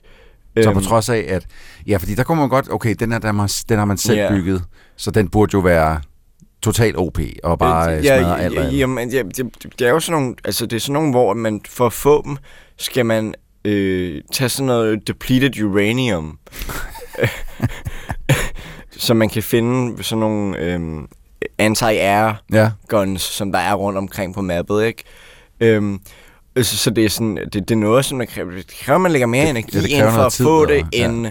Så 0.62 0.70
på 0.72 0.78
Øhm, 0.78 0.82
trods 0.86 1.08
af, 1.08 1.24
at... 1.28 1.46
Ja, 1.86 1.96
fordi 1.96 2.14
der 2.14 2.22
kunne 2.24 2.38
man 2.38 2.48
godt... 2.48 2.70
Okay, 2.72 2.94
den 2.98 3.12
her, 3.12 3.18
der 3.18 3.32
man, 3.32 3.48
den 3.68 3.78
har 3.78 3.84
man 3.84 3.96
selv 3.98 4.18
Ja. 4.18 4.30
bygget, 4.30 4.62
så 5.00 5.10
den 5.10 5.28
burde 5.28 5.50
jo 5.54 5.58
være 5.58 6.00
total 6.62 6.98
OP 6.98 7.18
og 7.42 7.58
bare 7.58 7.96
øh, 7.96 8.02
smadre 8.02 8.42
alt 8.42 8.58
og 8.58 8.64
alt. 8.64 8.78
Jamen, 8.78 9.10
ja, 9.10 9.22
det, 9.22 9.66
det 9.78 9.86
er 9.86 9.90
jo 9.90 10.00
sådan 10.00 10.20
nogle, 10.20 10.36
altså 10.44 10.66
det 10.66 10.76
er 10.76 10.80
sådan 10.80 10.92
nogle, 10.92 11.10
hvor 11.10 11.34
man 11.34 11.60
for 11.68 11.86
at 11.86 11.92
få 11.92 12.22
dem, 12.24 12.36
skal 12.76 13.06
man 13.06 13.34
øh, 13.64 14.22
tage 14.32 14.48
sådan 14.48 14.66
noget 14.66 15.08
depleted 15.08 15.62
uranium. 15.62 16.38
som 18.96 19.16
man 19.16 19.28
kan 19.28 19.42
finde 19.42 20.02
sådan 20.02 20.20
nogle 20.20 20.58
øhm, 20.58 21.08
anti-air 21.62 22.44
Ja. 22.52 22.70
guns, 22.88 23.22
som 23.22 23.52
der 23.52 23.58
er 23.58 23.74
rundt 23.74 23.98
omkring 23.98 24.34
på 24.34 24.42
mappet, 24.42 24.84
ikke? 24.86 25.04
Øhm, 25.60 26.00
så, 26.56 26.76
så 26.78 26.90
det 26.90 27.04
er 27.04 27.08
sådan, 27.08 27.36
det, 27.36 27.54
det 27.54 27.70
er 27.70 27.76
noget, 27.76 28.04
som 28.04 28.18
der 28.18 28.26
kræver, 28.26 28.50
det 28.50 28.74
kræver, 28.84 28.98
man 28.98 29.12
lægger 29.12 29.26
mere 29.26 29.50
energi 29.50 29.76
ja, 29.76 29.82
det 29.82 29.88
ind 29.88 30.10
for 30.10 30.22
at 30.22 30.32
få 30.32 30.66
det, 30.66 30.86
ja. 30.92 31.04
end 31.04 31.26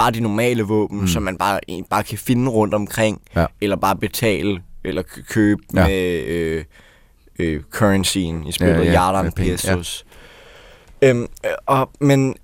bare 0.00 0.10
de 0.10 0.20
normale 0.20 0.62
våben, 0.62 1.00
Mm. 1.00 1.06
som 1.08 1.22
man 1.22 1.36
bare, 1.36 1.60
bare 1.90 2.02
kan 2.02 2.18
finde 2.18 2.50
rundt 2.50 2.74
omkring, 2.74 3.20
Ja. 3.36 3.46
eller 3.60 3.76
bare 3.76 3.96
betale, 3.96 4.62
eller 4.84 5.02
kø- 5.02 5.22
købe 5.22 5.62
Ja. 5.74 5.80
ja. 5.80 5.86
med 5.86 6.22
øh, 6.26 6.64
øh, 7.38 7.62
currencyen 7.70 8.46
i 8.46 8.52
spillet, 8.52 8.74
Ja, 8.74 8.78
ja, 8.78 8.84
ja, 8.84 8.92
ja, 8.92 8.98
Yardan 8.98 9.32
pesos. 9.32 10.04
Øhm, 11.02 11.22
øh, 11.22 11.50
og, 11.66 11.90
men 12.00 12.34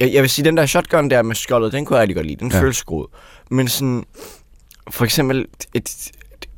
jeg, 0.00 0.12
jeg 0.12 0.22
vil 0.22 0.30
sige, 0.30 0.44
den 0.44 0.56
der 0.56 0.66
shotgun 0.66 1.10
der 1.10 1.22
med 1.22 1.34
skjoldet, 1.34 1.72
den 1.72 1.84
kunne 1.84 1.96
jeg 1.96 2.02
rigtig 2.02 2.16
godt 2.16 2.26
lide. 2.26 2.38
Den 2.40 2.50
Ja. 2.50 2.56
ja. 2.56 2.62
føles 2.62 2.82
god. 2.82 3.06
Men 3.50 3.68
sådan, 3.68 4.04
for 4.90 5.04
eksempel, 5.04 5.46
et, 5.74 6.10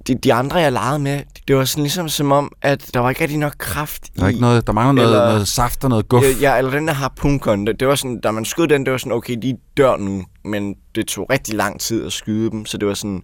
de, 0.07 0.15
de 0.15 0.35
andre, 0.35 0.57
jeg 0.59 0.73
legede 0.73 0.99
med, 0.99 1.21
det 1.49 1.57
var 1.57 1.65
sådan 1.65 1.83
ligesom 1.83 2.09
som 2.09 2.33
om, 2.33 2.53
at 2.63 2.91
der 2.95 3.01
var 3.01 3.09
ikke 3.09 3.21
rigtig 3.23 3.39
nok 3.39 3.55
kraft 3.59 4.09
Der 4.17 4.23
er 4.23 4.27
i. 4.27 4.31
ikke 4.31 4.41
noget, 4.41 4.67
der 4.67 4.73
mangler 4.73 5.03
noget, 5.03 5.17
noget 5.17 5.49
saft 5.49 5.85
og 5.85 5.91
noget 5.91 6.09
guf. 6.09 6.23
Ja, 6.23 6.29
ja, 6.53 6.59
eller 6.59 6.71
den 6.71 6.89
der 6.89 6.95
harpungun, 6.95 7.67
det, 7.67 7.81
det 7.81 7.89
var 7.89 7.95
sådan, 7.95 8.21
da 8.21 8.31
man 8.31 8.45
skød 8.45 8.69
den, 8.69 8.85
det 8.85 8.93
var 8.93 8.99
sådan, 8.99 9.13
okay, 9.13 9.37
de 9.43 9.57
dør 9.77 9.97
nu, 9.97 10.25
men 10.45 10.75
det 10.95 11.07
tog 11.07 11.27
rigtig 11.31 11.55
lang 11.55 11.81
tid 11.81 12.07
at 12.07 12.13
skyde 12.13 12.51
dem, 12.51 12.67
så 12.67 12.79
det 12.79 12.89
var 12.89 12.95
sådan, 12.95 13.23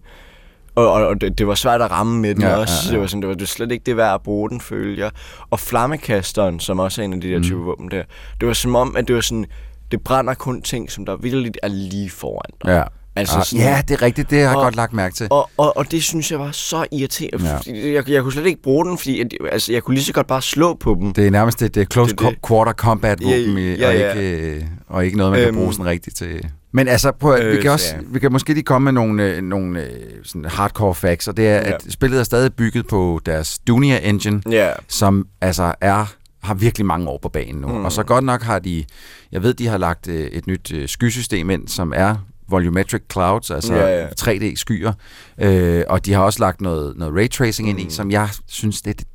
og, 0.75 0.91
og, 0.91 1.07
og 1.07 1.21
det, 1.21 1.37
det 1.37 1.47
var 1.47 1.55
svært 1.55 1.81
at 1.81 1.91
ramme 1.91 2.21
med 2.21 2.35
den 2.35 2.41
Ja, 2.41 2.47
ja, 2.47 2.53
ja, 2.55 2.59
også, 2.61 2.73
ja. 2.85 2.91
det 2.91 2.99
var 2.99 3.07
sådan, 3.07 3.21
det 3.21 3.27
var, 3.27 3.33
det 3.33 3.41
var 3.41 3.45
slet 3.47 3.71
ikke 3.71 3.83
det 3.85 3.97
værd 3.97 4.13
at 4.13 4.21
bruge 4.23 4.49
den, 4.49 4.61
følte 4.61 5.01
jeg. 5.01 5.11
Og 5.49 5.59
flammekasteren, 5.59 6.59
som 6.59 6.79
også 6.79 7.01
er 7.01 7.05
en 7.05 7.13
af 7.13 7.21
de 7.21 7.29
der 7.29 7.37
Mm. 7.37 7.43
typer 7.43 7.63
våben 7.63 7.91
der, 7.91 8.03
det 8.39 8.47
var 8.47 8.53
som 8.53 8.75
om, 8.75 8.95
at 8.97 9.07
det 9.07 9.15
var 9.15 9.21
sådan, 9.21 9.45
det 9.91 10.01
brænder 10.03 10.33
kun 10.33 10.61
ting, 10.61 10.91
som 10.91 11.05
der 11.05 11.15
vildt 11.15 11.57
er 11.63 11.67
lige 11.67 12.09
foran 12.09 12.51
dig. 12.65 12.69
Ja. 12.71 12.83
Altså 13.17 13.37
Ah, 13.37 13.45
sådan- 13.45 13.65
ja, 13.65 13.81
det 13.87 13.93
er 13.93 14.01
rigtigt. 14.01 14.29
Det 14.29 14.37
har 14.37 14.45
jeg 14.47 14.55
Og- 14.57 14.63
godt 14.63 14.75
lagt 14.75 14.93
mærke 14.93 15.15
til. 15.15 15.27
Og, 15.29 15.49
og, 15.57 15.77
og 15.77 15.91
det 15.91 16.03
synes 16.03 16.31
jeg 16.31 16.39
var 16.39 16.51
så 16.51 16.85
irriterende. 16.91 17.45
Ja. 17.67 17.73
Ja. 17.75 17.93
Jeg, 17.93 18.09
jeg 18.09 18.23
kunne 18.23 18.33
slet 18.33 18.45
ikke 18.45 18.61
bruge 18.61 18.85
den, 18.85 18.97
fordi 18.97 19.21
at, 19.21 19.27
altså, 19.51 19.73
jeg 19.73 19.83
kunne 19.83 19.95
lige 19.95 20.05
så 20.05 20.13
godt 20.13 20.27
bare 20.27 20.41
slå 20.41 20.73
på 20.73 20.97
dem. 21.01 21.13
Det 21.13 21.27
er 21.27 21.31
nærmest 21.31 21.61
et 21.61 21.87
close 21.93 22.15
Det 22.15 22.19
det. 22.25 22.37
quarter 22.47 22.73
combat 22.73 23.23
våben, 23.23 23.57
Ja, 23.57 23.63
i- 23.63 23.75
ja, 23.77 23.87
og, 23.87 23.95
ja. 23.95 24.13
ikke, 24.13 24.51
øh, 24.55 24.63
og 24.87 25.05
ikke 25.05 25.17
noget, 25.17 25.31
man 25.31 25.39
kan 25.39 25.47
Øhm. 25.47 25.57
bruge 25.57 25.73
sådan 25.73 25.85
rigtigt 25.85 26.15
til... 26.17 26.45
Men 26.71 26.87
altså, 26.87 27.11
prøv, 27.11 27.33
at, 27.33 27.45
vi, 27.45 27.51
Øh, 27.51 27.61
kan 27.61 27.71
også, 27.71 27.95
ja. 27.95 28.01
vi 28.07 28.19
kan 28.19 28.31
måske 28.31 28.53
lige 28.53 28.63
komme 28.63 28.85
med 28.85 28.91
nogle, 28.91 29.23
øh, 29.23 29.41
nogle 29.43 29.81
øh, 29.83 29.89
sådan 30.23 30.45
hardcore 30.45 30.95
facts, 30.95 31.27
og 31.27 31.37
det 31.37 31.47
er, 31.47 31.53
Ja. 31.55 31.59
at 31.73 31.85
spillet 31.89 32.19
er 32.19 32.23
stadig 32.23 32.53
bygget 32.53 32.87
på 32.87 33.19
deres 33.25 33.59
Dunia 33.67 33.99
Engine, 34.03 34.41
Ja. 34.51 34.69
som 34.87 35.27
altså 35.41 35.73
er 35.81 36.05
har 36.43 36.53
virkelig 36.53 36.85
mange 36.85 37.07
år 37.09 37.19
på 37.21 37.29
banen 37.29 37.61
nu. 37.61 37.67
Mm. 37.67 37.85
Og 37.85 37.91
så 37.91 38.03
godt 38.03 38.23
nok 38.23 38.41
har 38.43 38.59
de, 38.59 38.83
jeg 39.31 39.43
ved, 39.43 39.53
de 39.53 39.67
har 39.67 39.77
lagt 39.77 40.07
øh, 40.07 40.27
et 40.27 40.47
nyt 40.47 40.73
øh, 40.73 40.87
skysystem 40.87 41.49
ind, 41.49 41.67
som 41.67 41.93
er 41.95 42.15
volumetric 42.49 43.01
clouds, 43.11 43.51
altså 43.51 43.73
Ja, 43.75 44.01
ja. 44.01 44.07
3D-skyer, 44.21 44.93
øh, 45.41 45.83
og 45.87 46.05
de 46.05 46.13
har 46.13 46.21
også 46.23 46.39
lagt 46.39 46.61
noget, 46.61 46.97
noget 46.97 47.15
ray 47.15 47.29
tracing 47.29 47.69
ind 47.69 47.79
i, 47.79 47.83
Mm. 47.83 47.89
som 47.89 48.11
jeg 48.11 48.29
synes, 48.47 48.81
det 48.81 48.89
er 48.89 48.93
det, 48.93 49.07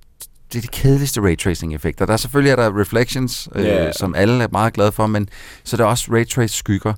det 0.52 0.58
er 0.58 0.62
de 0.62 0.68
kedeligste 0.68 1.20
ray 1.20 1.38
tracing 1.38 1.74
effekter. 1.74 2.06
Der 2.06 2.12
er 2.12 2.16
selvfølgelig 2.16 2.50
er 2.50 2.56
der 2.56 2.80
reflections, 2.80 3.48
øh, 3.54 3.64
Ja. 3.64 3.92
som 3.92 4.14
alle 4.14 4.42
er 4.44 4.48
meget 4.52 4.72
glade 4.72 4.92
for, 4.92 5.06
men 5.06 5.28
så 5.64 5.76
er 5.76 5.78
der 5.78 5.84
også 5.84 6.12
ray 6.12 6.26
trace 6.28 6.56
skygger. 6.56 6.94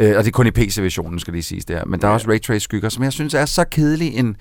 Øh, 0.00 0.16
og 0.16 0.24
det 0.24 0.26
er 0.28 0.32
kun 0.32 0.46
i 0.46 0.50
PC-versionen, 0.50 1.18
skal 1.18 1.32
lige 1.32 1.42
siges 1.42 1.64
der. 1.64 1.84
Men 1.84 2.00
der 2.00 2.06
er 2.06 2.10
Ja. 2.10 2.14
også 2.14 2.28
ray 2.30 2.40
trace 2.40 2.60
skygger, 2.60 2.88
som 2.88 3.02
jeg 3.04 3.12
synes 3.12 3.34
er 3.34 3.44
så 3.46 3.64
kedelig 3.70 4.14
en, 4.14 4.36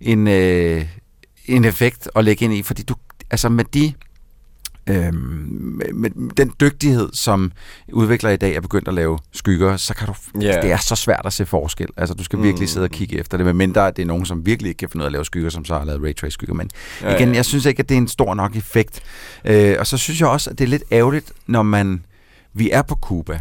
en, 0.00 0.28
øh, 0.28 0.84
en 1.46 1.64
effekt 1.64 2.08
at 2.16 2.24
lægge 2.24 2.44
ind 2.44 2.54
i, 2.54 2.62
fordi 2.62 2.82
du, 2.82 2.94
altså 3.30 3.48
med 3.48 3.64
de 3.64 3.92
Øhm, 4.86 5.80
med, 5.94 6.10
den 6.36 6.52
dygtighed, 6.60 7.08
som 7.12 7.52
udviklere 7.92 8.34
i 8.34 8.36
dag 8.36 8.54
er 8.56 8.60
begyndt 8.60 8.88
at 8.88 8.94
lave 8.94 9.18
skygger, 9.32 9.76
så 9.76 9.94
kan 9.94 10.06
du, 10.06 10.14
Ja. 10.40 10.60
det 10.62 10.72
er 10.72 10.76
så 10.76 10.94
svært 10.96 11.22
at 11.24 11.32
se 11.32 11.46
forskel. 11.46 11.88
Altså, 11.96 12.14
du 12.14 12.24
skal 12.24 12.42
virkelig 12.42 12.62
Mm. 12.66 12.66
sidde 12.68 12.84
og 12.84 12.90
kigge 12.90 13.18
efter 13.18 13.36
det, 13.36 13.46
medmindre 13.46 13.90
det 13.90 13.98
er 14.02 14.06
nogen, 14.06 14.26
som 14.26 14.46
virkelig 14.46 14.68
ikke 14.68 14.78
kan 14.78 14.88
finde 14.88 15.02
ud 15.02 15.04
af 15.04 15.08
at 15.08 15.12
lave 15.12 15.24
skygger, 15.24 15.50
som 15.50 15.64
så 15.64 15.78
har 15.78 15.84
lavet 15.84 16.02
ray 16.02 16.14
trace 16.16 16.30
skygger. 16.30 16.54
Men 16.54 16.70
Ja, 17.02 17.16
igen, 17.16 17.28
ja. 17.30 17.34
jeg 17.36 17.44
synes 17.44 17.64
ikke, 17.66 17.80
at 17.80 17.88
det 17.88 17.94
er 17.94 17.98
en 17.98 18.08
stor 18.08 18.34
nok 18.34 18.56
effekt. 18.56 19.02
Øh, 19.44 19.76
og 19.78 19.86
så 19.86 19.96
synes 19.96 20.20
jeg 20.20 20.28
også, 20.28 20.50
at 20.50 20.58
det 20.58 20.64
er 20.64 20.68
lidt 20.68 20.84
ærgerligt, 20.92 21.32
når 21.46 21.62
man 21.62 22.04
vi 22.54 22.70
er 22.70 22.82
på 22.82 22.94
Cuba, 22.94 23.40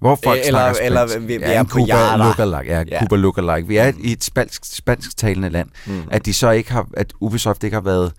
hvor 0.00 0.18
folk 0.24 0.38
Eller- 0.44 0.50
snakker 0.50 0.82
eller 0.82 1.06
spansk. 1.06 1.28
vi- 1.28 1.36
vi 1.36 1.42
ja, 1.44 1.52
er 1.52 1.62
på 1.62 1.68
Cuba 1.70 2.16
lookalike. 2.16 2.72
Ja, 2.72 2.84
Ja. 2.90 3.00
Cuba 3.00 3.16
lookalike. 3.16 3.68
Vi 3.68 3.76
er 3.76 3.92
i 4.00 4.12
et 4.12 4.24
spansk, 4.24 4.62
spansk 4.76 5.16
talende 5.16 5.48
land. 5.48 5.68
Mm. 5.86 6.02
At 6.10 6.26
de 6.26 6.34
så 6.34 6.50
ikke 6.50 6.72
har, 6.72 6.86
at 6.96 7.12
Ubisoft 7.20 7.64
ikke 7.64 7.74
har 7.74 7.80
været 7.80 8.12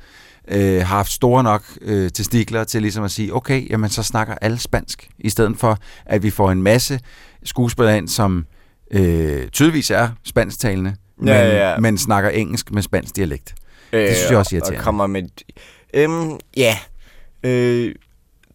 øh, 0.48 0.78
har 0.78 0.84
haft 0.84 1.12
store 1.12 1.44
nok 1.44 1.64
øh, 1.82 2.10
testikler 2.12 2.64
til 2.64 2.82
ligesom 2.82 3.04
at 3.04 3.12
sige, 3.12 3.36
okay, 3.36 3.70
jamen 3.70 3.90
så 3.90 4.04
snakker 4.04 4.36
alle 4.42 4.60
spansk, 4.60 5.10
i 5.20 5.30
stedet 5.30 5.58
for, 5.58 5.78
at 6.06 6.24
vi 6.24 6.30
får 6.30 6.52
en 6.52 6.64
masse 6.64 7.00
skuespillere 7.44 7.98
ind, 7.98 8.08
som 8.08 8.46
øh, 8.92 9.48
tydeligvis 9.48 9.92
er 9.92 10.10
spansktalende, 10.24 10.96
men, 11.18 11.28
Ja, 11.28 11.70
ja. 11.72 11.80
men 11.80 11.98
snakker 11.98 12.30
engelsk 12.30 12.72
med 12.72 12.82
spansk 12.82 13.16
dialekt. 13.16 13.56
det 13.92 14.16
synes 14.16 14.30
jeg 14.32 14.38
også 14.38 14.56
er 14.56 14.58
Øh, 14.58 14.62
og 14.62 14.68
irriterende. 14.68 14.84
kommer 14.84 15.08
med... 15.08 15.24
Øhm, 15.94 16.40
ja. 16.58 16.78
Øh, 17.44 17.96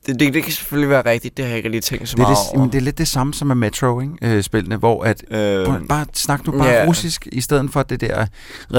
det, 0.07 0.21
det, 0.21 0.35
det 0.35 0.43
kan 0.43 0.53
selvfølgelig 0.53 0.91
være 0.91 1.03
rigtigt, 1.07 1.37
det 1.37 1.45
har 1.45 1.49
jeg 1.51 1.57
ikke 1.57 1.69
lige 1.69 1.81
tænkt 1.81 2.09
så 2.09 2.17
Det 2.17 2.23
er, 2.23 2.27
meget 2.27 2.37
det, 2.39 2.47
over. 2.51 2.59
jamen, 2.61 2.73
det 2.73 2.79
er 2.79 2.83
lidt 2.83 2.99
det 2.99 3.09
samme 3.09 3.35
som 3.35 3.49
med 3.49 3.57
Metro, 3.57 4.01
ikke? 4.01 4.13
Øh, 4.23 4.43
spillene, 4.43 4.77
hvor 4.77 5.05
at, 5.05 5.25
Øh, 5.31 5.67
bare 5.89 6.07
snak 6.15 6.47
nu 6.47 6.53
bare 6.53 6.69
ja. 6.69 6.85
russisk, 6.87 7.29
i 7.33 7.41
stedet 7.41 7.71
for 7.73 7.83
det 7.83 8.01
der 8.01 8.27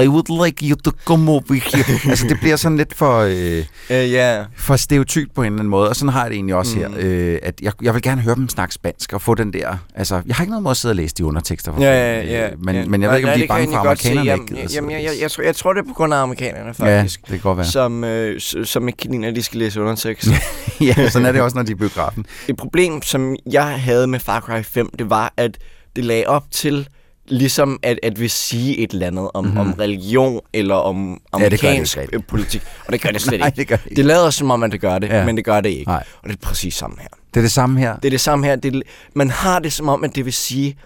I 0.02 0.08
would 0.08 0.44
like 0.46 0.66
you 0.68 0.76
to 0.84 0.90
come 1.04 1.30
over 1.30 1.42
here. 1.52 2.10
altså 2.10 2.26
det 2.28 2.40
bliver 2.40 2.56
sådan 2.56 2.78
lidt 2.78 2.94
for, 2.96 3.18
øh, 3.20 3.64
Øh, 3.90 4.12
ja. 4.12 4.44
for 4.56 4.76
stereotyp 4.76 5.28
på 5.34 5.42
en 5.42 5.46
eller 5.46 5.58
anden 5.58 5.68
måde, 5.70 5.88
og 5.88 5.96
sådan 5.96 6.12
har 6.12 6.20
jeg 6.22 6.30
det 6.30 6.34
egentlig 6.36 6.54
også 6.54 6.76
Mm. 6.78 6.80
her, 6.82 6.90
øh, 6.98 7.38
at 7.42 7.54
jeg, 7.62 7.72
jeg 7.82 7.94
vil 7.94 8.02
gerne 8.02 8.20
høre 8.22 8.34
dem 8.34 8.48
snakke 8.48 8.74
spansk, 8.74 9.12
og 9.12 9.22
få 9.22 9.34
den 9.34 9.52
der, 9.52 9.76
altså 9.94 10.22
jeg 10.26 10.36
har 10.36 10.44
ikke 10.44 10.50
noget 10.50 10.62
mod 10.62 10.70
at 10.70 10.76
sidde 10.76 10.92
og 10.92 10.96
læse 10.96 11.14
de 11.14 11.24
undertekster, 11.24 11.72
for 11.74 11.80
Ja, 11.82 12.16
ja, 12.16 12.22
ja. 12.22 12.46
øh, 12.50 12.64
men, 12.64 12.74
ja. 12.76 12.84
men 12.86 13.02
jeg 13.02 13.10
ved 13.10 13.16
ikke, 13.16 13.32
om 13.32 13.38
de 13.38 13.44
er 13.44 13.48
bange 13.48 13.72
for, 13.72 13.78
amerikanerne 13.78 14.26
Jamen, 14.30 14.48
ikke 14.48 14.56
Jamen, 14.74 14.90
sidde 14.90 15.02
jeg, 15.02 15.02
jeg, 15.14 15.20
jeg, 15.22 15.30
tror, 15.30 15.42
jeg 15.42 15.56
tror, 15.56 15.72
det 15.72 15.80
er 15.80 15.88
på 15.88 15.94
grund 15.94 16.14
af 16.14 16.18
amerikanerne, 16.18 16.74
Ja, 16.78 16.98
faktisk. 17.00 17.20
det 17.20 17.28
kan 17.28 17.40
godt 17.40 17.58
være. 17.58 17.66
Som, 17.66 18.04
øh, 18.04 18.40
som 18.64 18.88
ikke 18.88 18.96
kan 18.96 19.10
lide, 19.10 19.26
at 19.26 19.36
de 19.36 19.42
skal 19.42 19.58
læse 19.58 19.80
undertekst. 19.80 20.28
ja, 20.80 20.94
sådan 21.12 21.26
er 21.28 21.32
det 21.32 21.40
også, 21.42 21.56
når 21.56 21.62
de 21.62 21.72
er 21.72 21.76
biografen. 21.76 22.26
Et 22.48 22.56
problem, 22.56 23.02
som 23.02 23.36
jeg 23.52 23.80
havde 23.80 24.06
med 24.06 24.20
Far 24.20 24.40
Cry 24.40 24.62
5, 24.62 24.90
det 24.98 25.10
var, 25.10 25.32
at 25.36 25.58
det 25.96 26.04
lagde 26.04 26.26
op 26.26 26.44
til 26.50 26.88
ligesom 27.28 27.78
at, 27.82 27.98
at 28.02 28.20
vi 28.20 28.28
sige 28.28 28.78
et 28.78 28.90
eller 28.92 29.06
andet 29.06 29.30
om, 29.34 29.44
Mhm. 29.44 29.54
mm-hmm. 29.54 29.70
om 29.72 29.76
religion 29.78 30.40
eller 30.52 30.74
om 30.74 31.10
Ja, 31.10 31.14
det 31.14 31.20
gør 31.32 31.48
det 31.48 31.64
amerikansk 31.64 31.98
politik. 32.28 32.62
Og 32.86 32.92
det 32.92 33.00
gør 33.00 33.10
det 33.10 33.20
slet 33.28 33.40
Nej, 33.40 33.46
ikke. 33.48 33.56
det 33.56 33.68
gør 33.68 33.76
det 33.76 33.84
ikke. 33.86 33.96
det 33.96 34.04
lader 34.04 34.30
som 34.30 34.50
om, 34.50 34.62
at 34.62 34.72
det 34.72 34.80
gør 34.80 34.98
det, 34.98 35.08
Ja. 35.08 35.24
men 35.26 35.36
det 35.36 35.44
gør 35.44 35.60
det 35.60 35.68
ikke. 35.70 35.84
Nej. 35.90 36.04
Og 36.22 36.28
det 36.28 36.34
er 36.36 36.40
præcis 36.46 36.74
samme 36.74 36.96
her. 37.00 37.08
Det 37.34 37.40
er 37.40 37.42
det 37.44 37.52
samme 37.52 37.80
her. 37.80 37.96
Det 37.96 38.04
er 38.04 38.10
det 38.10 38.20
samme 38.20 38.46
her. 38.46 38.56
Det 38.56 38.82
man 39.14 39.30
har 39.30 39.58
det 39.58 39.72
som 39.72 39.88
om, 39.88 40.04
at 40.04 40.14
det 40.14 40.24
vil 40.24 40.32
sige 40.32 40.76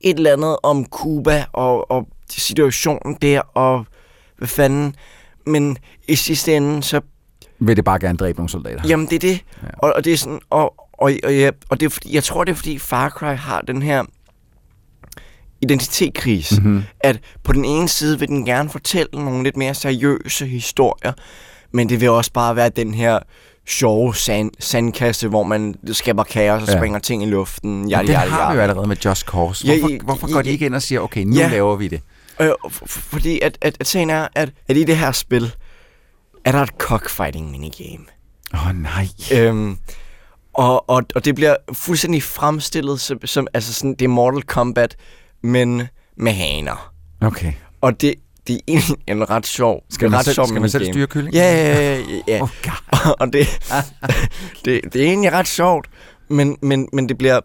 et 0.00 0.16
eller 0.16 0.32
andet 0.32 0.56
om 0.62 0.86
Cuba 0.86 1.44
og, 1.52 1.90
og 1.90 2.08
situationen 2.30 3.16
der, 3.22 3.40
og 3.40 3.84
hvad 4.38 4.48
fanden. 4.48 4.94
Men 5.46 5.78
i 6.08 6.14
sidste 6.16 6.56
ende, 6.56 6.82
så 6.82 7.00
Vil 7.66 7.76
det 7.76 7.84
bare 7.84 7.98
gerne 7.98 8.18
dræbe 8.18 8.38
nogle 8.38 8.48
soldater. 8.48 8.82
Jamen, 8.88 9.06
det 9.06 9.14
er 9.14 9.18
det. 9.18 9.28
Ja. 9.62 9.66
Ja. 9.66 9.68
Og, 9.78 9.92
og 9.96 10.04
det 10.04 10.12
er 10.12 10.16
sådan, 10.16 10.40
og, 10.50 10.74
og, 10.92 11.12
og, 11.24 11.34
ja, 11.36 11.50
og 11.68 11.80
det 11.80 11.86
er 11.86 11.90
fordi, 11.90 12.14
jeg 12.14 12.24
tror, 12.24 12.44
det 12.44 12.52
er 12.52 12.56
fordi 12.56 12.78
Far 12.78 13.08
Cry 13.08 13.34
har 13.36 13.60
den 13.60 13.82
her 13.82 14.04
identitetskris. 15.62 16.52
Mhm. 16.58 16.66
Mm-hmm. 16.70 16.82
At 17.00 17.20
på 17.44 17.52
den 17.52 17.64
ene 17.64 17.88
side 17.88 18.18
vil 18.18 18.28
den 18.28 18.44
gerne 18.44 18.70
fortælle 18.70 19.08
nogle 19.12 19.42
lidt 19.42 19.56
mere 19.56 19.74
seriøse 19.74 20.46
historier, 20.46 21.12
men 21.72 21.88
det 21.88 22.00
vil 22.00 22.10
også 22.10 22.32
bare 22.32 22.56
være 22.56 22.68
den 22.68 22.94
her 22.94 23.18
sjove 23.68 24.14
sand, 24.14 24.50
sandkasse, 24.58 25.28
hvor 25.28 25.42
man 25.42 25.74
skaber 25.92 26.24
kaos 26.24 26.62
og 26.62 26.68
Ja. 26.68 26.72
ja. 26.72 26.78
springer 26.78 26.98
ting 26.98 27.22
i 27.22 27.26
luften. 27.26 27.80
Men 27.80 27.90
Yada, 27.92 28.02
det 28.06 28.16
har 28.16 28.50
vi 28.52 28.56
jo 28.56 28.62
allerede 28.62 28.86
med 28.88 28.96
Just 29.04 29.26
Cause. 29.26 29.66
Ja, 29.66 29.78
Hvorfor, 29.78 29.94
i- 29.94 30.00
hvorfor 30.04 30.28
i- 30.28 30.32
går 30.32 30.42
de 30.42 30.50
ikke 30.50 30.66
ind 30.66 30.74
og 30.74 30.82
siger, 30.82 31.00
okay, 31.00 31.24
nu 31.24 31.36
Ja. 31.36 31.48
laver 31.48 31.76
vi 31.76 31.88
det? 31.88 32.00
Øh, 32.40 32.50
fordi 32.86 33.40
at, 33.40 33.58
at, 33.60 33.76
at 33.80 33.86
sagen 33.86 34.10
er, 34.10 34.28
at, 34.34 34.50
at 34.68 34.76
i 34.76 34.84
det 34.84 34.96
her 34.96 35.12
spil, 35.12 35.54
er 36.44 36.52
der 36.52 36.58
et 36.62 36.70
cockfighting 36.78 37.50
minigame. 37.50 38.04
Åh 38.54 38.66
oh, 38.66 38.74
nej. 38.76 39.08
Øhm, 39.34 39.76
og, 40.54 40.90
og, 40.90 41.02
og 41.14 41.24
det 41.24 41.34
bliver 41.34 41.56
fuldstændig 41.72 42.22
fremstillet 42.22 43.00
som, 43.00 43.26
som 43.26 43.46
altså 43.54 43.72
sådan, 43.72 43.90
det 43.94 44.02
er 44.02 44.08
Mortal 44.08 44.42
Kombat, 44.42 44.96
men 45.42 45.82
med 46.16 46.32
haner. 46.32 46.92
Okay. 47.20 47.52
Og 47.80 48.00
det, 48.00 48.14
det 48.46 48.54
er 48.56 48.60
egentlig 48.68 48.96
en 49.06 49.30
ret 49.30 49.46
sjov 49.46 49.82
Skal 49.90 50.10
man 50.10 50.18
ret 50.18 50.24
selv- 50.24 50.34
sjov 50.34 50.46
skal 50.46 50.60
man 50.60 50.70
selv 50.70 50.92
styre 50.92 51.06
kyllingen? 51.06 51.34
Ja, 51.34 51.54
ja, 51.54 51.96
ja. 51.96 52.02
ja. 52.28 52.42
Oh, 52.42 52.48
og 53.20 53.32
det, 53.32 53.46
det, 54.64 54.80
det 54.92 55.02
er 55.02 55.06
egentlig 55.06 55.32
ret 55.32 55.48
sjovt, 55.48 55.90
men, 56.28 56.56
men, 56.62 56.88
men 56.92 57.08
det 57.08 57.18
bliver 57.18 57.40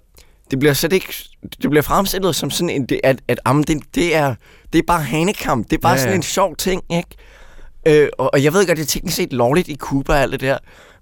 det 0.51 0.59
bliver 0.59 0.73
slet 0.73 0.93
ikke 0.93 1.13
det 1.61 1.69
bliver 1.69 1.81
fremstillet 1.81 2.35
som 2.35 2.51
sådan 2.51 2.69
en 2.69 2.85
det, 2.85 2.99
at 3.03 3.21
at 3.27 3.39
am, 3.45 3.63
det, 3.63 3.77
det 3.95 4.15
er 4.15 4.35
det 4.73 4.79
er 4.79 4.83
bare 4.87 5.01
hanekamp. 5.01 5.69
Det 5.69 5.77
er 5.77 5.81
bare 5.81 5.91
Ja, 5.91 5.97
ja, 5.97 6.03
sådan 6.03 6.15
en 6.15 6.23
sjov 6.23 6.55
ting, 6.55 6.83
ikke? 6.89 7.09
Øh, 7.87 8.09
og, 8.17 8.29
og 8.33 8.43
jeg 8.43 8.53
ved 8.53 8.67
godt, 8.67 8.77
det 8.77 8.83
er 8.83 8.87
teknisk 8.87 9.15
set 9.17 9.33
lovligt 9.33 9.67
i 9.67 9.75
Cuba 9.75 10.13
og 10.13 10.19
alt 10.19 10.31
det 10.31 10.41
der, 10.41 10.57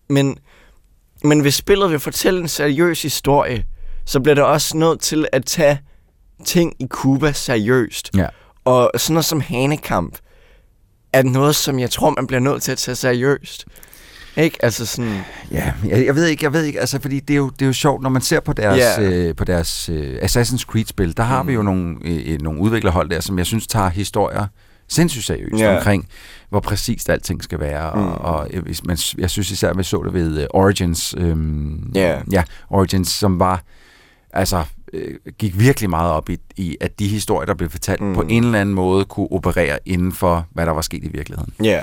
men 0.10 0.38
men 1.24 1.40
hvis 1.40 1.56
spillet 1.56 1.92
vil 1.92 2.00
fortælle 2.00 2.40
en 2.42 2.48
seriøs 2.48 3.02
historie, 3.02 3.66
så 4.06 4.20
bliver 4.20 4.36
det 4.36 4.44
også 4.44 4.78
nødt 4.78 5.00
til 5.00 5.28
at 5.32 5.46
tage 5.46 5.80
ting 6.46 6.74
i 6.80 6.88
Cuba 6.88 7.32
seriøst. 7.32 8.10
Ja. 8.18 8.26
Og 8.66 8.92
sådan 8.98 9.14
noget 9.14 9.26
som 9.26 9.42
hanekamp 9.42 10.18
er 11.14 11.24
noget, 11.24 11.56
som 11.56 11.80
jeg 11.80 11.90
tror, 11.92 12.10
man 12.10 12.28
bliver 12.28 12.40
nødt 12.40 12.62
til 12.64 12.72
at 12.72 12.78
tage 12.78 12.96
seriøst. 12.96 13.66
Ikke? 14.38 14.58
Altså 14.66 14.86
sådan... 14.86 15.20
Ja, 15.52 15.74
jeg, 15.88 16.06
jeg 16.06 16.16
ved 16.16 16.26
ikke, 16.26 16.44
jeg 16.44 16.54
ved 16.54 16.64
ikke, 16.64 16.80
altså 16.80 17.02
fordi 17.02 17.20
det 17.20 17.34
er 17.34 17.38
jo, 17.38 17.50
det 17.50 17.62
er 17.62 17.66
jo 17.66 17.74
sjovt, 17.74 18.02
når 18.02 18.10
man 18.10 18.22
ser 18.22 18.40
på 18.40 18.54
deres, 18.54 18.78
Ja. 18.78 19.02
øh, 19.02 19.36
på 19.36 19.44
deres 19.46 19.90
øh, 19.90 20.20
Assassin's 20.24 20.64
Creed-spil, 20.66 21.18
der 21.18 21.24
har 21.24 21.42
Mm. 21.44 21.48
vi 21.48 21.54
jo 21.54 21.62
nogle, 21.62 21.96
øh, 22.04 22.42
nogle 22.42 22.60
udviklerhold 22.62 23.10
der, 23.10 23.20
som 23.20 23.38
jeg 23.38 23.46
synes 23.46 23.68
tager 23.68 23.90
historier 23.90 24.48
sindssygt 24.88 25.26
seriøst 25.26 25.62
Ja. 25.62 25.76
omkring, 25.78 26.08
hvor 26.50 26.60
præcist 26.60 27.10
alting 27.10 27.44
skal 27.44 27.60
være. 27.60 27.92
Mm. 27.96 28.02
Og, 28.08 28.18
og 28.18 28.48
jeg, 28.54 28.62
hvis 28.62 28.86
man, 28.86 28.98
jeg 29.18 29.30
synes 29.30 29.52
især, 29.52 29.70
at 29.70 29.78
vi 29.78 29.84
så 29.84 30.04
det 30.04 30.14
ved 30.14 30.42
øh, 30.42 30.48
Origins, 30.50 31.16
øhm, 31.18 31.92
Ja. 31.96 32.22
ja, 32.32 32.44
Origins, 32.70 33.10
som 33.10 33.40
var, 33.40 33.64
altså, 34.34 34.64
øh, 34.94 35.16
gik 35.38 35.60
virkelig 35.60 35.90
meget 35.90 36.12
op 36.12 36.30
i, 36.30 36.38
i, 36.56 36.78
at 36.82 37.00
de 37.00 37.08
historier, 37.08 37.46
der 37.46 37.54
blev 37.54 37.70
fortalt, 37.70 38.02
mm. 38.02 38.14
på 38.14 38.22
en 38.22 38.44
eller 38.44 38.62
anden 38.62 38.76
måde 38.76 39.06
kunne 39.06 39.32
operere 39.32 39.80
inden 39.86 40.12
for, 40.12 40.48
hvad 40.54 40.66
der 40.66 40.72
var 40.72 40.82
sket 40.82 41.04
i 41.04 41.10
virkeligheden. 41.14 41.54
Ja. 41.64 41.82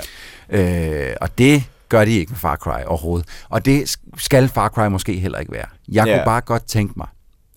Øh, 0.49 1.15
og 1.21 1.37
det 1.37 1.63
gør 1.89 2.05
de 2.05 2.11
ikke 2.11 2.29
med 2.31 2.37
Far 2.37 2.55
Cry 2.55 2.83
overhovedet. 2.85 3.27
Og 3.49 3.65
det 3.65 3.95
skal 4.17 4.47
Far 4.49 4.69
Cry 4.69 4.87
måske 4.87 5.19
heller 5.19 5.39
ikke 5.39 5.51
være. 5.51 5.65
Jeg 5.91 6.07
Ja. 6.07 6.15
kunne 6.17 6.25
bare 6.25 6.41
godt 6.41 6.65
tænke 6.65 6.93
mig, 6.97 7.07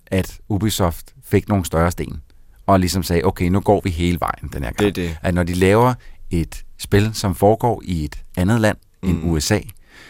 at 0.06 0.38
Ubisoft 0.48 1.14
fik 1.24 1.48
nogle 1.48 1.64
større 1.64 1.90
sten, 1.90 2.22
og 2.66 2.80
ligesom 2.80 3.02
sagde, 3.02 3.24
okay, 3.24 3.44
nu 3.48 3.60
går 3.60 3.80
vi 3.84 3.90
hele 3.90 4.20
vejen 4.20 4.48
den 4.52 4.64
her 4.64 4.70
gang. 4.72 4.78
Det 4.78 4.86
er 4.88 4.92
det. 4.92 5.16
At 5.22 5.34
når 5.34 5.42
de 5.42 5.54
laver 5.54 5.94
et 6.30 6.64
spil, 6.78 7.10
som 7.14 7.34
foregår 7.34 7.82
i 7.84 8.04
et 8.04 8.16
andet 8.36 8.60
land 8.60 8.76
end 9.02 9.12
Mm. 9.22 9.30
USA, 9.30 9.58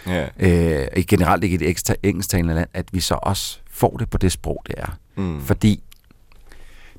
Ja. 0.06 0.26
øh, 0.38 1.04
generelt 1.08 1.44
ikke 1.44 1.54
et 1.54 1.62
ekstra 1.62 1.94
engelsktalende 2.02 2.54
land, 2.54 2.68
at 2.74 2.86
vi 2.92 3.00
så 3.00 3.14
også 3.22 3.58
får 3.70 3.96
det 3.98 4.10
på 4.10 4.18
det 4.18 4.32
sprog, 4.32 4.62
det 4.66 4.74
er. 4.78 4.96
Mm. 5.16 5.40
Fordi 5.40 5.82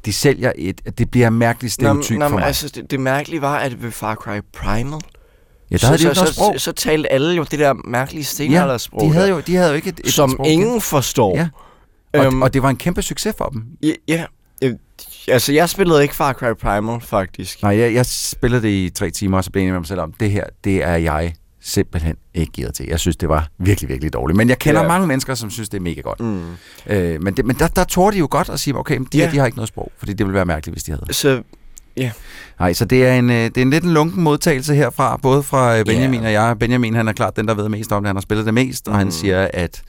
de 0.05 0.13
sælger 0.13 0.51
et, 0.55 0.81
at 0.85 0.97
det 0.97 1.11
bliver 1.11 1.29
mærkeligt 1.29 1.73
stereotyp 1.73 2.21
for 2.21 2.27
mig. 2.29 2.43
altså, 2.45 2.69
det, 2.75 2.91
det 2.91 2.99
mærkelige 2.99 3.41
var, 3.41 3.57
at 3.57 3.83
ved 3.83 3.91
Far 3.91 4.15
Cry 4.15 4.39
Primal, 4.53 4.99
Ja, 5.71 5.73
der 5.73 5.77
så, 5.77 5.87
havde 5.87 5.97
de 5.99 6.07
jo 6.07 6.13
så, 6.13 6.25
så, 6.25 6.33
sprog. 6.33 6.53
så, 6.53 6.59
så 6.63 6.71
talte 6.71 7.11
alle 7.11 7.33
jo 7.35 7.43
det 7.51 7.59
der 7.59 7.73
mærkelige 7.87 8.23
stenaldersprog. 8.23 9.01
de 9.01 9.13
havde 9.13 9.29
jo, 9.29 9.39
de 9.39 9.55
havde 9.55 9.69
jo 9.69 9.75
ikke 9.75 9.89
et, 9.89 10.01
et 10.05 10.13
som 10.13 10.29
sprog 10.31 10.47
ingen 10.47 10.81
forstår. 10.81 11.37
Ja. 11.37 11.49
Og, 12.13 12.25
Øhm, 12.25 12.41
og 12.41 12.53
det 12.53 12.61
var 12.63 12.69
en 12.69 12.77
kæmpe 12.77 13.01
succes 13.01 13.35
for 13.37 13.45
dem. 13.45 13.65
Ja, 13.83 13.93
ja. 14.07 14.25
Altså, 15.27 15.53
jeg 15.53 15.69
spillede 15.69 16.01
ikke 16.01 16.15
Far 16.15 16.33
Cry 16.33 16.53
Primal, 16.61 17.01
faktisk. 17.01 17.61
Nej, 17.63 17.77
jeg, 17.77 17.93
jeg 17.93 18.05
spillede 18.05 18.61
det 18.61 18.69
i 18.69 18.89
tre 18.89 19.09
timer, 19.09 19.37
og 19.37 19.43
så 19.43 19.51
blev 19.51 19.61
jeg 19.61 19.63
enig 19.65 19.73
med 19.73 19.79
mig 19.79 19.87
selv 19.87 19.99
om, 19.99 20.13
det 20.19 20.31
her, 20.31 20.43
det 20.63 20.83
er 20.83 20.95
jeg 20.95 21.33
simpelthen 21.61 22.15
ikke 22.33 22.51
givet 22.51 22.73
til. 22.73 22.85
Jeg 22.89 22.99
synes, 22.99 23.15
det 23.17 23.29
var 23.29 23.47
virkelig, 23.57 23.89
virkelig 23.89 24.13
dårligt. 24.13 24.37
Men 24.37 24.49
jeg 24.49 24.59
kender 24.59 24.81
Ja. 24.81 24.87
mange 24.87 25.07
mennesker, 25.07 25.35
som 25.35 25.49
synes, 25.49 25.69
det 25.69 25.77
er 25.77 25.81
mega 25.81 26.01
godt. 26.01 26.19
Mm. 26.19 26.41
Øh, 26.87 27.21
men 27.23 27.37
det, 27.37 27.45
men 27.45 27.55
der, 27.59 27.67
der 27.67 27.83
tog 27.83 28.13
de 28.13 28.17
jo 28.17 28.27
godt 28.31 28.49
at 28.49 28.59
sige, 28.59 28.75
okay, 28.77 28.97
men 28.97 29.07
de, 29.13 29.17
Ja. 29.17 29.23
her, 29.23 29.31
de 29.31 29.37
har 29.37 29.45
ikke 29.45 29.57
noget 29.57 29.67
sprog, 29.67 29.91
fordi 29.97 30.13
det 30.13 30.25
ville 30.25 30.35
være 30.35 30.45
mærkeligt, 30.45 30.75
hvis 30.75 30.83
de 30.83 30.91
havde. 30.91 31.13
Så, 31.13 31.41
ja. 31.97 32.11
Nej, 32.59 32.73
så 32.73 32.85
det 32.85 33.05
er 33.07 33.13
en, 33.13 33.29
øh, 33.29 33.35
det 33.35 33.57
er 33.57 33.61
en 33.61 33.69
lidt 33.69 33.83
en 33.83 33.93
lunken 33.93 34.23
modtagelse 34.23 34.75
herfra, 34.75 35.17
både 35.17 35.43
fra 35.43 35.77
øh, 35.79 35.85
Benjamin 35.85 36.19
Ja. 36.21 36.25
og 36.27 36.33
jeg. 36.33 36.59
Benjamin, 36.59 36.95
han 36.95 37.07
er 37.07 37.13
klart 37.13 37.35
den, 37.35 37.47
der 37.47 37.53
ved 37.53 37.69
mest 37.69 37.91
om 37.91 38.03
det. 38.03 38.07
Han 38.07 38.15
har 38.15 38.21
spillet 38.21 38.45
det 38.45 38.53
mest, 38.53 38.87
og 38.87 38.97
han 38.97 39.07
Mm. 39.07 39.11
siger, 39.11 39.47
at 39.53 39.81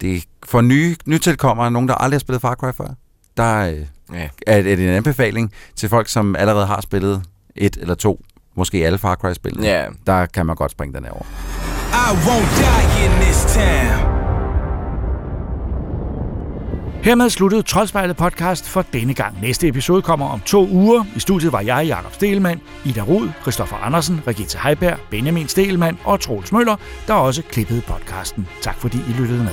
det 0.00 0.24
for 0.46 0.60
nye, 0.60 0.96
nytilkommere, 1.06 1.70
nogen, 1.70 1.88
der 1.88 1.94
aldrig 1.94 2.14
har 2.16 2.20
spillet 2.20 2.40
Far 2.42 2.54
Cry 2.54 2.72
før, 2.76 2.88
der 3.36 3.56
øh, 3.70 3.76
Ja. 4.12 4.28
er, 4.46 4.56
er 4.56 4.62
det 4.62 4.80
en 4.80 4.88
anbefaling 4.88 5.52
til 5.76 5.88
folk, 5.88 6.08
som 6.08 6.36
allerede 6.36 6.66
har 6.66 6.80
spillet 6.80 7.22
et 7.56 7.76
eller 7.80 7.94
to, 7.94 8.20
måske 8.56 8.86
alle 8.86 8.98
Far 8.98 9.14
Cry-spil. 9.14 9.58
Ja. 9.62 9.84
Der 10.06 10.26
kan 10.26 10.46
man 10.46 10.56
godt 10.56 10.70
springe 10.70 10.94
den 10.94 11.04
her 11.04 11.10
over. 11.10 11.24
I 11.92 12.08
won't 12.26 12.58
die 12.58 13.04
in 13.04 13.10
this 13.20 13.54
town. 13.54 14.16
Hermed 17.02 17.30
sluttede 17.30 17.62
Troldspejlet 17.62 18.16
podcast 18.16 18.68
for 18.68 18.84
denne 18.92 19.14
gang. 19.14 19.40
Næste 19.42 19.68
episode 19.68 20.02
kommer 20.02 20.28
om 20.28 20.40
to 20.40 20.68
uger. 20.68 21.04
I 21.16 21.20
studiet 21.20 21.52
var 21.52 21.60
jeg, 21.60 21.86
Jakob 21.86 22.14
Stelmann, 22.14 22.60
Ida 22.84 23.00
Rud, 23.00 23.28
Christoffer 23.42 23.76
Andersen, 23.76 24.20
Regitze 24.26 24.58
Heiberg, 24.58 24.98
Benjamin 25.10 25.48
Stelmann 25.48 25.98
og 26.04 26.20
Troels 26.20 26.52
Møller, 26.52 26.76
der 27.06 27.14
også 27.14 27.42
klippede 27.42 27.82
podcasten. 27.86 28.48
Tak 28.62 28.76
fordi 28.76 28.96
I 28.96 29.12
lyttede 29.20 29.38
med. 29.38 29.52